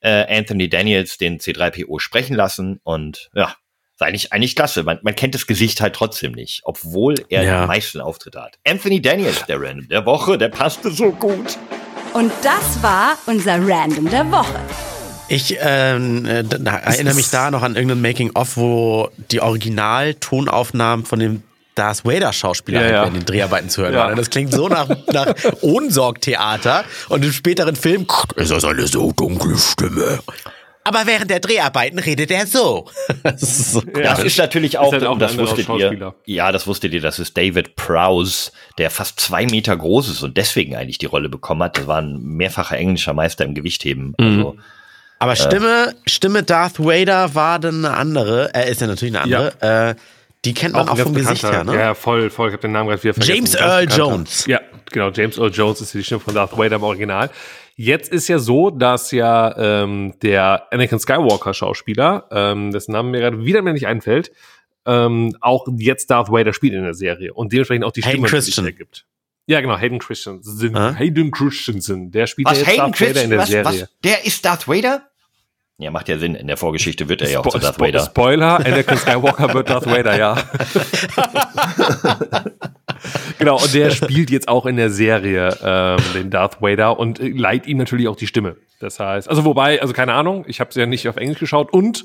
äh, 0.00 0.38
Anthony 0.38 0.68
Daniels 0.68 1.16
den 1.16 1.38
C3PO 1.38 2.00
sprechen 2.00 2.34
lassen 2.34 2.80
und 2.82 3.30
ja, 3.34 3.54
ist 3.94 4.02
eigentlich, 4.02 4.32
eigentlich 4.32 4.56
klasse. 4.56 4.82
Man, 4.82 4.98
man 5.02 5.14
kennt 5.14 5.34
das 5.34 5.46
Gesicht 5.46 5.80
halt 5.80 5.94
trotzdem 5.94 6.32
nicht, 6.32 6.60
obwohl 6.64 7.14
er 7.28 7.42
Ja. 7.44 7.60
die 7.62 7.66
meisten 7.68 8.00
Auftritte 8.00 8.40
hat. 8.42 8.58
Anthony 8.66 9.00
Daniels, 9.00 9.44
der 9.46 9.60
Random 9.60 9.88
der 9.88 10.04
Woche, 10.04 10.36
der 10.38 10.48
passte 10.48 10.90
so 10.90 11.10
gut. 11.12 11.56
Und 12.12 12.32
das 12.42 12.82
war 12.82 13.16
unser 13.26 13.54
Random 13.66 14.08
der 14.10 14.30
Woche. 14.30 14.54
Ich 15.28 15.56
ähm, 15.60 16.26
äh, 16.26 16.44
da, 16.44 16.58
da 16.58 16.76
erinnere 16.76 17.14
mich 17.14 17.30
da 17.30 17.50
noch 17.50 17.62
an 17.62 17.76
irgendeinen 17.76 18.02
Making-of, 18.02 18.56
wo 18.56 19.08
die 19.30 19.40
Original-Tonaufnahmen 19.40 21.06
von 21.06 21.18
dem 21.18 21.42
Darth 21.74 22.04
Vader-Schauspieler 22.04 22.82
Ja, 22.82 22.92
ja. 22.92 23.04
in 23.04 23.14
den 23.14 23.24
Dreharbeiten 23.24 23.68
zu 23.68 23.82
hören 23.82 23.94
Ja. 23.94 24.00
waren. 24.00 24.10
Und 24.12 24.18
Das 24.18 24.30
klingt 24.30 24.52
so 24.52 24.68
nach, 24.68 24.88
nach 25.12 25.34
Ohnsorg-Theater. 25.62 26.84
Und 27.08 27.24
im 27.24 27.32
späteren 27.32 27.74
Film 27.74 28.06
ist 28.36 28.50
das 28.50 28.64
eine 28.64 28.86
so 28.86 29.12
dunkle 29.12 29.56
Stimme. 29.58 30.20
Aber 30.86 31.06
während 31.06 31.30
der 31.30 31.40
Dreharbeiten 31.40 31.98
redet 31.98 32.30
er 32.30 32.46
so. 32.46 32.86
Das 33.22 33.42
ist 33.42 33.72
so 33.72 33.80
Das 33.80 34.22
ist 34.22 34.36
natürlich 34.38 34.76
auch, 34.78 34.92
halt 34.92 35.04
auch 35.04 35.18
das 35.18 35.36
wusstet 35.38 35.66
ihr. 35.70 36.14
Ja, 36.26 36.52
das 36.52 36.66
wusstet 36.66 36.92
ihr, 36.92 37.00
das 37.00 37.18
ist 37.18 37.36
David 37.36 37.74
Prowse, 37.74 38.52
der 38.76 38.90
fast 38.90 39.18
zwei 39.18 39.46
Meter 39.46 39.76
groß 39.76 40.10
ist 40.10 40.22
und 40.22 40.36
deswegen 40.36 40.76
eigentlich 40.76 40.98
die 40.98 41.06
Rolle 41.06 41.30
bekommen 41.30 41.62
hat. 41.62 41.78
Das 41.78 41.86
war 41.86 42.02
ein 42.02 42.18
mehrfacher 42.20 42.76
englischer 42.76 43.14
Meister 43.14 43.44
im 43.44 43.54
Gewichtheben. 43.54 44.14
Mhm. 44.18 44.26
Also, 44.26 44.56
Aber 45.20 45.36
Stimme, 45.36 45.94
Stimme 46.06 46.42
Darth 46.42 46.78
Vader 46.78 47.34
war 47.34 47.58
dann 47.58 47.84
eine 47.84 47.96
andere. 47.96 48.52
Er 48.52 48.66
ist 48.66 48.82
ja 48.82 48.86
natürlich 48.86 49.16
eine 49.16 49.22
andere. 49.22 49.90
Äh, 49.90 49.94
die 50.44 50.52
kennt 50.52 50.74
man 50.74 50.82
auch, 50.82 50.96
ganz 50.96 51.00
vom 51.00 51.14
Gesicht 51.14 51.42
her, 51.42 51.64
ne? 51.64 51.74
Ja, 51.74 51.94
voll, 51.94 52.28
voll. 52.28 52.48
Ich 52.48 52.52
habe 52.52 52.60
den 52.60 52.72
Namen 52.72 52.90
gerade 52.90 53.02
wieder 53.02 53.14
vergessen. 53.14 53.34
James 53.34 53.54
Earl. 53.54 53.88
Jones. 53.88 54.44
Ja, 54.46 54.60
genau. 54.90 55.10
James 55.10 55.38
Earl 55.38 55.50
Jones 55.50 55.80
ist 55.80 55.94
die 55.94 56.04
Stimme 56.04 56.20
von 56.20 56.34
Darth 56.34 56.56
Vader 56.56 56.76
im 56.76 56.82
Original. 56.82 57.30
Jetzt 57.76 58.12
ist 58.12 58.28
ja 58.28 58.38
so, 58.38 58.70
dass 58.70 59.10
ja 59.10 59.56
ähm, 59.56 60.14
der 60.22 60.72
Anakin 60.72 61.00
Skywalker 61.00 61.54
Schauspieler, 61.54 62.28
ähm, 62.30 62.70
dessen 62.70 62.92
Name 62.92 63.10
mir 63.10 63.20
gerade 63.20 63.44
wieder 63.44 63.62
mir 63.62 63.72
nicht 63.72 63.88
einfällt, 63.88 64.30
ähm, 64.86 65.36
auch 65.40 65.66
jetzt 65.76 66.10
Darth 66.10 66.30
Vader 66.30 66.52
spielt 66.52 66.74
in 66.74 66.84
der 66.84 66.94
Serie 66.94 67.34
und 67.34 67.52
dementsprechend 67.52 67.84
auch 67.84 67.92
die 67.92 68.02
Hayden 68.02 68.10
Stimme 68.10 68.26
natürlich 68.26 68.44
Christensen. 68.44 68.66
ergibt. 68.66 69.06
Ja, 69.46 69.60
genau, 69.60 69.76
Hayden 69.76 69.98
Christensen. 69.98 70.76
Ah. 70.76 70.94
Hayden 70.94 71.32
Christensen, 71.32 72.12
der 72.12 72.26
spielt 72.26 72.48
ja 72.48 72.52
was, 72.52 72.58
jetzt 72.58 72.68
Hayden 72.68 72.92
Darth 72.92 73.00
Vader 73.00 73.24
in 73.24 73.30
der 73.30 73.38
was, 73.40 73.48
Serie. 73.48 73.82
was, 73.82 73.88
der 74.04 74.24
ist 74.24 74.44
Darth 74.44 74.68
Vader? 74.68 75.08
Ja, 75.78 75.90
macht 75.90 76.08
ja 76.08 76.18
Sinn. 76.18 76.36
In 76.36 76.46
der 76.46 76.56
Vorgeschichte 76.56 77.08
wird 77.08 77.22
er 77.22 77.30
ja 77.30 77.40
auch 77.40 77.48
zu 77.48 77.58
Darth 77.58 77.74
Spo 77.74 77.84
Vader. 77.84 78.04
Spoiler, 78.04 78.64
Anakin 78.64 78.96
Skywalker 78.96 79.52
wird 79.52 79.68
Darth 79.68 79.86
Vader, 79.86 80.16
ja. 80.16 80.36
genau, 83.38 83.60
und 83.60 83.72
der 83.74 83.90
spielt 83.90 84.30
jetzt 84.30 84.48
auch 84.48 84.66
in 84.66 84.76
der 84.76 84.90
Serie 84.90 85.56
ähm, 85.62 85.98
den 86.14 86.30
Darth 86.30 86.60
Vader 86.62 86.98
und 86.98 87.20
äh, 87.20 87.28
leiht 87.28 87.66
ihm 87.66 87.78
natürlich 87.78 88.08
auch 88.08 88.16
die 88.16 88.26
Stimme. 88.26 88.56
Das 88.80 89.00
heißt, 89.00 89.28
also 89.28 89.44
wobei, 89.44 89.80
also 89.80 89.92
keine 89.94 90.12
Ahnung, 90.14 90.44
ich 90.48 90.60
habe 90.60 90.70
es 90.70 90.76
ja 90.76 90.86
nicht 90.86 91.08
auf 91.08 91.16
Englisch 91.16 91.38
geschaut 91.38 91.72
und 91.72 92.04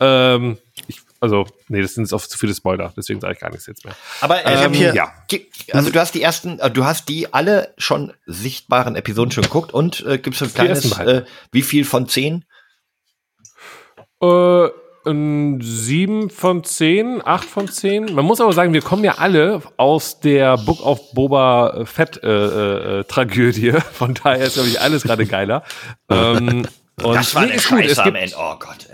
ähm, 0.00 0.58
ich, 0.86 1.00
also, 1.20 1.46
nee, 1.68 1.82
das 1.82 1.94
sind 1.94 2.04
jetzt 2.04 2.12
oft 2.14 2.30
zu 2.30 2.38
viele 2.38 2.54
Spoiler, 2.54 2.92
deswegen 2.96 3.20
sage 3.20 3.34
ich 3.34 3.40
gar 3.40 3.50
nichts 3.50 3.66
jetzt 3.66 3.84
mehr. 3.84 3.94
Aber 4.22 4.44
äh, 4.46 4.54
Ich 4.54 4.60
hab 4.62 4.74
hier- 4.74 4.94
ja. 4.94 5.12
ge- 5.28 5.46
also 5.72 5.90
du 5.90 6.00
hast 6.00 6.14
die 6.14 6.22
ersten, 6.22 6.58
äh, 6.58 6.70
du 6.70 6.84
hast 6.84 7.08
die 7.10 7.32
alle 7.34 7.74
schon 7.76 8.12
sichtbaren 8.26 8.96
Episoden 8.96 9.30
schon 9.30 9.42
geguckt 9.44 9.72
und 9.74 10.04
äh, 10.06 10.16
gibst 10.18 10.40
du 10.40 10.46
ein 10.46 10.54
kleines, 10.54 10.98
äh, 10.98 11.24
wie 11.52 11.62
viel 11.62 11.84
von 11.84 12.08
zehn? 12.08 12.44
Äh, 14.22 14.68
sieben 15.04 16.28
von 16.28 16.62
zehn, 16.62 17.22
acht 17.24 17.46
von 17.46 17.68
zehn. 17.68 18.14
Man 18.14 18.24
muss 18.24 18.40
aber 18.40 18.52
sagen, 18.52 18.72
wir 18.72 18.82
kommen 18.82 19.02
ja 19.02 19.14
alle 19.18 19.62
aus 19.76 20.20
der 20.20 20.58
Book 20.58 20.84
of 20.84 21.12
Boba 21.14 21.84
Fett 21.86 22.22
äh, 22.22 22.28
äh, 22.28 23.00
äh, 23.00 23.04
Tragödie. 23.04 23.72
Von 23.92 24.14
daher 24.14 24.46
ist 24.46 24.54
glaube 24.54 24.68
ich 24.68 24.80
alles 24.80 25.02
gerade 25.02 25.24
geiler. 25.24 25.64
ähm, 26.10 26.66
und 27.02 27.14
Das 27.14 27.34
war 27.34 27.42
nee, 27.42 27.48
eine 27.48 27.56
ist 27.56 27.68
gut. 27.68 27.84
Es 27.84 28.02
gibt, 28.02 28.16
Ende. 28.16 28.36
Oh 28.38 28.56
Gott. 28.58 28.86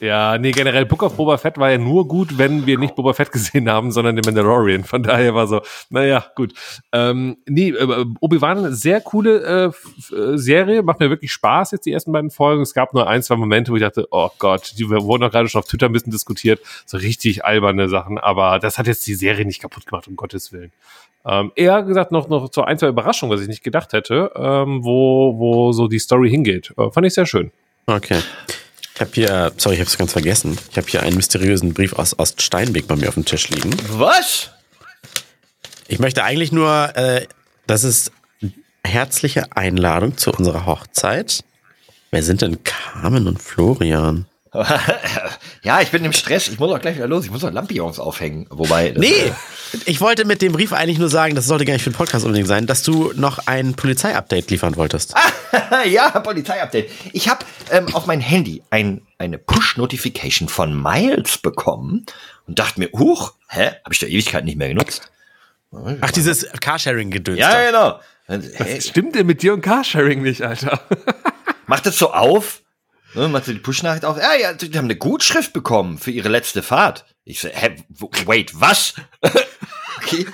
Ja, 0.00 0.36
nee, 0.38 0.50
generell 0.50 0.84
Book 0.84 1.02
of 1.02 1.16
Boba 1.16 1.38
Fett 1.38 1.58
war 1.58 1.70
ja 1.70 1.78
nur 1.78 2.06
gut, 2.06 2.36
wenn 2.38 2.66
wir 2.66 2.78
nicht 2.78 2.94
Boba 2.94 3.12
Fett 3.12 3.32
gesehen 3.32 3.68
haben, 3.70 3.92
sondern 3.92 4.16
den 4.16 4.24
Mandalorian. 4.24 4.84
Von 4.84 5.02
daher 5.02 5.34
war 5.34 5.46
so, 5.46 5.60
naja, 5.90 6.24
gut. 6.34 6.52
Ähm, 6.92 7.38
nee, 7.46 7.70
äh, 7.70 8.04
Obi-Wan, 8.20 8.74
sehr 8.74 9.00
coole 9.00 9.72
äh, 10.12 10.14
äh, 10.14 10.36
Serie, 10.36 10.82
macht 10.82 11.00
mir 11.00 11.10
wirklich 11.10 11.32
Spaß 11.32 11.70
jetzt 11.70 11.86
die 11.86 11.92
ersten 11.92 12.12
beiden 12.12 12.30
Folgen. 12.30 12.62
Es 12.62 12.74
gab 12.74 12.92
nur 12.92 13.08
ein, 13.08 13.22
zwei 13.22 13.36
Momente, 13.36 13.72
wo 13.72 13.76
ich 13.76 13.82
dachte, 13.82 14.06
oh 14.10 14.30
Gott, 14.38 14.74
die 14.78 14.88
wurden 14.88 15.24
auch 15.24 15.30
gerade 15.30 15.48
schon 15.48 15.60
auf 15.60 15.66
Twitter 15.66 15.86
ein 15.86 15.92
bisschen 15.92 16.12
diskutiert, 16.12 16.60
so 16.84 16.98
richtig 16.98 17.44
alberne 17.44 17.88
Sachen, 17.88 18.18
aber 18.18 18.58
das 18.58 18.78
hat 18.78 18.86
jetzt 18.86 19.06
die 19.06 19.14
Serie 19.14 19.46
nicht 19.46 19.60
kaputt 19.60 19.86
gemacht, 19.86 20.08
um 20.08 20.16
Gottes 20.16 20.52
Willen. 20.52 20.72
Ähm, 21.24 21.50
eher 21.56 21.82
gesagt 21.82 22.12
noch, 22.12 22.28
noch 22.28 22.52
so 22.52 22.62
ein, 22.62 22.78
zwei 22.78 22.88
Überraschungen, 22.88 23.34
was 23.34 23.42
ich 23.42 23.48
nicht 23.48 23.64
gedacht 23.64 23.92
hätte, 23.92 24.30
ähm, 24.36 24.84
wo, 24.84 25.34
wo 25.38 25.72
so 25.72 25.88
die 25.88 25.98
Story 25.98 26.30
hingeht. 26.30 26.72
Äh, 26.76 26.90
fand 26.90 27.06
ich 27.06 27.14
sehr 27.14 27.26
schön. 27.26 27.50
Okay. 27.86 28.20
Ich 28.96 29.00
habe 29.02 29.10
hier, 29.12 29.52
sorry, 29.58 29.74
ich 29.74 29.80
habe 29.80 29.90
es 29.90 29.98
ganz 29.98 30.12
vergessen. 30.12 30.58
Ich 30.70 30.78
habe 30.78 30.88
hier 30.88 31.02
einen 31.02 31.16
mysteriösen 31.16 31.74
Brief 31.74 31.92
aus 31.92 32.18
Oststeinweg 32.18 32.88
bei 32.88 32.96
mir 32.96 33.08
auf 33.08 33.14
dem 33.14 33.26
Tisch 33.26 33.50
liegen. 33.50 33.70
Was? 33.90 34.48
Ich 35.86 35.98
möchte 35.98 36.24
eigentlich 36.24 36.50
nur, 36.50 36.96
äh, 36.96 37.26
das 37.66 37.84
ist 37.84 38.10
herzliche 38.82 39.54
Einladung 39.54 40.16
zu 40.16 40.32
unserer 40.32 40.64
Hochzeit. 40.64 41.44
Wer 42.10 42.22
sind 42.22 42.40
denn 42.40 42.64
Carmen 42.64 43.28
und 43.28 43.42
Florian? 43.42 44.24
ja, 45.62 45.80
ich 45.80 45.90
bin 45.90 46.04
im 46.04 46.12
Stress. 46.12 46.48
Ich 46.48 46.58
muss 46.58 46.70
auch 46.70 46.80
gleich 46.80 46.96
wieder 46.96 47.08
los. 47.08 47.24
Ich 47.24 47.30
muss 47.30 47.42
noch 47.42 47.52
Lampions 47.52 47.98
aufhängen. 47.98 48.46
Wobei. 48.50 48.94
Nee, 48.96 49.32
ich 49.84 50.00
wollte 50.00 50.24
mit 50.24 50.42
dem 50.42 50.52
Brief 50.52 50.72
eigentlich 50.72 50.98
nur 50.98 51.08
sagen, 51.08 51.34
das 51.34 51.46
sollte 51.46 51.64
gar 51.64 51.74
nicht 51.74 51.82
für 51.82 51.90
den 51.90 51.96
Podcast 51.96 52.24
unbedingt 52.24 52.48
sein, 52.48 52.66
dass 52.66 52.82
du 52.82 53.12
noch 53.16 53.46
ein 53.46 53.74
Polizeiupdate 53.74 54.50
liefern 54.50 54.76
wolltest. 54.76 55.14
ja, 55.90 56.10
Polizeiupdate. 56.20 56.88
Ich 57.12 57.28
habe 57.28 57.44
ähm, 57.70 57.94
auf 57.94 58.06
mein 58.06 58.20
Handy 58.20 58.62
ein, 58.70 59.02
eine 59.18 59.38
Push-Notification 59.38 60.48
von 60.48 60.80
Miles 60.80 61.38
bekommen 61.38 62.06
und 62.46 62.58
dachte 62.58 62.80
mir, 62.80 62.90
huch, 62.92 63.34
hä? 63.48 63.72
Habe 63.84 63.92
ich 63.92 63.98
da 63.98 64.06
Ewigkeit 64.06 64.44
nicht 64.44 64.58
mehr 64.58 64.68
genutzt? 64.68 65.10
Ach, 66.00 66.10
dieses 66.10 66.46
Carsharing-Gedöns. 66.60 67.38
Ja, 67.38 67.66
genau. 67.66 68.00
Hey, 68.26 68.76
Was 68.76 68.88
stimmt 68.88 69.14
denn 69.14 69.26
mit 69.26 69.42
dir 69.42 69.52
und 69.52 69.60
Carsharing 69.60 70.22
nicht, 70.22 70.42
Alter? 70.42 70.80
macht 71.66 71.86
das 71.86 71.98
so 71.98 72.12
auf? 72.12 72.62
Ne, 73.14 73.28
macht 73.28 73.46
so 73.46 73.52
die 73.52 73.58
Push-Nachricht 73.58 74.04
auf. 74.04 74.18
Ja, 74.18 74.34
ja, 74.34 74.52
die 74.52 74.76
haben 74.76 74.84
eine 74.86 74.96
Gutschrift 74.96 75.52
bekommen 75.52 75.98
für 75.98 76.10
ihre 76.10 76.28
letzte 76.28 76.62
Fahrt. 76.62 77.04
Ich 77.24 77.40
so, 77.40 77.48
hä, 77.48 77.76
wait, 78.26 78.52
was? 78.60 78.94
okay. 79.96 80.26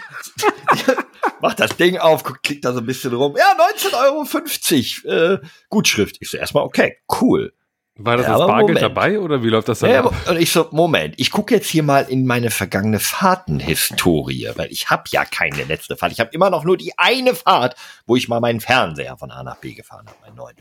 Mach 1.41 1.55
das 1.55 1.77
Ding 1.77 1.99
auf, 1.99 2.25
klickt 2.43 2.65
da 2.65 2.73
so 2.73 2.79
ein 2.81 2.87
bisschen 2.87 3.13
rum. 3.15 3.37
Ja, 3.37 3.57
19,50 3.93 5.05
Euro, 5.07 5.35
äh, 5.35 5.39
Gutschrift. 5.69 6.17
Ich 6.21 6.31
so, 6.31 6.39
erstmal, 6.39 6.65
okay, 6.65 6.99
cool. 7.21 7.53
War 7.95 8.17
das 8.17 8.27
Ja, 8.27 8.39
das 8.39 8.47
Bargeld 8.47 8.81
Moment. 8.81 8.83
dabei 8.83 9.21
oder 9.21 9.43
wie 9.43 9.49
läuft 9.49 9.69
das 9.69 9.81
dann? 9.81 9.91
Ja, 9.91 10.05
ab? 10.05 10.15
und 10.29 10.41
ich 10.41 10.51
so, 10.51 10.69
Moment, 10.71 11.15
ich 11.19 11.31
gucke 11.31 11.55
jetzt 11.55 11.69
hier 11.69 11.83
mal 11.83 12.07
in 12.09 12.27
meine 12.27 12.51
vergangene 12.51 12.99
Fahrtenhistorie, 12.99 14.51
weil 14.57 14.73
ich 14.73 14.89
habe 14.89 15.05
ja 15.11 15.25
keine 15.27 15.65
letzte 15.65 15.97
Fahrt. 15.97 16.11
Ich 16.11 16.19
habe 16.19 16.31
immer 16.33 16.49
noch 16.49 16.65
nur 16.65 16.79
die 16.79 16.95
eine 16.97 17.35
Fahrt, 17.35 17.77
wo 18.07 18.17
ich 18.17 18.29
mal 18.29 18.41
meinen 18.41 18.61
Fernseher 18.61 19.19
von 19.19 19.31
A 19.31 19.43
nach 19.43 19.57
B 19.57 19.75
gefahren 19.75 20.07
habe, 20.07 20.17
meinen 20.23 20.37
neuen. 20.37 20.57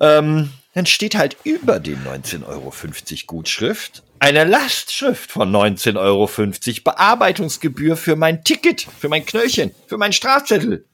Ähm, 0.00 0.52
dann 0.78 0.86
steht 0.86 1.16
halt 1.16 1.36
über 1.42 1.80
den 1.80 1.98
19,50 2.04 2.46
Euro 2.46 2.72
Gutschrift 3.26 4.04
eine 4.20 4.44
Lastschrift 4.44 5.32
von 5.32 5.50
19,50 5.50 5.96
Euro 5.98 6.30
Bearbeitungsgebühr 6.84 7.96
für 7.96 8.14
mein 8.14 8.44
Ticket, 8.44 8.82
für 8.82 9.08
mein 9.08 9.26
Knöllchen, 9.26 9.72
für 9.88 9.98
meinen 9.98 10.12
Strafzettel. 10.12 10.84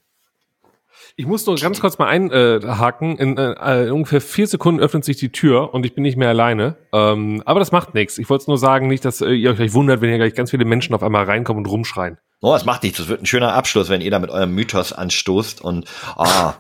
Ich 1.16 1.26
muss 1.26 1.44
nur 1.44 1.56
ganz 1.56 1.80
kurz 1.80 1.98
mal 1.98 2.08
einhaken. 2.08 3.18
In, 3.18 3.36
äh, 3.36 3.84
in 3.84 3.92
ungefähr 3.92 4.22
vier 4.22 4.46
Sekunden 4.46 4.80
öffnet 4.80 5.04
sich 5.04 5.18
die 5.18 5.30
Tür 5.30 5.74
und 5.74 5.84
ich 5.84 5.94
bin 5.94 6.02
nicht 6.02 6.16
mehr 6.16 6.30
alleine. 6.30 6.78
Ähm, 6.94 7.42
aber 7.44 7.60
das 7.60 7.70
macht 7.70 7.92
nichts. 7.92 8.16
Ich 8.16 8.30
wollte 8.30 8.46
nur 8.48 8.58
sagen, 8.58 8.88
nicht, 8.88 9.04
dass 9.04 9.20
äh, 9.20 9.32
ihr 9.32 9.50
euch 9.50 9.56
gleich 9.56 9.74
wundert, 9.74 10.00
wenn 10.00 10.08
hier 10.08 10.18
gleich 10.18 10.34
ganz 10.34 10.50
viele 10.50 10.64
Menschen 10.64 10.94
auf 10.94 11.02
einmal 11.02 11.26
reinkommen 11.26 11.62
und 11.62 11.70
rumschreien. 11.70 12.16
Oh, 12.40 12.52
das 12.52 12.64
macht 12.64 12.82
nichts. 12.82 12.98
Das 12.98 13.08
wird 13.08 13.22
ein 13.22 13.26
schöner 13.26 13.52
Abschluss, 13.52 13.90
wenn 13.90 14.00
ihr 14.00 14.10
da 14.10 14.18
mit 14.18 14.30
eurem 14.30 14.54
Mythos 14.54 14.94
anstoßt 14.94 15.60
und, 15.60 15.84
ah, 16.16 16.54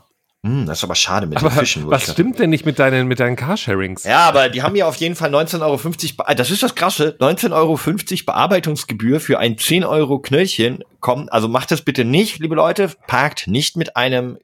hm, 0.44 0.66
das 0.66 0.78
ist 0.78 0.84
aber 0.84 0.94
schade 0.94 1.26
mit 1.26 1.38
Aber 1.38 1.48
den 1.48 1.58
Fischen. 1.58 1.90
was 1.90 2.12
stimmt 2.12 2.38
denn 2.38 2.50
nicht 2.50 2.66
mit 2.66 2.78
deinen, 2.78 3.08
mit 3.08 3.18
deinen 3.18 3.34
Carsharings? 3.34 4.04
Ja, 4.04 4.20
aber 4.28 4.50
die 4.50 4.62
haben 4.62 4.76
ja 4.76 4.86
auf 4.86 4.96
jeden 4.96 5.16
Fall 5.16 5.34
19,50 5.34 5.62
Euro, 5.62 5.78
be- 5.78 6.34
das 6.36 6.50
ist 6.50 6.62
das 6.62 6.74
Krasse, 6.74 7.16
19,50 7.18 7.52
Euro 7.52 7.78
Bearbeitungsgebühr 8.26 9.20
für 9.20 9.38
ein 9.38 9.56
10 9.58 9.84
Euro 9.84 10.18
Knöllchen. 10.18 10.84
Kommt, 11.00 11.32
also 11.32 11.48
macht 11.48 11.70
das 11.70 11.82
bitte 11.82 12.04
nicht, 12.04 12.38
liebe 12.38 12.54
Leute, 12.54 12.90
parkt 13.06 13.46
nicht 13.46 13.76
mit 13.76 13.96
einem 13.96 14.38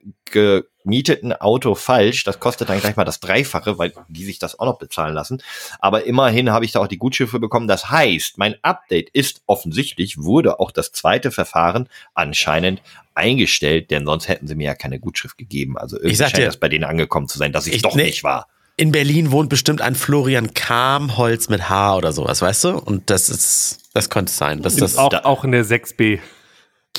gemieteten 0.82 1.32
Auto 1.32 1.74
falsch. 1.74 2.24
Das 2.24 2.40
kostet 2.40 2.68
dann 2.68 2.80
gleich 2.80 2.96
mal 2.96 3.04
das 3.04 3.20
Dreifache, 3.20 3.78
weil 3.78 3.92
die 4.08 4.24
sich 4.24 4.38
das 4.38 4.58
auch 4.58 4.66
noch 4.66 4.78
bezahlen 4.78 5.14
lassen. 5.14 5.42
Aber 5.78 6.04
immerhin 6.04 6.50
habe 6.50 6.64
ich 6.64 6.72
da 6.72 6.80
auch 6.80 6.86
die 6.86 6.98
Gutschiffe 6.98 7.38
bekommen. 7.38 7.68
Das 7.68 7.90
heißt, 7.90 8.38
mein 8.38 8.56
Update 8.62 9.10
ist 9.10 9.42
offensichtlich, 9.46 10.18
wurde 10.18 10.58
auch 10.60 10.70
das 10.70 10.92
zweite 10.92 11.30
Verfahren 11.30 11.88
anscheinend 12.14 12.82
eingestellt, 13.14 13.90
denn 13.90 14.06
sonst 14.06 14.28
hätten 14.28 14.46
sie 14.46 14.54
mir 14.54 14.66
ja 14.66 14.74
keine 14.74 14.98
Gutschrift 14.98 15.36
gegeben. 15.36 15.76
Also 15.76 15.96
irgendwie 15.96 16.12
Ich 16.12 16.18
sag 16.18 16.30
scheint 16.30 16.38
dir- 16.42 16.46
das 16.46 16.56
bei 16.56 16.68
denen 16.68 16.84
angekommen 16.84 17.28
zu 17.28 17.38
sein, 17.38 17.52
dass 17.52 17.66
ich, 17.66 17.74
Ich- 17.74 17.82
doch 17.82 17.94
nee. 17.94 18.04
nicht 18.04 18.24
war. 18.24 18.46
In 18.76 18.92
Berlin 18.92 19.30
wohnt 19.30 19.50
bestimmt 19.50 19.82
ein 19.82 19.94
Florian 19.94 20.54
Kamholz 20.54 21.50
mit 21.50 21.68
H 21.68 21.96
oder 21.96 22.12
sowas, 22.12 22.40
weißt 22.40 22.64
du? 22.64 22.70
Und 22.78 23.10
das 23.10 23.28
ist, 23.28 23.90
das 23.92 24.08
könnte 24.08 24.30
es 24.30 24.38
sein. 24.38 24.62
Dass 24.62 24.76
das, 24.76 24.96
auch, 24.96 25.10
da- 25.10 25.24
auch 25.24 25.44
in 25.44 25.52
der 25.52 25.64
6b. 25.66 26.18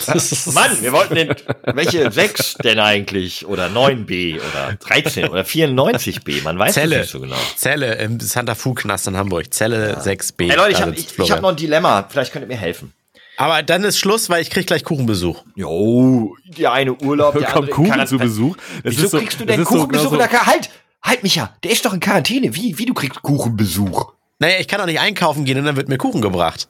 Mann, 0.54 0.82
wir 0.82 0.92
wollten 0.92 1.16
den, 1.16 1.36
welche 1.74 2.12
6 2.12 2.56
denn 2.64 2.80
eigentlich? 2.80 3.46
Oder 3.46 3.68
9b 3.68 4.36
oder 4.38 4.74
13 4.80 5.28
oder 5.30 5.42
94b? 5.42 6.44
Man 6.44 6.58
weiß 6.60 6.74
Zelle. 6.74 6.96
es 6.98 7.02
nicht 7.02 7.12
so 7.12 7.20
genau. 7.20 7.36
Zelle 7.56 7.96
im 7.96 8.20
Santa 8.20 8.56
Fu 8.56 8.74
Knast 8.74 9.08
in 9.08 9.18
Hamburg. 9.18 9.54
Zelle 9.54 9.98
6b. 10.00 10.50
Hey 10.50 10.56
Leute, 10.56 10.72
ich 10.72 10.82
habe 10.82 10.96
hab 11.32 11.42
noch 11.42 11.50
ein 11.50 11.56
Dilemma. 11.56 12.06
Vielleicht 12.10 12.32
könnt 12.34 12.44
ihr 12.44 12.48
mir 12.48 12.58
helfen. 12.58 12.94
Aber 13.38 13.64
dann 13.64 13.84
ist 13.84 13.98
Schluss, 13.98 14.30
weil 14.30 14.42
ich 14.42 14.50
krieg 14.52 14.68
gleich 14.68 14.84
Kuchenbesuch. 14.84 15.44
Jo, 15.56 16.36
der 16.46 16.74
eine 16.74 16.94
Urlaub, 16.94 17.34
der 17.38 17.48
Kommt 17.48 17.72
andere 17.72 17.72
Kuchen 17.76 18.08
zu 18.08 18.18
Besuch. 18.20 18.58
Es 18.84 18.98
Wieso 18.98 19.06
ist 19.06 19.12
so- 19.12 19.18
kriegst 19.20 19.40
du 19.40 19.44
es 19.46 19.48
denn 19.48 19.62
ist 19.62 19.68
so 19.70 19.74
Kuchenbesuch? 19.76 20.12
genauso- 20.12 20.16
in 20.16 20.20
der 20.20 20.28
Ka- 20.28 20.46
halt, 20.46 20.70
halt, 21.02 21.24
Micha, 21.24 21.56
der 21.64 21.72
ist 21.72 21.84
doch 21.86 21.94
in 21.94 22.00
Quarantäne. 22.00 22.54
Wie, 22.56 22.78
wie 22.78 22.86
du 22.86 22.94
kriegst 22.94 23.22
Kuchenbesuch? 23.24 24.14
Naja, 24.38 24.56
ich 24.60 24.68
kann 24.68 24.80
doch 24.80 24.86
nicht 24.86 25.00
einkaufen 25.00 25.46
gehen 25.46 25.58
und 25.58 25.66
dann 25.66 25.76
wird 25.76 25.88
mir 25.90 25.98
Kuchen 25.98 26.22
gebracht. 26.22 26.68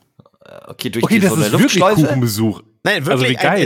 Okay, 0.68 0.90
durch 0.90 1.04
Okay, 1.04 1.16
die, 1.16 1.20
das 1.22 1.30
so 1.32 1.36
eine 1.38 1.46
ist 1.48 1.52
wirklich? 1.60 1.82
Kuchenbesuch. 1.84 2.62
Nein, 2.84 3.08
Also 3.08 3.22
wirklich, 3.22 3.38
geil. 3.40 3.62
Ein, 3.62 3.64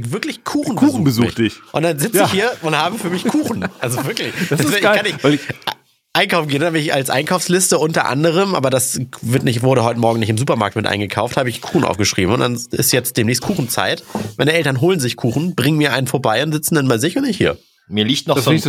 es, 0.00 0.10
wirklich 0.12 0.42
Kuchen 0.44 0.74
Kuchen 0.76 1.04
besucht 1.04 1.38
dich. 1.38 1.54
Und 1.72 1.82
dann 1.82 1.98
sitze 1.98 2.18
Ja. 2.18 2.24
ich 2.26 2.32
hier 2.32 2.50
und 2.62 2.76
habe 2.76 2.98
für 2.98 3.10
mich 3.10 3.24
Kuchen. 3.24 3.66
Also 3.80 4.04
wirklich. 4.06 4.32
Das 4.50 4.60
ist 4.60 4.80
geil, 4.80 5.02
Kann 5.20 5.32
ich- 5.34 5.40
einkaufen 6.16 6.48
gehen, 6.48 6.60
dann 6.60 6.68
habe 6.68 6.78
ich 6.78 6.94
als 6.94 7.10
Einkaufsliste 7.10 7.76
unter 7.78 8.06
anderem, 8.06 8.54
aber 8.54 8.70
das 8.70 9.00
wird 9.20 9.42
nicht, 9.42 9.62
wurde 9.62 9.82
heute 9.82 9.98
Morgen 9.98 10.20
nicht 10.20 10.30
im 10.30 10.38
Supermarkt 10.38 10.76
mit 10.76 10.86
eingekauft, 10.86 11.36
habe 11.36 11.48
ich 11.50 11.60
Kuchen 11.60 11.84
aufgeschrieben. 11.84 12.32
Und 12.32 12.40
dann 12.40 12.54
ist 12.70 12.92
jetzt 12.92 13.16
demnächst 13.16 13.42
Kuchenzeit. 13.42 14.04
Meine 14.38 14.52
Eltern 14.52 14.80
holen 14.80 15.00
sich 15.00 15.16
Kuchen, 15.16 15.54
bringen 15.56 15.76
mir 15.76 15.92
einen 15.92 16.06
vorbei 16.06 16.42
und 16.42 16.52
sitzen 16.52 16.76
dann 16.76 16.86
bei 16.88 16.98
sich 16.98 17.16
und 17.16 17.24
ich 17.24 17.36
hier. 17.36 17.58
Mir 17.86 18.04
liegt 18.04 18.26
noch 18.26 18.34
Das 18.36 18.44
so 18.44 18.50
ein 18.50 18.56
ich- 18.56 18.66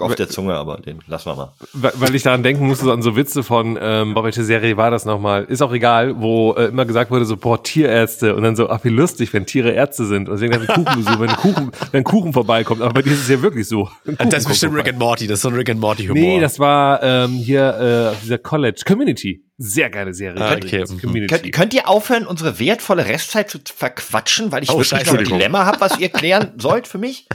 auf 0.00 0.14
der 0.14 0.28
Zunge, 0.28 0.54
aber 0.54 0.76
den 0.76 0.98
lassen 1.06 1.30
wir 1.30 1.36
mal. 1.36 1.52
Weil 1.72 2.14
ich 2.14 2.22
daran 2.22 2.42
denken 2.42 2.66
musste, 2.66 2.84
so 2.84 2.92
an 2.92 3.00
so 3.00 3.16
Witze 3.16 3.42
von, 3.42 3.78
ähm, 3.80 4.12
boah, 4.12 4.24
welche 4.24 4.44
Serie 4.44 4.76
war 4.76 4.90
das 4.90 5.06
nochmal? 5.06 5.44
Ist 5.44 5.62
auch 5.62 5.72
egal, 5.72 6.20
wo 6.20 6.52
äh, 6.52 6.66
immer 6.66 6.84
gesagt 6.84 7.10
wurde, 7.10 7.24
so, 7.24 7.38
boah, 7.38 7.62
Tierärzte 7.62 8.36
und 8.36 8.42
dann 8.42 8.56
so, 8.56 8.68
ach, 8.68 8.84
wie 8.84 8.90
lustig, 8.90 9.32
wenn 9.32 9.46
Tiere 9.46 9.70
Ärzte 9.70 10.04
sind. 10.04 10.28
Und 10.28 10.34
deswegen 10.34 10.52
habe 10.52 10.64
ich 10.64 10.70
Kuchenbesuch, 10.70 11.18
wenn 11.18 11.30
Kuchen, 11.30 11.70
wenn 11.92 12.04
Kuchen 12.04 12.32
vorbeikommt. 12.34 12.82
Aber 12.82 12.92
bei 12.92 13.02
dir 13.02 13.12
ist 13.12 13.22
es 13.22 13.28
ja 13.30 13.40
wirklich 13.40 13.66
so. 13.66 13.88
Ein 14.06 14.16
Kuchen 14.18 14.30
Das 14.30 14.40
ist 14.40 14.48
bestimmt 14.48 14.72
vorbei. 14.72 14.82
Rick 14.84 14.92
and 14.92 14.98
Morty, 14.98 15.26
das 15.26 15.38
ist 15.38 15.42
so 15.42 15.48
ein 15.48 15.54
Rick 15.54 15.70
and 15.70 15.80
Morty 15.80 16.02
Humor. 16.02 16.14
Nee, 16.14 16.40
das 16.40 16.58
war 16.58 17.02
ähm, 17.02 17.30
hier 17.30 18.12
äh, 18.12 18.22
dieser 18.22 18.36
College 18.38 18.82
Community. 18.86 19.42
Sehr 19.62 19.90
geile 19.90 20.14
Serie. 20.14 20.40
Ah, 20.42 20.54
okay. 20.54 20.84
Community. 20.84 21.26
Könnt, 21.26 21.52
könnt 21.52 21.74
ihr 21.74 21.86
aufhören, 21.86 22.26
unsere 22.26 22.58
wertvolle 22.58 23.04
Restzeit 23.04 23.50
zu 23.50 23.58
verquatschen, 23.76 24.50
weil 24.52 24.62
ich 24.62 24.70
Oh, 24.70 24.78
wirklich 24.78 24.88
scheiße, 24.88 25.12
noch 25.12 25.18
ein. 25.18 25.24
Dilemma 25.26 25.66
habe, 25.66 25.80
was 25.82 25.98
ihr 25.98 26.08
klären 26.08 26.52
sollt 26.58 26.88
für 26.88 26.96
mich? 26.96 27.26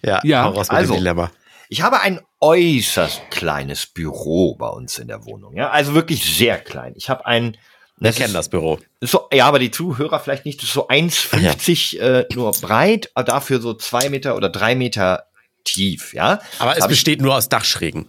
ja, 0.00 0.20
Ja, 0.22 0.44
hau 0.44 0.50
raus 0.50 0.68
mit 0.68 0.78
also. 0.78 0.94
dem 0.94 0.98
Dilemma. 0.98 1.32
Ich 1.68 1.82
habe 1.82 2.00
ein 2.00 2.20
äußerst 2.40 3.22
kleines 3.30 3.86
Büro 3.86 4.54
bei 4.54 4.68
uns 4.68 4.98
in 4.98 5.08
der 5.08 5.24
Wohnung. 5.24 5.56
Ja, 5.56 5.70
also 5.70 5.94
wirklich 5.94 6.24
sehr 6.36 6.58
klein. 6.58 6.92
Ich 6.96 7.08
habe 7.10 7.26
ein 7.26 7.56
Wir 7.98 8.10
das 8.10 8.16
kennen 8.16 8.34
das 8.34 8.48
Büro. 8.48 8.78
so, 9.00 9.26
ja, 9.32 9.46
aber 9.46 9.58
die 9.58 9.72
Zuhörer 9.72 10.20
vielleicht 10.20 10.44
nicht. 10.44 10.58
Das 10.60 10.66
ist 10.68 10.74
so 10.74 10.86
1,50 10.86 11.98
äh, 11.98 12.26
nur 12.34 12.52
breit, 12.52 13.10
aber 13.14 13.24
dafür 13.24 13.60
so 13.60 13.74
zwei 13.74 14.08
Meter 14.08 14.36
oder 14.36 14.48
drei 14.50 14.76
Meter 14.76 15.24
tief. 15.64 16.14
Ja, 16.14 16.38
Aber 16.60 16.76
es 16.76 16.82
Hab 16.82 16.90
ich- 16.90 16.96
besteht 16.96 17.20
nur 17.20 17.34
aus 17.34 17.48
Dachschrägen. 17.48 18.08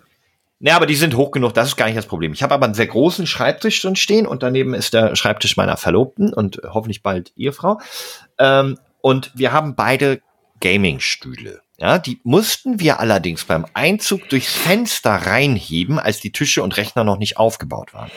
Ja, 0.65 0.77
aber 0.77 0.85
die 0.85 0.95
sind 0.95 1.17
hoch 1.17 1.31
genug, 1.31 1.53
das 1.53 1.67
ist 1.67 1.75
gar 1.75 1.87
nicht 1.87 1.97
das 1.97 2.05
Problem. 2.05 2.31
Ich 2.31 2.41
habe 2.41 2.53
aber 2.53 2.63
einen 2.63 2.73
sehr 2.73 2.87
großen 2.87 3.27
Schreibtisch 3.27 3.81
drin 3.81 3.97
stehen 3.97 4.25
und 4.25 4.43
daneben 4.43 4.73
ist 4.73 4.93
der 4.93 5.13
Schreibtisch 5.17 5.57
meiner 5.57 5.75
Verlobten 5.75 6.33
und 6.33 6.61
hoffentlich 6.63 7.03
bald 7.03 7.33
Ehefrau. 7.35 7.81
Ähm, 8.39 8.79
und 9.01 9.33
wir 9.35 9.51
haben 9.51 9.75
beide 9.75 10.21
Gaming-Stühle. 10.61 11.59
Ja, 11.77 11.99
die 11.99 12.21
mussten 12.23 12.79
wir 12.79 13.01
allerdings 13.01 13.43
beim 13.43 13.65
Einzug 13.73 14.29
durchs 14.29 14.53
Fenster 14.53 15.11
reinheben, 15.11 15.99
als 15.99 16.21
die 16.21 16.31
Tische 16.31 16.63
und 16.63 16.77
Rechner 16.77 17.03
noch 17.03 17.17
nicht 17.17 17.35
aufgebaut 17.35 17.93
waren. 17.93 18.09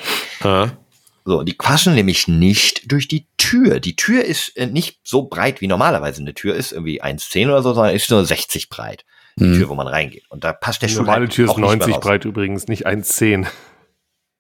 So, 1.25 1.43
die 1.43 1.55
passen 1.55 1.97
nämlich 1.97 2.29
nicht 2.29 2.93
durch 2.93 3.09
die 3.09 3.27
Tür. 3.39 3.81
Die 3.81 3.97
Tür 3.97 4.25
ist 4.25 4.57
äh, 4.57 4.67
nicht 4.67 5.01
so 5.03 5.23
breit, 5.23 5.61
wie 5.61 5.67
normalerweise 5.67 6.21
eine 6.21 6.35
Tür 6.35 6.55
ist, 6.55 6.71
irgendwie 6.71 7.03
1,10 7.03 7.49
oder 7.49 7.63
so, 7.65 7.75
sondern 7.75 7.93
ist 7.97 8.09
nur 8.09 8.25
60 8.25 8.69
breit. 8.69 9.05
Die 9.39 9.59
Tür, 9.59 9.69
wo 9.69 9.75
man 9.75 9.87
reingeht. 9.87 10.25
Und 10.31 10.45
da 10.45 10.53
passt 10.53 10.83
der 10.83 10.89
Die 10.89 10.95
Stuhl 10.95 11.05
normale 11.05 11.27
halt 11.27 11.33
Tür 11.33 11.45
ist 11.45 11.51
auch 11.51 11.57
nicht 11.59 11.69
mehr 11.69 11.77
90 11.77 11.95
raus. 11.95 12.03
breit 12.03 12.25
übrigens, 12.25 12.69
nicht 12.69 12.87
1,10. 12.87 13.47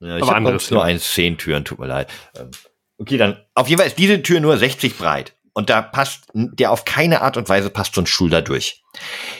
Ja, 0.00 0.16
ich 0.16 0.30
habe 0.30 0.40
nur 0.40 0.58
Thema. 0.58 0.84
1,10 0.84 1.36
Türen, 1.36 1.64
tut 1.64 1.78
mir 1.78 1.86
leid. 1.86 2.10
Ähm, 2.38 2.50
Okay, 2.98 3.18
dann, 3.18 3.36
auf 3.54 3.68
jeden 3.68 3.78
Fall 3.78 3.88
ist 3.88 3.98
diese 3.98 4.22
Tür 4.22 4.40
nur 4.40 4.56
60 4.56 4.96
breit. 4.96 5.34
Und 5.52 5.70
da 5.70 5.80
passt, 5.82 6.24
der 6.34 6.70
auf 6.70 6.84
keine 6.84 7.22
Art 7.22 7.36
und 7.36 7.48
Weise 7.48 7.70
passt 7.70 7.94
so 7.94 8.02
ein 8.02 8.06
Stuhl 8.06 8.30
da 8.30 8.40
durch. 8.40 8.82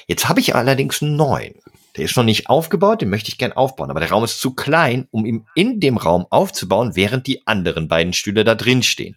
Jetzt 0.07 0.29
habe 0.29 0.41
ich 0.41 0.55
allerdings 0.55 1.03
einen 1.03 1.17
neuen. 1.17 1.55
Der 1.97 2.05
ist 2.05 2.17
noch 2.17 2.25
nicht 2.25 2.49
aufgebaut, 2.49 3.01
den 3.01 3.11
möchte 3.11 3.29
ich 3.31 3.39
gern 3.39 3.53
aufbauen. 3.53 3.91
Aber 3.91 4.01
der 4.01 4.11
Raum 4.11 4.25
ist 4.25 4.41
zu 4.41 4.55
klein, 4.55 5.09
um 5.11 5.25
ihn 5.25 5.47
in 5.55 5.81
dem 5.81 5.97
Raum 5.97 6.27
aufzubauen, 6.31 6.97
während 6.97 7.27
die 7.27 7.47
anderen 7.47 7.89
beiden 7.89 8.13
Stühle 8.13 8.45
da 8.45 8.55
drin 8.55 8.83
stehen. 8.83 9.17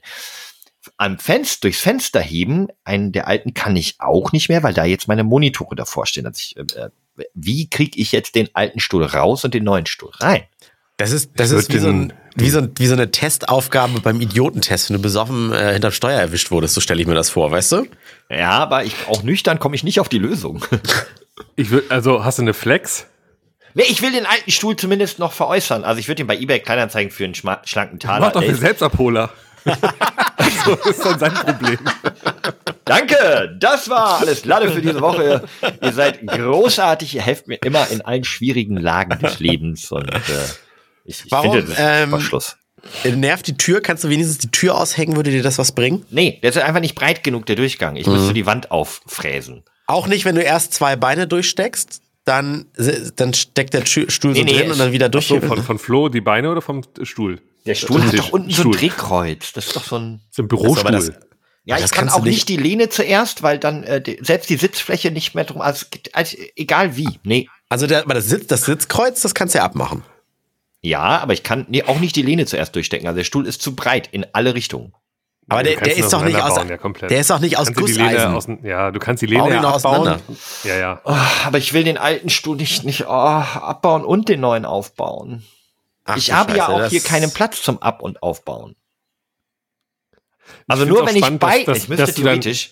Am 0.98 1.20
Fenster, 1.20 1.60
durchs 1.62 1.80
Fenster 1.82 2.22
heben, 2.22 2.68
einen 2.84 3.12
der 3.12 3.28
alten 3.28 3.54
kann 3.54 3.76
ich 3.76 3.96
auch 4.00 4.32
nicht 4.32 4.50
mehr, 4.50 4.64
weil 4.64 4.74
da 4.74 4.86
jetzt 4.86 5.08
meine 5.08 5.24
Monitore 5.24 5.76
davor 5.76 6.06
stehen. 6.06 6.26
Also 6.26 6.40
ich, 6.40 6.56
äh, 6.58 6.62
äh, 6.80 6.90
wie 7.34 7.70
kriege 7.70 8.00
ich 8.00 8.12
jetzt 8.12 8.36
den 8.36 8.50
alten 8.54 8.80
Stuhl 8.80 9.04
raus 9.04 9.44
und 9.44 9.54
den 9.54 9.64
neuen 9.66 9.86
Stuhl 9.86 10.12
rein? 10.20 10.44
Das 10.98 11.12
ist, 11.12 11.32
das 11.36 11.52
ist 11.52 11.74
wie 11.74 11.80
so, 11.80 11.88
ein, 11.90 12.14
wie, 12.36 12.50
so 12.50 12.60
ein, 12.60 12.72
wie 12.78 12.88
so 12.88 12.94
eine 12.94 13.10
Testaufgabe 13.12 14.02
beim 14.02 14.20
Idiotentest, 14.20 14.90
wenn 14.90 14.98
du 14.98 15.02
besoffen 15.02 15.54
äh, 15.54 15.74
hinterm 15.74 15.92
Steuer 15.94 16.20
erwischt 16.20 16.52
wurdest, 16.52 16.74
so 16.74 16.82
stelle 16.82 17.02
ich 17.02 17.08
mir 17.08 17.16
das 17.16 17.30
vor, 17.30 17.52
weißt 17.52 17.72
du? 17.74 17.86
Ja, 18.30 18.52
aber 18.52 18.84
ich, 18.84 18.94
auch 19.08 19.24
nüchtern 19.24 19.60
komme 19.60 19.76
ich 19.76 19.84
nicht 19.84 20.00
auf 20.00 20.10
die 20.10 20.20
Lösung. 20.20 20.64
Ich 21.56 21.72
will, 21.72 21.84
also 21.88 22.26
hast 22.26 22.38
du 22.38 22.42
eine 22.42 22.54
Flex? 22.54 23.06
Nee, 23.74 23.84
ich 23.90 24.02
will 24.02 24.12
den 24.12 24.26
alten 24.26 24.52
Stuhl 24.52 24.76
zumindest 24.76 25.20
noch 25.20 25.32
veräußern. 25.32 25.86
Also 25.86 26.00
ich 26.00 26.10
würde 26.10 26.22
ihn 26.24 26.28
bei 26.28 26.38
eBay 26.38 26.60
Kleinanzeigen 26.60 27.12
für 27.12 27.24
einen 27.24 27.34
schlanken 27.36 27.98
Taler. 28.00 28.26
Mach 28.26 28.32
doch 28.34 28.42
elf- 28.42 28.60
Selbstabholer. 28.60 29.30
So 30.66 30.90
ist 30.90 31.06
dann 31.06 31.20
sein 31.20 31.34
Problem. 31.34 31.78
Danke, 32.86 33.56
das 33.60 33.90
war 33.90 34.20
alles 34.20 34.46
Lade 34.46 34.72
für 34.72 34.82
diese 34.82 35.02
Woche. 35.02 35.44
Ihr 35.82 35.94
seid 35.94 36.26
großartig, 36.26 37.16
ihr 37.16 37.22
helft 37.22 37.48
mir 37.48 37.56
immer 37.64 37.88
in 37.92 38.02
allen 38.02 38.24
schwierigen 38.24 38.78
Lagen 38.78 39.20
des 39.20 39.40
Lebens 39.40 39.92
und 39.92 40.10
äh, 40.10 40.20
ich, 41.06 41.26
ich 41.26 41.32
Warum, 41.32 41.54
finde, 41.54 41.68
das 41.72 41.78
ähm, 41.80 42.12
war 42.12 42.22
Schluss. 42.22 42.58
Äh, 43.04 43.12
Nervt 43.12 43.46
die 43.48 43.58
Tür? 43.58 43.82
Kannst 43.82 44.04
du 44.04 44.10
wenigstens 44.10 44.38
die 44.40 44.52
Tür 44.52 44.76
aushängen? 44.78 45.16
Würde 45.16 45.32
dir 45.32 45.44
das 45.44 45.58
was 45.58 45.74
bringen? 45.74 46.06
Nee, 46.10 46.40
der 46.42 46.50
ist 46.52 46.58
einfach 46.58 46.80
nicht 46.82 46.96
breit 46.96 47.24
genug, 47.24 47.46
der 47.46 47.56
Durchgang. 47.56 47.96
Ich 47.96 48.08
Mhm. 48.08 48.14
müsste 48.14 48.34
die 48.34 48.46
Wand 48.46 48.72
auffräsen. 48.72 49.64
Auch 49.86 50.08
nicht, 50.08 50.26
wenn 50.26 50.36
du 50.36 50.42
erst 50.42 50.74
zwei 50.74 50.96
Beine 50.96 51.28
durchsteckst, 51.28 52.02
dann, 52.26 52.66
dann 53.16 53.34
steckt 53.34 53.74
der 53.74 53.86
Stuhl 53.86 54.08
so 54.10 54.28
Nee, 54.30 54.44
nee, 54.44 54.54
drin 54.60 54.72
und 54.72 54.80
dann 54.80 54.92
wieder 54.92 55.10
durch. 55.10 55.28
So, 55.28 55.42
von, 55.42 55.64
von 55.64 55.80
Flo 55.80 56.10
die 56.10 56.22
Beine 56.22 56.52
oder 56.52 56.62
vom 56.62 56.84
Stuhl? 57.02 57.42
Der 57.66 57.76
Stuhl 57.76 58.02
hat 58.04 58.18
doch 58.18 58.32
unten 58.32 58.50
so 58.50 58.62
ein 58.64 58.74
Stuhl. 58.74 58.76
Drehkreuz. 58.76 59.54
Das 59.54 59.68
ist 59.68 59.76
doch 59.76 59.84
so 59.84 59.98
ein... 59.98 60.22
So 60.32 60.44
ein 60.44 60.48
Bürostuhl. 60.48 60.92
das- 60.92 61.12
Ja, 61.66 61.76
Das 61.76 61.86
ich 61.86 61.92
kann 61.92 62.10
auch 62.10 62.24
nicht 62.24 62.50
die 62.50 62.58
Lehne 62.58 62.90
zuerst, 62.90 63.44
weil 63.44 63.60
dann 63.60 63.84
äh, 63.84 64.02
die, 64.02 64.18
selbst 64.22 64.50
die 64.50 64.56
Sitzfläche 64.58 65.12
nicht 65.12 65.36
mehr 65.36 65.44
drum, 65.46 65.62
also, 65.62 65.86
als, 66.14 66.36
egal 66.56 66.96
wie. 66.98 67.20
Nee, 67.24 67.48
Also 67.70 67.86
der, 67.86 68.04
aber 68.04 68.14
das, 68.16 68.26
Sitz, 68.26 68.48
das 68.48 68.66
Sitzkreuz, 68.66 69.22
das 69.22 69.34
kannst 69.36 69.54
du 69.54 69.60
ja 69.60 69.66
abmachen. 69.66 70.04
Ja, 70.82 71.20
aber 71.20 71.34
ich 71.34 71.44
kann 71.44 71.66
nee, 71.70 71.84
auch 71.84 72.00
nicht 72.00 72.16
die 72.16 72.22
Lehne 72.22 72.46
zuerst 72.46 72.74
durchstecken. 72.76 73.08
Also 73.08 73.18
der 73.18 73.26
Stuhl 73.26 73.46
ist 73.46 73.62
zu 73.62 73.76
breit 73.76 74.08
in 74.12 74.26
alle 74.34 74.56
Richtungen. 74.56 74.94
Aber 75.50 75.64
der, 75.64 75.76
der 75.78 75.98
ist 75.98 76.14
doch 76.14 76.24
nicht 76.24 76.40
aus, 76.40 76.58
ja, 76.58 76.64
der 77.08 77.20
ist 77.20 77.30
doch 77.32 77.40
nicht 77.40 77.58
aus 77.58 77.68
Lehne 77.70 77.82
Gusseisen. 77.82 78.60
ja, 78.64 78.92
du 78.92 79.00
kannst 79.00 79.22
die 79.24 79.26
Lehne 79.26 79.46
den 79.46 79.54
ja 79.54 79.62
noch 79.64 79.76
abbauen. 79.76 80.00
auseinander. 80.02 80.24
Ja, 80.64 80.78
ja. 80.78 81.02
Oh, 81.04 81.16
aber 81.46 81.58
ich 81.58 81.74
will 81.74 81.84
den 81.84 81.98
alten 81.98 82.30
Stuhl 82.30 82.56
nicht, 82.56 82.84
nicht 82.86 83.06
oh, 83.08 83.10
abbauen 83.10 84.06
und 84.06 84.30
den 84.30 84.40
neuen 84.42 84.64
aufbauen. 84.66 85.44
Ach, 86.10 86.18
ich 86.18 86.32
habe 86.32 86.52
ja 86.58 86.66
Scheiße, 86.66 86.72
auch 86.74 86.80
das- 86.80 86.92
hier 86.92 87.02
keinen 87.02 87.32
Platz 87.32 87.62
zum 87.62 87.82
Ab- 87.82 88.02
und 88.02 88.22
Aufbauen. 88.24 88.76
Also 90.68 90.84
Ich 90.84 90.90
nur 90.90 91.04
auch 91.04 91.08
wenn 91.08 91.16
ich 91.16 91.22
spannend, 91.22 91.40
beide, 91.40 91.66
dass- 91.66 91.78
ich 91.78 91.90
müsste 91.90 92.14
theoretisch 92.14 92.72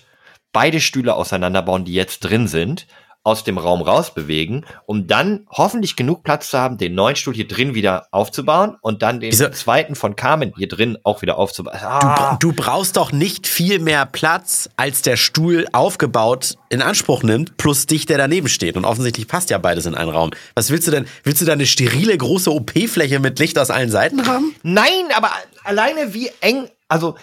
beide 0.51 0.79
Stühle 0.81 1.13
auseinanderbauen, 1.15 1.85
die 1.85 1.93
jetzt 1.93 2.19
drin 2.21 2.47
sind, 2.47 2.87
aus 3.27 3.43
dem 3.43 3.57
Raum 3.57 3.81
rausbewegen, 3.81 4.65
um 4.85 5.05
dann 5.05 5.45
hoffentlich 5.51 5.97
genug 5.97 6.23
Platz 6.23 6.49
zu 6.49 6.57
haben, 6.57 6.77
den 6.77 6.95
neuen 6.95 7.17
Stuhl 7.17 7.33
hier 7.35 7.47
drin 7.47 7.75
wieder 7.75 8.07
aufzubauen 8.11 8.77
und 8.81 9.01
dann 9.01 9.19
den 9.19 9.31
Wieso- 9.33 9.49
zweiten 9.49 9.95
von 9.95 10.15
Carmen 10.15 10.53
hier 10.57 10.69
drin 10.69 10.97
auch 11.03 11.21
wieder 11.21 11.37
aufzubauen. 11.37 11.77
Du, 11.77 11.85
Ah, 11.85 12.15
bra- 12.15 12.37
du 12.39 12.53
brauchst 12.53 12.95
doch 12.95 13.11
nicht 13.11 13.45
viel 13.45 13.79
mehr 13.79 14.05
Platz, 14.05 14.69
als 14.77 15.01
der 15.01 15.17
Stuhl 15.17 15.67
aufgebaut 15.73 16.55
in 16.69 16.81
Anspruch 16.81 17.21
nimmt, 17.21 17.57
plus 17.57 17.85
dich, 17.85 18.05
der 18.05 18.17
daneben 18.17 18.47
steht. 18.47 18.77
Und 18.77 18.85
offensichtlich 18.85 19.27
passt 19.27 19.49
ja 19.49 19.57
beides 19.57 19.85
in 19.85 19.93
einen 19.95 20.09
Raum. 20.09 20.31
Was 20.55 20.69
willst 20.69 20.87
du 20.87 20.91
denn? 20.91 21.05
Willst 21.23 21.41
du 21.41 21.45
da 21.45 21.51
eine 21.53 21.65
sterile 21.65 22.17
große 22.17 22.49
OP-Fläche 22.49 23.19
mit 23.19 23.39
Licht 23.39 23.59
aus 23.59 23.69
allen 23.69 23.91
Seiten 23.91 24.25
haben? 24.25 24.55
Nein, 24.63 25.09
aber 25.15 25.31
alleine 25.65 26.13
wie 26.13 26.29
eng, 26.39 26.69
also 26.87 27.15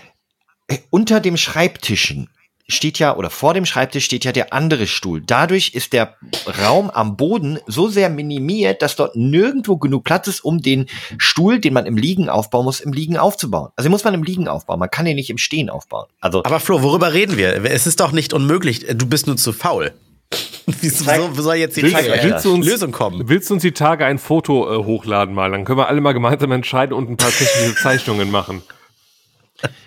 äh, 0.69 0.77
unter 0.91 1.21
dem 1.21 1.37
Schreibtischen 1.39 2.29
steht 2.69 2.99
ja, 2.99 3.17
oder 3.17 3.29
vor 3.31 3.53
dem 3.55 3.67
Schreibtisch 3.67 4.05
steht 4.05 4.25
ja 4.25 4.33
der 4.33 4.53
andere 4.53 4.87
Stuhl. 4.87 5.21
Dadurch 5.21 5.73
ist 5.75 5.93
der 5.93 6.17
Raum 6.63 6.91
am 6.91 7.17
Boden 7.17 7.59
so 7.67 7.89
sehr 7.89 8.09
minimiert, 8.09 8.81
dass 8.83 8.97
dort 8.97 9.17
nirgendwo 9.17 9.77
genug 9.77 10.05
Platz 10.05 10.29
ist, 10.29 10.41
um 10.45 10.63
den 10.63 10.87
Stuhl, 11.19 11.59
den 11.61 11.75
man 11.75 11.85
im 11.87 11.97
Liegen 11.97 12.29
aufbauen 12.29 12.65
muss, 12.65 12.81
im 12.81 12.93
Liegen 12.93 13.17
aufzubauen. 13.19 13.69
Also 13.77 13.89
den 13.89 13.93
muss 13.93 14.05
man 14.05 14.15
im 14.15 14.23
Liegen 14.23 14.49
aufbauen. 14.49 14.79
Man 14.79 14.91
kann 14.91 15.05
den 15.05 15.17
nicht 15.17 15.31
im 15.31 15.39
Stehen 15.39 15.69
aufbauen. 15.69 16.07
Also 16.21 16.43
Aber 16.45 16.59
Flo, 16.61 16.83
worüber 16.83 17.13
reden 17.13 17.37
wir? 17.37 17.63
Es 17.65 17.87
ist 17.87 18.01
doch 18.01 18.13
nicht 18.13 18.33
unmöglich. 18.33 18.87
Du 18.95 19.07
bist 19.07 19.27
nur 19.27 19.37
zu 19.37 19.53
faul. 19.53 19.93
Wieso 20.67 21.05
soll 21.35 21.57
jetzt 21.57 21.77
die 21.77 21.83
Willst- 21.83 21.95
Frage- 22.07 22.19
willst 22.23 22.45
du 22.47 22.55
uns- 22.55 22.67
Lösung 22.67 22.91
kommen? 22.93 23.29
Willst 23.29 23.51
du 23.51 23.55
uns 23.55 23.63
die 23.63 23.73
Tage 23.73 24.07
ein 24.07 24.19
Foto 24.19 24.73
äh, 24.81 24.85
hochladen 24.85 25.35
mal? 25.35 25.51
Dann 25.51 25.65
können 25.65 25.79
wir 25.79 25.89
alle 25.89 26.01
mal 26.01 26.13
gemeinsam 26.13 26.51
entscheiden 26.53 26.95
und 26.95 27.11
ein 27.11 27.17
paar 27.19 27.31
technische 27.31 27.75
Zeichnungen 27.83 28.31
machen. 28.31 28.63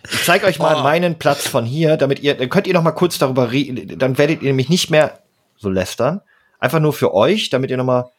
Ich 0.10 0.24
zeige 0.24 0.46
euch 0.46 0.60
mal 0.60 0.76
Oh. 0.78 0.84
meinen 0.84 1.18
Platz 1.20 1.48
von 1.48 1.66
hier, 1.66 1.98
damit 1.98 2.20
ihr, 2.20 2.36
dann 2.36 2.50
könnt 2.50 2.68
ihr 2.68 2.74
noch 2.74 2.84
mal 2.84 2.92
kurz 2.92 3.18
darüber 3.18 3.52
reden, 3.52 3.98
dann 4.00 4.18
werdet 4.18 4.42
ihr 4.42 4.48
nämlich 4.48 4.70
nicht 4.70 4.90
mehr 4.90 5.20
so 5.58 5.70
lästern. 5.70 6.22
Einfach 6.60 6.80
nur 6.80 6.94
für 6.94 7.14
euch, 7.14 7.50
damit 7.50 7.70
ihr 7.70 7.78
noch 7.78 7.86
mal 7.86 8.12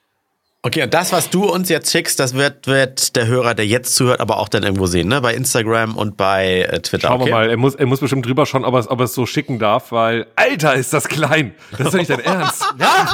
Okay, 0.63 0.83
und 0.83 0.93
das, 0.93 1.13
was 1.13 1.31
du 1.31 1.45
uns 1.45 1.69
jetzt 1.69 1.93
schickst, 1.93 2.19
das 2.19 2.35
wird, 2.35 2.67
wird 2.67 3.15
der 3.15 3.29
Hörer, 3.29 3.55
der 3.55 3.65
jetzt 3.65 3.95
zuhört, 3.95 4.19
aber 4.19 4.39
auch 4.39 4.49
dann 4.49 4.65
irgendwo 4.65 4.87
sehen, 4.87 5.07
ne? 5.07 5.21
Bei 5.21 5.33
Instagram 5.33 5.97
und 5.97 6.17
bei 6.17 6.63
äh, 6.63 6.81
Twitter. 6.81 7.07
Schauen 7.09 7.21
okay? 7.21 7.31
wir 7.31 7.35
mal, 7.37 7.49
er 7.51 7.57
muss, 7.57 7.77
er 7.77 7.87
muss 7.87 8.01
bestimmt 8.01 8.27
drüber 8.27 8.45
schauen, 8.45 8.65
ob 8.65 8.75
er 8.75 8.81
es 8.81 8.91
ob 8.91 8.99
er 8.99 9.05
es 9.05 9.15
so 9.15 9.25
schicken 9.25 9.61
darf, 9.61 9.93
weil, 9.93 10.27
Alter, 10.35 10.75
ist 10.75 10.93
das 10.93 11.07
klein. 11.09 11.55
Das 11.71 11.81
ist 11.81 11.87
doch 11.95 11.99
nicht 11.99 12.11
dein 12.11 12.21
Ernst. 12.21 12.65
Ja, 12.79 13.07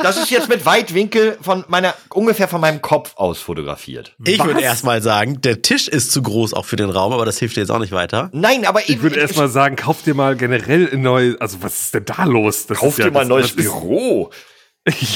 Das 0.00 0.16
ist 0.16 0.30
jetzt 0.30 0.48
mit 0.48 0.64
Weitwinkel 0.64 1.36
von 1.42 1.64
meiner, 1.66 1.92
ungefähr 2.10 2.46
von 2.46 2.60
meinem 2.60 2.80
Kopf 2.80 3.14
aus 3.16 3.40
fotografiert. 3.40 4.14
Ich 4.24 4.38
würde 4.38 4.56
Was? 4.56 4.62
erstmal 4.62 5.02
sagen, 5.02 5.40
der 5.40 5.60
Tisch 5.60 5.88
ist 5.88 6.12
zu 6.12 6.22
groß 6.22 6.54
auch 6.54 6.66
für 6.66 6.76
den 6.76 6.90
Raum, 6.90 7.12
aber 7.12 7.24
das 7.26 7.38
hilft 7.40 7.56
dir 7.56 7.62
jetzt 7.62 7.70
auch 7.70 7.80
nicht 7.80 7.92
weiter. 7.92 8.30
Nein, 8.32 8.64
aber 8.64 8.88
Ich 8.88 9.02
würde 9.02 9.18
erst 9.18 9.36
mal 9.36 9.48
sagen, 9.48 9.74
kauf 9.74 10.02
dir 10.02 10.14
mal 10.14 10.36
generell 10.36 10.88
ein 10.92 11.02
neues, 11.02 11.40
also 11.40 11.58
was 11.62 11.80
ist 11.80 11.94
denn 11.94 12.04
da 12.04 12.22
los? 12.24 12.66
Das 12.66 12.78
kauf 12.78 12.90
ist 12.90 12.98
ja- 12.98 13.06
dir 13.06 13.10
mal 13.10 13.22
ein 13.22 13.28
neues 13.28 13.46
ist- 13.46 13.56
Büro. 13.56 14.30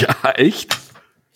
Ja, 0.00 0.30
echt? 0.34 0.76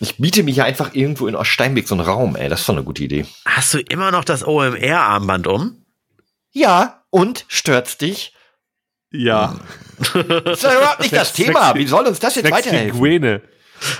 Ich 0.02 0.16
biete 0.18 0.42
mir 0.42 0.52
hier 0.52 0.64
einfach 0.64 0.94
irgendwo 0.94 1.28
in 1.28 1.36
Oststeinweg 1.36 1.86
so 1.86 1.94
einen 1.94 2.04
Raum, 2.04 2.34
ey. 2.34 2.48
Das 2.48 2.60
ist 2.60 2.68
doch 2.68 2.74
eine 2.74 2.82
gute 2.82 3.04
Idee. 3.04 3.24
Hast 3.46 3.72
du 3.74 3.78
immer 3.78 4.10
noch 4.10 4.24
das 4.24 4.44
OMR-Armband 4.46 5.46
um? 5.46 5.84
Ja, 6.50 7.04
und 7.10 7.44
stört's 7.48 7.98
dich? 7.98 8.34
Ja. 9.12 9.56
Das 9.98 10.58
ist 10.58 10.62
ja 10.64 10.76
überhaupt 10.76 11.00
nicht 11.00 11.12
das 11.14 11.32
Thema. 11.32 11.74
Wie 11.76 11.86
soll 11.86 12.06
uns 12.06 12.18
das 12.18 12.34
jetzt 12.34 12.50
weiterhelfen? 12.50 12.98
Gwene. 12.98 13.42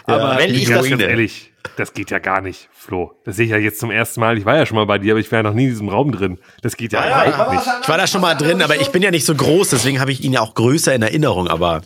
Aber 0.05 0.39
wenn 0.39 0.53
ich 0.55 0.67
das- 0.67 0.87
ehrlich, 0.87 1.52
das 1.77 1.95
geht 1.95 2.11
ja 2.11 2.19
gar 2.19 2.41
nicht, 2.41 2.69
Flo. 2.73 3.13
Das 3.25 3.37
sehe 3.37 3.47
ich 3.47 3.53
ja 3.53 3.57
jetzt 3.57 3.81
zum 3.81 3.91
ersten 3.91 4.21
Mal. 4.21 4.37
Ich 4.37 4.45
war 4.45 4.57
ja 4.57 4.67
schon 4.67 4.77
mal 4.77 4.87
bei 4.87 4.99
dir, 4.99 5.13
aber 5.13 5.21
ich 5.21 5.31
war 5.33 5.39
ja 5.39 5.43
noch 5.43 5.55
nie 5.55 5.65
in 5.65 5.71
diesem 5.71 5.89
Raum 5.89 6.13
drin. 6.13 6.39
Das 6.61 6.77
geht 6.77 6.93
ja, 6.93 7.07
ja, 7.07 7.27
überhaupt 7.29 7.53
nicht. 7.53 7.65
Ich 7.83 7.89
war 7.89 7.97
da 7.97 8.07
schon 8.07 8.21
mal 8.21 8.35
drin, 8.35 8.63
aber 8.63 8.81
ich 8.81 8.91
bin 8.91 9.03
ja 9.03 9.11
nicht 9.11 9.25
so 9.25 9.35
groß, 9.35 9.71
deswegen 9.71 10.01
habe 10.01 10.13
ich 10.13 10.23
ihn 10.23 10.33
ja 10.33 10.41
auch 10.41 10.55
größer 10.55 10.95
in 10.95 11.03
Erinnerung. 11.03 11.49
Aber 11.49 11.83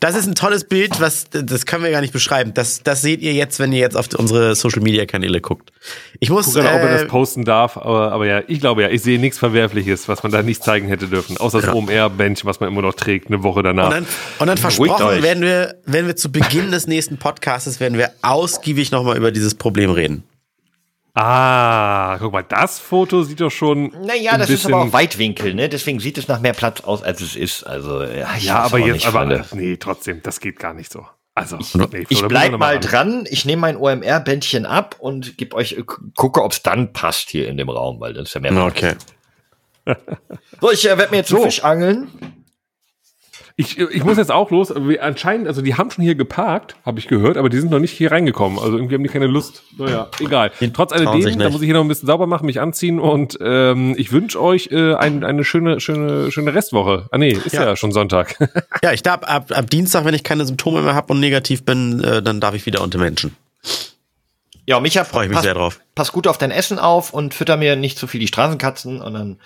das 0.00 0.16
ist 0.16 0.26
ein 0.26 0.34
tolles 0.34 0.64
Bild, 0.64 1.00
was 1.00 1.26
das 1.30 1.66
können 1.66 1.84
wir 1.84 1.90
gar 1.90 2.00
nicht 2.00 2.12
beschreiben. 2.12 2.52
Das, 2.54 2.82
das 2.82 3.02
seht 3.02 3.22
ihr 3.22 3.32
jetzt, 3.32 3.58
wenn 3.58 3.72
ihr 3.72 3.80
jetzt 3.80 3.96
auf 3.96 4.08
unsere 4.16 4.54
Social 4.54 4.82
Media 4.82 5.06
Kanäle 5.06 5.40
guckt. 5.40 5.72
Ich 6.20 6.30
muss. 6.30 6.48
Ich 6.48 6.54
gucke 6.54 6.66
gerade, 6.66 6.82
ob 6.82 6.88
er 6.88 6.96
äh, 6.96 6.98
das 7.02 7.08
posten 7.08 7.44
darf, 7.44 7.76
aber, 7.76 8.12
aber 8.12 8.26
ja, 8.26 8.42
ich 8.46 8.60
glaube 8.60 8.82
ja, 8.82 8.88
ich 8.88 9.02
sehe 9.02 9.18
nichts 9.18 9.38
Verwerfliches, 9.38 10.08
was 10.08 10.22
man 10.22 10.32
da 10.32 10.42
nicht 10.42 10.62
zeigen 10.62 10.88
hätte 10.88 11.06
dürfen. 11.06 11.36
Außer 11.36 11.60
das 11.60 11.74
OMR-Bench, 11.74 12.44
was 12.44 12.60
man 12.60 12.68
immer 12.68 12.82
noch 12.82 12.94
trägt, 12.94 13.28
eine 13.28 13.42
Woche 13.42 13.62
danach. 13.62 13.86
Und 13.86 13.92
dann, 13.92 14.06
und 14.40 14.46
dann 14.46 14.58
versprochen, 14.58 15.22
werden 15.22 15.42
wir, 15.42 15.76
werden 15.86 16.06
wir 16.06 16.16
zu 16.16 16.30
Beginn 16.30 16.70
des 16.70 16.86
nächsten 16.86 17.16
Podcasts, 17.16 17.80
werden 17.80 17.98
wir 17.98 18.10
ausgiebig 18.22 18.90
nochmal 18.90 19.11
über 19.16 19.30
dieses 19.32 19.54
Problem 19.54 19.90
reden. 19.90 20.24
ah, 21.14 22.16
guck 22.18 22.32
mal, 22.32 22.42
das 22.42 22.78
Foto 22.78 23.22
sieht 23.22 23.40
doch 23.40 23.50
schon. 23.50 23.92
Naja, 24.06 24.32
ein 24.32 24.40
das 24.40 24.50
ist 24.50 24.66
aber 24.66 24.82
auch 24.82 24.92
Weitwinkel, 24.92 25.54
ne? 25.54 25.68
Deswegen 25.68 26.00
sieht 26.00 26.16
es 26.18 26.28
nach 26.28 26.40
mehr 26.40 26.54
Platz 26.54 26.80
aus, 26.82 27.02
als 27.02 27.20
es 27.20 27.36
ist. 27.36 27.64
Also, 27.64 28.02
ja, 28.02 28.28
ich 28.36 28.44
Ja, 28.44 28.60
aber 28.60 28.78
jetzt, 28.78 28.92
nicht, 28.94 29.06
aber 29.06 29.18
Freunde. 29.20 29.44
nee, 29.52 29.76
trotzdem, 29.76 30.22
das 30.22 30.40
geht 30.40 30.58
gar 30.58 30.72
nicht 30.74 30.90
so. 30.90 31.06
Also, 31.34 31.56
nee, 31.56 32.00
Ich 32.08 32.10
müssen 32.10 32.22
wir 32.24 32.28
bleib 32.28 32.52
mal 32.58 32.74
ran. 32.74 32.80
dran, 32.82 33.24
ich 33.30 33.44
nehme 33.46 33.60
mein 33.62 33.76
OMR-Bändchen 33.78 34.66
ab 34.66 34.96
und 34.98 35.38
geb 35.38 35.54
euch, 35.54 35.72
äh, 35.72 35.82
gucke, 36.14 36.42
ob 36.42 36.52
es 36.52 36.62
dann 36.62 36.92
passt 36.92 37.30
hier 37.30 37.48
in 37.48 37.56
dem 37.56 37.70
Raum, 37.70 38.00
weil 38.00 38.12
das 38.12 38.28
ist 38.28 38.34
ja 38.34 38.40
mehr. 38.40 38.54
Okay. 38.64 38.94
So, 40.60 40.70
ich 40.70 40.84
äh, 40.88 40.96
werde 40.96 41.10
mir 41.10 41.16
jetzt 41.18 41.32
einen 41.32 41.42
Fisch 41.42 41.64
angeln. 41.64 42.08
Ich, 43.56 43.78
ich 43.78 44.02
muss 44.04 44.16
jetzt 44.16 44.30
auch 44.32 44.50
los. 44.50 44.72
Wir 44.74 45.02
anscheinend, 45.04 45.46
also 45.46 45.60
die 45.62 45.74
haben 45.74 45.90
schon 45.90 46.02
hier 46.04 46.14
geparkt, 46.14 46.76
habe 46.86 46.98
ich 46.98 47.06
gehört, 47.08 47.36
aber 47.36 47.48
die 47.50 47.58
sind 47.58 47.70
noch 47.70 47.78
nicht 47.80 47.92
hier 47.92 48.10
reingekommen. 48.10 48.58
Also 48.58 48.76
irgendwie 48.76 48.94
haben 48.94 49.02
die 49.02 49.10
keine 49.10 49.26
Lust. 49.26 49.62
Naja, 49.76 50.08
egal. 50.20 50.50
Trotz 50.72 50.92
alledem, 50.92 51.38
da 51.38 51.50
muss 51.50 51.60
ich 51.60 51.66
hier 51.66 51.74
noch 51.74 51.82
ein 51.82 51.88
bisschen 51.88 52.06
sauber 52.06 52.26
machen, 52.26 52.46
mich 52.46 52.60
anziehen 52.60 52.98
und 52.98 53.38
ähm, 53.42 53.94
ich 53.98 54.10
wünsche 54.12 54.40
euch 54.40 54.68
äh, 54.72 54.94
ein, 54.94 55.22
eine 55.22 55.44
schöne, 55.44 55.80
schöne, 55.80 56.32
schöne 56.32 56.54
Restwoche. 56.54 57.08
Ah 57.10 57.18
nee, 57.18 57.32
ist 57.32 57.52
ja, 57.52 57.64
Ja. 57.64 57.76
schon 57.76 57.92
Sonntag. 57.92 58.36
Ja, 58.82 58.92
ich 58.92 59.02
darf 59.02 59.22
ab, 59.22 59.52
ab 59.54 59.68
Dienstag, 59.70 60.04
wenn 60.04 60.14
ich 60.14 60.24
keine 60.24 60.44
Symptome 60.46 60.82
mehr 60.82 60.94
habe 60.94 61.12
und 61.12 61.20
negativ 61.20 61.64
bin, 61.64 62.02
äh, 62.02 62.22
dann 62.22 62.40
darf 62.40 62.54
ich 62.54 62.66
wieder 62.66 62.80
unter 62.82 62.98
Menschen. 62.98 63.36
Ja, 64.66 64.80
Micha, 64.80 65.04
Freue 65.04 65.24
ich 65.24 65.28
mich 65.28 65.36
pass, 65.36 65.44
sehr 65.44 65.54
drauf. 65.54 65.80
pass 65.94 66.12
gut 66.12 66.26
auf 66.26 66.38
dein 66.38 66.50
Essen 66.50 66.78
auf 66.78 67.12
und 67.12 67.34
fütter 67.34 67.56
mir 67.56 67.76
nicht 67.76 67.98
zu 67.98 68.06
viel 68.06 68.20
die 68.20 68.28
Straßenkatzen 68.28 69.00
und 69.00 69.14
dann 69.14 69.38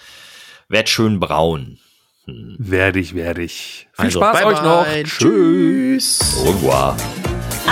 werd 0.69 0.89
schön 0.89 1.19
braun. 1.21 1.79
Werde 2.27 2.99
ich, 2.99 3.15
werde 3.15 3.43
ich. 3.43 3.89
Viel 3.93 4.05
Also, 4.07 4.21
Spaß 4.21 4.39
bye 4.41 4.47
euch 4.47 4.63
noch. 4.63 4.85
bye. 4.85 5.03
Tschüss. 5.05 6.19
Tschüss. 6.19 6.37
Au 6.45 6.51
revoir. 6.51 6.97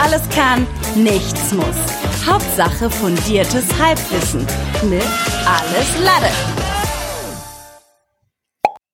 Alles 0.00 0.22
kann, 0.34 0.66
nichts 0.94 1.52
muss. 1.52 1.66
Hauptsache 2.26 2.88
fundiertes 2.90 3.64
Halbwissen 3.80 4.40
mit 4.88 5.02
Alles 5.46 5.98
Lade. 6.02 6.63